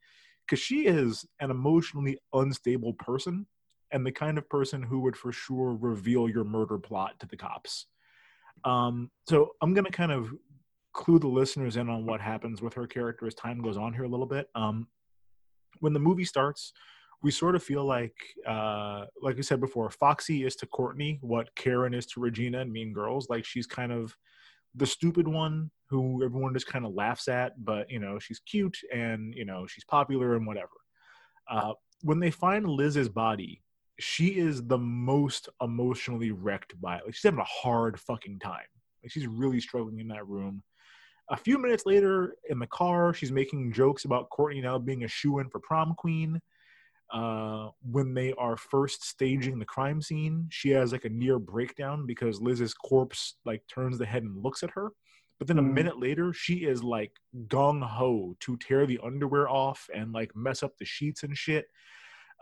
because 0.45 0.59
she 0.59 0.85
is 0.87 1.25
an 1.39 1.51
emotionally 1.51 2.17
unstable 2.33 2.93
person 2.93 3.45
and 3.91 4.05
the 4.05 4.11
kind 4.11 4.37
of 4.37 4.49
person 4.49 4.81
who 4.83 4.99
would 4.99 5.15
for 5.15 5.31
sure 5.31 5.73
reveal 5.79 6.29
your 6.29 6.43
murder 6.43 6.77
plot 6.77 7.19
to 7.19 7.27
the 7.27 7.37
cops 7.37 7.87
um 8.65 9.09
so 9.27 9.51
i'm 9.61 9.73
gonna 9.73 9.89
kind 9.89 10.11
of 10.11 10.33
clue 10.93 11.19
the 11.19 11.27
listeners 11.27 11.77
in 11.77 11.89
on 11.89 12.05
what 12.05 12.19
happens 12.19 12.61
with 12.61 12.73
her 12.73 12.87
character 12.87 13.27
as 13.27 13.35
time 13.35 13.61
goes 13.61 13.77
on 13.77 13.93
here 13.93 14.03
a 14.03 14.09
little 14.09 14.25
bit 14.25 14.49
um 14.55 14.87
when 15.79 15.93
the 15.93 15.99
movie 15.99 16.25
starts, 16.25 16.73
we 17.21 17.31
sort 17.31 17.55
of 17.55 17.63
feel 17.63 17.83
like, 17.83 18.15
uh, 18.47 19.05
like 19.21 19.37
I 19.37 19.41
said 19.41 19.59
before, 19.59 19.89
Foxy 19.89 20.43
is 20.43 20.55
to 20.57 20.67
Courtney 20.67 21.19
what 21.21 21.53
Karen 21.55 21.93
is 21.93 22.05
to 22.07 22.19
Regina 22.19 22.59
and 22.59 22.71
Mean 22.71 22.93
Girls. 22.93 23.27
Like 23.29 23.45
she's 23.45 23.65
kind 23.65 23.91
of 23.91 24.15
the 24.75 24.85
stupid 24.85 25.27
one 25.27 25.71
who 25.89 26.23
everyone 26.23 26.53
just 26.53 26.67
kind 26.67 26.85
of 26.85 26.93
laughs 26.93 27.27
at, 27.27 27.63
but 27.63 27.89
you 27.89 27.99
know 27.99 28.19
she's 28.19 28.39
cute 28.39 28.77
and 28.93 29.33
you 29.33 29.45
know 29.45 29.65
she's 29.65 29.85
popular 29.85 30.35
and 30.35 30.45
whatever. 30.45 30.69
Uh, 31.49 31.73
when 32.03 32.19
they 32.19 32.29
find 32.29 32.67
Liz's 32.67 33.09
body, 33.09 33.63
she 33.99 34.37
is 34.37 34.65
the 34.65 34.77
most 34.77 35.49
emotionally 35.61 36.31
wrecked 36.31 36.79
by 36.79 36.97
it. 36.97 37.05
Like 37.05 37.15
she's 37.15 37.23
having 37.23 37.39
a 37.39 37.43
hard 37.43 37.99
fucking 37.99 38.39
time. 38.39 38.67
Like 39.03 39.11
she's 39.11 39.27
really 39.27 39.59
struggling 39.59 39.99
in 39.99 40.07
that 40.09 40.27
room. 40.27 40.63
A 41.29 41.37
few 41.37 41.57
minutes 41.57 41.85
later, 41.85 42.35
in 42.49 42.59
the 42.59 42.67
car, 42.67 43.13
she's 43.13 43.31
making 43.31 43.73
jokes 43.73 44.05
about 44.05 44.29
Courtney 44.29 44.61
now 44.61 44.77
being 44.77 45.03
a 45.03 45.07
shoe 45.07 45.39
in 45.39 45.49
for 45.49 45.59
prom 45.59 45.93
queen. 45.95 46.39
Uh, 47.11 47.69
when 47.89 48.13
they 48.13 48.33
are 48.33 48.57
first 48.57 49.03
staging 49.05 49.59
the 49.59 49.65
crime 49.65 50.01
scene, 50.01 50.47
she 50.49 50.69
has 50.69 50.91
like 50.91 51.05
a 51.05 51.09
near 51.09 51.39
breakdown 51.39 52.05
because 52.05 52.41
Liz's 52.41 52.73
corpse 52.73 53.35
like 53.45 53.63
turns 53.67 53.97
the 53.97 54.05
head 54.05 54.23
and 54.23 54.43
looks 54.43 54.61
at 54.61 54.71
her. 54.71 54.91
But 55.39 55.47
then 55.47 55.59
a 55.59 55.61
Mm. 55.63 55.73
minute 55.73 55.99
later, 55.99 56.33
she 56.33 56.65
is 56.65 56.83
like 56.83 57.11
gung 57.47 57.81
ho 57.81 58.35
to 58.41 58.57
tear 58.57 58.85
the 58.85 58.99
underwear 59.03 59.47
off 59.49 59.89
and 59.93 60.11
like 60.11 60.35
mess 60.35 60.63
up 60.63 60.77
the 60.77 60.85
sheets 60.85 61.23
and 61.23 61.37
shit. 61.37 61.67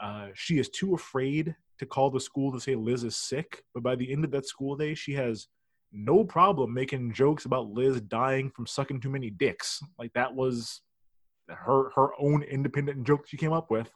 Uh, 0.02 0.28
she 0.34 0.60
is 0.60 0.70
too 0.70 0.94
afraid 0.94 1.56
to 1.80 1.86
call 1.86 2.10
the 2.10 2.20
school 2.20 2.52
to 2.52 2.60
say 2.60 2.76
Liz 2.76 3.04
is 3.04 3.16
sick. 3.16 3.64
But 3.74 3.84
by 3.84 3.96
the 3.96 4.12
end 4.12 4.26
of 4.26 4.32
that 4.32 4.48
school 4.48 4.76
day, 4.76 4.94
she 4.94 5.14
has 5.14 5.48
no 5.92 6.24
problem 6.24 6.74
making 6.74 7.14
jokes 7.14 7.46
about 7.46 7.70
Liz 7.70 8.02
dying 8.02 8.50
from 8.50 8.68
sucking 8.68 9.00
too 9.00 9.10
many 9.10 9.30
dicks. 9.30 9.82
Like 9.98 10.14
that 10.14 10.34
was 10.34 10.82
her 11.50 11.92
her 11.96 12.10
own 12.20 12.44
independent 12.44 13.06
joke 13.06 13.28
she 13.28 13.38
came 13.38 13.54
up 13.54 13.70
with. 13.70 13.90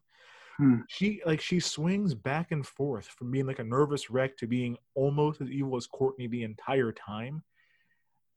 Hmm. 0.58 0.82
She 0.89 1.22
like 1.26 1.41
she 1.41 1.60
swings 1.60 2.14
back 2.14 2.52
and 2.52 2.66
forth 2.66 3.06
from 3.06 3.32
being 3.32 3.45
like 3.45 3.60
a 3.60 3.64
nervous 3.64 4.10
wreck 4.10 4.38
to 4.38 4.47
being 4.47 4.78
almost 4.93 5.41
as 5.41 5.50
evil 5.50 5.78
as 5.78 5.88
Courtney 5.88 6.28
the 6.28 6.43
entire 6.43 6.91
time. 6.91 7.43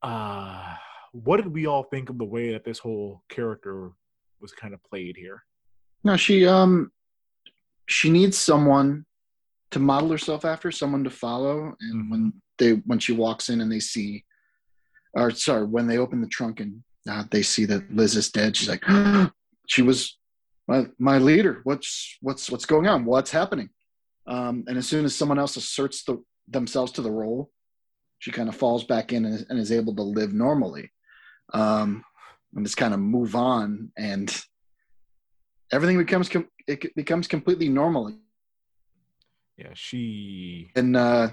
Uh 0.02 0.74
what 1.12 1.36
did 1.36 1.52
we 1.52 1.66
all 1.66 1.82
think 1.82 2.08
of 2.08 2.18
the 2.18 2.24
way 2.24 2.52
that 2.52 2.64
this 2.64 2.78
whole 2.78 3.22
character 3.28 3.90
was 4.40 4.52
kind 4.52 4.72
of 4.72 4.82
played 4.84 5.16
here? 5.16 5.42
No, 6.04 6.16
she 6.16 6.46
um 6.46 6.91
she 7.86 8.10
needs 8.10 8.38
someone 8.38 9.04
to 9.70 9.78
model 9.78 10.10
herself 10.10 10.44
after, 10.44 10.70
someone 10.70 11.04
to 11.04 11.10
follow. 11.10 11.74
And 11.80 12.04
Mhm. 12.04 12.10
when 12.10 12.42
they 12.58 12.72
when 12.86 12.98
she 12.98 13.12
walks 13.12 13.48
in 13.48 13.60
and 13.60 13.70
they 13.72 13.80
see 13.80 14.24
or 15.14 15.30
sorry, 15.30 15.66
when 15.66 15.86
they 15.86 15.98
open 15.98 16.20
the 16.20 16.26
trunk 16.28 16.60
and 16.60 16.82
uh, 17.08 17.24
they 17.30 17.42
see 17.42 17.64
that 17.66 17.94
Liz 17.94 18.16
is 18.16 18.30
dead, 18.30 18.56
she's 18.56 18.68
like, 18.68 18.84
she 19.66 19.82
was 19.82 20.18
my 20.68 20.86
my 20.98 21.18
leader. 21.18 21.60
What's 21.64 22.16
what's 22.20 22.50
what's 22.50 22.66
going 22.66 22.86
on? 22.86 23.04
What's 23.04 23.30
happening? 23.30 23.70
Um, 24.26 24.64
and 24.68 24.78
as 24.78 24.86
soon 24.88 25.04
as 25.04 25.14
someone 25.16 25.38
else 25.38 25.56
asserts 25.56 26.04
the, 26.04 26.22
themselves 26.48 26.92
to 26.92 27.02
the 27.02 27.10
role, 27.10 27.50
she 28.20 28.30
kind 28.30 28.48
of 28.48 28.54
falls 28.54 28.84
back 28.84 29.12
in 29.12 29.24
and, 29.24 29.34
is- 29.34 29.46
and 29.48 29.58
is 29.58 29.72
able 29.72 29.96
to 29.96 30.02
live 30.02 30.32
normally, 30.32 30.92
um, 31.52 32.04
and 32.54 32.64
just 32.64 32.76
kind 32.76 32.94
of 32.94 33.00
move 33.00 33.34
on, 33.34 33.90
and 33.96 34.40
everything 35.72 35.98
becomes 35.98 36.28
com- 36.28 36.48
it 36.66 36.94
becomes 36.94 37.26
completely 37.26 37.68
normal. 37.68 38.12
Yeah, 39.56 39.70
she 39.74 40.70
And 40.76 40.96
uh, 40.96 41.30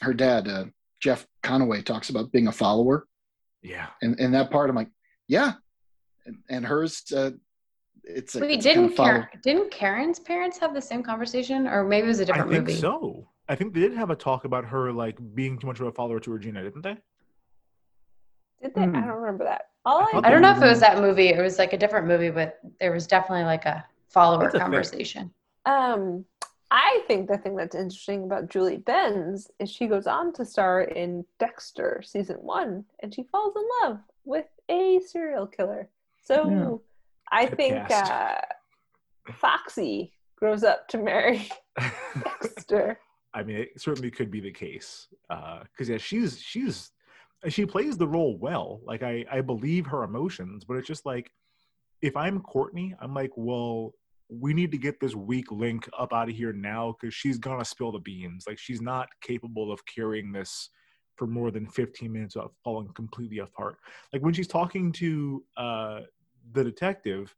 her 0.00 0.12
dad, 0.14 0.48
uh, 0.48 0.64
Jeff 1.00 1.26
Conaway, 1.42 1.84
talks 1.84 2.10
about 2.10 2.30
being 2.32 2.48
a 2.48 2.52
follower, 2.52 3.06
yeah. 3.62 3.88
and 4.02 4.18
and 4.20 4.34
that 4.34 4.50
part, 4.50 4.70
I'm 4.70 4.76
like, 4.76 4.90
yeah, 5.28 5.52
and, 6.26 6.36
and 6.50 6.64
hers, 6.66 7.02
uh, 7.14 7.30
it's 8.04 8.34
a, 8.34 8.40
Wait, 8.40 8.58
it's 8.58 8.66
a 8.66 8.68
kind 8.68 8.76
didn't 8.76 8.84
of 8.90 8.94
follow- 8.96 9.08
Karen, 9.10 9.28
didn't 9.42 9.70
Karen's 9.70 10.18
parents 10.18 10.58
have 10.58 10.74
the 10.74 10.80
same 10.82 11.02
conversation, 11.02 11.66
or 11.66 11.84
maybe 11.84 12.04
it 12.04 12.08
was 12.08 12.20
a 12.20 12.24
different 12.26 12.50
I 12.50 12.54
think 12.54 12.66
movie? 12.68 12.78
so. 12.80 13.28
I 13.48 13.54
think 13.54 13.74
they 13.74 13.80
did 13.80 13.92
have 13.94 14.08
a 14.10 14.16
talk 14.16 14.44
about 14.46 14.64
her 14.66 14.90
like 14.92 15.18
being 15.34 15.58
too 15.58 15.66
much 15.66 15.78
of 15.80 15.86
a 15.86 15.92
follower 15.92 16.18
to 16.20 16.30
Regina, 16.30 16.62
didn't 16.62 16.82
they? 16.82 16.96
Did 18.62 18.74
they? 18.74 18.82
I 18.82 18.86
Hmm. 18.86 18.92
don't 18.94 19.08
remember 19.20 19.44
that. 19.44 19.62
All 19.84 20.00
I 20.00 20.18
I, 20.18 20.28
I 20.28 20.30
don't 20.30 20.42
know 20.42 20.50
if 20.52 20.62
it 20.62 20.66
was 20.68 20.80
that 20.80 21.00
movie. 21.00 21.28
It 21.28 21.40
was 21.40 21.58
like 21.58 21.72
a 21.72 21.78
different 21.78 22.06
movie, 22.06 22.30
but 22.30 22.58
there 22.80 22.92
was 22.92 23.06
definitely 23.06 23.44
like 23.44 23.64
a 23.66 23.84
follower 24.08 24.48
a 24.48 24.50
thing. 24.50 24.60
conversation. 24.60 25.30
Um, 25.66 26.24
I 26.70 27.02
think 27.06 27.28
the 27.28 27.38
thing 27.38 27.54
that's 27.56 27.74
interesting 27.74 28.24
about 28.24 28.48
Julie 28.48 28.78
Benz 28.78 29.50
is 29.60 29.70
she 29.70 29.86
goes 29.86 30.06
on 30.06 30.32
to 30.34 30.44
star 30.44 30.82
in 30.82 31.24
Dexter 31.38 32.02
season 32.04 32.36
one, 32.36 32.84
and 33.00 33.14
she 33.14 33.22
falls 33.24 33.54
in 33.56 33.62
love 33.82 34.00
with 34.24 34.46
a 34.68 35.00
serial 35.06 35.46
killer. 35.46 35.88
So 36.22 36.48
Yeah. 36.50 36.76
I 37.30 37.46
think 37.46 37.90
uh, 37.90 38.38
Foxy 39.34 40.12
grows 40.36 40.64
up 40.64 40.88
to 40.88 40.98
marry 40.98 41.48
Dexter. 42.24 42.98
I 43.34 43.42
mean, 43.42 43.56
it 43.56 43.80
certainly 43.80 44.10
could 44.10 44.30
be 44.30 44.40
the 44.40 44.52
case. 44.52 45.08
Because 45.28 45.88
yeah, 45.88 45.98
she's 45.98 46.40
she's 46.40 46.90
she 47.48 47.66
plays 47.66 47.96
the 47.96 48.08
role 48.08 48.36
well. 48.38 48.80
Like 48.84 49.02
I 49.02 49.24
I 49.30 49.40
believe 49.40 49.86
her 49.86 50.04
emotions, 50.04 50.64
but 50.64 50.76
it's 50.76 50.88
just 50.88 51.06
like 51.06 51.30
if 52.02 52.16
I'm 52.16 52.40
Courtney, 52.40 52.94
I'm 53.00 53.14
like, 53.14 53.30
well, 53.36 53.92
we 54.28 54.52
need 54.54 54.70
to 54.72 54.78
get 54.78 55.00
this 55.00 55.14
weak 55.14 55.50
link 55.50 55.88
up 55.98 56.12
out 56.12 56.28
of 56.28 56.34
here 56.34 56.52
now 56.52 56.96
because 56.98 57.14
she's 57.14 57.38
gonna 57.38 57.64
spill 57.64 57.92
the 57.92 57.98
beans. 57.98 58.44
Like 58.46 58.58
she's 58.58 58.80
not 58.80 59.08
capable 59.20 59.72
of 59.72 59.84
carrying 59.86 60.32
this 60.32 60.70
for 61.16 61.26
more 61.26 61.50
than 61.50 61.66
15 61.66 62.12
minutes 62.12 62.34
without 62.34 62.54
falling 62.64 62.88
completely 62.94 63.38
apart. 63.38 63.76
Like 64.12 64.22
when 64.22 64.34
she's 64.34 64.48
talking 64.48 64.92
to 64.92 65.44
uh 65.56 66.00
the 66.52 66.64
detective, 66.64 67.34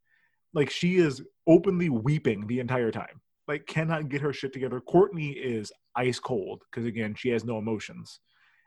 like 0.55 0.71
she 0.71 0.97
is 0.97 1.23
openly 1.47 1.89
weeping 1.89 2.47
the 2.47 2.61
entire 2.61 2.91
time 2.91 3.21
like 3.49 3.67
cannot 3.67 4.09
get 4.09 4.21
her 4.21 4.33
shit 4.33 4.53
together. 4.53 4.81
Courtney 4.81 5.31
is 5.31 5.73
ice 5.95 6.19
cold 6.19 6.63
because 6.71 6.87
again 6.87 7.15
she 7.15 7.29
has 7.31 7.45
no 7.45 7.59
emotions, 7.59 8.21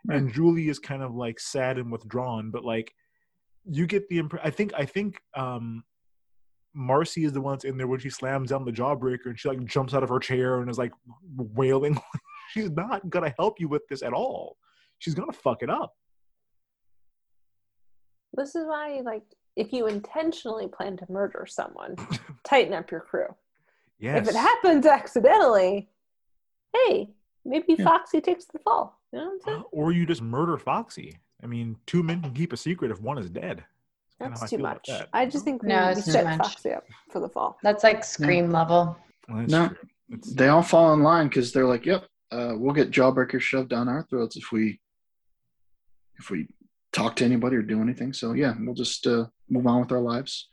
and 0.08 0.32
Julie 0.34 0.70
is 0.70 0.80
kind 0.80 1.04
of 1.04 1.14
like 1.16 1.40
sad 1.40 1.78
and 1.78 1.92
withdrawn. 1.92 2.52
But 2.52 2.64
like 2.64 2.94
you 3.66 3.86
get 3.88 4.08
the 4.10 4.18
impression. 4.20 4.48
I 4.48 4.52
think 4.52 4.74
I 4.76 4.86
think 4.86 5.22
um, 5.36 5.84
Marcy 6.74 7.24
is 7.26 7.34
the 7.34 7.42
one 7.42 7.54
that's 7.54 7.66
in 7.66 7.78
there 7.78 7.88
when 7.88 8.00
she 8.00 8.10
slams 8.10 8.50
down 8.50 8.66
the 8.66 8.72
jawbreaker 8.72 9.26
and 9.26 9.40
she 9.40 9.50
like 9.50 9.64
jumps 9.66 9.94
out 9.94 10.04
of 10.04 10.10
her 10.10 10.20
chair 10.20 10.62
and 10.62 10.70
is 10.70 10.78
like 10.78 10.94
wailing. 11.36 12.00
She's 12.52 12.72
not 12.72 13.10
gonna 13.10 13.34
help 13.38 13.60
you 13.60 13.68
with 13.68 13.88
this 13.90 14.02
at 14.02 14.14
all. 14.14 14.58
She's 15.00 15.14
gonna 15.14 15.34
fuck 15.34 15.62
it 15.62 15.70
up. 15.70 15.94
This 18.34 18.56
is 18.56 18.66
why, 18.66 19.02
like, 19.04 19.24
if 19.56 19.74
you 19.74 19.88
intentionally 19.88 20.68
plan 20.68 20.98
to 20.98 21.06
murder 21.10 21.46
someone, 21.48 21.96
tighten 22.44 22.74
up 22.74 22.92
your 22.92 23.02
crew. 23.02 23.28
Yes. 24.00 24.22
If 24.28 24.30
it 24.30 24.38
happens 24.38 24.86
accidentally, 24.86 25.90
hey, 26.74 27.10
maybe 27.44 27.76
Yeah. 27.78 27.86
Foxy 27.86 28.22
takes 28.22 28.46
the 28.46 28.60
fall. 28.60 28.99
You 29.12 29.20
know 29.20 29.26
what 29.26 29.32
I'm 29.34 29.40
saying? 29.42 29.64
or 29.72 29.92
you 29.92 30.06
just 30.06 30.22
murder 30.22 30.58
Foxy. 30.58 31.18
I 31.44 31.48
mean, 31.48 31.78
two 31.88 32.04
men 32.04 32.22
can 32.22 32.34
keep 32.34 32.54
a 32.54 32.58
secret 32.58 32.92
if 32.92 33.02
one 33.02 33.18
is 33.18 33.30
dead. 33.30 33.64
kinda 34.20 34.22
how 34.22 34.26
I 34.26 34.30
That's 34.40 34.42
too 34.52 34.58
feel 34.58 34.64
much. 34.66 34.88
that. 34.88 35.10
I 35.14 35.26
just 35.26 35.46
think 35.46 35.64
we, 35.64 35.70
No, 35.70 35.86
we 35.88 35.92
it's 35.94 36.06
too 36.06 36.12
set. 36.12 36.38
Foxy 36.38 36.72
up 36.72 36.84
for 37.12 37.20
the 37.22 37.30
fall. 37.30 37.58
That's 37.64 37.84
like 37.84 38.04
Scream 38.04 38.52
level. 38.52 38.98
Well, 39.28 39.46
No. 39.48 39.66
It's- 40.12 40.34
they 40.34 40.48
all 40.48 40.64
fall 40.64 40.94
in 40.94 41.02
line 41.04 41.28
because 41.28 41.52
they're 41.54 41.68
like, 41.68 41.86
"Yep, 41.86 42.04
uh, 42.32 42.54
we'll 42.58 42.74
get 42.74 42.90
jawbreakers 42.92 43.42
shoved 43.42 43.70
down 43.70 43.88
our 43.88 44.04
throats 44.10 44.36
if 44.38 44.52
we 44.52 44.80
if 46.18 46.30
we 46.32 46.48
talk 46.92 47.16
to 47.18 47.26
anybody 47.26 47.56
or 47.56 47.62
do 47.62 47.80
anything." 47.80 48.12
So 48.14 48.34
yeah, 48.34 48.56
we'll 48.60 48.74
just 48.74 49.06
uh, 49.08 49.28
move 49.50 49.68
on 49.68 49.80
with 49.82 49.92
our 49.92 50.00
lives, 50.02 50.50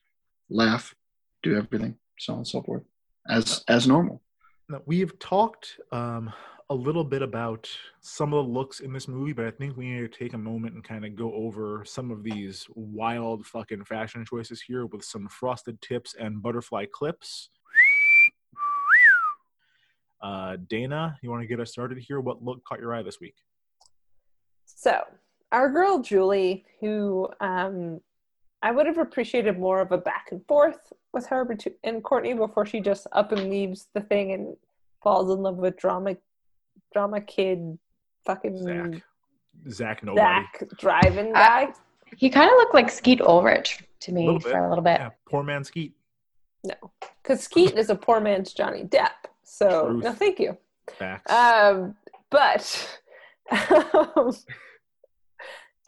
laugh, 0.50 0.94
do 1.42 1.56
everything, 1.56 1.96
so 2.18 2.34
on 2.34 2.38
and 2.40 2.46
so 2.46 2.62
forth, 2.62 2.82
as 3.28 3.64
as 3.66 3.88
normal. 3.88 4.20
Now, 4.68 4.82
we've 4.84 5.18
talked 5.18 5.80
um, 5.90 6.30
a 6.68 6.74
little 6.74 7.05
bit 7.05 7.22
about 7.22 7.68
some 8.01 8.32
of 8.32 8.44
the 8.44 8.52
looks 8.52 8.80
in 8.80 8.93
this 8.93 9.06
movie, 9.06 9.32
but 9.32 9.47
I 9.47 9.52
think 9.52 9.76
we 9.76 9.88
need 9.88 10.10
to 10.12 10.18
take 10.18 10.32
a 10.32 10.38
moment 10.38 10.74
and 10.74 10.82
kind 10.82 11.05
of 11.05 11.14
go 11.14 11.32
over 11.32 11.84
some 11.86 12.10
of 12.10 12.24
these 12.24 12.66
wild 12.74 13.47
fucking 13.47 13.84
fashion 13.84 14.24
choices 14.24 14.60
here 14.60 14.86
with 14.86 15.05
some 15.05 15.28
frosted 15.28 15.80
tips 15.80 16.16
and 16.18 16.43
butterfly 16.43 16.86
clips. 16.93 17.51
Uh, 20.20 20.56
Dana, 20.68 21.16
you 21.22 21.30
want 21.30 21.43
to 21.43 21.47
get 21.47 21.60
us 21.60 21.70
started 21.70 21.98
here? 21.98 22.20
What 22.20 22.43
look 22.43 22.64
caught 22.64 22.80
your 22.80 22.93
eye 22.93 23.02
this 23.02 23.20
week? 23.20 23.36
So, 24.64 25.02
our 25.52 25.70
girl 25.70 26.01
Julie, 26.01 26.64
who 26.80 27.28
um, 27.40 28.01
I 28.62 28.72
would 28.72 28.86
have 28.86 28.98
appreciated 28.98 29.56
more 29.56 29.80
of 29.80 29.93
a 29.93 29.98
back 29.98 30.28
and 30.32 30.44
forth 30.48 30.93
with 31.12 31.26
her 31.26 31.48
and 31.84 32.02
Courtney 32.02 32.34
before 32.34 32.66
she 32.66 32.80
just 32.80 33.06
up 33.12 33.30
and 33.30 33.48
leaves 33.48 33.86
the 33.94 34.01
thing 34.01 34.32
and 34.32 34.56
falls 35.01 35.30
in 35.30 35.43
love 35.43 35.56
with 35.59 35.76
drama, 35.76 36.16
drama 36.97 37.20
kid, 37.20 37.78
fucking 38.24 38.56
Zach. 38.56 39.02
Zach 39.68 40.02
nobody. 40.02 40.23
Zach 40.23 40.64
driving 40.78 41.35
guy. 41.35 41.68
he 42.16 42.31
kind 42.31 42.51
of 42.51 42.56
looked 42.56 42.73
like 42.73 42.90
Skeet 42.90 43.20
Ulrich 43.20 43.82
to 44.01 44.12
me 44.12 44.24
Little 44.24 44.40
for 44.40 44.64
a 44.64 44.68
little 44.70 44.82
bit. 44.82 44.98
Yeah, 44.98 45.10
poor 45.28 45.43
man 45.43 45.62
Skeet. 45.62 45.93
No, 46.64 46.74
because 47.23 47.43
Skeet 47.43 47.77
is 47.77 47.90
a 47.90 47.94
poor 47.94 48.18
man's 48.18 48.55
Johnny 48.55 48.85
Depp. 48.85 49.10
So 49.43 49.90
Truth. 49.90 50.05
no, 50.05 50.12
thank 50.12 50.40
you. 50.40 50.56
Facts. 50.98 51.31
Um, 51.31 51.97
but 52.31 53.01
um, 53.51 54.35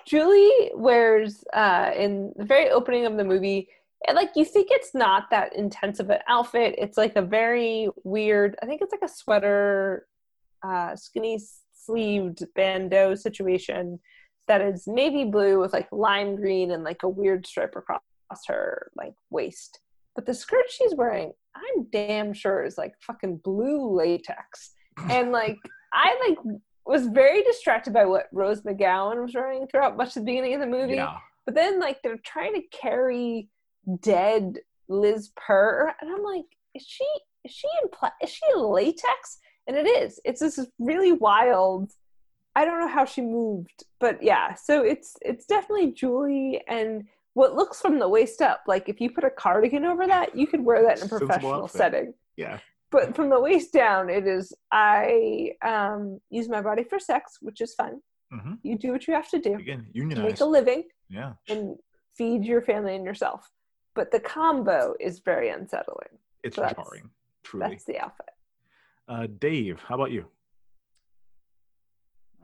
Julie 0.06 0.70
wears 0.74 1.42
uh, 1.54 1.92
in 1.96 2.34
the 2.36 2.44
very 2.44 2.68
opening 2.68 3.06
of 3.06 3.16
the 3.16 3.24
movie, 3.24 3.70
and 4.06 4.14
like 4.14 4.32
you 4.36 4.44
think 4.44 4.68
it's 4.70 4.94
not 4.94 5.30
that 5.30 5.56
intense 5.56 6.00
of 6.00 6.10
an 6.10 6.20
outfit. 6.28 6.74
It's 6.76 6.98
like 6.98 7.16
a 7.16 7.22
very 7.22 7.88
weird. 8.04 8.56
I 8.62 8.66
think 8.66 8.82
it's 8.82 8.92
like 8.92 9.02
a 9.02 9.08
sweater, 9.08 10.06
uh, 10.62 10.96
skinny 10.96 11.38
sleeved 11.72 12.44
bandeau 12.54 13.14
situation 13.14 13.98
that 14.46 14.60
is 14.60 14.86
navy 14.86 15.24
blue 15.24 15.60
with 15.60 15.72
like 15.72 15.88
lime 15.92 16.36
green 16.36 16.70
and 16.70 16.82
like 16.82 17.02
a 17.02 17.08
weird 17.08 17.46
stripe 17.46 17.74
across 17.76 18.00
her 18.46 18.90
like 18.96 19.14
waist. 19.30 19.80
But 20.14 20.26
the 20.26 20.34
skirt 20.34 20.64
she's 20.68 20.94
wearing, 20.94 21.32
I'm 21.54 21.84
damn 21.92 22.32
sure 22.32 22.64
is 22.64 22.78
like 22.78 22.94
fucking 23.00 23.38
blue 23.44 23.94
latex. 23.94 24.72
And 25.10 25.30
like 25.32 25.58
I 25.92 26.16
like 26.28 26.38
was 26.86 27.06
very 27.06 27.42
distracted 27.42 27.92
by 27.92 28.06
what 28.06 28.26
Rose 28.32 28.62
McGowan 28.62 29.22
was 29.22 29.34
wearing 29.34 29.66
throughout 29.68 29.96
much 29.96 30.08
of 30.08 30.14
the 30.14 30.20
beginning 30.22 30.54
of 30.54 30.60
the 30.60 30.66
movie. 30.66 30.94
yeah. 30.94 31.18
But 31.44 31.54
then 31.54 31.78
like 31.78 32.02
they're 32.02 32.20
trying 32.24 32.54
to 32.54 32.62
carry 32.72 33.48
dead 34.00 34.58
Liz 34.88 35.30
Purr, 35.36 35.94
and 36.00 36.10
I'm 36.10 36.22
like, 36.22 36.44
is 36.74 36.84
she 36.86 37.04
is 37.44 37.52
she 37.52 37.68
in 37.82 37.90
pla- 37.90 38.10
is 38.22 38.30
she 38.30 38.42
in 38.54 38.62
latex? 38.62 39.38
And 39.68 39.76
it 39.76 39.86
is. 39.86 40.18
It's 40.24 40.40
this 40.40 40.58
really 40.80 41.12
wild. 41.12 41.92
I 42.56 42.64
don't 42.64 42.80
know 42.80 42.88
how 42.88 43.04
she 43.04 43.20
moved, 43.20 43.84
but 44.00 44.20
yeah. 44.22 44.54
So 44.54 44.82
it's 44.82 45.14
it's 45.22 45.44
definitely 45.46 45.92
Julie 45.92 46.62
and 46.66 47.04
what 47.34 47.54
looks 47.54 47.80
from 47.80 48.00
the 48.00 48.08
waist 48.08 48.40
up. 48.42 48.62
Like 48.66 48.88
if 48.88 49.00
you 49.00 49.10
put 49.10 49.22
a 49.24 49.30
cardigan 49.30 49.84
over 49.84 50.06
that, 50.08 50.34
you 50.36 50.46
could 50.48 50.64
wear 50.64 50.82
that 50.82 50.98
in 50.98 51.04
a 51.04 51.08
professional 51.08 51.68
setting 51.68 52.14
Yeah. 52.36 52.58
but 52.90 53.14
from 53.14 53.28
the 53.28 53.38
waist 53.38 53.70
down 53.72 54.08
it 54.08 54.26
is 54.26 54.52
i 54.72 55.52
um 55.62 56.20
use 56.30 56.48
my 56.48 56.62
body 56.62 56.82
for 56.90 56.98
sex 56.98 57.36
which 57.42 57.60
is 57.60 57.74
fun 57.74 58.00
hmm 58.32 58.54
you 58.62 58.78
do 58.78 58.90
what 58.92 59.06
you 59.06 59.12
have 59.14 59.28
to 59.30 59.38
do 59.38 59.54
Again, 59.56 59.86
you 59.92 60.04
need 60.06 60.14
to 60.16 60.22
make 60.22 60.40
a 60.40 60.44
living 60.58 60.84
Yeah. 61.10 61.32
and 61.52 61.76
feed 62.16 62.44
your 62.44 62.62
family 62.62 62.94
and 62.96 63.04
yourself 63.04 63.50
but 63.94 64.10
the 64.10 64.20
combo 64.20 64.94
is 65.08 65.14
very 65.30 65.48
unsettling 65.50 66.14
It's 66.42 66.56
So 66.56 66.62
jarring. 66.62 67.10
Truly. 67.44 67.68
that's 67.68 67.84
the 67.84 67.98
outfit 67.98 68.30
Uh, 69.08 69.26
Dave, 69.38 69.80
how 69.86 69.94
about 69.94 70.10
you? 70.10 70.26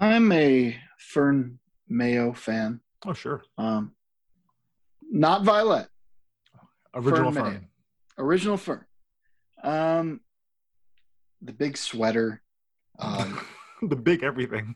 I'm 0.01 0.33
a 0.33 0.77
Fern 0.99 1.59
Mayo 1.89 2.33
fan. 2.33 2.81
Oh, 3.07 3.13
sure. 3.13 3.43
Um, 3.59 3.93
not 5.11 5.45
Violet, 5.45 5.89
Original 6.95 7.33
Fern 7.33 7.45
Fern. 7.45 7.53
Mayo. 7.53 7.61
original 8.19 8.57
Fern. 8.57 8.85
Um, 9.63 10.21
the 11.43 11.53
big 11.53 11.77
sweater, 11.77 12.43
um, 12.99 13.41
the 13.83 13.97
big 13.97 14.23
everything. 14.23 14.75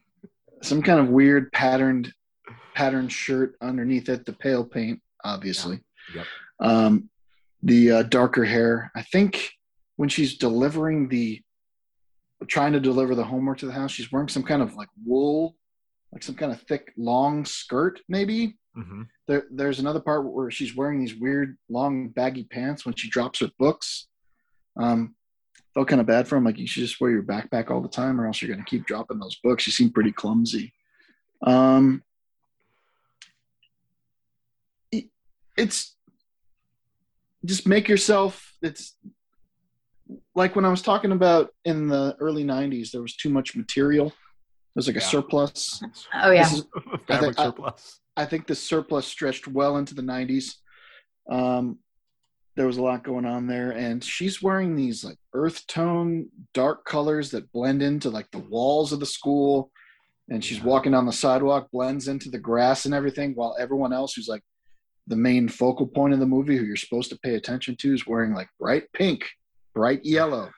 some 0.63 0.83
kind 0.83 1.01
of 1.01 1.09
weird 1.09 1.51
patterned 1.53 2.13
patterned 2.75 3.11
shirt 3.11 3.57
underneath 3.61 4.09
it. 4.09 4.25
The 4.27 4.33
pale 4.35 4.65
paint, 4.65 5.01
obviously. 5.25 5.81
Yep. 6.15 6.27
Um, 6.61 7.11
the 7.63 7.91
uh, 7.91 8.03
darker 8.05 8.45
hair. 8.45 8.93
I 8.95 9.03
think 9.03 9.51
when 9.97 10.09
she's 10.09 10.37
delivering 10.37 11.09
the, 11.09 11.43
trying 12.47 12.73
to 12.73 12.81
deliver 12.81 13.15
the 13.15 13.25
homework 13.25 13.59
to 13.59 13.67
the 13.67 13.73
house, 13.73 13.91
she's 13.91 14.13
wearing 14.13 14.29
some 14.29 14.43
kind 14.45 14.63
of 14.63 14.75
like 14.75 14.89
wool, 15.05 15.57
like 16.13 16.23
some 16.23 16.35
kind 16.37 16.53
of 16.53 16.61
thick 16.63 16.93
long 16.97 17.45
skirt, 17.45 18.01
maybe. 18.09 18.57
hmm 18.75 19.03
There, 19.27 19.45
there's 19.51 19.81
another 19.81 20.01
part 20.01 20.25
where 20.25 20.51
she's 20.51 20.77
wearing 20.77 21.01
these 21.01 21.15
weird 21.17 21.59
long 21.69 22.09
baggy 22.09 22.45
pants 22.45 22.85
when 22.87 22.95
she 22.95 23.09
drops 23.11 23.41
her 23.41 23.51
books. 23.59 24.07
Um, 24.77 25.15
felt 25.75 25.89
kind 25.89 26.01
of 26.01 26.07
bad 26.07 26.29
for 26.29 26.37
him. 26.37 26.45
Like 26.45 26.59
you 26.59 26.67
should 26.67 26.83
just 26.85 27.01
wear 27.01 27.11
your 27.11 27.23
backpack 27.25 27.71
all 27.71 27.81
the 27.81 27.89
time, 27.89 28.21
or 28.21 28.27
else 28.27 28.41
you're 28.41 28.53
going 28.53 28.65
to 28.65 28.71
keep 28.71 28.87
dropping 28.87 29.19
those 29.19 29.37
books. 29.43 29.65
She 29.65 29.71
seemed 29.73 29.93
pretty 29.95 30.13
clumsy. 30.13 30.73
Um, 31.43 32.03
it- 34.93 35.11
it's 35.57 35.97
just 37.45 37.67
make 37.67 37.89
yourself. 37.89 38.55
It's 38.63 38.97
like 40.35 40.57
when 40.57 40.65
I 40.65 40.69
was 40.71 40.83
talking 40.83 41.13
about 41.13 41.51
in 41.65 41.89
the 41.89 42.17
early 42.21 42.45
'90s, 42.45 42.91
there 42.91 43.03
was 43.03 43.17
too 43.17 43.29
much 43.31 43.55
material. 43.57 44.07
It 44.09 44.15
was 44.77 44.87
like 44.87 44.97
a 44.97 45.01
surplus. 45.01 45.83
Oh 46.15 46.31
yeah. 46.31 46.43
Is- 46.51 46.67
Fabric 47.09 47.39
I- 47.39 47.45
surplus. 47.45 48.01
I 48.17 48.25
think 48.25 48.47
the 48.47 48.55
surplus 48.55 49.07
stretched 49.07 49.47
well 49.47 49.77
into 49.77 49.95
the 49.95 50.03
90s. 50.03 50.55
Um, 51.31 51.79
there 52.57 52.67
was 52.67 52.77
a 52.79 52.83
lot 52.83 53.05
going 53.05 53.25
on 53.25 53.47
there, 53.47 53.71
and 53.71 54.03
she's 54.03 54.43
wearing 54.43 54.75
these 54.75 55.05
like 55.05 55.19
earth 55.35 55.65
tone, 55.69 56.29
dark 56.53 56.85
colors 56.85 57.31
that 57.31 57.53
blend 57.53 57.81
into 57.83 58.11
like 58.11 58.29
the 58.33 58.39
walls 58.41 58.93
of 58.93 58.99
the 59.01 59.07
school. 59.07 59.71
And 60.31 60.45
she's 60.45 60.59
Yeah. 60.59 60.65
walking 60.65 60.93
down 60.93 61.07
the 61.07 61.13
sidewalk, 61.13 61.69
blends 61.73 62.09
into 62.09 62.29
the 62.29 62.39
grass 62.41 62.85
and 62.87 62.95
everything, 62.95 63.33
while 63.35 63.57
everyone 63.59 63.93
else, 63.93 64.15
who's 64.15 64.29
like 64.29 64.43
the 65.07 65.17
main 65.17 65.49
focal 65.49 65.87
point 65.87 66.13
of 66.13 66.19
the 66.21 66.27
movie, 66.27 66.57
who 66.57 66.65
you're 66.65 66.77
supposed 66.77 67.11
to 67.11 67.19
pay 67.21 67.35
attention 67.37 67.77
to, 67.77 67.95
is 67.95 68.07
wearing 68.07 68.35
like 68.35 68.49
bright 68.61 68.93
pink, 68.93 69.25
bright 69.79 70.05
yellow. 70.05 70.51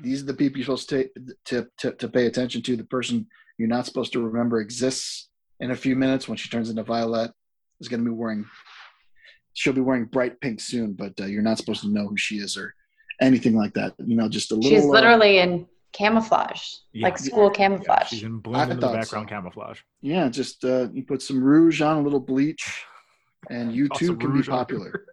These 0.00 0.22
are 0.22 0.26
the 0.26 0.34
people 0.34 0.56
you're 0.58 0.64
supposed 0.64 0.88
to, 0.88 1.10
to, 1.46 1.66
to, 1.78 1.92
to 1.92 2.08
pay 2.08 2.24
attention 2.26 2.62
to. 2.62 2.74
The 2.76 2.84
person 2.84 3.26
you're 3.58 3.68
not 3.68 3.84
supposed 3.84 4.14
to 4.14 4.20
remember 4.22 4.60
exists 4.62 5.28
in 5.60 5.72
a 5.72 5.76
few 5.76 5.94
minutes 5.94 6.26
when 6.26 6.38
she 6.38 6.48
turns 6.48 6.70
into 6.70 6.82
Violet 6.82 7.32
is 7.80 7.88
going 7.88 8.02
to 8.02 8.10
be 8.10 8.16
wearing. 8.16 8.46
She'll 9.52 9.74
be 9.74 9.82
wearing 9.82 10.06
bright 10.06 10.40
pink 10.40 10.60
soon, 10.60 10.94
but 10.94 11.12
uh, 11.20 11.26
you're 11.26 11.42
not 11.42 11.58
supposed 11.58 11.82
to 11.82 11.88
know 11.88 12.08
who 12.08 12.16
she 12.16 12.36
is 12.36 12.56
or 12.56 12.74
anything 13.20 13.54
like 13.56 13.74
that. 13.74 13.92
You 13.98 14.16
know, 14.16 14.28
just 14.28 14.52
a 14.52 14.54
little. 14.54 14.70
She's 14.70 14.84
uh, 14.84 14.88
literally 14.88 15.38
in 15.38 15.66
camouflage, 15.92 16.62
Yeah. 16.94 17.08
like 17.08 17.18
school 17.18 17.48
Yeah, 17.48 17.58
camouflage. 17.60 18.08
she's 18.08 18.22
in 18.22 18.36
I 18.36 18.40
blend 18.40 18.72
into 18.72 18.86
the 18.86 18.92
background 18.92 19.28
so. 19.28 19.34
camouflage. 19.34 19.80
yeah, 20.00 20.28
just 20.30 20.64
uh, 20.64 20.88
you 20.94 21.02
put 21.04 21.20
some 21.20 21.42
rouge 21.42 21.82
on, 21.82 21.98
a 21.98 22.02
little 22.02 22.20
bleach, 22.20 22.84
and 23.50 23.72
you 23.76 23.88
too 23.90 24.16
can 24.16 24.32
be 24.32 24.42
popular. 24.42 25.04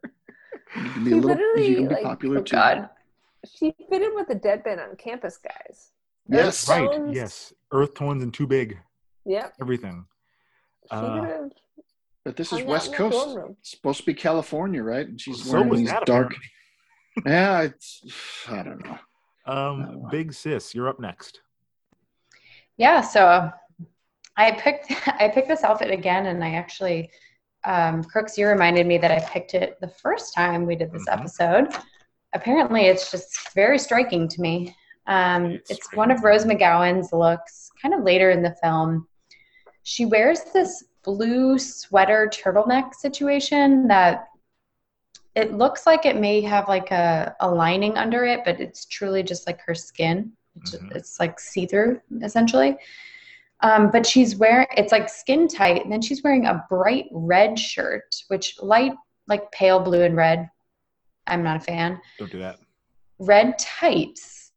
You 0.75 0.89
can 0.91 1.03
be 1.03 1.11
a 1.11 1.15
little. 1.17 1.37
You 1.57 1.75
can 1.75 1.87
be 1.87 1.93
like, 1.95 2.03
popular 2.03 2.39
oh 2.39 2.43
too. 2.43 2.55
God. 2.55 2.89
She 3.45 3.73
fit 3.89 4.01
in 4.01 4.15
with 4.15 4.27
the 4.27 4.35
deadpan 4.35 4.81
on 4.81 4.95
campus 4.95 5.37
guys 5.37 5.91
Yes. 6.29 6.63
Earth 6.63 6.69
Right. 6.69 6.91
tones. 6.91 7.15
Yes. 7.15 7.53
Earth 7.71 7.93
tones 7.95 8.23
and 8.23 8.33
too 8.33 8.47
big. 8.47 8.79
yep 9.25 9.53
Everything. 9.61 10.05
she 10.89 10.95
Uh, 10.95 11.49
But 12.23 12.37
this 12.37 12.53
is 12.53 12.63
West 12.63 12.93
Coast. 12.93 13.37
It's 13.59 13.71
supposed 13.71 13.99
to 13.99 14.05
be 14.05 14.13
California, 14.13 14.81
right? 14.81 15.05
And 15.07 15.19
she's 15.19 15.43
So 15.43 15.53
wearing 15.61 15.75
these 15.75 15.89
that 15.89 16.05
dark. 16.05 16.33
Yeah, 17.27 17.61
it's. 17.61 18.01
I 18.49 18.63
don't 18.63 18.83
know. 18.85 18.97
Um. 19.45 20.07
Big 20.09 20.33
Sis, 20.33 20.73
you're 20.73 20.87
up 20.89 20.99
next. 20.99 21.41
Yeah, 22.77 23.01
so 23.01 23.51
I 24.35 24.51
picked 24.53 24.87
I 25.21 25.27
picked 25.29 25.47
this 25.47 25.63
outfit 25.63 25.91
again, 25.91 26.25
and 26.27 26.43
I 26.43 26.55
actually, 26.55 27.11
um, 27.65 28.03
Crooks, 28.03 28.35
you 28.37 28.47
reminded 28.47 28.87
me 28.87 28.97
that 28.97 29.11
I 29.11 29.19
picked 29.19 29.53
it 29.53 29.77
the 29.79 29.89
first 29.89 30.33
time 30.33 30.65
we 30.65 30.75
did 30.75 30.91
this 30.91 31.05
Mhm. 31.07 31.19
episode. 31.19 31.67
Apparently, 32.33 32.81
it's 32.85 33.11
just 33.11 33.53
very 33.53 33.77
striking 33.79 34.27
to 34.27 34.41
me. 34.41 34.75
Um, 35.07 35.59
It's 35.69 35.93
one 35.93 36.11
of 36.11 36.23
Rose 36.23 36.45
McGowan's 36.45 37.11
looks, 37.13 37.69
kind 37.81 37.93
of 37.93 38.03
later 38.03 38.31
in 38.31 38.41
the 38.41 38.55
film. 38.61 39.07
She 39.83 40.05
wears 40.05 40.41
this 40.53 40.85
blue 41.03 41.59
sweater 41.59 42.29
turtleneck 42.33 42.93
situation 42.95 43.87
that 43.89 44.27
it 45.35 45.53
looks 45.53 45.85
like 45.85 46.05
it 46.05 46.15
may 46.17 46.41
have 46.41 46.67
like 46.69 46.91
a, 46.91 47.35
a 47.39 47.49
lining 47.49 47.97
under 47.97 48.23
it, 48.23 48.41
but 48.45 48.59
it's 48.61 48.85
truly 48.85 49.23
just 49.23 49.45
like 49.47 49.59
her 49.61 49.75
skin. 49.75 50.31
It's, 50.61 50.75
Mhm. 50.75 50.95
it's 50.95 51.19
like 51.19 51.39
see 51.39 51.65
through 51.65 51.99
essentially. 52.21 52.77
Um, 53.61 53.89
but 53.91 54.05
she's 54.05 54.35
wearing 54.35 54.67
it's 54.77 54.91
like 54.91 55.09
skin 55.09 55.47
tight, 55.47 55.83
and 55.83 55.91
then 55.91 56.01
she's 56.01 56.21
wearing 56.23 56.45
a 56.45 56.65
bright 56.69 57.07
red 57.11 57.57
shirt, 57.57 58.15
which 58.27 58.61
light 58.61 58.93
like 59.27 59.51
pale 59.51 59.79
blue 59.79 60.03
and 60.03 60.15
red. 60.15 60.49
I'm 61.27 61.43
not 61.43 61.57
a 61.57 61.59
fan. 61.59 61.99
Don't 62.19 62.31
do 62.31 62.39
that. 62.39 62.57
Red 63.19 63.57
tights, 63.59 64.51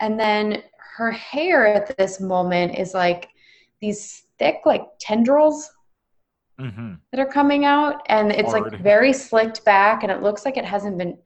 and 0.00 0.18
then 0.18 0.62
her 0.96 1.10
hair 1.12 1.66
at 1.66 1.96
this 1.96 2.20
moment 2.20 2.76
is 2.76 2.94
like 2.94 3.28
these 3.80 4.24
thick 4.38 4.60
like 4.64 4.84
tendrils 5.00 5.70
hmm 6.58 6.94
that 7.12 7.20
are 7.20 7.26
coming 7.32 7.64
out 7.64 8.02
and 8.08 8.32
it's 8.32 8.50
Hard. 8.50 8.72
like 8.72 8.82
very 8.82 9.12
slicked 9.12 9.64
back 9.64 10.02
and 10.02 10.10
it 10.10 10.22
looks 10.22 10.44
like 10.44 10.56
it 10.56 10.64
hasn't 10.64 10.98
been 10.98 11.16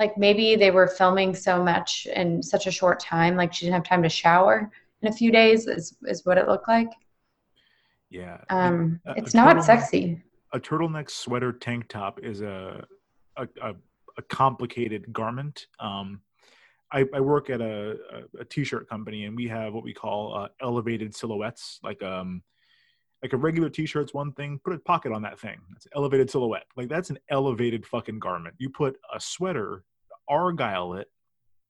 like 0.00 0.18
maybe 0.18 0.56
they 0.56 0.72
were 0.72 0.88
filming 0.88 1.34
so 1.34 1.62
much 1.62 2.06
in 2.16 2.42
such 2.42 2.66
a 2.66 2.70
short 2.70 2.98
time 2.98 3.36
like 3.36 3.52
she 3.52 3.64
didn't 3.64 3.74
have 3.74 3.84
time 3.84 4.02
to 4.02 4.08
shower 4.08 4.70
in 5.02 5.08
a 5.08 5.12
few 5.12 5.30
days 5.30 5.68
is, 5.68 5.96
is 6.06 6.26
what 6.26 6.36
it 6.36 6.48
looked 6.48 6.66
like 6.68 6.88
Yeah. 8.10 8.38
Um, 8.50 9.00
A- 9.06 9.12
a 9.12 9.14
it's 9.16 9.34
not 9.34 9.64
sexy. 9.64 10.20
A 10.52 10.58
turtleneck 10.60 11.08
sweater 11.10 11.52
tank 11.52 11.88
top 11.88 12.18
is 12.22 12.40
a 12.42 12.84
a, 13.36 13.46
a, 13.62 13.74
a 14.18 14.22
complicated 14.22 15.12
garment. 15.12 15.66
Um, 15.80 16.20
I, 16.92 17.06
I 17.14 17.20
work 17.20 17.48
at 17.48 17.60
a, 17.60 17.96
a, 18.12 18.40
a 18.40 18.44
t-shirt 18.44 18.88
company 18.88 19.24
and 19.24 19.34
we 19.36 19.48
have 19.48 19.72
what 19.72 19.84
we 19.84 19.94
call 19.94 20.34
uh, 20.36 20.48
elevated 20.60 21.14
silhouettes. 21.14 21.80
Like 21.82 22.02
um, 22.02 22.42
like 23.22 23.32
a 23.32 23.36
regular 23.36 23.70
t-shirt's 23.70 24.12
one 24.12 24.32
thing. 24.32 24.60
Put 24.64 24.74
a 24.74 24.78
pocket 24.78 25.12
on 25.12 25.22
that 25.22 25.38
thing. 25.38 25.58
That's 25.70 25.86
an 25.86 25.92
elevated 25.96 26.30
silhouette. 26.30 26.66
Like 26.76 26.88
that's 26.88 27.10
an 27.10 27.18
elevated 27.30 27.86
fucking 27.86 28.18
garment. 28.18 28.54
You 28.58 28.68
put 28.68 28.98
a 29.14 29.20
sweater, 29.20 29.84
argyle 30.28 30.94
it, 30.94 31.08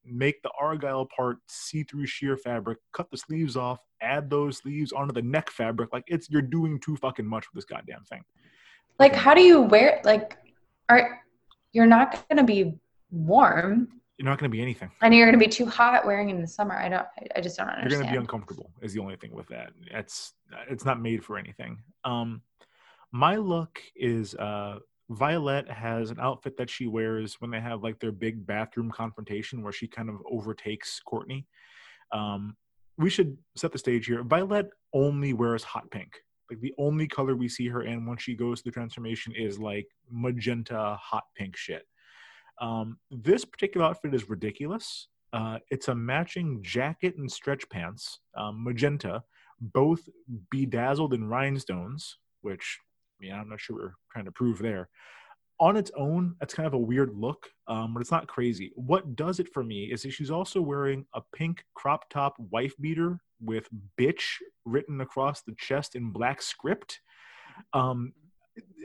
make 0.05 0.43
the 0.43 0.51
argyle 0.61 1.07
part 1.15 1.39
see-through 1.47 2.07
sheer 2.07 2.37
fabric, 2.37 2.79
cut 2.93 3.11
the 3.11 3.19
sleeves 3.19 3.57
off, 3.57 3.81
add 4.01 4.29
those 4.29 4.59
sleeves 4.59 4.93
onto 4.93 5.13
the 5.13 5.23
neck 5.23 5.51
fabric. 5.51 5.93
Like 5.93 6.05
it's 6.07 6.29
you're 6.31 6.43
doing 6.43 6.81
too 6.81 6.97
fucking 6.97 7.27
much 7.27 7.47
with 7.47 7.63
this 7.63 7.65
goddamn 7.65 8.05
thing. 8.05 8.23
Like, 8.99 9.15
how 9.15 9.35
do 9.35 9.43
you 9.43 9.63
wear? 9.63 10.01
Like, 10.05 10.39
are 10.89 11.22
you're 11.73 11.87
not 11.87 12.27
gonna 12.29 12.45
be 12.45 12.75
warm, 13.11 13.89
You're 14.19 14.27
not 14.29 14.39
going 14.39 14.51
to 14.51 14.57
be 14.57 14.63
anything. 14.63 14.91
and 15.01 15.15
you're 15.15 15.27
gonna 15.27 15.39
be 15.39 15.49
too 15.49 15.67
hot 15.67 16.07
wearing 16.07 16.31
it 16.31 16.35
in 16.35 16.41
the 16.41 16.47
summer. 16.49 16.75
I 16.75 16.89
don't. 16.89 17.07
I, 17.19 17.27
I 17.37 17.41
just 17.41 17.57
don't 17.59 17.69
understand. 17.69 17.91
You're 17.91 18.01
going 18.01 18.07
to 18.09 18.13
be 18.13 18.19
uncomfortable. 18.21 18.71
Is 18.81 18.93
the 18.93 19.01
only 19.01 19.17
thing 19.17 19.33
with 19.35 19.49
that. 19.49 19.73
It's 19.91 20.35
it's 20.71 20.85
not 20.85 21.01
made 21.01 21.25
for 21.25 21.39
anything. 21.39 21.79
Um, 22.05 22.43
my 23.13 23.37
look 23.37 23.81
is 23.97 24.35
uh, 24.37 24.79
Violet 25.11 25.69
has 25.69 26.11
an 26.11 26.19
outfit 26.21 26.57
that 26.57 26.71
she 26.71 26.87
wears 26.87 27.37
when 27.41 27.51
they 27.51 27.61
have 27.61 27.83
like 27.83 27.99
their 28.01 28.13
big 28.13 28.47
bathroom 28.47 28.91
confrontation 28.91 29.63
where 29.63 29.73
she 29.73 29.87
kind 29.87 30.09
of 30.09 30.17
overtakes 30.31 31.01
Courtney. 31.05 31.47
Um, 32.13 32.57
we 32.99 33.11
should 33.11 33.37
set 33.57 33.73
the 33.73 33.79
stage 33.79 34.07
here. 34.07 34.23
Violet 34.23 34.69
only 34.93 35.33
wears 35.33 35.65
hot 35.65 35.91
pink. 35.91 36.21
Like 36.53 36.61
the 36.61 36.75
only 36.77 37.07
color 37.07 37.35
we 37.35 37.49
see 37.49 37.67
her 37.69 37.83
in 37.83 38.05
once 38.05 38.23
she 38.23 38.35
goes 38.35 38.61
through 38.61 38.73
the 38.73 38.75
transformation 38.75 39.33
is 39.35 39.59
like 39.59 39.89
magenta 40.11 40.99
hot 41.01 41.25
pink 41.35 41.57
shit. 41.57 41.87
Um, 42.61 42.99
this 43.11 43.47
particular 43.47 43.87
outfit 43.87 44.15
is 44.15 44.29
ridiculous. 44.29 45.09
Uh, 45.33 45.61
it's 45.71 45.89
a 45.89 45.95
matching 45.95 46.63
jacket 46.63 47.17
and 47.17 47.33
stretch 47.33 47.67
pants, 47.71 48.21
um, 48.37 48.63
magenta, 48.63 49.23
both 49.63 50.07
bedazzled 50.51 51.15
in 51.15 51.27
rhinestones, 51.27 52.19
which 52.43 52.79
I 53.19 53.25
mean, 53.25 53.33
I'm 53.33 53.49
not 53.49 53.61
sure 53.61 53.77
we're 53.77 53.95
trying 54.13 54.27
to 54.27 54.33
prove 54.33 54.59
there. 54.59 54.91
On 55.59 55.75
its 55.75 55.91
own, 55.97 56.37
that's 56.39 56.53
kind 56.53 56.67
of 56.67 56.75
a 56.75 56.79
weird 56.79 57.15
look, 57.15 57.49
um, 57.67 57.95
but 57.95 58.01
it's 58.01 58.11
not 58.11 58.27
crazy. 58.27 58.73
What 58.75 59.17
does 59.17 59.41
it 59.41 59.49
for 59.55 59.65
me 59.65 59.85
is 59.85 60.03
that 60.03 60.11
she's 60.11 60.31
also 60.31 60.61
wearing 60.61 61.07
a 61.15 61.23
pink 61.35 61.65
crop 61.73 62.11
top 62.11 62.35
wife 62.51 62.75
beater 62.79 63.21
with 63.43 63.69
bitch 63.99 64.37
written 64.65 65.01
across 65.01 65.43
the 65.43 65.55
chest 65.59 65.95
in 65.95 66.11
black 66.11 66.43
script. 66.43 67.01
Um, 67.73 68.13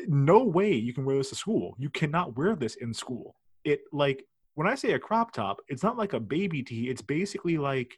no 0.07 0.43
way 0.43 0.73
you 0.73 0.93
can 0.93 1.05
wear 1.05 1.17
this 1.17 1.29
to 1.29 1.35
school. 1.35 1.75
You 1.77 1.89
cannot 1.89 2.37
wear 2.37 2.55
this 2.55 2.75
in 2.75 2.93
school. 2.93 3.35
It 3.63 3.81
like 3.91 4.23
when 4.55 4.67
I 4.67 4.75
say 4.75 4.93
a 4.93 4.99
crop 4.99 5.33
top, 5.33 5.57
it's 5.67 5.83
not 5.83 5.97
like 5.97 6.13
a 6.13 6.19
baby 6.19 6.63
tee. 6.63 6.89
It's 6.89 7.01
basically 7.01 7.57
like 7.57 7.97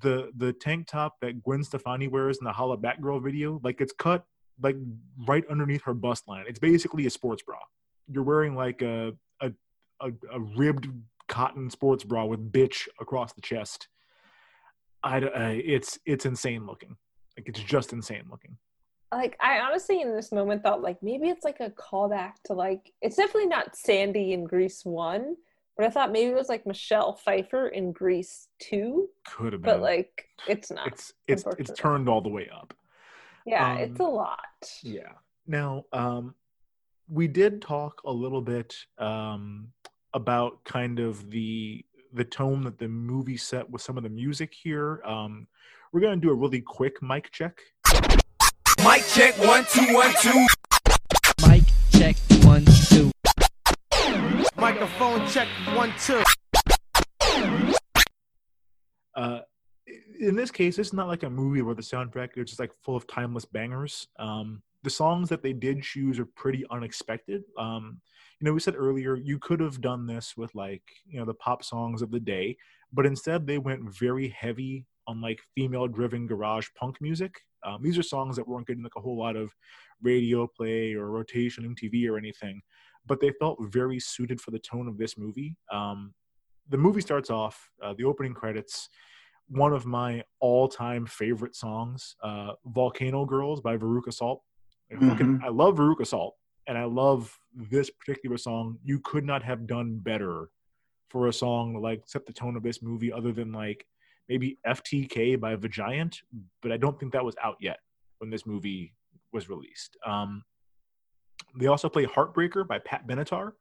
the 0.00 0.30
the 0.36 0.52
tank 0.52 0.86
top 0.86 1.16
that 1.20 1.42
Gwen 1.42 1.62
Stefani 1.62 2.08
wears 2.08 2.38
in 2.38 2.44
the 2.44 2.52
Hollaback 2.52 3.00
Girl 3.00 3.20
video. 3.20 3.60
Like 3.62 3.80
it's 3.80 3.92
cut 3.92 4.24
like 4.62 4.76
right 5.26 5.44
underneath 5.50 5.82
her 5.82 5.94
bust 5.94 6.28
line. 6.28 6.44
It's 6.48 6.58
basically 6.58 7.06
a 7.06 7.10
sports 7.10 7.42
bra. 7.42 7.58
You're 8.08 8.22
wearing 8.22 8.54
like 8.54 8.82
a 8.82 9.12
a 9.40 9.52
a, 10.00 10.10
a 10.32 10.40
ribbed 10.40 10.88
cotton 11.28 11.70
sports 11.70 12.04
bra 12.04 12.24
with 12.24 12.52
bitch 12.52 12.88
across 13.00 13.32
the 13.32 13.40
chest. 13.40 13.88
I, 15.04 15.18
I 15.18 15.50
it's 15.64 15.98
it's 16.06 16.26
insane 16.26 16.66
looking. 16.66 16.96
Like 17.36 17.48
it's 17.48 17.60
just 17.60 17.92
insane 17.92 18.24
looking. 18.30 18.56
like 19.12 19.36
I 19.40 19.60
honestly 19.60 20.00
in 20.00 20.14
this 20.14 20.32
moment 20.32 20.62
thought 20.62 20.82
like 20.82 21.02
maybe 21.02 21.28
it's 21.28 21.44
like 21.44 21.60
a 21.60 21.70
callback 21.70 22.32
to 22.44 22.52
like 22.54 22.92
it's 23.00 23.16
definitely 23.16 23.48
not 23.48 23.76
Sandy 23.76 24.32
in 24.32 24.44
Grease 24.44 24.84
one, 24.84 25.36
but 25.76 25.86
I 25.86 25.90
thought 25.90 26.12
maybe 26.12 26.30
it 26.30 26.36
was 26.36 26.48
like 26.48 26.66
Michelle 26.66 27.14
Pfeiffer 27.14 27.68
in 27.68 27.92
Grease 27.92 28.48
two, 28.58 29.08
Could 29.26 29.54
have 29.54 29.62
been. 29.62 29.72
but 29.72 29.80
like 29.82 30.26
it's 30.46 30.70
not. 30.70 30.86
it's 30.86 31.12
it's 31.26 31.44
it's 31.58 31.72
turned 31.72 32.08
all 32.08 32.20
the 32.20 32.28
way 32.28 32.48
up. 32.54 32.74
yeah, 33.46 33.72
um, 33.72 33.78
it's 33.78 34.00
a 34.00 34.04
lot. 34.04 34.38
Yeah. 34.82 35.12
Now, 35.46 35.84
um, 35.92 36.34
we 37.08 37.26
did 37.26 37.60
talk 37.60 38.02
a 38.04 38.12
little 38.12 38.40
bit 38.40 38.74
um, 38.98 39.68
about 40.14 40.62
kind 40.64 41.00
of 41.00 41.30
the 41.30 41.84
the 42.12 42.24
tone 42.24 42.62
that 42.64 42.78
the 42.78 42.88
movie 42.88 43.36
set 43.36 43.68
with 43.70 43.80
some 43.82 43.96
of 43.96 44.02
the 44.02 44.10
music 44.10 44.52
here. 44.52 45.02
Um, 45.04 45.46
we're 45.92 46.00
gonna 46.00 46.16
do 46.16 46.30
a 46.30 46.34
really 46.34 46.60
quick 46.60 47.02
mic 47.02 47.30
check. 47.32 47.60
Mic 48.84 49.04
check 49.06 49.36
one 49.38 49.64
two 49.70 49.94
one 49.94 50.12
two. 50.20 50.46
Mic 51.48 51.64
check 51.90 52.16
one 52.44 52.64
two. 52.88 53.10
Microphone 54.56 55.26
check 55.28 55.48
one 55.74 55.92
two. 55.98 56.22
Uh, 59.14 59.40
in 60.20 60.36
this 60.36 60.50
case, 60.50 60.78
it's 60.78 60.92
not 60.92 61.08
like 61.08 61.22
a 61.22 61.30
movie 61.30 61.62
where 61.62 61.74
the 61.74 61.82
soundtrack 61.82 62.36
is 62.36 62.48
just 62.48 62.60
like 62.60 62.70
full 62.82 62.96
of 62.96 63.06
timeless 63.06 63.44
bangers. 63.44 64.06
Um, 64.18 64.62
the 64.82 64.90
songs 64.90 65.28
that 65.28 65.42
they 65.42 65.52
did 65.52 65.82
choose 65.82 66.18
are 66.18 66.26
pretty 66.26 66.64
unexpected. 66.70 67.44
Um, 67.58 68.00
you 68.42 68.46
know, 68.48 68.54
we 68.54 68.60
said 68.60 68.74
earlier 68.76 69.14
you 69.14 69.38
could 69.38 69.60
have 69.60 69.80
done 69.80 70.04
this 70.04 70.36
with 70.36 70.52
like 70.56 70.82
you 71.06 71.20
know 71.20 71.24
the 71.24 71.34
pop 71.34 71.62
songs 71.62 72.02
of 72.02 72.10
the 72.10 72.18
day, 72.18 72.56
but 72.92 73.06
instead 73.06 73.46
they 73.46 73.58
went 73.58 73.88
very 73.88 74.26
heavy 74.28 74.84
on 75.06 75.20
like 75.20 75.40
female-driven 75.54 76.26
garage 76.26 76.66
punk 76.76 77.00
music. 77.00 77.40
Um, 77.64 77.82
these 77.82 77.96
are 77.98 78.02
songs 78.02 78.34
that 78.34 78.48
weren't 78.48 78.66
getting 78.66 78.82
like 78.82 78.96
a 78.96 79.00
whole 79.00 79.16
lot 79.16 79.36
of 79.36 79.54
radio 80.02 80.48
play 80.48 80.94
or 80.94 81.08
rotation 81.10 81.64
on 81.64 81.76
TV 81.76 82.08
or 82.08 82.18
anything, 82.18 82.60
but 83.06 83.20
they 83.20 83.30
felt 83.38 83.58
very 83.62 84.00
suited 84.00 84.40
for 84.40 84.50
the 84.50 84.58
tone 84.58 84.88
of 84.88 84.98
this 84.98 85.16
movie. 85.16 85.56
Um, 85.70 86.12
the 86.68 86.78
movie 86.78 87.00
starts 87.00 87.30
off 87.30 87.70
uh, 87.80 87.94
the 87.96 88.04
opening 88.04 88.34
credits 88.34 88.88
one 89.48 89.72
of 89.72 89.86
my 89.86 90.22
all-time 90.40 91.06
favorite 91.06 91.54
songs 91.54 92.16
uh, 92.22 92.52
volcano 92.66 93.24
girls 93.24 93.60
by 93.60 93.76
veruca 93.76 94.12
salt 94.12 94.42
I, 94.90 94.96
fucking- 95.08 95.40
I 95.44 95.48
love 95.48 95.76
veruca 95.76 96.06
salt 96.06 96.34
and 96.66 96.76
i 96.78 96.84
love 96.84 97.36
this 97.54 97.90
particular 97.90 98.36
song 98.36 98.78
you 98.82 98.98
could 99.00 99.24
not 99.24 99.42
have 99.42 99.66
done 99.66 99.98
better 99.98 100.50
for 101.10 101.28
a 101.28 101.32
song 101.32 101.80
like 101.80 102.02
set 102.06 102.24
the 102.26 102.32
tone 102.32 102.56
of 102.56 102.62
this 102.62 102.82
movie 102.82 103.12
other 103.12 103.32
than 103.32 103.52
like 103.52 103.84
maybe 104.28 104.58
ftk 104.66 105.38
by 105.38 105.54
vagiant 105.56 106.16
but 106.62 106.72
i 106.72 106.76
don't 106.76 106.98
think 106.98 107.12
that 107.12 107.24
was 107.24 107.36
out 107.42 107.56
yet 107.60 107.78
when 108.18 108.30
this 108.30 108.46
movie 108.46 108.94
was 109.32 109.48
released 109.48 109.96
um, 110.06 110.42
they 111.58 111.66
also 111.66 111.88
play 111.88 112.04
heartbreaker 112.04 112.66
by 112.66 112.78
pat 112.78 113.06
benatar 113.06 113.52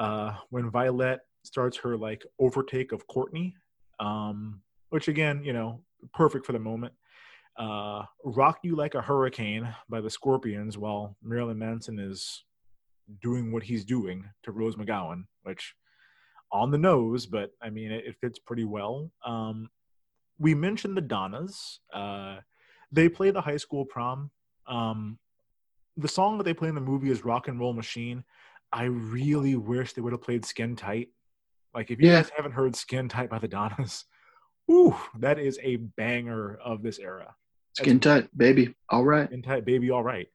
uh, 0.00 0.34
when 0.48 0.70
Violet 0.70 1.20
starts 1.44 1.76
her 1.78 1.96
like 1.96 2.24
overtake 2.38 2.92
of 2.92 3.06
Courtney, 3.06 3.54
um, 4.00 4.62
which 4.88 5.08
again, 5.08 5.44
you 5.44 5.52
know, 5.52 5.82
perfect 6.14 6.46
for 6.46 6.52
the 6.52 6.58
moment. 6.58 6.92
Uh, 7.60 8.04
Rock 8.24 8.58
You 8.62 8.74
Like 8.74 8.94
a 8.94 9.02
Hurricane 9.02 9.68
by 9.88 10.00
the 10.00 10.08
Scorpions 10.10 10.78
while 10.78 11.14
Marilyn 11.22 11.58
Manson 11.58 11.98
is 11.98 12.44
doing 13.22 13.52
what 13.52 13.62
he's 13.64 13.84
doing 13.84 14.24
to 14.44 14.52
Rose 14.52 14.76
McGowan, 14.76 15.24
which 15.42 15.74
on 16.52 16.70
the 16.70 16.78
nose, 16.78 17.26
but 17.26 17.50
I 17.60 17.68
mean, 17.70 17.92
it, 17.92 18.04
it 18.06 18.16
fits 18.20 18.38
pretty 18.38 18.64
well. 18.64 19.10
Um, 19.24 19.68
we 20.38 20.54
mentioned 20.54 20.96
the 20.96 21.02
Donnas. 21.02 21.80
Uh, 21.92 22.38
they 22.90 23.08
play 23.08 23.30
the 23.30 23.40
high 23.42 23.58
school 23.58 23.84
prom. 23.84 24.30
Um, 24.66 25.18
the 25.96 26.08
song 26.08 26.38
that 26.38 26.44
they 26.44 26.54
play 26.54 26.68
in 26.70 26.74
the 26.74 26.80
movie 26.80 27.10
is 27.10 27.24
Rock 27.24 27.46
and 27.48 27.60
Roll 27.60 27.72
Machine. 27.74 28.24
I 28.72 28.84
really 28.84 29.56
wish 29.56 29.92
they 29.92 30.00
would 30.00 30.12
have 30.12 30.22
played 30.22 30.44
Skin 30.46 30.76
Tight. 30.76 31.08
Like, 31.74 31.90
if 31.90 32.00
you 32.00 32.08
Yeah. 32.08 32.22
guys 32.22 32.30
haven't 32.34 32.52
heard 32.52 32.74
Skin 32.74 33.08
Tight 33.08 33.28
by 33.28 33.38
the 33.38 33.48
Donnas, 33.48 34.04
ooh, 34.70 34.96
that 35.18 35.38
is 35.38 35.58
a 35.62 35.76
banger 35.76 36.56
of 36.64 36.82
this 36.82 36.98
era. 36.98 37.34
Skin 37.74 38.00
tight, 38.00 38.28
baby. 38.36 38.74
All 38.88 39.04
right. 39.04 39.28
Skin 39.28 39.42
Tight, 39.42 39.64
baby, 39.64 39.90
all 39.90 40.02
right. 40.02 40.28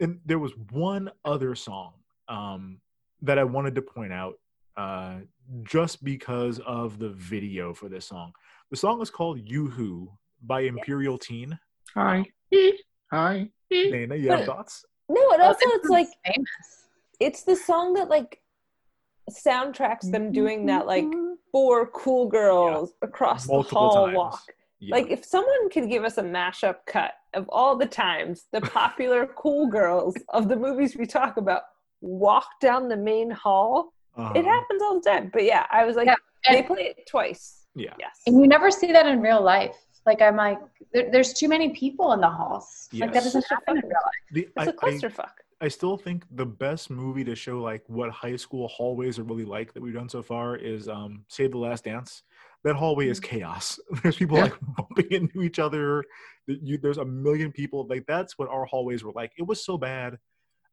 And 0.00 0.20
there 0.26 0.38
was 0.38 0.52
one 0.70 1.10
other 1.24 1.54
song 1.54 1.92
um, 2.28 2.80
that 3.22 3.38
I 3.38 3.44
wanted 3.44 3.74
to 3.76 3.82
point 3.82 4.12
out 4.12 4.38
uh, 4.76 5.16
just 5.64 6.04
because 6.04 6.60
of 6.66 6.98
the 6.98 7.08
video 7.10 7.74
for 7.74 7.88
this 7.88 8.06
song. 8.06 8.32
The 8.70 8.76
song 8.76 9.00
is 9.02 9.10
called 9.10 9.40
Yoo-Hoo 9.48 10.10
by 10.42 10.60
Imperial 10.60 11.18
Teen. 11.18 11.58
Hi. 11.94 12.24
Hi. 13.10 13.50
Dana, 13.70 14.14
you 14.14 14.30
have 14.30 14.40
But- 14.40 14.46
thoughts? 14.46 14.84
No, 15.08 15.30
and 15.32 15.40
Oh, 15.42 15.46
also 15.46 15.60
this 15.64 15.74
it's 15.76 15.88
like 15.88 16.06
famous. 16.26 16.88
it's 17.18 17.42
the 17.42 17.56
song 17.56 17.94
that 17.94 18.10
like 18.10 18.42
soundtracks 19.30 20.10
them 20.12 20.32
doing 20.32 20.66
that 20.66 20.86
like 20.86 21.06
four 21.50 21.86
cool 21.88 22.28
girls 22.28 22.92
across 23.00 23.46
the 23.46 23.62
hall 23.62 24.04
times. 24.04 24.16
walk. 24.16 24.42
Yeah. 24.80 24.94
Like 24.96 25.10
if 25.10 25.24
someone 25.24 25.68
could 25.70 25.88
give 25.88 26.04
us 26.04 26.18
a 26.18 26.22
mashup 26.22 26.76
cut 26.86 27.12
of 27.34 27.48
all 27.48 27.76
the 27.76 27.86
times 27.86 28.46
the 28.52 28.60
popular 28.80 29.26
cool 29.26 29.66
girls 29.68 30.14
of 30.28 30.48
the 30.48 30.56
movies 30.56 30.96
we 30.96 31.06
talk 31.06 31.36
about 31.36 31.62
walk 32.00 32.46
down 32.60 32.88
the 32.88 32.96
main 32.96 33.30
hall, 33.30 33.92
Uh-huh. 34.16 34.32
it 34.36 34.44
happens 34.44 34.82
all 34.82 34.94
the 35.00 35.10
time. 35.10 35.30
But 35.32 35.44
yeah, 35.44 35.66
I 35.70 35.84
was 35.84 35.96
like, 35.96 36.06
Yeah, 36.06 36.16
they 36.52 36.62
play 36.62 36.94
it 36.96 37.06
twice. 37.08 37.66
Yeah. 37.74 37.94
Yes. 37.98 38.16
And 38.26 38.40
you 38.40 38.46
never 38.48 38.70
see 38.70 38.92
that 38.92 39.06
in 39.06 39.20
real 39.20 39.42
life. 39.42 39.76
Like 40.06 40.22
I'm 40.22 40.36
like, 40.36 40.58
there, 40.92 41.10
there's 41.10 41.32
too 41.34 41.48
many 41.48 41.68
people 41.70 42.12
in 42.12 42.20
the 42.20 42.30
halls. 42.30 42.88
Like 42.92 43.12
that 43.12 43.24
doesn't 43.24 43.44
happen 43.50 43.76
in 43.78 43.82
real 43.84 44.04
life. 44.10 44.24
The, 44.32 44.40
It's 44.42 44.52
I, 44.56 44.64
a 44.64 44.68
I, 44.68 44.72
clusterfuck. 44.72 45.30
I 45.60 45.68
still 45.68 45.96
think 45.96 46.24
the 46.30 46.46
best 46.46 46.88
movie 46.88 47.24
to 47.24 47.34
show 47.34 47.60
like 47.60 47.82
what 47.88 48.10
high 48.10 48.36
school 48.36 48.68
hallways 48.68 49.18
are 49.18 49.24
really 49.24 49.44
like 49.44 49.72
that 49.74 49.82
we've 49.82 49.92
done 49.94 50.08
so 50.08 50.22
far 50.22 50.54
is 50.56 50.88
um 50.88 51.24
Save 51.28 51.50
the 51.50 51.58
Last 51.58 51.84
Dance. 51.84 52.22
That 52.64 52.76
hallway 52.76 53.08
is 53.08 53.20
mm-hmm. 53.20 53.38
chaos. 53.38 53.78
There's 54.02 54.16
people 54.16 54.36
Yeah. 54.36 54.44
like 54.44 54.54
bumping 54.76 55.12
into 55.12 55.42
each 55.42 55.58
other. 55.58 56.04
You, 56.46 56.78
there's 56.78 56.98
a 56.98 57.04
million 57.04 57.52
people. 57.52 57.86
Like 57.88 58.06
that's 58.06 58.38
what 58.38 58.48
our 58.48 58.64
hallways 58.64 59.04
were 59.04 59.12
like. 59.12 59.32
It 59.36 59.46
was 59.46 59.64
so 59.64 59.76
bad. 59.76 60.16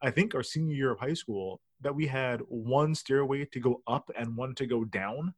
I 0.01 0.09
think 0.09 0.33
our 0.33 0.43
senior 0.43 0.73
year 0.73 0.91
of 0.91 0.99
high 0.99 1.13
school 1.13 1.59
that 1.81 1.93
we 1.93 2.07
had 2.07 2.41
one 2.47 2.95
stairway 2.95 3.45
to 3.45 3.59
go 3.59 3.81
up 3.87 4.09
and 4.17 4.37
one 4.37 4.55
to 4.55 4.65
go 4.65 4.85
down 4.85 5.33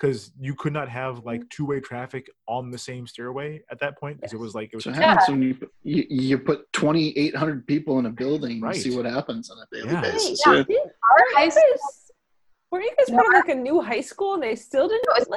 because 0.00 0.32
you 0.40 0.54
could 0.54 0.72
not 0.72 0.88
have 0.88 1.16
mm-hmm. 1.16 1.28
like 1.28 1.48
two-way 1.50 1.80
traffic 1.80 2.28
on 2.46 2.70
the 2.70 2.78
same 2.78 3.06
stairway 3.06 3.62
at 3.70 3.78
that 3.80 3.98
point 3.98 4.18
because 4.18 4.32
it 4.32 4.38
was 4.38 4.54
like 4.54 4.70
it 4.72 4.76
was 4.76 4.84
So 4.84 4.90
a 4.90 4.94
what 4.94 5.02
happens 5.02 5.28
when 5.28 5.42
you, 5.42 5.54
put- 5.54 5.72
you 5.82 6.04
you 6.08 6.38
put 6.38 6.72
twenty 6.72 7.16
eight 7.18 7.36
hundred 7.36 7.66
people 7.66 7.98
in 7.98 8.06
a 8.06 8.10
building 8.10 8.60
Right. 8.60 8.74
and 8.74 8.82
see 8.82 8.96
what 8.96 9.04
happens 9.06 9.50
on 9.50 9.58
a 9.58 9.66
daily 9.74 9.92
Yeah. 9.92 10.00
basis. 10.00 10.42
Yeah. 10.46 10.64
Yeah. 10.68 10.78
Our 10.78 11.18
high 11.34 11.44
you 11.44 11.50
school, 11.50 11.62
Were 12.70 12.80
you 12.80 12.92
guys 12.96 13.08
No, 13.10 13.16
part 13.16 13.28
of 13.28 13.34
like 13.34 13.48
a 13.48 13.54
new 13.54 13.80
high 13.80 14.00
school 14.00 14.34
and 14.34 14.42
they 14.42 14.56
still 14.56 14.88
didn't 14.88 15.04
It 15.16 15.28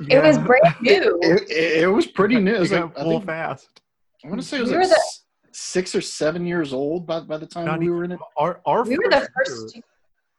was- 0.00 0.08
like? 0.08 0.10
it 0.12 0.22
was 0.22 0.36
Yeah. 0.36 0.44
brand 0.44 0.74
new. 0.80 1.18
It, 1.22 1.50
it, 1.50 1.82
it 1.84 1.86
was 1.86 2.06
pretty 2.06 2.36
new. 2.40 2.54
It 2.54 2.60
was 2.60 2.72
like 2.72 2.94
full 2.96 3.10
think, 3.10 3.26
fast. 3.26 3.80
I 4.24 4.28
want 4.28 4.40
to 4.40 4.46
say 4.46 4.58
it 4.58 4.60
was 4.60 4.70
We 4.70 4.76
like 4.78 4.88
the- 4.88 5.02
six 5.52 5.94
or 5.94 6.00
seven 6.00 6.46
years 6.46 6.72
old 6.72 7.06
by 7.06 7.20
by 7.20 7.36
the 7.36 7.46
time 7.46 7.66
Not 7.66 7.80
we 7.80 7.90
were 7.90 8.04
in 8.04 8.12
it. 8.12 8.20
Our 8.36 8.60
our 8.66 8.84
we 8.84 8.96
were 8.98 9.08
the 9.10 9.16
year- 9.18 9.28
first. 9.36 9.78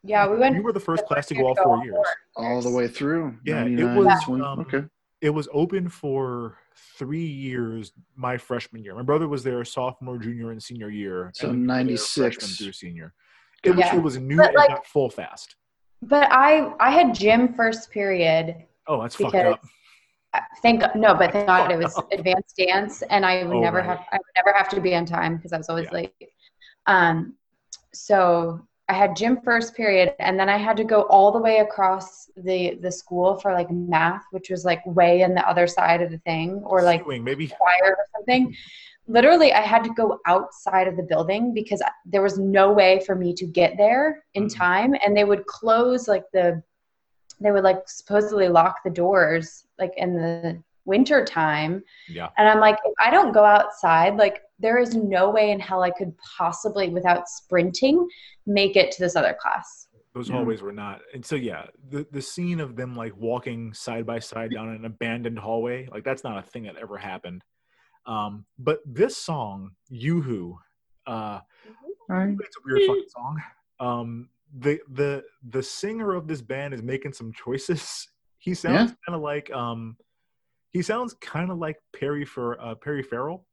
Yeah, 0.01 0.27
we 0.29 0.37
went. 0.37 0.55
we 0.55 0.61
were 0.61 0.71
the 0.71 0.79
first 0.79 1.03
the 1.03 1.07
class 1.07 1.27
to 1.27 1.33
year 1.35 1.43
go 1.43 1.49
all 1.49 1.55
four 1.55 1.77
all 1.77 1.83
years. 1.83 1.97
all 2.37 2.61
the 2.61 2.69
way 2.69 2.87
through. 2.87 3.35
Yeah, 3.43 3.65
it 3.65 3.83
was, 3.97 4.23
20 4.23 4.41
um, 4.45 4.59
okay. 4.61 4.83
It 5.19 5.29
was 5.31 5.49
open 5.51 5.89
for 5.89 6.57
three 6.97 7.25
years. 7.25 7.91
My 8.15 8.37
freshman 8.37 8.81
year, 8.81 8.95
my 8.95 9.01
brother 9.01 9.27
was 9.27 9.43
there 9.43 9.65
sophomore, 9.65 10.17
junior, 10.17 10.51
and 10.51 10.63
senior 10.63 10.89
year. 10.89 11.31
So 11.33 11.49
and 11.49 11.57
we 11.57 11.61
were 11.63 11.73
there 11.73 11.75
96. 11.83 12.57
through 12.57 12.71
senior. 12.71 13.13
It 13.65 13.71
was 13.71 13.79
Yeah. 13.79 13.95
it 13.97 14.01
was 14.01 14.17
new 14.17 14.37
But, 14.37 14.47
and 14.47 14.55
like- 14.55 14.69
got 14.69 14.85
full 14.85 15.09
fast. 15.09 15.57
But 16.01 16.31
I 16.31 16.71
I 16.79 16.91
had 16.91 17.13
gym 17.13 17.53
first 17.55 17.91
period. 17.91 18.55
Oh, 18.89 19.01
that's 19.01 19.15
fucked 19.15 19.35
up. 19.35 19.61
Thank 20.61 20.83
no, 20.95 21.15
but 21.15 21.31
thank 21.31 21.47
God 21.47 21.71
it 21.71 21.77
was 21.77 21.99
advanced 22.11 22.55
dance, 22.57 23.01
and 23.03 23.25
I 23.25 23.43
would 23.43 23.55
Oh, 23.55 23.61
never 23.61 23.77
right. 23.77 23.85
have 23.85 23.99
I 24.11 24.17
would 24.17 24.35
never 24.35 24.57
have 24.57 24.69
to 24.69 24.81
be 24.81 24.95
on 24.95 25.05
time 25.05 25.37
because 25.37 25.53
I 25.53 25.57
was 25.57 25.69
always 25.69 25.85
Yeah. 25.85 25.93
late. 25.93 26.29
Um, 26.87 27.35
so 27.93 28.61
I 28.89 28.93
had 28.93 29.15
gym 29.15 29.39
first 29.43 29.75
period, 29.75 30.15
and 30.19 30.39
then 30.39 30.49
I 30.49 30.57
had 30.57 30.77
to 30.77 30.83
go 30.83 31.03
all 31.03 31.31
the 31.31 31.39
way 31.39 31.59
across 31.59 32.29
the 32.35 32.75
the 32.81 32.91
school 32.91 33.37
for 33.39 33.53
like 33.53 33.71
math, 33.71 34.23
which 34.31 34.49
was 34.49 34.65
like 34.65 34.85
way 34.85 35.21
in 35.21 35.33
the 35.33 35.47
other 35.47 35.67
side 35.67 36.01
of 36.01 36.11
the 36.11 36.19
thing, 36.19 36.61
or 36.65 36.83
like 36.83 37.05
maybe. 37.05 37.47
choir 37.47 37.95
or 37.97 38.05
something. 38.15 38.53
Literally, 39.07 39.51
I 39.53 39.61
had 39.61 39.83
to 39.85 39.89
go 39.95 40.19
outside 40.27 40.87
of 40.87 40.95
the 40.95 41.01
building 41.03 41.53
because 41.53 41.81
there 42.05 42.21
was 42.21 42.37
no 42.37 42.71
way 42.71 43.01
for 43.07 43.15
me 43.15 43.33
to 43.33 43.45
get 43.47 43.77
there 43.77 44.23
in 44.35 44.43
Mhm. 44.45 44.55
time, 44.55 44.95
and 45.03 45.17
they 45.17 45.23
would 45.23 45.47
close 45.47 46.07
like 46.07 46.25
the, 46.33 46.61
they 47.39 47.51
would 47.51 47.63
like 47.63 47.87
supposedly 47.87 48.47
lock 48.49 48.77
the 48.83 48.89
doors 48.89 49.65
like 49.77 49.93
in 49.97 50.15
the 50.15 50.61
winter 50.85 51.23
time, 51.23 51.83
Yeah. 52.07 52.29
and 52.37 52.47
I'm 52.49 52.59
like, 52.59 52.77
if 52.83 52.93
I 52.99 53.11
don't 53.11 53.31
go 53.31 53.43
outside, 53.45 54.15
like 54.17 54.41
there 54.57 54.79
is 54.79 54.95
no 54.95 55.29
way 55.29 55.51
in 55.51 55.59
hell 55.59 55.83
I 55.83 55.91
could 55.91 56.13
possibly, 56.37 56.89
without 56.89 57.29
sprinting, 57.29 58.07
make 58.45 58.75
it 58.75 58.91
to 58.93 59.01
this 59.01 59.15
other 59.15 59.37
class. 59.39 59.87
Those 60.15 60.29
Yeah. 60.29 60.37
hallways 60.37 60.61
were 60.63 60.71
not. 60.73 61.01
And 61.13 61.23
so 61.23 61.35
yeah, 61.35 61.67
the 61.89 62.07
the 62.11 62.21
scene 62.21 62.59
of 62.59 62.75
them 62.75 62.95
like 62.95 63.15
walking 63.15 63.73
side 63.73 64.05
by 64.05 64.19
side 64.19 64.51
down 64.51 64.69
an 64.69 64.85
abandoned 64.85 65.37
hallway, 65.39 65.87
like 65.91 66.03
that's 66.03 66.23
not 66.23 66.39
a 66.39 66.41
thing 66.41 66.63
that 66.63 66.77
ever 66.77 66.97
happened. 66.97 67.43
Um, 68.07 68.45
but 68.57 68.79
this 68.85 69.15
song, 69.17 69.71
Yoo-Hoo, 69.89 70.57
uh 71.05 71.41
it's 72.09 72.57
a 72.57 72.61
weird 72.65 72.81
fucking 72.87 73.05
song. 73.09 73.41
Um 73.79 74.29
the 74.57 74.79
the 74.89 75.23
the 75.49 75.63
singer 75.63 76.13
of 76.13 76.27
this 76.27 76.41
band 76.41 76.73
is 76.73 76.81
making 76.81 77.13
some 77.13 77.33
choices. 77.33 78.07
He 78.41 78.53
sounds 78.53 78.91
kind 79.05 79.17
of 79.17 79.21
like 79.21 79.51
um 79.51 79.97
he 80.71 80.81
sounds 80.81 81.13
kind 81.19 81.51
of 81.51 81.57
like 81.57 81.75
Perry 81.93 82.23
for 82.23 82.57
uh 82.61 82.75
Perry 82.75 83.03
Farrell 83.03 83.45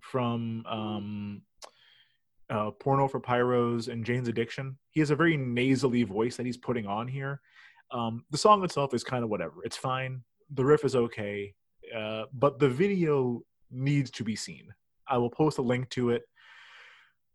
from 0.00 0.64
um 0.64 1.42
uh, 2.50 2.70
Porno 2.70 3.08
for 3.08 3.20
Pyros 3.20 3.88
and 3.88 4.04
Jane's 4.04 4.28
Addiction. 4.28 4.78
He 4.90 5.00
has 5.00 5.10
a 5.10 5.16
very 5.16 5.36
nasally 5.36 6.02
voice 6.02 6.36
that 6.36 6.46
he's 6.46 6.56
putting 6.56 6.86
on 6.86 7.08
here. 7.08 7.40
Um, 7.90 8.24
the 8.30 8.38
song 8.38 8.64
itself 8.64 8.94
is 8.94 9.04
kind 9.04 9.24
of 9.24 9.30
whatever. 9.30 9.54
It's 9.64 9.76
fine. 9.76 10.22
The 10.54 10.64
riff 10.64 10.84
is 10.84 10.96
okay, 10.96 11.54
uh, 11.94 12.24
but 12.32 12.58
the 12.58 12.68
video 12.68 13.42
needs 13.70 14.10
to 14.12 14.24
be 14.24 14.36
seen. 14.36 14.72
I 15.08 15.18
will 15.18 15.30
post 15.30 15.58
a 15.58 15.62
link 15.62 15.88
to 15.90 16.10
it. 16.10 16.22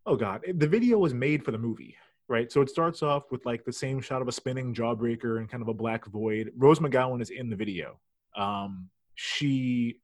Oh 0.05 0.15
God, 0.15 0.43
the 0.55 0.67
video 0.67 0.97
was 0.97 1.13
made 1.13 1.43
for 1.43 1.51
the 1.51 1.57
movie, 1.57 1.95
right? 2.30 2.51
So 2.51 2.61
it 2.61 2.69
starts 2.69 3.03
off 3.03 3.23
with 3.31 3.45
like 3.45 3.65
the 3.65 3.73
same 3.73 3.99
shot 3.99 4.22
of 4.22 4.27
a 4.27 4.31
spinning 4.31 4.73
jawbreaker 4.73 5.39
and 5.39 5.49
kind 5.49 5.61
of 5.61 5.68
a 5.68 5.73
black 5.73 6.06
void. 6.06 6.51
Rose 6.56 6.80
McGowan 6.80 7.22
is 7.22 7.31
in 7.31 7.49
the 7.49 7.56
video. 7.56 7.99
Um, 8.38 8.89
she 9.15 9.99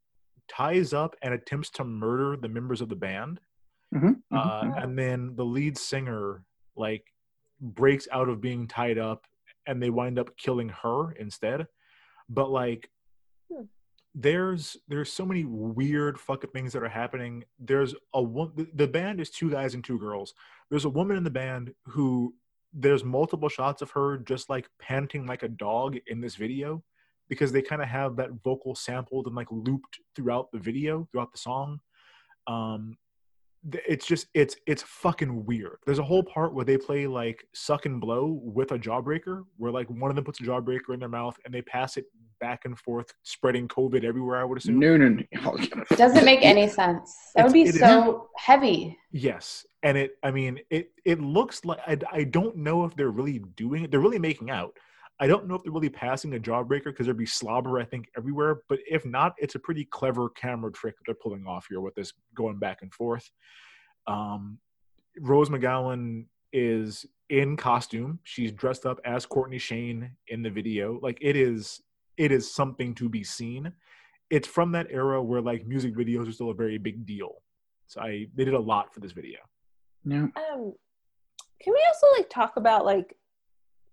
ties 0.50 0.92
up 0.94 1.16
and 1.22 1.34
attempts 1.34 1.70
to 1.72 1.84
murder 1.86 2.36
the 2.36 2.50
members 2.50 2.82
of 2.82 2.90
the 2.90 2.96
band 2.96 3.40
Mhm, 3.94 4.22
mhm, 4.32 4.38
uh, 4.38 4.64
mhm. 4.64 4.84
and 4.84 5.00
then 5.00 5.36
the 5.36 5.46
lead 5.46 5.78
singer 5.78 6.44
like 6.76 7.04
breaks 7.62 8.08
out 8.12 8.28
of 8.28 8.42
being 8.42 8.68
tied 8.68 8.98
up 8.98 9.26
and 9.68 9.82
they 9.82 9.90
wind 9.90 10.20
up 10.20 10.36
killing 10.38 10.70
her 10.70 11.12
instead 11.14 11.66
but 12.30 12.50
like 12.52 12.90
Hmm. 13.52 13.64
There's 14.16 14.78
there's 14.88 15.12
so 15.12 15.26
many 15.26 15.44
weird 15.44 16.18
fucking 16.18 16.50
things 16.52 16.72
that 16.72 16.82
are 16.82 16.90
happening. 16.90 17.44
There's 17.60 17.94
a 18.14 18.22
one 18.22 18.54
the, 18.74 18.88
band 18.88 19.20
is 19.20 19.30
two 19.30 19.52
guys 19.52 19.74
and 19.74 19.84
two 19.84 20.00
girls. 20.00 20.34
There's 20.70 20.86
a 20.86 20.90
woman 20.90 21.18
in 21.18 21.24
the 21.26 21.30
band 21.30 21.74
who 21.88 22.34
there's 22.74 23.04
multiple 23.04 23.50
shots 23.50 23.82
of 23.82 23.92
her 23.92 24.18
just 24.20 24.50
like 24.50 24.70
panting 24.80 25.26
like 25.26 25.44
a 25.44 25.50
dog 25.50 25.98
in 26.08 26.22
this 26.22 26.36
video 26.36 26.82
because 27.28 27.52
they 27.52 27.62
kind 27.62 27.82
of 27.82 27.90
have 27.90 28.16
that 28.16 28.30
vocal 28.44 28.74
sampled 28.74 29.28
and 29.28 29.36
like 29.36 29.48
looped 29.52 30.00
throughout 30.16 30.50
the 30.54 30.60
video 30.60 31.08
throughout 31.12 31.34
the 31.34 31.38
song. 31.38 31.80
Um 32.48 32.98
it's 33.74 34.06
just 34.06 34.28
it's 34.34 34.56
it's 34.66 34.84
fucking 34.84 35.46
weird. 35.46 35.80
There's 35.86 36.00
a 36.00 36.04
whole 36.04 36.24
part 36.24 36.54
where 36.54 36.66
they 36.66 36.78
play 36.78 37.06
like 37.06 37.44
suck 37.54 37.86
and 37.86 38.00
blow 38.00 38.40
with 38.42 38.72
a 38.72 38.80
jawbreaker, 38.80 39.44
where 39.58 39.72
like 39.72 39.90
one 39.90 40.10
of 40.10 40.16
them 40.16 40.24
puts 40.24 40.40
a 40.40 40.44
jawbreaker 40.44 40.94
in 40.94 41.00
their 41.00 41.10
mouth 41.10 41.38
and 41.44 41.54
they 41.54 41.64
pass 41.64 41.98
it 41.98 42.06
back 42.40 42.66
and 42.66 42.78
forth, 42.78 43.14
spreading 43.24 43.68
COVID 43.68 44.04
everywhere. 44.04 44.38
I 44.40 44.44
would 44.44 44.58
assume. 44.58 44.80
No, 44.80 44.98
no, 44.98 45.10
no. 45.10 45.24
It 45.92 45.98
doesn't 45.98 46.26
make 46.26 46.44
any 46.44 46.68
sense. 46.68 47.16
That 47.36 47.46
would 47.46 47.54
be 47.54 47.62
It's- 47.62 47.76
it 47.76 47.82
is- 47.84 47.88
so 47.88 48.30
heavy. 48.38 48.98
Yes, 49.12 49.66
and 49.84 49.98
it. 49.98 50.12
I 50.24 50.32
mean, 50.32 50.60
it. 50.70 50.92
It 51.06 51.22
looks 51.22 51.64
like 51.66 51.80
I. 51.88 51.98
I 52.12 52.24
don't 52.24 52.58
know 52.58 52.86
if 52.86 52.96
they're 52.96 53.12
really 53.12 53.40
doing 53.56 53.84
it. 53.86 53.92
They're 53.92 54.00
really 54.00 54.20
making 54.20 54.50
out. 54.50 54.76
I 55.20 55.28
don't 55.28 55.48
know 55.48 55.56
if 55.56 55.64
they're 55.64 55.72
really 55.72 55.88
passing 55.90 56.34
a 56.36 56.40
jawbreaker 56.40 56.86
because 56.86 57.06
there'd 57.06 57.18
be 57.18 57.26
slobber, 57.26 57.80
I 57.80 57.86
think, 57.86 58.10
everywhere. 58.18 58.60
But 58.68 58.80
if 58.86 59.06
not, 59.06 59.34
it's 59.38 59.56
a 59.56 59.60
pretty 59.60 59.86
clever 59.86 60.28
camera 60.30 60.72
trick 60.74 60.98
that 60.98 61.04
they're 61.06 61.16
pulling 61.16 61.46
off 61.48 61.68
here 61.70 61.80
with 61.80 61.96
this 61.96 62.12
going 62.36 62.60
back 62.60 62.80
and 62.82 62.94
forth. 62.94 63.32
Um, 64.08 64.60
Rose 65.22 65.50
McGowan 65.50 66.26
is 66.52 67.06
in 67.30 67.56
costume. 67.56 68.20
She's 68.24 68.52
dressed 68.52 68.86
up 68.86 69.00
as 69.06 69.26
Courtney 69.26 69.58
Shayne 69.58 70.12
in 70.28 70.42
the 70.42 70.50
video. 70.50 71.00
Like 71.02 71.18
it 71.22 71.38
is, 71.38 71.82
it 72.18 72.32
is 72.32 72.54
something 72.54 72.94
to 72.96 73.10
be 73.10 73.24
seen. 73.24 73.72
It's 74.30 74.48
from 74.48 74.72
that 74.74 74.88
era 74.90 75.22
where 75.22 75.42
like 75.42 75.66
music 75.68 75.96
videos 75.96 76.28
are 76.28 76.32
still 76.32 76.50
a 76.50 76.54
very 76.56 76.78
big 76.78 77.06
deal. 77.06 77.42
So 77.88 78.02
I 78.02 78.28
they 78.36 78.46
did 78.46 78.54
a 78.54 78.60
lot 78.60 78.94
for 78.94 79.00
this 79.00 79.12
video. 79.12 79.40
Yeah. 80.04 80.24
Um, 80.36 80.74
can 81.62 81.74
we 81.74 81.84
also 81.88 82.08
like 82.18 82.30
talk 82.30 82.58
about 82.58 82.86
like, 82.86 83.16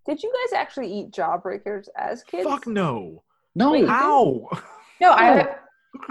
did 0.07 0.23
you 0.23 0.32
guys 0.32 0.59
actually 0.59 0.93
eat 0.93 1.11
jawbreakers 1.12 1.89
as 1.97 2.23
kids? 2.23 2.49
Fuck 2.49 2.66
no. 2.66 3.23
No, 3.55 3.73
Wait, 3.73 3.86
How? 3.86 4.49
No, 5.01 5.11
I 5.11 5.57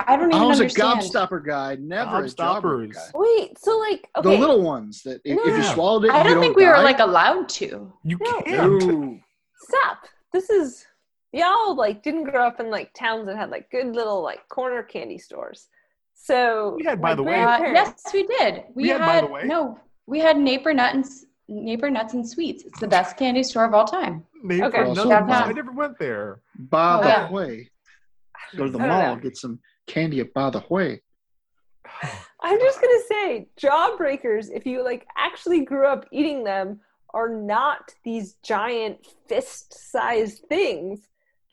I 0.05 0.15
don't 0.15 0.29
even 0.31 0.41
I 0.41 0.45
was 0.45 0.59
understand. 0.61 0.99
a 0.99 1.03
gobstopper 1.03 1.43
guy, 1.45 1.75
never 1.79 2.23
a 2.23 2.29
jobber 2.29 2.85
guy. 2.85 2.99
Wait, 3.15 3.57
so 3.57 3.79
like, 3.79 4.07
okay, 4.15 4.29
The 4.29 4.37
little 4.37 4.61
ones 4.61 5.01
that 5.03 5.21
if, 5.25 5.39
if 5.39 5.57
you 5.57 5.63
swallowed 5.63 6.05
it, 6.05 6.11
I 6.11 6.21
don't 6.21 6.33
don't 6.33 6.41
think 6.41 6.55
we 6.55 6.65
were 6.65 6.77
like 6.77 6.99
allowed 6.99 7.49
to. 7.49 7.91
You 8.03 8.17
No. 8.21 8.41
can't. 8.43 8.87
No. 8.87 9.19
stop. 9.59 9.97
This 10.33 10.49
is 10.51 10.85
y'all 11.33 11.75
like 11.75 12.03
didn't 12.03 12.23
grow 12.25 12.45
up 12.47 12.59
in 12.59 12.69
like 12.69 12.93
towns 12.93 13.25
that 13.27 13.37
had 13.37 13.49
like 13.49 13.69
good 13.71 13.95
little 13.95 14.21
like 14.21 14.47
corner 14.49 14.83
candy 14.83 15.17
stores. 15.17 15.67
So 16.13 16.75
We 16.77 16.85
had, 16.85 17.01
by 17.01 17.15
the 17.15 17.23
way- 17.23 17.41
Uh, 17.41 17.59
yes, 17.73 18.03
we 18.13 18.27
did. 18.27 18.63
We, 18.75 18.83
We 18.83 18.89
had, 18.89 19.01
had, 19.01 19.21
by 19.21 19.27
the 19.27 19.33
way- 19.33 19.43
no. 19.45 19.79
We 20.05 20.19
had 20.19 20.37
Naper 20.37 20.73
Nut 20.73 20.93
and 20.93 21.03
S- 21.05 21.25
Naper 21.49 21.89
Nuts 21.89 22.13
and 22.13 22.27
Sweets. 22.27 22.63
It's 22.63 22.79
the 22.79 22.87
best 22.87 23.17
candy 23.17 23.43
store 23.43 23.65
of 23.65 23.73
all 23.73 23.85
time. 23.85 24.25
Neighbor, 24.43 24.65
Okay. 24.65 24.83
no, 24.93 24.93
Shout. 25.07 25.29
I 25.29 25.51
never 25.51 25.71
went 25.71 25.97
there. 25.99 26.41
By 26.57 26.95
Oh, 26.95 27.01
the 27.01 27.07
yeah. 27.07 27.27
Hui. 27.27 27.63
Go 28.57 28.65
to 28.65 28.71
the 28.71 28.79
mall, 28.79 29.15
know. 29.15 29.21
get 29.21 29.37
some 29.37 29.59
candy 29.87 30.19
at 30.19 30.33
By 30.33 30.49
the 30.49 30.63
way. 30.69 31.01
I'm 32.43 32.59
just 32.59 32.81
gonna 32.81 32.99
say 33.07 33.47
jawbreakers, 33.59 34.49
if 34.53 34.65
you 34.65 34.83
like 34.83 35.05
actually 35.17 35.61
grew 35.63 35.85
up 35.87 36.05
eating 36.11 36.43
them, 36.43 36.81
are 37.13 37.29
not 37.29 37.93
these 38.03 38.35
giant 38.43 39.05
fist-sized 39.27 40.43
things. 40.49 41.07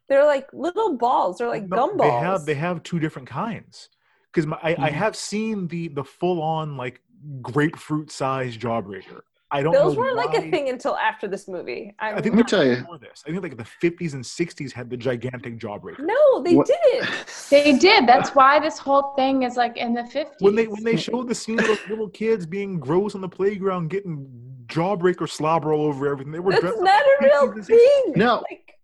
They're 0.09 0.24
like 0.26 0.48
little 0.52 0.97
balls. 0.97 1.39
They're 1.39 1.48
like 1.48 1.68
No, 1.68 1.89
gumballs. 1.89 1.98
They 2.02 2.10
have 2.10 2.44
they 2.47 2.55
have 2.55 2.82
two 2.82 2.98
different 2.98 3.28
kinds. 3.28 3.89
because 4.32 4.51
I, 4.62 4.72
I 4.78 4.90
Mhm. 4.90 4.93
have 4.93 5.16
seen 5.16 5.68
the 5.68 5.89
the 5.89 6.05
full 6.05 6.43
on 6.43 6.76
like 6.76 7.01
grapefruit 7.43 8.10
size 8.10 8.56
jawbreaker. 8.56 9.20
I 9.51 9.62
don't 9.62 9.72
Those 9.72 9.94
know 9.94 10.01
weren't 10.01 10.16
like 10.16 10.35
a 10.36 10.43
thing 10.51 10.68
until 10.68 10.94
after 10.98 11.26
this 11.26 11.48
movie. 11.48 11.94
I, 11.98 12.10
I 12.12 12.20
think 12.20 12.35
Let 12.35 12.36
me 12.36 12.43
tell 12.43 12.66
you. 12.66 12.76
before 12.76 12.98
this. 12.98 13.24
I 13.26 13.30
think 13.30 13.43
like 13.43 13.56
the 13.56 13.64
50s 13.64 14.12
and 14.12 14.22
60s 14.22 14.72
had 14.72 14.90
the 14.90 14.97
gigantic 14.97 15.59
jawbreaker. 15.59 16.01
no, 16.01 16.43
they 16.43 16.55
What- 16.55 16.66
didn't. 16.66 17.09
They 17.48 17.72
did. 17.78 18.06
That's 18.06 18.35
why 18.35 18.60
this 18.60 18.76
whole 18.78 19.14
thing 19.16 19.44
is 19.44 19.56
like 19.56 19.78
in 19.78 19.94
the 19.94 20.02
50s. 20.02 20.35
When 20.40 20.55
they 20.55 20.66
when 20.66 20.85
they 20.85 20.97
showed 20.97 21.28
the 21.28 21.35
scene 21.35 21.59
of 21.59 21.66
little 21.89 22.10
kids 22.10 22.44
being 22.44 22.78
gross 22.78 23.14
on 23.14 23.22
the 23.22 23.28
playground, 23.28 23.89
getting 23.89 24.28
jawbreaker 24.66 25.26
slobber 25.28 25.72
all 25.72 25.86
over 25.86 26.06
everything, 26.12 26.30
they 26.32 26.40
were 26.40 26.51
That's 26.52 26.62
dressed 26.64 26.76
up 26.78 26.85
not 26.85 27.02
a 27.02 27.16
real 27.22 27.48
50s 27.48 27.55
and 27.55 27.64
60s. 27.64 27.66
thing. 27.66 28.12
No. 28.16 28.44
Like, 28.51 28.77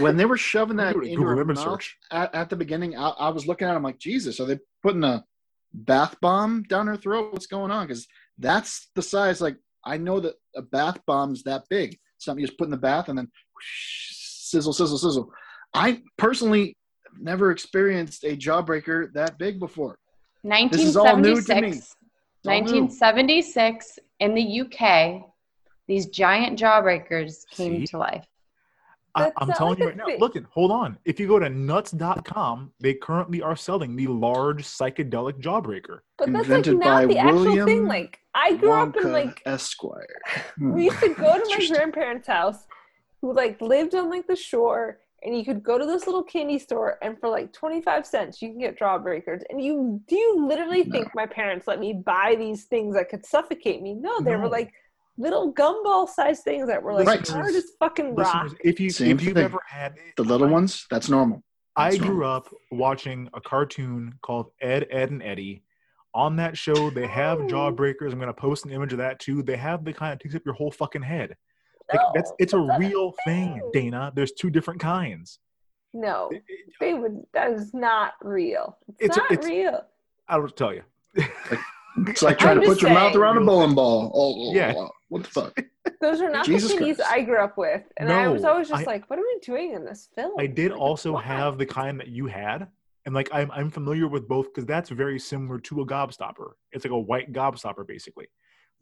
when 0.00 0.16
they 0.16 0.24
were 0.24 0.36
shoving 0.36 0.76
that 0.76 0.94
do 0.94 1.00
into 1.00 1.16
Google 1.16 1.36
her 1.36 1.44
mouth 1.44 1.58
search. 1.58 1.96
at, 2.10 2.34
at 2.34 2.50
the 2.50 2.56
beginning, 2.56 2.96
I, 2.96 3.08
I 3.08 3.28
was 3.30 3.46
looking 3.46 3.68
at 3.68 3.74
them 3.74 3.82
like, 3.82 3.98
Jesus, 3.98 4.40
are 4.40 4.46
they 4.46 4.58
putting 4.82 5.04
a 5.04 5.24
bath 5.72 6.16
bomb 6.20 6.64
down 6.64 6.86
her 6.86 6.96
throat? 6.96 7.32
What's 7.32 7.46
going 7.46 7.70
on? 7.70 7.86
Because 7.86 8.06
that's 8.38 8.90
the 8.94 9.02
size. 9.02 9.40
Like, 9.40 9.56
I 9.84 9.96
know 9.96 10.20
that 10.20 10.34
a 10.56 10.62
bath 10.62 10.98
bomb's 11.06 11.42
that 11.44 11.64
big. 11.70 11.98
Something 12.18 12.40
you 12.40 12.46
just 12.46 12.58
put 12.58 12.64
in 12.66 12.70
the 12.70 12.76
bath 12.76 13.08
and 13.08 13.18
then 13.18 13.26
whoosh, 13.26 14.10
sizzle, 14.10 14.72
sizzle, 14.72 14.98
sizzle. 14.98 15.30
I 15.74 16.02
personally 16.16 16.76
never 17.18 17.50
experienced 17.50 18.24
a 18.24 18.36
jawbreaker 18.36 19.12
that 19.14 19.38
big 19.38 19.60
before. 19.60 19.98
This 20.44 20.82
is 20.82 20.96
all 20.96 21.16
new 21.16 21.40
to 21.40 21.54
me. 21.60 21.68
1976. 21.70 21.96
New. 22.44 22.50
1976 22.50 23.98
in 24.20 24.34
the 24.34 24.60
UK, 24.60 25.22
these 25.86 26.06
giant 26.06 26.58
jawbreakers 26.58 27.46
came 27.50 27.80
See? 27.80 27.86
to 27.86 27.98
life. 27.98 28.26
I, 29.18 29.22
That's 29.24 29.34
I'm 29.38 29.52
telling 29.52 29.70
like 29.70 29.78
you 29.80 29.86
right 29.86 29.96
now. 29.96 30.04
thing. 30.06 30.20
Look, 30.20 30.36
it, 30.36 30.44
hold 30.50 30.70
on. 30.70 30.98
If 31.04 31.18
you 31.20 31.26
go 31.28 31.38
to 31.38 31.48
nuts.com, 31.48 32.72
they 32.80 32.94
currently 32.94 33.42
are 33.42 33.56
selling 33.56 33.96
the 33.96 34.06
large 34.06 34.64
psychedelic 34.64 35.40
jawbreaker. 35.40 36.00
but 36.18 36.32
that's 36.32 36.48
like 36.48 36.66
Invented 36.66 36.80
by 36.80 36.86
not 37.04 37.08
the 37.08 37.18
actual 37.18 37.34
William 37.44 37.66
thing. 37.66 37.86
Like, 37.88 38.20
I 38.34 38.54
grew 38.54 38.72
up 38.72 38.96
in 38.96 39.12
like 39.12 39.42
Esquire. 39.46 40.06
we 40.60 40.84
used 40.84 41.00
to 41.00 41.14
go 41.14 41.38
to 41.38 41.44
my 41.58 41.66
grandparents' 41.68 42.26
house 42.28 42.66
who 43.20 43.32
like 43.32 43.60
lived 43.60 43.94
on 43.94 44.08
like 44.10 44.26
the 44.26 44.36
shore 44.36 45.00
and 45.24 45.36
you 45.36 45.44
could 45.44 45.64
go 45.64 45.76
to 45.78 45.84
this 45.84 46.06
little 46.06 46.22
candy 46.22 46.58
store 46.60 46.96
and 47.02 47.18
for 47.18 47.28
like 47.28 47.52
25 47.52 48.06
cents 48.06 48.40
you 48.40 48.50
can 48.50 48.60
get 48.60 48.78
jawbreakers 48.78 49.42
and 49.50 49.60
you 49.60 50.00
do 50.06 50.14
you 50.14 50.46
literally 50.46 50.84
No. 50.84 50.92
think 50.92 51.08
my 51.16 51.26
parents 51.26 51.66
let 51.66 51.80
me 51.80 51.92
buy 51.92 52.36
these 52.38 52.66
things 52.66 52.94
that 52.94 53.08
could 53.08 53.26
suffocate 53.26 53.82
me 53.82 53.94
no 53.94 54.20
they 54.22 54.30
No. 54.30 54.38
were 54.38 54.48
like 54.48 54.72
little 55.18 55.52
gumball 55.52 56.08
sized 56.08 56.44
things 56.44 56.66
that 56.68 56.82
were 56.82 56.94
like 56.94 57.06
Right. 57.06 57.28
hard 57.28 57.54
as 57.54 57.72
fucking 57.78 58.14
rock 58.14 58.44
Listeners, 58.44 58.60
if 58.64 58.80
you 58.80 58.88
Same 58.90 59.10
if 59.16 59.22
you've 59.22 59.34
thing. 59.34 59.42
never 59.42 59.60
had 59.66 59.96
The 60.16 60.22
little 60.24 60.48
I- 60.48 60.50
ones, 60.52 60.86
that's 60.90 61.08
normal. 61.10 61.42
I 61.76 61.90
That's 61.90 62.00
grew 62.02 62.08
normal. 62.20 62.30
up 62.30 62.48
watching 62.72 63.28
a 63.34 63.40
cartoon 63.40 64.14
called 64.22 64.50
Ed, 64.60 64.86
Edd, 64.90 65.10
and 65.10 65.22
Eddy. 65.22 65.62
On 66.14 66.36
that 66.36 66.56
show, 66.56 66.90
they 66.90 67.06
have 67.06 67.38
Oh. 67.40 67.46
jawbreakers. 67.46 68.12
I'm 68.12 68.18
gonna 68.18 68.32
post 68.32 68.64
an 68.64 68.72
image 68.72 68.92
of 68.92 68.98
that 68.98 69.18
too. 69.20 69.42
They 69.42 69.56
have 69.56 69.84
the 69.84 69.92
kind 69.92 70.12
that 70.12 70.20
takes 70.22 70.34
up 70.34 70.42
your 70.44 70.54
whole 70.54 70.70
fucking 70.72 71.02
head. 71.02 71.36
Like 71.92 72.00
No, 72.00 72.10
that's 72.14 72.32
it's 72.38 72.52
a 72.52 72.56
that's 72.56 72.76
a 72.76 72.78
real 72.78 73.12
thing, 73.24 73.54
thing. 73.54 73.70
Dana. 73.72 74.12
There's 74.14 74.32
two 74.32 74.50
different 74.50 74.80
kinds. 74.80 75.38
no 75.94 76.30
they 76.80 76.92
would 76.92 77.24
that 77.32 77.50
is 77.50 77.72
not 77.72 78.12
real 78.22 78.76
it's, 78.88 78.96
It's 79.00 79.16
a- 79.16 79.20
not 79.20 79.32
it's- 79.32 79.48
real 79.48 79.84
I'll 80.28 80.46
tell 80.48 80.74
you. 80.74 80.82
It's 82.06 82.22
like 82.22 82.38
trying 82.38 82.58
I'm 82.58 82.62
to 82.62 82.66
put 82.68 82.72
just 82.74 82.82
your 82.82 82.92
mouth 82.92 83.16
around 83.16 83.38
a 83.38 83.40
bowling 83.40 83.74
ball. 83.74 84.12
Oh, 84.14 84.34
oh 84.50 84.52
Yeah. 84.54 84.74
oh, 84.76 84.82
oh. 84.82 84.90
What 85.08 85.22
the 85.24 85.28
fuck? 85.30 85.58
those 86.00 86.20
are 86.20 86.30
not 86.30 86.44
Jesus 86.46 86.70
the 86.72 86.78
candies 86.78 86.96
Christ. 86.96 87.12
i 87.12 87.22
grew 87.22 87.38
up 87.38 87.56
with 87.58 87.82
and 87.96 88.12
i 88.12 88.28
was 88.28 88.44
always 88.44 88.68
just 88.68 88.82
I- 88.82 88.84
like 88.84 89.08
what 89.10 89.18
am 89.18 89.24
I 89.24 89.38
doing 89.42 89.72
in 89.72 89.84
this 89.84 90.08
film 90.14 90.32
I 90.38 90.46
did 90.46 90.72
Like, 90.72 90.80
also 90.80 91.16
have 91.16 91.58
the 91.58 91.66
kind 91.66 91.98
that 92.00 92.08
you 92.08 92.26
had, 92.26 92.68
and 93.06 93.14
like 93.14 93.28
I'm 93.32 93.50
I'm 93.52 93.70
familiar 93.70 94.06
with 94.08 94.28
both 94.28 94.46
because 94.52 94.66
that's 94.66 94.90
very 94.90 95.18
similar 95.18 95.58
to 95.60 95.80
a 95.80 95.86
gobstopper. 95.86 96.52
It's 96.72 96.84
like 96.84 96.92
a 96.92 96.98
white 96.98 97.32
gobstopper, 97.32 97.86
basically, 97.86 98.26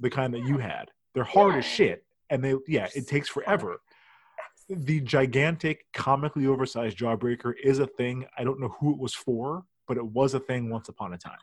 the 0.00 0.10
kind 0.10 0.34
that 0.34 0.44
you 0.44 0.58
had. 0.72 0.90
They're 1.14 1.24
hard 1.24 1.54
as 1.56 1.64
shit, 1.64 2.04
and 2.30 2.42
they 2.42 2.54
yeah, 2.66 2.88
it 2.94 3.06
takes 3.06 3.28
forever. 3.28 3.80
The 4.68 5.00
gigantic, 5.00 5.84
comically 5.92 6.46
oversized 6.46 6.98
jawbreaker 6.98 7.52
is 7.62 7.78
a 7.78 7.86
thing. 7.86 8.26
I 8.36 8.42
don't 8.42 8.58
know 8.60 8.74
who 8.80 8.90
it 8.92 8.98
was 8.98 9.14
for, 9.14 9.64
but 9.86 9.96
it 9.96 10.04
was 10.04 10.34
a 10.34 10.40
thing 10.40 10.68
once 10.70 10.88
upon 10.88 11.12
a 11.12 11.18
time. 11.18 11.38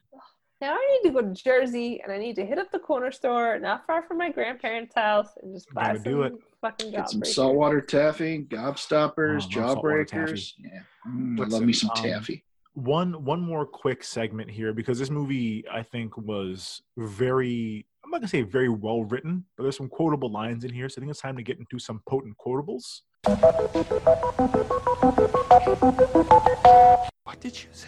Now 0.64 0.76
I 0.76 1.00
need 1.04 1.10
to 1.10 1.14
go 1.14 1.22
to 1.22 1.34
Jersey 1.34 2.00
and 2.02 2.10
I 2.10 2.18
need 2.18 2.38
to 2.38 2.46
hit 2.46 2.58
up 2.58 2.72
the 2.72 2.80
corner 2.80 3.12
store 3.12 3.60
not 3.60 3.86
far 3.86 4.02
from 4.02 4.18
my 4.18 4.32
grandparents' 4.32 4.96
house 4.96 5.28
and 5.42 5.54
just 5.54 5.70
buy 5.74 5.88
Gotta 5.88 6.00
some 6.00 6.04
do 6.06 6.22
it. 6.22 6.34
fucking 6.62 6.92
Get 6.92 7.10
some 7.10 7.20
jawbreakers. 7.20 7.28
saltwater 7.34 7.82
taffy, 7.82 8.46
gobstoppers, 8.46 9.44
Oh, 9.58 9.60
I 9.60 9.66
love 9.66 9.78
jawbreakers. 9.80 10.54
Yeah, 10.58 10.80
Mm, 11.06 11.38
I 11.42 11.48
love 11.48 11.64
me 11.64 11.74
some 11.74 11.90
um, 11.90 12.02
taffy. 12.02 12.46
One 12.76 13.26
one 13.26 13.42
more 13.42 13.66
quick 13.66 14.06
segment 14.06 14.50
here 14.50 14.72
because 14.72 14.98
this 14.98 15.10
movie 15.10 15.66
I 15.70 15.84
think 15.84 16.16
was 16.18 16.82
very 16.96 17.86
I'm 18.06 18.10
not 18.10 18.20
gonna 18.22 18.30
say 18.30 18.42
very 18.44 18.70
well 18.70 19.04
written, 19.04 19.44
but 19.58 19.64
there's 19.64 19.76
some 19.76 19.90
quotable 19.90 20.32
lines 20.32 20.64
in 20.64 20.72
here, 20.72 20.88
so 20.88 20.96
I 20.98 21.02
think 21.02 21.12
it's 21.12 21.20
time 21.20 21.36
to 21.36 21.44
get 21.44 21.60
into 21.60 21.78
some 21.78 22.02
potent 22.08 22.38
quotables. 22.38 23.02
What 27.26 27.42
did 27.42 27.62
you 27.62 27.68
say? 27.74 27.88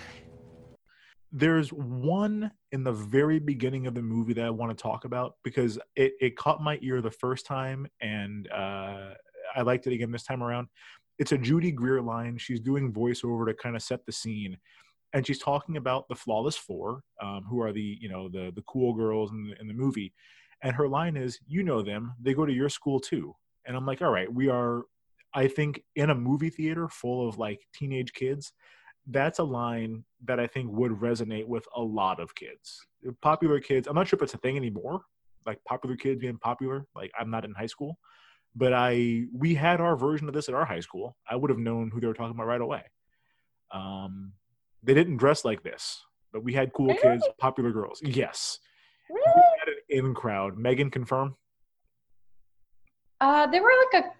There's 1.38 1.70
one 1.74 2.50
in 2.72 2.86
the 2.86 2.94
very 2.94 3.40
beginning 3.40 3.88
of 3.88 3.94
the 3.94 4.02
movie 4.02 4.32
that 4.32 4.46
I 4.46 4.50
want 4.50 4.76
to 4.76 4.82
talk 4.82 5.04
about 5.04 5.36
because 5.44 5.78
it, 5.98 6.14
it 6.22 6.38
caught 6.38 6.64
my 6.64 6.80
ear 6.82 7.02
the 7.02 7.12
first 7.12 7.46
time 7.46 7.88
and 8.00 8.50
uh, 8.54 9.10
I 9.54 9.62
liked 9.62 9.86
it 9.86 9.92
again 9.92 10.14
this 10.14 10.24
time 10.24 10.42
around. 10.42 10.70
It's 11.20 11.34
a 11.34 11.38
Judy 11.38 11.72
Greer 11.72 12.02
line. 12.02 12.38
She's 12.38 12.62
doing 12.62 12.94
voiceover 12.94 13.46
to 13.48 13.54
kind 13.54 13.76
of 13.76 13.84
set 13.84 14.06
the 14.06 14.14
scene, 14.14 14.58
and 15.12 15.28
she's 15.28 15.40
talking 15.40 15.76
about 15.78 16.08
the 16.08 16.16
Flawless 16.16 16.58
Four, 16.58 17.04
um, 17.22 17.46
who 17.50 17.62
are 17.62 17.72
the 17.72 17.98
you 18.02 18.10
know 18.10 18.28
the 18.28 18.52
the 18.54 18.64
cool 18.64 18.94
girls 18.94 19.32
in 19.32 19.50
the, 19.50 19.62
in 19.62 19.68
the 19.68 19.74
movie, 19.74 20.14
and 20.62 20.76
her 20.76 20.90
line 20.90 21.16
is, 21.16 21.40
"You 21.48 21.64
know 21.64 21.82
them. 21.82 22.14
They 22.22 22.34
go 22.34 22.46
to 22.46 22.52
your 22.52 22.68
school 22.68 23.00
too." 23.00 23.34
And 23.66 23.78
I'm 23.78 23.86
like, 23.86 24.02
"All 24.02 24.12
right, 24.12 24.32
we 24.32 24.50
are." 24.50 24.84
I 25.34 25.48
think 25.48 25.84
in 25.96 26.10
a 26.10 26.16
movie 26.16 26.50
theater 26.50 26.90
full 26.90 27.28
of 27.28 27.38
like 27.38 27.62
teenage 27.74 28.12
kids, 28.12 28.52
that's 29.08 29.40
a 29.40 29.44
line 29.44 30.04
that 30.26 30.40
I 30.40 30.48
think 30.48 30.72
would 30.72 30.92
resonate 30.94 31.46
with 31.48 31.66
a 31.76 31.82
lot 31.82 32.20
of 32.20 32.34
kids. 32.36 32.86
Popular 33.22 33.60
kids, 33.60 33.88
I'm 33.88 33.96
not 33.96 34.08
sure 34.08 34.18
if 34.18 34.24
it's 34.24 34.34
a 34.34 34.38
thing 34.40 34.58
anymore, 34.58 35.02
like 35.46 35.64
popular 35.66 35.96
kids 35.96 36.20
being 36.20 36.38
popular. 36.38 36.86
Like 36.96 37.12
I'm 37.20 37.30
not 37.30 37.46
in 37.46 37.54
high 37.54 37.68
school, 37.68 37.98
but 38.56 38.74
I 38.74 39.26
we 39.34 39.54
had 39.54 39.80
our 39.82 39.96
version 39.96 40.28
of 40.28 40.34
this 40.34 40.50
at 40.50 40.56
our 40.56 40.66
high 40.66 40.80
school. 40.80 41.16
I 41.30 41.36
would 41.36 41.50
have 41.52 41.60
known 41.60 41.92
who 41.92 42.00
they 42.00 42.08
were 42.08 42.14
talking 42.14 42.36
about 42.36 42.48
right 42.48 42.62
away. 42.62 42.84
Um, 43.72 44.34
they 44.82 44.94
didn't 44.94 45.18
dress 45.18 45.46
like 45.46 45.62
this, 45.64 46.04
but 46.34 46.44
we 46.44 46.54
had 46.54 46.74
cool 46.74 46.88
Really? 46.88 47.00
kids, 47.02 47.28
popular 47.38 47.72
girls. 47.72 48.00
Yes, 48.04 48.60
we 49.10 49.22
had 49.60 49.68
an 49.68 49.76
in 49.90 50.14
crowd. 50.16 50.58
Megan 50.58 50.90
confirm. 50.90 51.36
Uh, 53.22 53.48
they 53.48 53.60
were 53.60 53.72
like 53.94 54.04
a, 54.04 54.12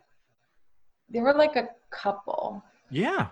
they 1.10 1.20
were 1.20 1.34
like 1.34 1.56
a 1.56 1.70
couple. 1.92 2.64
Yeah, 2.90 3.28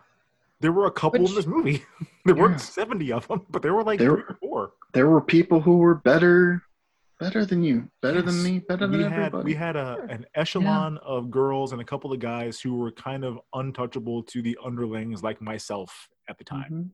there 0.63 0.71
were 0.71 0.87
a 0.87 0.91
couple 0.91 1.25
in 1.27 1.35
this 1.35 1.45
movie. 1.45 1.83
there 2.25 2.35
Yeah. 2.35 2.41
weren't 2.41 2.61
seventy 2.61 3.11
of 3.11 3.27
them, 3.27 3.45
but 3.49 3.61
there 3.61 3.73
were 3.75 3.83
like 3.83 3.99
There- 3.99 4.11
three 4.15 4.23
or 4.29 4.37
four. 4.41 4.71
There 4.93 5.09
were 5.09 5.21
people 5.21 5.59
who 5.61 5.77
were 5.77 5.95
better, 5.95 6.63
better 7.19 7.45
than 7.45 7.61
you, 7.63 7.89
better 8.01 8.21
than 8.21 8.41
me, 8.41 8.59
better 8.59 8.87
than 8.87 8.97
we 8.97 9.03
had 9.03 9.13
everybody. 9.13 9.43
we 9.43 9.53
had 9.55 9.75
a 9.75 9.89
an 10.09 10.25
echelon 10.35 10.97
of 10.99 11.29
girls 11.29 11.71
and 11.73 11.81
a 11.81 11.85
couple 11.85 12.13
of 12.13 12.19
guys 12.19 12.59
who 12.61 12.75
were 12.75 12.91
kind 12.91 13.23
of 13.25 13.39
untouchable 13.53 14.23
to 14.23 14.41
the 14.41 14.57
underlings 14.63 15.21
like 15.21 15.41
myself 15.41 16.07
at 16.29 16.37
the 16.37 16.43
time. 16.43 16.91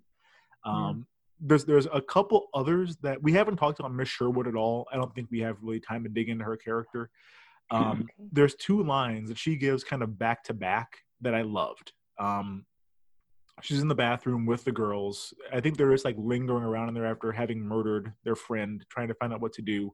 Mhm. 0.66 0.70
Um, 0.72 1.08
there's 1.40 1.64
there's 1.66 1.88
a 1.94 2.02
couple 2.02 2.48
others 2.54 2.98
that 2.98 3.22
we 3.22 3.32
haven't 3.34 3.58
talked 3.58 3.80
about 3.80 3.94
Miss 3.94 4.10
Sherwood 4.10 4.48
at 4.48 4.56
all. 4.56 4.88
I 4.92 4.96
don't 4.98 5.14
think 5.14 5.30
we 5.32 5.40
have 5.42 5.58
really 5.62 5.80
time 5.80 6.04
to 6.04 6.10
dig 6.10 6.28
into 6.30 6.44
her 6.44 6.58
character. 6.58 7.10
Um, 7.72 8.08
there's 8.32 8.56
two 8.56 8.82
lines 8.84 9.30
that 9.30 9.38
she 9.38 9.56
gives 9.56 9.84
kind 9.84 10.02
of 10.02 10.18
back 10.18 10.44
to 10.46 10.54
back 10.56 10.90
that 11.22 11.36
I 11.36 11.44
loved. 11.44 11.92
Um, 12.18 12.66
she's 13.62 13.82
in 13.82 13.88
the 13.88 13.96
bathroom 13.96 14.46
with 14.46 14.64
the 14.64 14.72
girls. 14.72 15.34
I 15.54 15.60
think 15.60 15.78
they're 15.78 15.92
just 15.92 16.06
like 16.06 16.16
lingering 16.18 16.64
around 16.64 16.90
in 16.90 16.94
there 16.96 17.06
after 17.06 17.32
having 17.32 17.60
murdered 17.62 18.14
their 18.24 18.36
friend, 18.36 18.84
trying 18.90 19.08
to 19.10 19.14
find 19.16 19.34
out 19.34 19.42
what 19.42 19.54
to 19.54 19.62
do. 19.62 19.94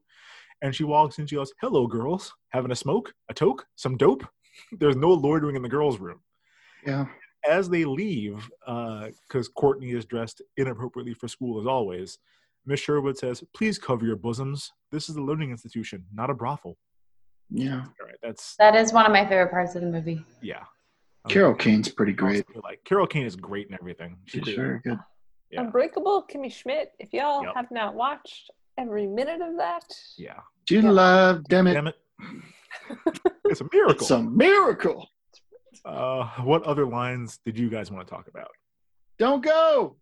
And 0.62 0.74
she 0.74 0.84
walks 0.84 1.18
in, 1.18 1.26
she 1.26 1.36
goes, 1.36 1.52
Hello, 1.60 1.86
girls. 1.86 2.32
Having 2.50 2.70
a 2.72 2.76
smoke? 2.76 3.12
A 3.28 3.34
toke? 3.34 3.66
Some 3.76 3.96
dope? 3.96 4.24
There's 4.72 4.96
no 4.96 5.10
loitering 5.12 5.56
in 5.56 5.62
the 5.62 5.68
girls' 5.68 5.98
room. 6.00 6.20
Yeah, 6.86 7.06
As 7.48 7.68
they 7.68 7.84
leave, 7.84 8.48
uh, 8.66 9.08
because 9.28 9.48
Courtney 9.48 9.90
is 9.90 10.04
dressed 10.04 10.40
inappropriately 10.56 11.14
for 11.14 11.28
school 11.28 11.60
as 11.60 11.66
always, 11.66 12.18
Miss 12.64 12.80
Sherwood 12.80 13.18
says, 13.18 13.42
Please 13.54 13.78
cover 13.78 14.06
your 14.06 14.16
bosoms. 14.16 14.72
This 14.92 15.08
is 15.08 15.16
a 15.16 15.22
learning 15.22 15.50
institution, 15.50 16.04
not 16.14 16.30
a 16.30 16.34
brothel. 16.34 16.76
yeah. 17.50 17.80
All 18.00 18.06
right, 18.06 18.16
that's, 18.22 18.54
That 18.58 18.74
is 18.76 18.92
one 18.92 19.04
of 19.06 19.12
my 19.12 19.24
favorite 19.26 19.50
parts 19.50 19.74
of 19.74 19.82
the 19.82 19.88
movie. 19.88 20.24
yeah. 20.40 20.62
Carol 21.28 21.54
Kane's 21.54 21.88
pretty 21.88 22.12
great. 22.12 22.44
Like 22.62 22.80
Carol 22.84 23.06
Kane 23.06 23.26
is 23.26 23.36
great 23.36 23.68
and 23.70 23.78
everything. 23.80 24.18
She's 24.26 24.42
great. 24.42 24.56
very 24.56 24.80
good. 24.80 24.98
Yeah. 25.50 25.60
Unbreakable 25.62 26.26
Kimmy 26.32 26.52
Schmidt. 26.52 26.92
If 26.98 27.12
y'all 27.12 27.44
Yep. 27.44 27.54
have 27.54 27.70
not 27.70 27.94
watched 27.94 28.50
every 28.78 29.06
minute 29.06 29.40
of 29.40 29.56
that, 29.58 29.84
Yeah. 30.16 30.40
Do 30.66 30.74
you 30.74 30.82
love? 30.82 31.44
Damn 31.44 31.66
it! 31.68 31.74
Damn 31.74 31.86
it. 31.86 31.96
it's 33.44 33.60
a 33.60 33.68
miracle. 33.72 33.92
It's 34.00 34.10
a 34.10 34.22
miracle. 34.22 35.08
Uh, 35.84 36.26
what 36.42 36.62
other 36.64 36.84
lines 36.86 37.38
did 37.44 37.56
you 37.58 37.68
guys 37.70 37.90
want 37.92 38.06
to 38.06 38.12
talk 38.12 38.26
about? 38.28 38.50
Don't 39.18 39.42
go. 39.42 39.96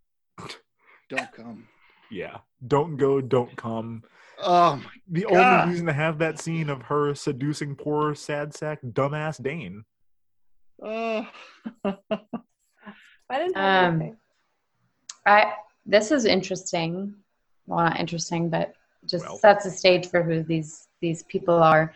Don't 1.11 1.33
come. 1.33 1.69
Yeah. 2.11 2.39
Don't 2.67 2.97
go, 2.97 3.21
don't 3.21 3.55
come. 3.57 4.03
Oh 4.43 4.77
my 4.77 4.91
The 5.09 5.23
God. 5.31 5.61
only 5.63 5.73
reason 5.73 5.87
to 5.87 5.93
have 5.93 6.19
that 6.19 6.41
scene 6.41 6.71
of 6.71 6.83
her 6.83 7.15
seducing 7.15 7.77
poor 7.77 8.15
sad 8.15 8.55
sack 8.55 8.81
dumbass 8.83 9.43
Dane. 9.43 9.85
Oh. 10.85 11.27
I 13.31 13.39
didn't 13.39 13.57
have 13.57 13.95
Um. 13.95 14.17
I 15.27 15.55
this 15.87 16.11
is 16.11 16.25
interesting. 16.25 17.15
Well, 17.67 17.85
not 17.85 17.99
interesting, 17.99 18.51
but 18.51 18.75
just 19.07 19.25
Well. 19.25 19.37
sets 19.39 19.65
the 19.65 19.71
stage 19.71 20.09
for 20.09 20.23
who 20.23 20.43
these 20.43 20.89
these 21.01 21.23
people 21.25 21.55
are. 21.55 21.93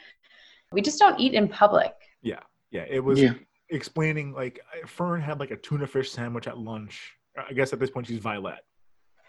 We 0.73 0.81
just 0.83 0.99
don't 0.99 1.19
eat 1.21 1.35
in 1.35 1.49
public. 1.49 1.95
Yeah. 2.23 2.41
Yeah. 2.71 2.85
It 2.89 3.01
was 3.01 3.21
Yeah. 3.21 3.35
explaining 3.71 4.33
like 4.33 4.61
Fern 4.87 5.21
had 5.21 5.41
like 5.41 5.51
a 5.51 5.57
tuna 5.57 5.87
fish 5.87 6.11
sandwich 6.11 6.47
at 6.47 6.59
lunch. 6.59 7.13
I 7.37 7.53
guess 7.53 7.73
at 7.73 7.79
this 7.81 7.91
point 7.91 8.07
she's 8.07 8.19
Violet. 8.19 8.59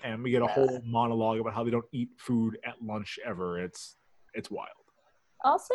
And 0.04 0.24
we 0.24 0.32
get 0.32 0.42
a 0.42 0.48
whole 0.48 0.82
monologue 0.86 1.40
about 1.42 1.54
how 1.54 1.64
they 1.66 1.72
don't 1.72 1.86
eat 1.92 2.10
food 2.18 2.58
at 2.66 2.82
lunch 2.82 3.20
ever. 3.26 3.60
It's 3.60 3.98
it's 4.34 4.50
wild. 4.50 4.70
Also, 5.44 5.74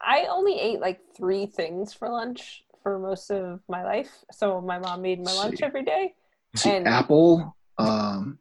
I 0.00 0.26
only 0.30 0.58
ate 0.58 0.80
like 0.80 1.00
three 1.16 1.46
things 1.46 1.92
for 1.94 2.08
lunch 2.10 2.64
for 2.82 2.98
most 2.98 3.30
of 3.30 3.60
my 3.68 3.84
life. 3.84 4.10
So 4.32 4.60
my 4.60 4.78
mom 4.78 5.02
made 5.02 5.22
my 5.24 5.32
lunch 5.32 5.58
See. 5.58 5.64
every 5.64 5.84
day. 5.84 6.14
See, 6.56 6.70
And- 6.70 6.86
apple, 6.88 7.56
um, 7.78 8.38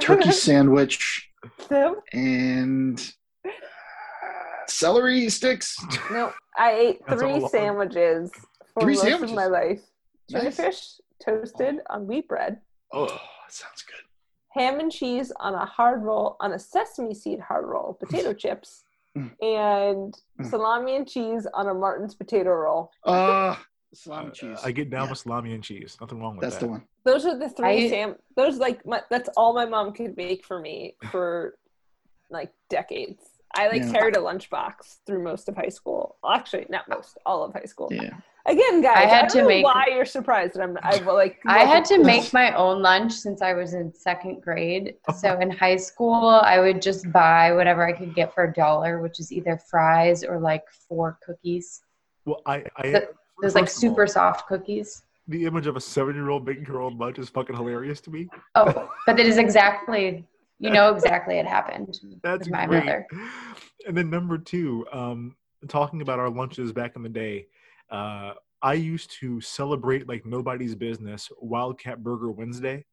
turkey 0.00 0.32
sandwich, 0.46 1.30
Them? 1.68 1.96
and 2.12 3.00
celery 4.68 5.28
sticks. 5.28 5.76
No, 6.10 6.32
I 6.56 6.72
ate 6.72 7.00
three 7.08 7.46
sandwiches 7.48 8.30
for 8.74 8.82
Three 8.82 8.94
most 8.94 9.02
sandwiches? 9.02 9.30
of 9.30 9.36
my 9.36 9.46
life. 9.46 9.80
Tuna 10.28 10.44
Nice. 10.44 10.56
fish 10.56 11.00
toasted 11.24 11.80
on 11.90 12.06
wheat 12.06 12.28
bread, 12.28 12.60
Oh, 12.92 13.06
that 13.06 13.18
sounds 13.48 13.82
good. 13.82 14.00
ham 14.50 14.80
and 14.80 14.90
cheese 14.92 15.32
on 15.40 15.54
a 15.54 15.66
hard 15.66 16.02
roll, 16.02 16.36
on 16.40 16.52
a 16.52 16.58
sesame 16.58 17.14
seed 17.14 17.40
hard 17.40 17.66
roll, 17.66 17.94
potato 17.94 18.32
chips, 18.42 18.84
Mm. 19.18 19.30
and 19.42 20.14
Mm. 20.40 20.48
salami 20.50 20.94
and 20.94 21.08
cheese 21.08 21.44
on 21.52 21.66
a 21.66 21.74
Martin's 21.74 22.14
potato 22.14 22.50
roll. 22.52 22.92
Uh, 23.04 23.56
salami 23.94 24.30
cheese. 24.32 24.58
I 24.64 24.72
get 24.72 24.90
down 24.90 25.04
Yeah. 25.04 25.10
with 25.10 25.18
salami 25.18 25.54
and 25.54 25.62
cheese. 25.64 25.96
Nothing 26.00 26.20
wrong 26.20 26.36
with 26.36 26.42
That's 26.42 26.56
that. 26.56 26.60
That's 26.60 26.66
the 26.66 26.70
one. 26.70 26.84
Those 27.04 27.26
are 27.26 27.38
the 27.38 27.48
three 27.48 27.86
I- 27.86 27.88
sam. 27.88 28.16
Those 28.36 28.58
like 28.58 28.84
my, 28.86 29.02
that's 29.10 29.28
all 29.36 29.52
my 29.54 29.66
mom 29.66 29.92
could 29.92 30.16
make 30.16 30.44
for 30.44 30.60
me 30.60 30.96
for 31.10 31.54
like 32.30 32.52
decades. 32.68 33.22
I 33.56 33.66
like 33.68 33.82
Yeah. 33.82 33.92
carried 33.92 34.16
a 34.16 34.20
lunchbox 34.20 34.98
through 35.06 35.24
most 35.24 35.48
of 35.48 35.56
high 35.56 35.70
school. 35.70 36.16
Well, 36.22 36.32
actually, 36.32 36.66
not 36.68 36.88
most, 36.88 37.18
all 37.26 37.42
of 37.42 37.52
high 37.52 37.64
school. 37.64 37.88
Yeah. 37.90 38.10
Again, 38.46 38.80
guys, 38.80 38.96
I, 38.96 39.02
I 39.02 39.06
had 39.06 39.20
don't 39.22 39.30
to 39.32 39.42
know 39.42 39.48
make- 39.48 39.64
why 39.64 39.86
you're 39.90 40.04
surprised 40.06 40.54
that 40.54 40.62
I'm. 40.62 40.78
I 40.82 40.96
like. 41.00 41.40
I 41.46 41.64
had 41.64 41.84
to 41.86 41.98
make 42.02 42.32
my 42.32 42.54
own 42.54 42.80
lunch 42.80 43.12
since 43.12 43.42
I 43.42 43.52
was 43.52 43.74
in 43.74 43.92
second 43.92 44.40
grade. 44.40 44.94
So 45.18 45.38
in 45.40 45.50
high 45.50 45.76
school, 45.76 46.24
I 46.42 46.58
would 46.60 46.80
just 46.80 47.10
buy 47.12 47.52
whatever 47.52 47.84
I 47.86 47.92
could 47.92 48.14
get 48.14 48.32
for 48.32 48.44
a 48.44 48.52
dollar, 48.52 49.00
which 49.02 49.18
is 49.20 49.30
either 49.32 49.58
fries 49.58 50.22
or 50.24 50.38
like 50.38 50.64
four 50.88 51.18
cookies. 51.22 51.82
Well, 52.24 52.40
I, 52.46 52.64
I 52.76 52.90
The- 52.92 53.08
Those 53.42 53.54
like 53.54 53.64
first 53.64 53.76
all, 53.76 53.80
super 53.80 54.06
soft 54.06 54.46
cookies. 54.48 55.02
the 55.28 55.44
image 55.46 55.66
of 55.66 55.76
a 55.76 55.80
seven-year-old 55.80 56.46
making 56.46 56.64
her 56.66 56.80
own 56.80 56.98
lunch 56.98 57.18
is 57.18 57.28
fucking 57.28 57.56
hilarious 57.56 58.00
to 58.02 58.10
me. 58.10 58.28
Oh, 58.54 58.90
but 59.06 59.18
it 59.20 59.26
is 59.26 59.38
exactly, 59.38 60.26
you 60.58 60.70
know 60.70 60.92
exactly 60.94 61.36
it 61.38 61.46
happened 61.46 61.98
That's 62.22 62.46
with 62.46 62.50
my 62.50 62.66
great. 62.66 62.84
mother. 62.84 63.06
And 63.86 63.96
then 63.96 64.10
number 64.10 64.38
two, 64.38 64.86
um, 64.92 65.36
talking 65.68 66.02
about 66.02 66.18
our 66.18 66.30
lunches 66.30 66.72
back 66.72 66.96
in 66.96 67.02
the 67.02 67.08
day, 67.08 67.46
uh, 67.90 68.32
I 68.62 68.74
used 68.74 69.12
to 69.20 69.40
celebrate 69.40 70.06
like 70.08 70.26
nobody's 70.26 70.74
business 70.74 71.28
Wildcat 71.40 72.02
Burger 72.02 72.30
Wednesday. 72.30 72.84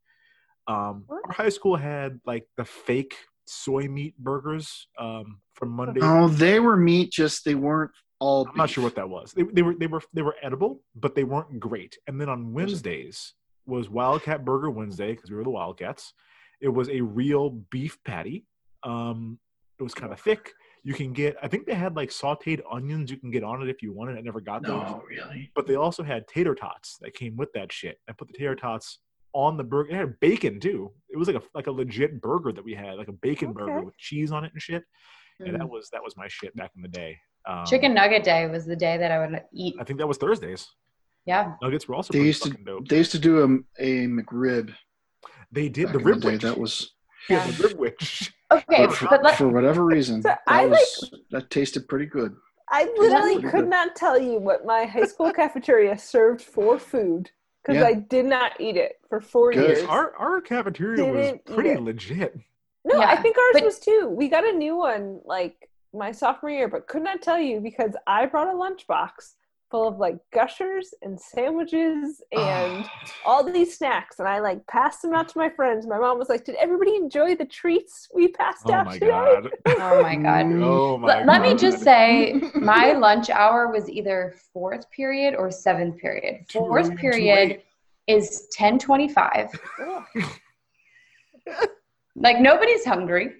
Um, 0.68 1.06
our 1.10 1.34
high 1.34 1.49
school 1.49 1.76
had 1.76 2.19
like 2.26 2.45
the 2.56 2.64
fake 2.65 3.15
soy 3.45 3.88
meat 3.88 4.18
burgers 4.18 4.88
um, 4.99 5.40
from 5.53 5.69
Monday. 5.69 5.99
Oh, 6.03 6.28
they 6.30 6.60
were 6.60 6.78
meat, 6.78 7.11
just 7.11 7.44
they 7.45 7.56
weren't 7.56 7.91
all. 8.19 8.48
I'm 8.48 8.56
not 8.57 8.69
sure 8.69 8.84
what 8.84 8.95
that 8.95 9.10
was. 9.10 9.34
They, 9.34 9.44
they 9.44 9.61
were 9.61 9.76
they 9.76 9.88
were 9.88 10.02
they 10.14 10.22
were 10.22 10.35
edible, 10.41 10.81
but 10.95 11.15
they 11.15 11.23
weren't 11.23 11.60
great. 11.60 11.98
And 12.07 12.19
then 12.19 12.30
on 12.30 12.53
Wednesdays 12.53 13.34
was 13.65 13.89
Wildcat 13.89 14.45
Burger 14.45 14.69
Wednesday 14.69 15.14
because 15.14 15.30
we 15.30 15.35
were 15.38 15.44
the 15.44 15.49
Wildcats. 15.49 16.14
It 16.61 16.69
was 16.69 16.89
a 16.89 17.02
real 17.02 17.49
beef 17.72 17.98
patty. 18.06 18.45
Um, 18.84 19.39
it 19.80 19.84
was 19.84 19.94
kind 19.94 20.11
of 20.11 20.19
thick. 20.19 20.53
You 20.84 20.94
can 20.94 21.14
get. 21.14 21.35
I 21.44 21.48
think 21.48 21.65
they 21.68 21.73
had 21.76 21.95
like 21.95 22.10
sautéed 22.10 22.61
onions. 22.72 23.11
You 23.11 23.18
can 23.18 23.30
get 23.30 23.44
on 23.44 23.61
it 23.61 23.69
if 23.69 23.81
you 23.84 23.94
wanted. 23.94 24.18
I 24.18 24.22
never 24.22 24.39
got 24.41 24.64
those. 24.64 24.72
No, 24.89 25.03
really. 25.07 25.52
But 25.56 25.68
they 25.68 25.76
also 25.76 26.02
had 26.03 26.27
tater 26.27 26.56
tots 26.56 26.98
that 27.02 27.14
came 27.14 27.35
with 27.35 27.52
that 27.53 27.72
shit. 27.72 27.99
I 28.10 28.14
put 28.14 28.27
the 28.30 28.34
tater 28.38 28.56
tots 28.56 28.99
on 29.34 29.57
the 29.57 29.64
burger. 29.64 29.89
It 29.91 29.95
had 29.95 30.19
bacon 30.19 30.60
too. 30.60 30.91
It 31.10 31.18
was 31.18 31.27
like 31.27 31.35
a 31.38 31.44
like 31.53 31.68
a 31.68 31.72
legit 31.72 32.22
burger 32.22 32.52
that 32.53 32.64
we 32.64 32.73
had, 32.73 32.95
like 32.98 33.10
a 33.10 33.14
bacon 33.14 33.52
burger 33.53 33.81
with 33.84 33.98
cheese 33.98 34.31
on 34.31 34.45
it 34.45 34.53
and 34.53 34.61
shit. 34.61 34.84
And 35.39 35.53
that 35.56 35.61
Mm. 35.64 35.69
was 35.69 35.89
that 35.91 36.02
was 36.03 36.15
my 36.18 36.27
shit 36.30 36.56
back 36.56 36.72
in 36.76 36.81
the 36.81 36.88
day. 36.88 37.18
Um, 37.48 37.65
Chicken 37.65 37.94
nugget 37.94 38.24
day 38.24 38.48
was 38.48 38.65
the 38.65 38.76
day 38.76 38.98
that 38.98 39.11
I 39.11 39.19
would 39.26 39.41
eat. 39.53 39.76
I 39.80 39.84
think 39.86 39.99
that 39.99 40.07
was 40.07 40.18
Thursdays. 40.18 40.68
Yeah. 41.26 41.53
Nuggets 41.61 41.88
were 41.88 41.95
also 41.95 42.11
They 42.14 42.19
used 42.22 42.44
to 42.44 42.49
dope. 42.49 42.88
they 42.88 42.98
used 42.98 43.11
to 43.14 43.19
do 43.19 43.64
a, 43.80 43.84
a 43.84 44.07
McRib. 44.07 44.74
They 45.52 45.69
did 45.69 45.90
the 45.94 45.99
in 45.99 46.03
rib 46.06 46.22
day. 46.22 46.32
witch. 46.32 46.41
That 46.41 46.57
was 46.57 46.91
yeah, 47.30 47.45
the 47.48 47.64
rib 47.68 47.78
witch. 47.78 48.34
Okay, 48.52 48.86
but 48.86 48.94
for, 48.95 49.07
but 49.10 49.24
let, 49.24 49.38
for 49.38 49.48
whatever 49.49 49.84
reason 49.86 50.22
So 50.22 50.30
that 50.30 50.40
I 50.48 50.64
like- 50.65 50.72
was 50.72 51.11
that 51.32 51.49
tasted 51.49 51.88
pretty 51.88 52.06
good. 52.06 52.36
I 52.69 52.84
literally 52.98 53.41
could 53.41 53.52
good. 53.52 53.69
not 53.69 53.95
tell 53.95 54.19
you 54.19 54.40
what 54.40 54.65
my 54.65 54.84
high 54.84 55.06
school 55.06 55.32
cafeteria 55.32 55.98
served 55.98 56.41
for 56.41 56.78
food 56.78 57.32
because 57.64 57.80
Yeah. 57.82 57.88
I 57.88 57.94
did 57.94 58.26
not 58.26 58.60
eat 58.60 58.76
it 58.76 58.94
for 59.07 59.22
four 59.22 59.53
Good. 59.53 59.69
years. 59.78 59.84
Our 59.88 60.14
our 60.18 60.41
cafeteria 60.41 61.03
was 61.06 61.15
Didn't 61.28 61.41
eat 61.49 61.56
pretty 61.56 61.76
legit. 61.80 62.38
No, 62.84 62.99
I 63.02 63.15
think 63.18 63.38
ours 63.38 63.52
but- 63.53 63.64
was 63.64 63.80
too. 63.80 64.10
We 64.14 64.28
got 64.30 64.45
a 64.45 64.52
new 64.52 64.76
one 64.78 65.19
like 65.26 65.66
my 65.94 66.12
sophomore 66.12 66.52
year, 66.52 66.68
but 66.68 66.88
could 66.88 67.04
not 67.04 67.22
tell 67.22 67.40
you 67.40 67.60
because 67.60 67.92
I 68.06 68.26
brought 68.26 68.48
a 68.48 68.58
lunchbox 68.58 69.34
full 69.70 69.88
of 69.88 69.98
like 69.98 70.18
gushers 70.34 70.94
and 71.02 71.20
sandwiches 71.20 72.22
and 72.32 72.86
all 73.26 73.44
these 73.44 73.78
snacks, 73.78 74.20
and 74.20 74.28
I 74.28 74.40
like 74.40 74.66
passed 74.68 75.02
them 75.02 75.14
out 75.14 75.28
to 75.30 75.38
my 75.38 75.50
friends. 75.50 75.86
My 75.86 75.98
mom 76.00 76.18
was 76.18 76.30
like, 76.30 76.46
"Did 76.46 76.56
everybody 76.56 76.96
enjoy 76.96 77.36
the 77.36 77.46
treats 77.46 78.08
we 78.14 78.30
passed 78.30 78.64
Oh 78.68 78.74
out 78.74 78.86
my 78.88 78.94
today?" 78.94 79.08
god. 79.08 79.50
oh 79.66 80.02
my 80.02 80.16
god. 80.16 80.46
Oh 80.68 80.98
my 80.98 81.08
Let, 81.08 81.26
let 81.26 81.42
me 81.42 81.56
just 81.56 81.84
say, 81.84 82.40
my 82.56 82.94
lunch 82.94 83.30
hour 83.30 83.70
was 83.72 83.90
either 83.90 84.36
fourth 84.54 84.90
period 84.92 85.36
or 85.36 85.52
seventh 85.52 85.98
period. 86.00 86.46
Fourth 86.52 86.92
too 86.92 86.96
period 86.98 87.50
late. 87.50 87.64
is 88.08 88.48
ten 88.52 88.80
twenty 88.80 89.08
five. 89.10 89.50
like 92.16 92.40
nobody's 92.40 92.86
hungry. 92.86 93.34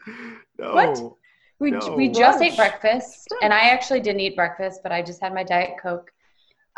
No. 0.60 0.74
What? 0.74 1.14
We 1.60 1.72
No. 1.72 1.94
we 1.96 2.10
just 2.10 2.40
Lunch. 2.40 2.52
ate 2.52 2.58
breakfast, 2.58 3.28
and 3.42 3.52
I 3.54 3.70
actually 3.70 4.00
didn't 4.02 4.22
eat 4.22 4.36
breakfast, 4.36 4.82
but 4.84 4.92
I 4.92 5.02
just 5.02 5.22
had 5.22 5.34
my 5.34 5.44
diet 5.44 5.76
coke. 5.82 6.12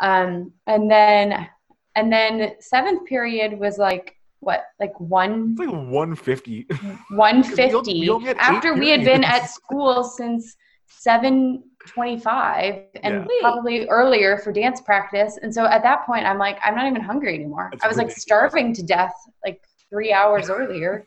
Um, 0.00 0.52
and 0.66 0.90
then 0.90 1.48
and 1.96 2.10
then 2.12 2.54
seventh 2.60 3.06
period 3.06 3.58
was 3.58 3.76
like 3.78 4.16
what, 4.38 4.64
like 4.78 4.98
one 4.98 5.50
It's 5.50 5.60
like 5.60 5.68
150. 5.68 6.66
one 7.10 7.42
we 7.42 7.48
fifty 7.48 8.00
we 8.00 8.08
only 8.08 8.30
after 8.30 8.72
we 8.74 8.88
had 8.88 9.04
been 9.04 9.22
at 9.24 9.50
school 9.50 10.02
since 10.02 10.56
seven 10.86 11.62
twenty 11.86 12.18
five 12.18 12.84
and 13.02 13.14
Yeah. 13.14 13.26
probably 13.40 13.86
earlier 13.88 14.38
for 14.38 14.50
dance 14.52 14.80
practice. 14.80 15.38
And 15.42 15.52
so 15.54 15.66
at 15.66 15.82
that 15.82 16.06
point, 16.06 16.24
I'm 16.24 16.38
like, 16.38 16.58
I'm 16.64 16.74
not 16.74 16.86
even 16.86 17.02
hungry 17.02 17.34
anymore. 17.34 17.68
That's 17.72 17.84
I 17.84 17.88
was 17.88 17.98
like 17.98 18.06
ridiculous. 18.06 18.22
starving 18.22 18.72
to 18.74 18.82
death 18.82 19.14
like 19.44 19.62
three 19.90 20.12
hours 20.12 20.48
earlier. 20.48 21.04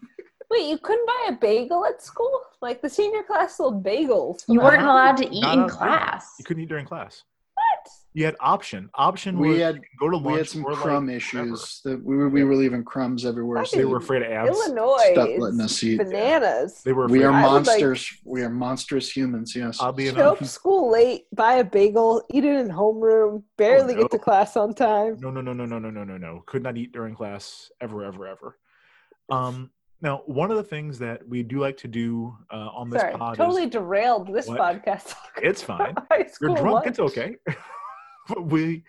Wait, 0.49 0.69
you 0.69 0.77
couldn't 0.77 1.05
buy 1.07 1.29
a 1.29 1.33
bagel 1.33 1.85
at 1.85 2.01
school? 2.01 2.41
Like 2.61 2.81
the 2.81 2.89
senior 2.89 3.23
class 3.23 3.57
sold 3.57 3.83
bagels. 3.83 4.43
You 4.47 4.59
weren't 4.59 4.81
Not- 4.81 4.91
allowed 4.91 5.17
to 5.17 5.29
eat 5.33 5.41
not 5.41 5.53
in 5.53 5.59
on- 5.63 5.69
class. 5.69 6.35
You 6.39 6.45
couldn't 6.45 6.63
eat 6.63 6.69
during 6.69 6.85
class. 6.85 7.23
What? 7.55 7.91
You 8.15 8.25
had 8.25 8.35
option. 8.39 8.89
Option 8.95 9.37
We 9.39 9.49
was 9.49 9.57
had- 9.59 9.81
go 9.99 10.09
to 10.09 10.17
lunch 10.17 10.25
We 10.33 10.37
had 10.37 10.47
some 10.47 10.65
or, 10.65 10.71
like, 10.73 10.81
crumb 10.81 11.05
whatever. 11.05 11.17
issues. 11.17 11.81
That 11.83 12.03
we 12.03 12.15
were, 12.15 12.29
we 12.29 12.43
were 12.43 12.55
leaving 12.55 12.83
crumbs 12.83 13.25
everywhere. 13.25 13.63
Fucking 13.63 13.79
They 13.79 13.85
were 13.85 13.97
afraid 13.97 14.21
of 14.23 14.31
ants. 14.31 14.59
Illinois 14.59 15.11
Stop 15.13 15.29
letting 15.39 15.61
us 15.61 15.83
eat. 15.83 15.97
bananas. 15.97 16.81
They 16.83 16.93
were 16.93 17.07
We 17.07 17.23
are 17.23 17.31
I 17.31 17.41
would 17.41 17.65
like- 17.67 17.81
monsters. 17.81 18.11
we 18.23 18.43
are 18.43 18.49
monstrous 18.49 19.15
humans. 19.15 19.55
Yes. 19.55 19.79
Oddly 19.81 20.09
Show 20.09 20.15
enough, 20.15 20.41
up 20.41 20.47
school 20.47 20.91
late, 20.91 21.25
buy 21.33 21.55
a 21.55 21.63
bagel, 21.63 22.23
eat 22.31 22.43
it 22.45 22.55
in 22.55 22.69
homeroom, 22.69 23.43
barely 23.57 23.95
no. 23.95 24.01
get 24.03 24.11
to 24.11 24.19
class 24.19 24.55
on 24.57 24.73
time. 24.75 25.17
No, 25.19 25.29
no, 25.31 25.41
no, 25.41 25.53
no, 25.53 25.65
no, 25.65 25.79
no, 25.79 25.89
no, 25.89 26.03
no, 26.03 26.17
no. 26.17 26.43
Could 26.45 26.61
not 26.63 26.77
eat 26.77 26.91
during 26.91 27.15
class 27.15 27.71
ever, 27.81 28.03
ever, 28.03 28.27
ever. 28.27 28.57
Um, 29.29 29.71
now, 30.03 30.21
one 30.25 30.51
of 30.51 30.57
the 30.57 30.63
things 30.63 30.99
that 30.99 31.25
we 31.27 31.43
do 31.43 31.59
like 31.59 31.77
to 31.77 31.87
do 31.87 32.35
uh, 32.51 32.57
on 32.75 32.89
this 32.89 33.01
podcast. 33.01 33.05
Sorry, 33.11 33.17
pod 33.17 33.37
totally 33.37 33.63
is 33.63 33.69
derailed 33.69 34.33
this 34.33 34.47
What? 34.49 34.59
podcast. 34.59 35.15
it's 35.37 35.63
fine. 35.63 35.95
You're 36.41 36.55
drunk. 36.55 36.61
lunch. 36.61 36.87
It's 36.87 36.99
okay. 36.99 37.37
but 38.27 38.45
we 38.45 38.83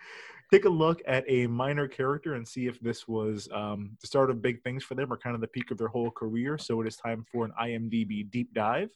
take 0.51 0.65
a 0.65 0.69
look 0.69 1.01
at 1.07 1.23
a 1.29 1.47
minor 1.47 1.87
character 1.87 2.33
and 2.35 2.45
see 2.45 2.67
if 2.67 2.79
this 2.81 3.07
was 3.07 3.47
um, 3.53 3.95
the 4.01 4.07
start 4.07 4.29
of 4.29 4.41
big 4.41 4.61
things 4.61 4.83
for 4.83 4.95
them 4.95 5.11
or 5.11 5.15
kind 5.17 5.35
of 5.35 5.41
the 5.41 5.47
peak 5.47 5.71
of 5.71 5.77
their 5.77 5.87
whole 5.87 6.11
career. 6.11 6.57
So 6.57 6.81
it 6.81 6.87
is 6.87 6.97
time 6.97 7.25
for 7.31 7.45
an 7.45 7.53
IMDb 7.61 8.29
deep 8.29 8.53
dive. 8.53 8.91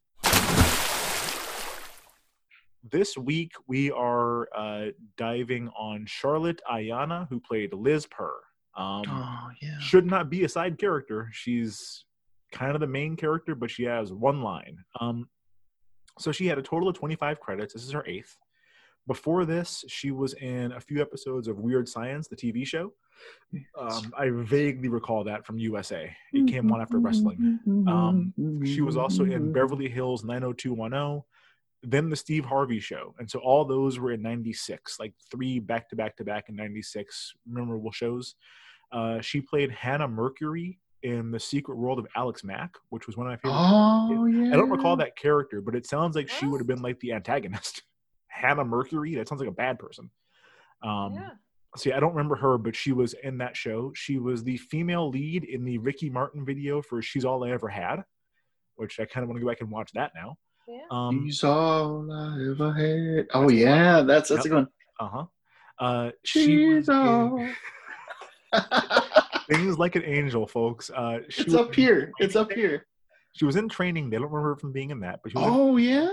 This 2.92 3.18
week 3.18 3.54
we 3.66 3.92
are 3.92 4.50
uh, 4.54 4.88
diving 5.18 5.70
on 5.70 6.06
Charlotte 6.06 6.62
Ayanna, 6.70 7.30
who 7.30 7.40
played 7.40 7.74
Liz 7.74 8.06
Purr. 8.06 8.36
Um, 8.76 9.04
Oh 9.08 9.50
yeah. 9.62 9.80
should 9.80 10.06
not 10.06 10.30
be 10.30 10.44
a 10.44 10.50
side 10.50 10.78
character. 10.78 11.30
She's 11.34 12.06
kind 12.52 12.74
of 12.76 12.80
the 12.80 12.88
main 12.88 13.16
character, 13.16 13.56
but 13.56 13.72
she 13.72 13.84
has 13.84 14.12
one 14.12 14.42
line. 14.42 14.78
Um, 15.00 15.30
so 16.18 16.32
she 16.32 16.48
had 16.48 16.58
a 16.58 16.62
total 16.62 16.90
of 16.90 16.96
25 16.96 17.40
credits. 17.40 17.74
This 17.74 17.84
is 17.84 17.92
her 17.92 18.04
eighth. 18.06 18.38
Before 19.08 19.46
this, 19.46 19.84
she 19.88 20.12
was 20.12 20.34
in 20.34 20.72
a 20.74 20.80
few 20.80 21.02
episodes 21.02 21.48
of 21.48 21.58
Weird 21.58 21.90
Science, 21.90 22.28
the 22.28 22.36
TV 22.36 22.66
show. 22.66 22.94
Um, 23.78 24.14
I 24.18 24.30
vaguely 24.30 24.88
recall 24.88 25.24
that 25.24 25.46
from 25.46 25.58
USA. 25.58 26.16
It 26.32 26.48
came 26.48 26.72
on 26.72 26.80
after 26.80 27.00
wrestling. 27.00 27.60
Um, 27.88 28.34
she 28.66 28.82
was 28.82 28.98
also 28.98 29.24
in 29.24 29.52
Beverly 29.52 29.90
Hills 29.90 30.24
90210, 30.24 31.24
then 31.82 32.10
the 32.10 32.16
Steve 32.16 32.46
Harvey 32.46 32.80
show. 32.80 33.16
And 33.18 33.30
so 33.30 33.40
all 33.40 33.66
those 33.66 33.98
were 33.98 34.12
in 34.12 34.22
96, 34.22 35.00
like 35.00 35.14
three 35.32 35.60
back 35.60 35.90
to 35.90 35.96
back 35.96 36.16
to 36.18 36.24
back 36.24 36.50
in 36.50 36.56
96 36.56 37.34
memorable 37.48 37.92
shows. 37.92 38.36
Uh, 38.92 39.22
she 39.22 39.42
played 39.42 39.72
Hannah 39.72 40.08
Mercury 40.08 40.80
in 41.04 41.32
The 41.32 41.40
Secret 41.40 41.78
World 41.78 42.00
of 42.00 42.08
Alex 42.16 42.44
Mack, 42.44 42.74
which 42.90 43.08
was 43.08 43.16
one 43.18 43.28
of 43.28 43.32
my 43.32 43.38
favorite. 43.38 43.58
Oh 43.60 44.26
yeah. 44.26 44.54
I 44.54 44.58
don't 44.58 44.70
recall 44.70 44.96
that 44.98 45.16
character, 45.16 45.62
but 45.62 45.76
it 45.76 45.86
sounds 45.86 46.16
like 46.16 46.30
she 46.30 46.46
would 46.46 46.60
have 46.60 46.68
been 46.68 46.82
like 46.82 47.00
the 47.00 47.14
antagonist. 47.14 47.84
Hannah 48.28 48.66
Mercury, 48.66 49.16
that 49.16 49.28
sounds 49.28 49.40
like 49.42 49.50
a 49.50 49.54
bad 49.54 49.80
person. 49.80 50.10
Um, 50.84 51.14
Yeah. 51.14 51.30
See, 51.78 51.92
I 51.94 52.00
don't 52.00 52.14
remember 52.16 52.36
her, 52.38 52.58
but 52.58 52.76
she 52.76 52.94
was 52.94 53.14
in 53.24 53.38
that 53.38 53.56
show. 53.56 53.92
She 53.96 54.18
was 54.18 54.44
the 54.44 54.58
female 54.58 55.10
lead 55.10 55.44
in 55.44 55.64
the 55.66 55.78
Ricky 55.78 56.10
Martin 56.10 56.44
video 56.44 56.82
for 56.82 57.00
"She's 57.02 57.24
All 57.24 57.44
I 57.44 57.52
Ever 57.52 57.68
Had," 57.68 58.04
which 58.76 59.00
I 59.00 59.06
kind 59.06 59.24
of 59.24 59.30
want 59.30 59.40
to 59.40 59.46
go 59.46 59.52
back 59.52 59.62
and 59.62 59.70
watch 59.70 59.92
that 59.94 60.12
now. 60.16 60.36
Yeah. 60.68 60.80
Um, 60.90 61.26
She's 61.26 61.44
all 61.44 62.12
I 62.12 62.50
ever 62.50 62.74
had. 62.74 63.28
Oh 63.36 63.50
yeah, 63.50 64.02
that's 64.02 64.30
that's 64.30 64.46
a 64.48 64.50
good 64.50 64.56
one. 64.56 64.68
uh-huh. 65.00 65.26
Uh 65.80 66.12
She 66.24 66.66
was 66.74 66.86
She's 66.86 66.90
all. 66.90 67.48
in 69.50 69.56
Things 69.58 69.78
Like 69.78 69.96
an 69.96 70.04
Angel, 70.06 70.46
folks. 70.48 70.90
Uh, 70.90 71.20
she 71.30 71.44
it's 71.44 71.54
up 71.54 71.74
here. 71.76 72.12
It's 72.20 72.36
up 72.36 72.52
here. 72.52 72.86
She 73.34 73.46
was 73.46 73.56
in 73.56 73.70
Training. 73.70 74.10
They 74.10 74.18
don't 74.18 74.26
remember 74.32 74.50
her 74.50 74.56
from 74.56 74.72
being 74.72 74.90
in 74.92 75.00
that, 75.02 75.20
but 75.24 75.32
she 75.32 75.38
was 75.38 75.48
in 75.48 75.54
Oh 75.54 75.78
yeah. 75.78 76.10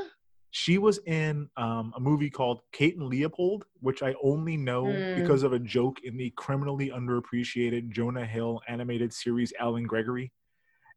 She 0.53 0.79
was 0.79 0.99
in 1.07 1.49
um, 1.59 1.93
a 1.97 2.01
movie 2.01 2.31
called 2.31 2.61
Kate 2.73 2.97
and 2.97 3.09
Leopold, 3.09 3.65
which 3.81 4.03
I 4.03 4.15
only 4.23 4.57
know 4.57 4.85
Mm. 4.85 5.17
because 5.21 5.43
of 5.43 5.53
a 5.53 5.59
joke 5.59 5.99
in 6.05 6.17
the 6.17 6.31
criminally 6.37 6.91
underappreciated 6.91 7.91
Jonah 7.91 8.25
Hill 8.25 8.61
animated 8.69 9.13
series 9.13 9.53
Allen 9.61 9.85
Gregory. 9.85 10.33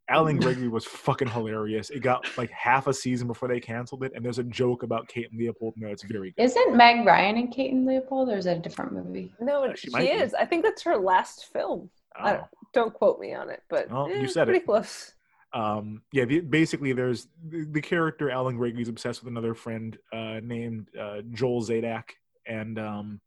Allen 0.09 0.37
Gregory 0.37 0.67
was 0.69 0.85
fucking 0.85 1.27
hilarious. 1.27 1.89
It 1.91 1.99
got 1.99 2.25
like 2.37 2.49
half 2.51 2.87
a 2.87 2.93
season 2.93 3.27
before 3.27 3.47
they 3.47 3.59
canceled 3.59 4.03
it, 4.03 4.11
and 4.15 4.23
there's 4.25 4.39
a 4.39 4.43
joke 4.43 4.81
about 4.83 5.07
Kate 5.07 5.29
and 5.29 5.39
Leopold. 5.39 5.73
No, 5.77 5.89
it's 5.89 6.03
very 6.03 6.31
good. 6.31 6.43
Isn't 6.43 6.75
Meg 6.75 7.05
Ryan 7.05 7.37
in 7.37 7.47
Kate 7.49 7.71
and 7.73 7.85
Leopold, 7.85 8.29
or 8.29 8.37
is 8.37 8.45
it 8.47 8.57
a 8.57 8.59
different 8.59 8.93
movie? 8.93 9.31
No, 9.39 9.65
Uh, 9.65 9.75
she 9.75 9.87
she, 9.87 9.89
might 9.91 10.01
be. 10.01 10.07
is. 10.11 10.33
I 10.33 10.45
think 10.45 10.63
that's 10.63 10.81
her 10.83 10.97
last 10.97 11.45
film. 11.53 11.89
I 12.15 12.33
Oh. 12.33 12.35
don't, 12.37 12.47
don't 12.73 12.93
quote 12.93 13.19
me 13.19 13.33
on 13.33 13.49
it, 13.49 13.61
but 13.69 13.89
Well, 13.89 14.09
you 14.09 14.23
eh, 14.23 14.27
said 14.27 14.45
pretty 14.45 14.59
it. 14.61 14.65
close. 14.65 15.13
um 15.53 16.01
yeah 16.13 16.25
the, 16.25 16.41
basically 16.41 16.93
there's 16.93 17.27
the, 17.49 17.65
the 17.71 17.81
character 17.81 18.29
allen 18.29 18.55
gregory's 18.55 18.87
obsessed 18.87 19.23
with 19.23 19.31
another 19.31 19.55
friend 19.55 19.97
uh 20.13 20.39
named 20.43 20.87
uh 20.99 21.21
joel 21.31 21.61
zadak 21.63 22.03
and 22.45 22.77
um 22.77 23.19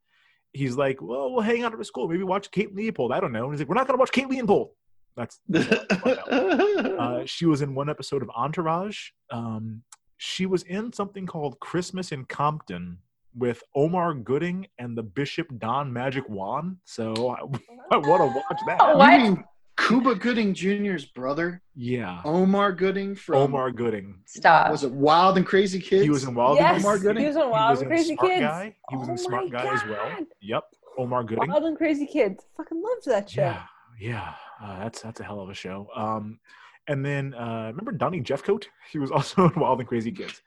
he's 0.53 0.77
like 0.77 1.01
well 1.01 1.33
we'll 1.33 1.41
hang 1.41 1.63
out 1.63 1.73
at 1.73 1.79
a 1.81 1.83
school 1.83 2.07
maybe 2.07 2.23
watch 2.23 2.49
kate 2.51 2.73
leopold 2.73 3.11
i 3.11 3.19
don't 3.19 3.33
know 3.33 3.43
and 3.43 3.53
he's 3.53 3.59
like 3.59 3.67
we're 3.67 3.75
not 3.75 3.87
gonna 3.87 3.99
watch 3.99 4.11
kate 4.13 4.29
leopold 4.29 4.69
that's 5.17 5.41
uh 5.53 7.23
she 7.25 7.45
was 7.45 7.61
in 7.61 7.75
one 7.75 7.89
episode 7.89 8.21
of 8.21 8.29
entourage 8.35 9.09
um 9.31 9.81
she 10.17 10.45
was 10.45 10.63
in 10.63 10.93
something 10.93 11.25
called 11.25 11.59
christmas 11.59 12.11
in 12.13 12.23
compton 12.25 12.97
with 13.35 13.63
Omar 13.75 14.13
Gooding 14.13 14.67
and 14.79 14.97
the 14.97 15.03
Bishop 15.03 15.47
Don 15.59 15.91
Magic 15.91 16.27
Juan. 16.29 16.77
So 16.85 17.13
I, 17.91 17.95
I 17.95 17.97
want 17.97 18.21
to 18.21 18.27
watch 18.27 18.59
that. 18.67 18.77
Oh, 18.81 19.01
You 19.11 19.17
mean 19.23 19.43
Cuba 19.77 20.15
Gooding 20.15 20.53
Jr.'s 20.53 21.05
brother, 21.05 21.61
Yeah. 21.75 22.21
Omar 22.25 22.71
Gooding 22.73 23.15
from 23.15 23.35
Omar 23.37 23.71
Gooding. 23.71 24.19
Stop. 24.25 24.69
was 24.71 24.83
it 24.83 24.91
Wild 24.91 25.37
and 25.37 25.45
Crazy 25.45 25.79
Kids? 25.79 26.03
He 26.03 26.09
was 26.11 26.23
in 26.25 26.35
Wild 26.35 26.57
yes, 26.57 26.75
and 26.75 26.85
Omar 26.85 26.99
Gooding? 26.99 27.21
he 27.21 27.27
was 27.27 27.35
in 27.35 27.41
He 27.43 27.47
Wild 27.49 27.71
was 27.71 27.81
and 27.81 27.91
in 27.91 27.97
Crazy 27.97 28.15
Smart 28.15 28.29
Kids. 28.31 28.41
Guy. 28.41 28.75
He 28.89 28.95
was 28.97 29.07
Oh 29.07 29.11
in 29.11 29.17
Smart 29.17 29.43
my 29.45 29.63
Guy 29.63 29.73
as 29.73 29.85
well. 29.85 30.09
Yep. 30.41 30.63
Omar 30.99 31.23
Gooding. 31.23 31.49
Wild 31.49 31.63
and 31.63 31.77
Crazy 31.77 32.05
Kids. 32.05 32.45
Fucking 32.55 32.81
loves 32.81 33.05
that 33.05 33.29
show. 33.29 33.41
Yeah, 33.41 33.63
yeah, 33.99 34.33
uh, 34.63 34.77
that's 34.83 35.01
that's 35.01 35.19
a 35.19 35.23
hell 35.23 35.39
of 35.39 35.49
a 35.49 35.55
show. 35.55 35.87
Um, 35.95 36.39
and 36.87 37.03
then 37.03 37.33
uh, 37.33 37.67
remember 37.71 37.93
Donnie 37.93 38.21
Jeffcoat? 38.21 38.65
He 38.91 38.99
was 38.99 39.09
also 39.17 39.49
in 39.49 39.59
Wild 39.59 39.79
and 39.79 39.87
Crazy 39.89 40.11
Kids. 40.11 40.43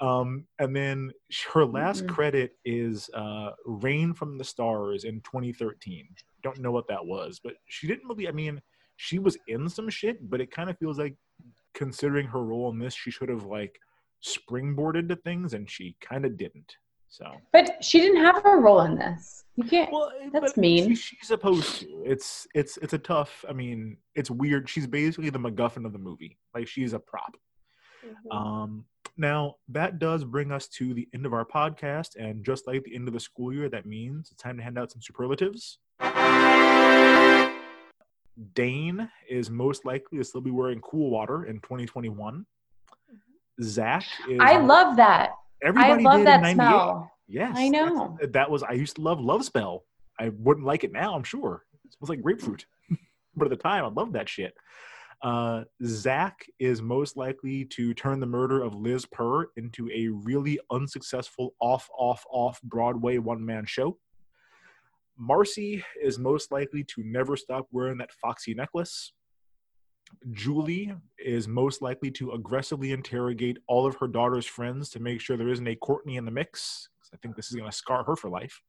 Um, 0.00 0.46
and 0.58 0.74
then 0.74 1.12
her 1.52 1.64
last 1.66 2.04
Mhm. 2.04 2.08
credit 2.08 2.56
is 2.64 3.10
uh, 3.14 3.50
Rain 3.66 4.14
from 4.14 4.38
the 4.38 4.44
Stars 4.44 5.04
in 5.04 5.20
2013. 5.20 6.08
Don't 6.42 6.58
know 6.60 6.72
what 6.72 6.88
that 6.88 7.04
was, 7.04 7.38
but 7.42 7.54
she 7.68 7.86
didn't 7.86 8.08
really. 8.08 8.26
I 8.28 8.32
mean, 8.32 8.62
she 8.96 9.18
was 9.18 9.36
in 9.46 9.68
some 9.68 9.88
shit, 9.90 10.28
but 10.30 10.40
it 10.40 10.50
kind 10.50 10.70
of 10.70 10.78
feels 10.78 10.98
like, 10.98 11.16
considering 11.74 12.26
her 12.26 12.42
role 12.42 12.70
in 12.70 12.78
this, 12.78 12.94
she 12.94 13.10
should 13.10 13.28
have 13.28 13.44
like 13.44 13.78
springboarded 14.24 15.08
to 15.08 15.16
things, 15.16 15.54
and 15.54 15.70
she 15.70 15.96
kind 16.00 16.24
of 16.24 16.36
didn't. 16.36 16.76
So 17.08 17.30
But 17.52 17.82
she 17.84 17.98
didn't 18.00 18.22
have 18.24 18.44
a 18.44 18.56
role 18.56 18.82
in 18.82 18.94
this. 18.96 19.44
You 19.56 19.64
can't. 19.64 19.92
well, 19.92 20.12
That's 20.32 20.52
but 20.54 20.56
mean. 20.56 20.90
She, 20.90 20.94
she's 21.16 21.26
supposed 21.28 21.80
to. 21.80 22.02
It's 22.06 22.46
it's 22.54 22.76
it's 22.78 22.92
a 22.94 22.98
tough. 22.98 23.44
I 23.48 23.52
mean, 23.52 23.98
it's 24.14 24.30
weird. 24.30 24.68
She's 24.68 24.86
basically 24.86 25.28
the 25.30 25.38
MacGuffin 25.38 25.84
of 25.84 25.92
the 25.92 25.98
movie. 25.98 26.38
Like 26.54 26.66
she's 26.68 26.92
a 26.92 26.98
prop. 27.00 27.36
Mhm. 28.04 28.34
Um, 28.34 28.84
now 29.20 29.56
that 29.68 29.98
does 29.98 30.24
bring 30.24 30.50
us 30.50 30.66
to 30.68 30.94
the 30.94 31.06
end 31.14 31.26
of 31.26 31.34
our 31.34 31.44
podcast, 31.44 32.16
and 32.16 32.44
just 32.44 32.66
like 32.66 32.82
the 32.84 32.94
end 32.94 33.06
of 33.06 33.14
the 33.14 33.20
school 33.20 33.52
year, 33.52 33.68
that 33.68 33.86
means 33.86 34.30
it's 34.32 34.42
time 34.42 34.56
to 34.56 34.62
hand 34.62 34.78
out 34.78 34.90
some 34.90 35.02
superlatives. 35.02 35.78
Dane 38.54 39.08
is 39.28 39.50
most 39.50 39.84
likely 39.84 40.16
to 40.18 40.24
still 40.24 40.40
be 40.40 40.50
wearing 40.50 40.80
cool 40.80 41.10
water 41.10 41.44
in 41.44 41.56
2021. 41.60 42.34
Mm-hmm. 42.34 43.62
Zach 43.62 44.04
is. 44.28 44.38
I 44.40 44.56
love 44.56 44.96
that. 44.96 45.30
I 45.62 45.68
Everybody 45.68 46.02
love 46.02 46.18
did 46.18 46.26
that 46.26 46.36
in 46.36 46.42
98. 46.42 46.54
smell. 46.54 47.12
Yes, 47.28 47.54
I 47.56 47.68
know. 47.68 48.18
that 48.22 48.50
was. 48.50 48.62
I 48.62 48.72
used 48.72 48.96
to 48.96 49.02
love 49.02 49.20
Love 49.20 49.44
Spell. 49.44 49.84
I 50.18 50.30
wouldn't 50.30 50.66
like 50.66 50.82
it 50.82 50.92
now. 50.92 51.14
I'm 51.14 51.22
sure 51.22 51.64
it 51.84 51.92
smells 51.92 52.08
like 52.08 52.22
grapefruit, 52.22 52.64
but 53.36 53.44
at 53.44 53.50
the 53.50 53.56
time, 53.56 53.84
I 53.84 53.88
loved 53.88 54.14
that 54.14 54.28
shit. 54.28 54.54
Uh, 55.22 55.64
Zach 55.84 56.46
is 56.58 56.80
most 56.80 57.16
likely 57.16 57.64
to 57.66 57.92
turn 57.92 58.20
the 58.20 58.26
murder 58.26 58.62
of 58.62 58.74
Liz 58.74 59.04
Purr 59.06 59.48
into 59.56 59.90
a 59.90 60.08
really 60.08 60.58
unsuccessful 60.70 61.54
off, 61.60 61.88
off, 61.96 62.24
off 62.30 62.60
Broadway 62.62 63.18
one 63.18 63.44
man 63.44 63.66
show. 63.66 63.98
Marcy 65.18 65.84
is 66.02 66.18
most 66.18 66.50
likely 66.50 66.82
to 66.84 67.02
never 67.04 67.36
stop 67.36 67.66
wearing 67.70 67.98
that 67.98 68.12
foxy 68.12 68.54
necklace. 68.54 69.12
Julie 70.32 70.92
is 71.18 71.46
most 71.46 71.82
likely 71.82 72.10
to 72.12 72.32
aggressively 72.32 72.92
interrogate 72.92 73.58
all 73.68 73.86
of 73.86 73.96
her 73.96 74.08
daughter's 74.08 74.46
friends 74.46 74.88
to 74.90 75.00
make 75.00 75.20
sure 75.20 75.36
there 75.36 75.48
isn't 75.48 75.68
a 75.68 75.76
Courtney 75.76 76.16
in 76.16 76.24
the 76.24 76.30
mix. 76.30 76.88
I 77.12 77.16
think 77.18 77.36
this 77.36 77.48
is 77.48 77.56
going 77.56 77.70
to 77.70 77.76
scar 77.76 78.04
her 78.04 78.16
for 78.16 78.30
life. 78.30 78.60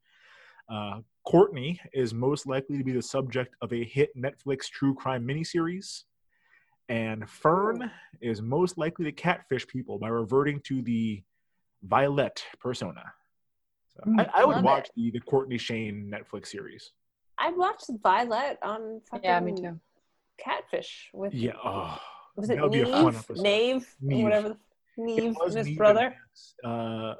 Uh, 0.69 0.99
Courtney 1.26 1.80
is 1.94 2.14
most 2.14 2.45
likely 2.45 2.78
to 2.78 2.84
be 2.84 2.91
the 2.91 3.02
subject 3.02 3.56
of 3.61 3.72
a 3.73 3.84
hit 3.84 4.10
Netflix 4.18 4.65
true 4.65 4.94
crime 4.94 5.28
miniseries. 5.28 6.03
And 6.91 7.30
Fern 7.30 7.89
is 8.19 8.41
most 8.41 8.77
likely 8.77 9.05
to 9.05 9.13
catfish 9.13 9.65
people 9.65 9.97
by 9.97 10.09
reverting 10.09 10.59
to 10.65 10.81
the 10.81 11.23
Violet 11.84 12.43
persona. 12.59 13.13
So 13.95 14.01
I, 14.19 14.27
I 14.34 14.45
would 14.45 14.57
Love 14.57 14.63
watch 14.65 14.88
it. 14.88 14.91
the, 14.97 15.11
the 15.11 15.22
Courtney 15.22 15.57
Shayne 15.57 16.13
Netflix 16.13 16.47
series. 16.47 16.91
I'd 17.38 17.55
watch 17.55 17.84
Violet 18.03 18.57
on 18.61 18.99
fucking 19.09 19.23
Yeah, 19.23 19.39
me 19.39 19.53
too. 19.53 19.80
Catfish 20.38 21.09
with 21.13 21.34
Yeah. 21.34 21.53
Oh, 21.63 21.97
was 22.35 22.49
it 22.49 22.55
that 22.55 22.63
would 22.63 22.73
be 22.73 22.81
a 22.81 22.85
fun 22.88 23.13
Neve? 23.13 23.41
Nave? 23.41 23.95
Neve. 24.01 24.23
Whatever 24.26 24.49
the 24.49 24.55
It 24.55 24.57
Neve 24.97 25.35
and 25.41 25.53
his 25.55 25.68
Neve 25.68 25.77
brother. 25.77 26.15
Uh, 26.61 27.13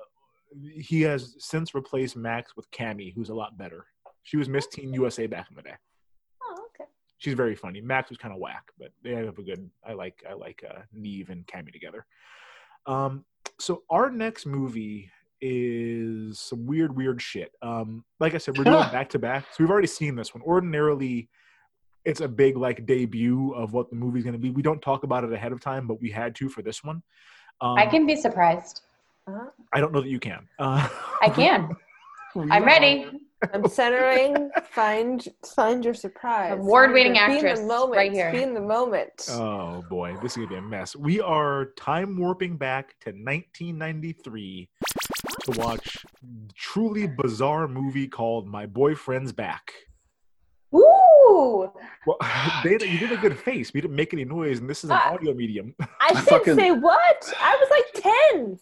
he 0.74 1.02
has 1.04 1.36
since 1.40 1.74
replaced 1.74 2.18
Max 2.18 2.58
with 2.58 2.70
Kamie, 2.72 3.14
who's 3.16 3.30
a 3.30 3.34
lot 3.34 3.58
better. 3.58 3.86
She 4.24 4.36
was 4.36 4.50
Miss 4.50 4.68
Teen 4.68 4.94
USA 4.94 5.28
back 5.28 5.48
in 5.50 5.56
the 5.56 5.62
day. 5.62 5.76
Okay. 7.22 7.30
She's 7.30 7.38
very 7.38 7.56
funny. 7.56 7.82
Max 7.82 8.10
was 8.10 8.18
kind 8.18 8.34
of 8.34 8.40
whack, 8.40 8.72
but 8.80 8.92
they 9.04 9.12
have 9.12 9.38
a 9.38 9.44
good. 9.44 9.70
I 9.88 9.94
like 9.94 10.24
I 10.30 10.34
like 10.34 10.64
uh, 10.68 10.80
Neve 10.94 11.30
and 11.30 11.46
Kamie 11.46 11.72
together. 11.72 12.06
Um, 12.88 13.26
so 13.60 13.84
our 13.90 14.10
next 14.10 14.46
movie 14.46 15.12
is 15.40 16.40
some 16.40 16.66
weird, 16.66 16.96
weird 16.96 17.22
shit. 17.22 17.52
Um, 17.62 18.04
like 18.20 18.34
I 18.34 18.38
said, 18.38 18.58
we're 18.58 18.64
doing 18.64 18.76
back 18.92 19.10
to 19.10 19.20
back, 19.20 19.46
so 19.52 19.58
we've 19.64 19.70
already 19.70 19.88
seen 19.88 20.16
this 20.16 20.34
one. 20.34 20.42
Ordinarily, 20.44 21.30
it's 22.06 22.22
a 22.22 22.28
big 22.28 22.58
like 22.58 22.86
debut 22.88 23.52
of 23.54 23.74
what 23.74 23.90
the 23.92 23.96
movie's 23.96 24.24
going 24.24 24.34
to 24.34 24.40
be. 24.40 24.50
We 24.50 24.64
don't 24.64 24.82
talk 24.82 25.04
about 25.04 25.24
it 25.24 25.32
ahead 25.32 25.52
of 25.52 25.60
time, 25.62 25.86
but 25.88 26.02
we 26.02 26.10
had 26.10 26.34
to 26.36 26.50
for 26.50 26.64
this 26.64 26.84
one. 26.84 27.04
Um, 27.62 27.78
I 27.78 27.86
can 27.86 28.08
be 28.08 28.16
surprised. 28.16 28.82
Uh-huh. 29.28 29.50
I 29.74 29.80
don't 29.80 29.94
know 29.94 30.02
that 30.02 30.10
you 30.10 30.20
can. 30.20 30.48
Uh, 30.58 30.90
I 31.22 31.30
can. 31.30 31.70
I'm 32.36 32.52
are- 32.52 32.66
ready. 32.66 33.08
I'm 33.54 33.68
centering. 33.68 34.50
find 34.72 35.28
find 35.56 35.84
your 35.84 35.94
surprise. 35.94 36.54
Award-winning 36.60 37.16
Find 37.16 37.34
actress 37.34 37.60
Be 37.60 37.62
in 37.64 37.68
the 37.68 37.74
moment. 37.74 37.98
right 37.98 38.12
here. 38.12 38.32
Be 38.32 38.44
in 38.44 38.54
the 38.54 38.62
moment. 38.62 39.28
Oh 39.30 39.84
boy, 39.90 40.16
this 40.22 40.32
is 40.34 40.38
gonna 40.38 40.48
be 40.50 40.56
a 40.56 40.62
mess. 40.62 40.96
We 40.96 41.20
are 41.22 41.72
time 41.78 42.18
warping 42.18 42.58
back 42.58 42.96
to 43.02 43.10
1993 43.12 44.70
to 45.46 45.52
watch 45.60 45.98
truly 46.56 47.08
bizarre 47.08 47.68
movie 47.68 48.08
called 48.08 48.48
My 48.48 48.66
Boyfriend's 48.66 49.32
Back. 49.34 49.72
Ooh. 50.74 50.86
Ooh. 51.24 51.72
Well, 52.08 52.18
Dana, 52.64 52.86
you 52.86 52.98
did 52.98 53.12
a 53.12 53.18
good 53.18 53.38
face. 53.38 53.74
We 53.74 53.82
didn't 53.82 53.96
make 53.96 54.12
any 54.14 54.26
noise, 54.26 54.60
and 54.60 54.70
this 54.70 54.84
is 54.84 54.90
an 54.90 54.98
Ah. 55.00 55.14
audio 55.14 55.34
medium. 55.34 55.74
I 56.02 56.10
didn't 56.14 56.26
fucking- 56.26 56.56
say 56.56 56.72
what. 56.72 57.34
I 57.40 57.56
was 57.58 57.70
like 57.70 58.04
10. 58.34 58.60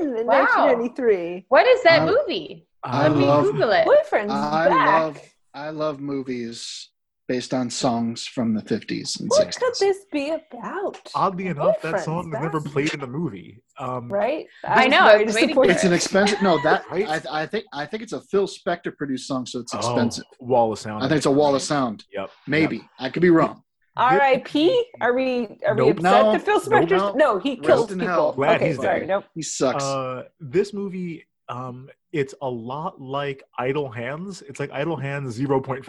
10 0.00 0.16
in 0.20 0.26
Wow. 0.26 0.44
1993. 0.44 1.46
What 1.48 1.66
is 1.66 1.82
that 1.82 2.02
I- 2.02 2.06
movie? 2.06 2.67
I 2.84 3.08
Let 3.08 3.16
me 3.16 3.24
love 3.24 3.44
Google 3.44 3.70
it. 3.72 3.84
Boyfriend's 3.86 4.32
I 4.32 4.68
back. 4.68 5.00
love 5.02 5.20
I 5.54 5.70
love 5.70 6.00
movies 6.00 6.90
based 7.26 7.52
on 7.52 7.68
songs 7.68 8.24
from 8.26 8.54
the 8.54 8.62
50s 8.62 9.20
and 9.20 9.30
sixties. 9.30 9.34
what 9.34 9.48
60s. 9.48 9.58
could 9.58 9.74
this 9.80 9.98
be 10.10 10.30
about? 10.30 10.96
Oddly 11.14 11.48
enough, 11.48 11.80
that 11.82 12.00
song 12.00 12.30
was 12.30 12.40
never 12.40 12.58
played 12.60 12.94
in 12.94 13.00
the 13.00 13.06
movie. 13.06 13.62
Um, 13.78 14.10
Right? 14.10 14.46
I 14.64 14.86
know, 14.88 15.04
very 15.04 15.22
I 15.22 15.24
was 15.24 15.34
waiting 15.34 15.48
disappointed. 15.48 15.72
It's 15.72 15.84
an 15.84 15.92
expensive. 15.92 16.40
No, 16.40 16.58
that 16.62 16.84
Right? 16.90 17.06
I, 17.06 17.42
I 17.42 17.46
think 17.46 17.66
I 17.74 17.84
think 17.84 18.02
it's 18.02 18.14
a 18.14 18.20
Phil 18.22 18.46
Spector 18.46 18.96
produced 18.96 19.26
song, 19.26 19.44
so 19.44 19.58
it's 19.60 19.74
oh, 19.74 19.78
expensive. 19.78 20.24
wall 20.40 20.72
of 20.72 20.78
sound. 20.78 21.02
I 21.04 21.08
think 21.08 21.18
it's 21.18 21.26
a 21.26 21.30
wall 21.30 21.54
of 21.54 21.60
sound. 21.62 22.04
Yep. 22.12 22.30
Maybe 22.46 22.88
I 22.98 23.10
could 23.10 23.22
be 23.22 23.30
wrong. 23.30 23.62
R.I.P. 23.98 24.84
Are 25.00 25.12
we 25.12 25.48
are 25.66 25.74
we 25.74 25.90
upset 25.90 26.02
No. 26.02 26.32
that 26.32 26.42
Phil 26.42 26.54
Nope. 26.60 26.88
Spector's 26.88 27.14
no, 27.16 27.38
he 27.40 27.56
Rest 27.56 27.62
kills 27.66 27.86
people. 27.94 28.32
Glad 28.32 28.56
okay, 28.56 28.68
he's 28.68 28.76
sorry. 28.76 29.00
dead. 29.00 29.08
Nope. 29.08 29.24
He 29.34 29.42
sucks. 29.42 29.82
Uh, 29.84 30.22
this 30.40 30.72
movie, 30.72 31.26
um, 31.48 31.88
it's 32.12 32.34
a 32.42 32.48
lot 32.48 33.00
like 33.00 33.42
Idle 33.58 33.90
Hands. 33.90 34.42
It's 34.42 34.60
like 34.60 34.70
Idle 34.72 34.96
Hands 34.96 35.38
0.5. 35.38 35.84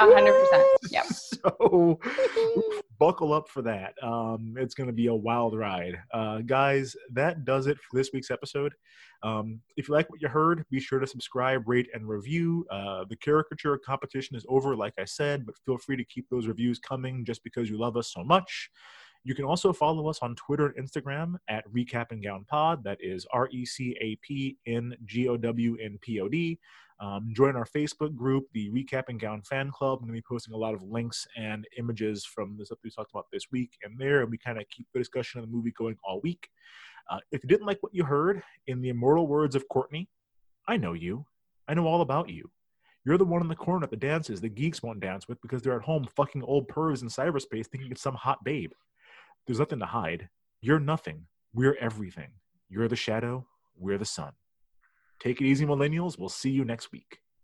100%. 0.00 0.64
Yep. 0.90 1.06
so 1.06 2.00
buckle 2.98 3.32
up 3.32 3.48
for 3.48 3.62
that. 3.62 3.94
Um, 4.02 4.54
it's 4.58 4.74
going 4.74 4.86
to 4.86 4.92
be 4.92 5.06
a 5.06 5.14
wild 5.14 5.56
ride. 5.56 5.98
Uh, 6.12 6.38
guys, 6.38 6.96
that 7.12 7.44
does 7.44 7.66
it 7.66 7.76
for 7.78 7.96
this 7.96 8.10
week's 8.12 8.30
episode. 8.30 8.72
Um, 9.22 9.60
if 9.76 9.88
you 9.88 9.94
like 9.94 10.08
what 10.10 10.22
you 10.22 10.28
heard, 10.28 10.64
be 10.70 10.80
sure 10.80 10.98
to 10.98 11.06
subscribe, 11.06 11.62
rate, 11.66 11.88
and 11.92 12.08
review. 12.08 12.66
Uh, 12.70 13.04
the 13.08 13.16
caricature 13.16 13.78
competition 13.78 14.36
is 14.36 14.46
over, 14.48 14.74
like 14.74 14.94
I 14.98 15.04
said, 15.04 15.44
but 15.44 15.54
feel 15.66 15.78
free 15.78 15.96
to 15.96 16.04
keep 16.04 16.26
those 16.30 16.46
reviews 16.46 16.78
coming 16.78 17.24
just 17.24 17.44
because 17.44 17.68
you 17.68 17.78
love 17.78 17.96
us 17.96 18.12
so 18.12 18.24
much. 18.24 18.70
You 19.22 19.34
can 19.34 19.44
also 19.44 19.72
follow 19.72 20.08
us 20.08 20.20
on 20.22 20.34
Twitter 20.34 20.66
and 20.66 20.88
Instagram 20.88 21.34
at 21.48 21.70
Recap 21.70 22.06
and 22.10 22.22
Gown 22.22 22.44
Pod. 22.48 22.82
That 22.84 22.98
is 23.00 23.26
R 23.32 23.48
E 23.50 23.64
C 23.66 23.96
A 24.00 24.16
P 24.16 24.56
N 24.66 24.94
G 25.04 25.28
O 25.28 25.36
W 25.36 25.76
N 25.80 25.98
P 26.00 26.20
O 26.20 26.28
D. 26.28 26.58
Um, 27.00 27.32
join 27.34 27.56
our 27.56 27.64
Facebook 27.64 28.14
group, 28.14 28.44
the 28.52 28.70
Recap 28.70 29.04
and 29.08 29.18
Gown 29.18 29.40
Fan 29.42 29.70
Club. 29.70 30.00
I'm 30.00 30.08
going 30.08 30.16
to 30.16 30.22
be 30.22 30.26
posting 30.28 30.54
a 30.54 30.58
lot 30.58 30.74
of 30.74 30.82
links 30.82 31.26
and 31.34 31.66
images 31.78 32.26
from 32.26 32.56
the 32.58 32.66
stuff 32.66 32.78
we 32.84 32.90
talked 32.90 33.10
about 33.10 33.26
this 33.32 33.46
week 33.50 33.78
and 33.82 33.98
there, 33.98 34.20
and 34.20 34.30
we 34.30 34.36
kind 34.36 34.58
of 34.58 34.68
keep 34.68 34.86
the 34.92 34.98
discussion 34.98 35.40
of 35.40 35.46
the 35.46 35.52
movie 35.52 35.72
going 35.72 35.96
all 36.04 36.20
week. 36.20 36.50
Uh, 37.10 37.18
if 37.32 37.42
you 37.42 37.48
didn't 37.48 37.66
like 37.66 37.82
what 37.82 37.94
you 37.94 38.04
heard, 38.04 38.42
in 38.66 38.82
the 38.82 38.90
immortal 38.90 39.26
words 39.26 39.54
of 39.54 39.66
Courtney, 39.68 40.10
I 40.68 40.76
know 40.76 40.92
you. 40.92 41.24
I 41.68 41.74
know 41.74 41.86
all 41.86 42.02
about 42.02 42.28
you. 42.28 42.50
You're 43.06 43.18
the 43.18 43.24
one 43.24 43.40
in 43.40 43.48
the 43.48 43.56
corner 43.56 43.84
at 43.84 43.90
the 43.90 43.96
dances 43.96 44.40
the 44.40 44.50
geeks 44.50 44.82
won't 44.82 45.00
dance 45.00 45.26
with 45.26 45.40
because 45.40 45.62
they're 45.62 45.76
at 45.76 45.82
home 45.82 46.06
fucking 46.16 46.42
old 46.42 46.68
pervs 46.68 47.00
in 47.00 47.08
cyberspace 47.08 47.66
thinking 47.66 47.90
it's 47.90 48.02
some 48.02 48.14
hot 48.14 48.44
babe. 48.44 48.72
There's 49.46 49.58
nothing 49.58 49.78
to 49.80 49.86
hide. 49.86 50.28
You're 50.60 50.80
nothing. 50.80 51.26
We're 51.52 51.76
everything. 51.80 52.30
You're 52.68 52.88
the 52.88 52.96
shadow. 52.96 53.46
We're 53.76 53.98
the 53.98 54.04
sun. 54.04 54.32
Take 55.18 55.40
it 55.40 55.46
easy, 55.46 55.66
millennials. 55.66 56.18
We'll 56.18 56.28
see 56.28 56.50
you 56.50 56.64
next 56.64 56.92
week. 56.92 57.18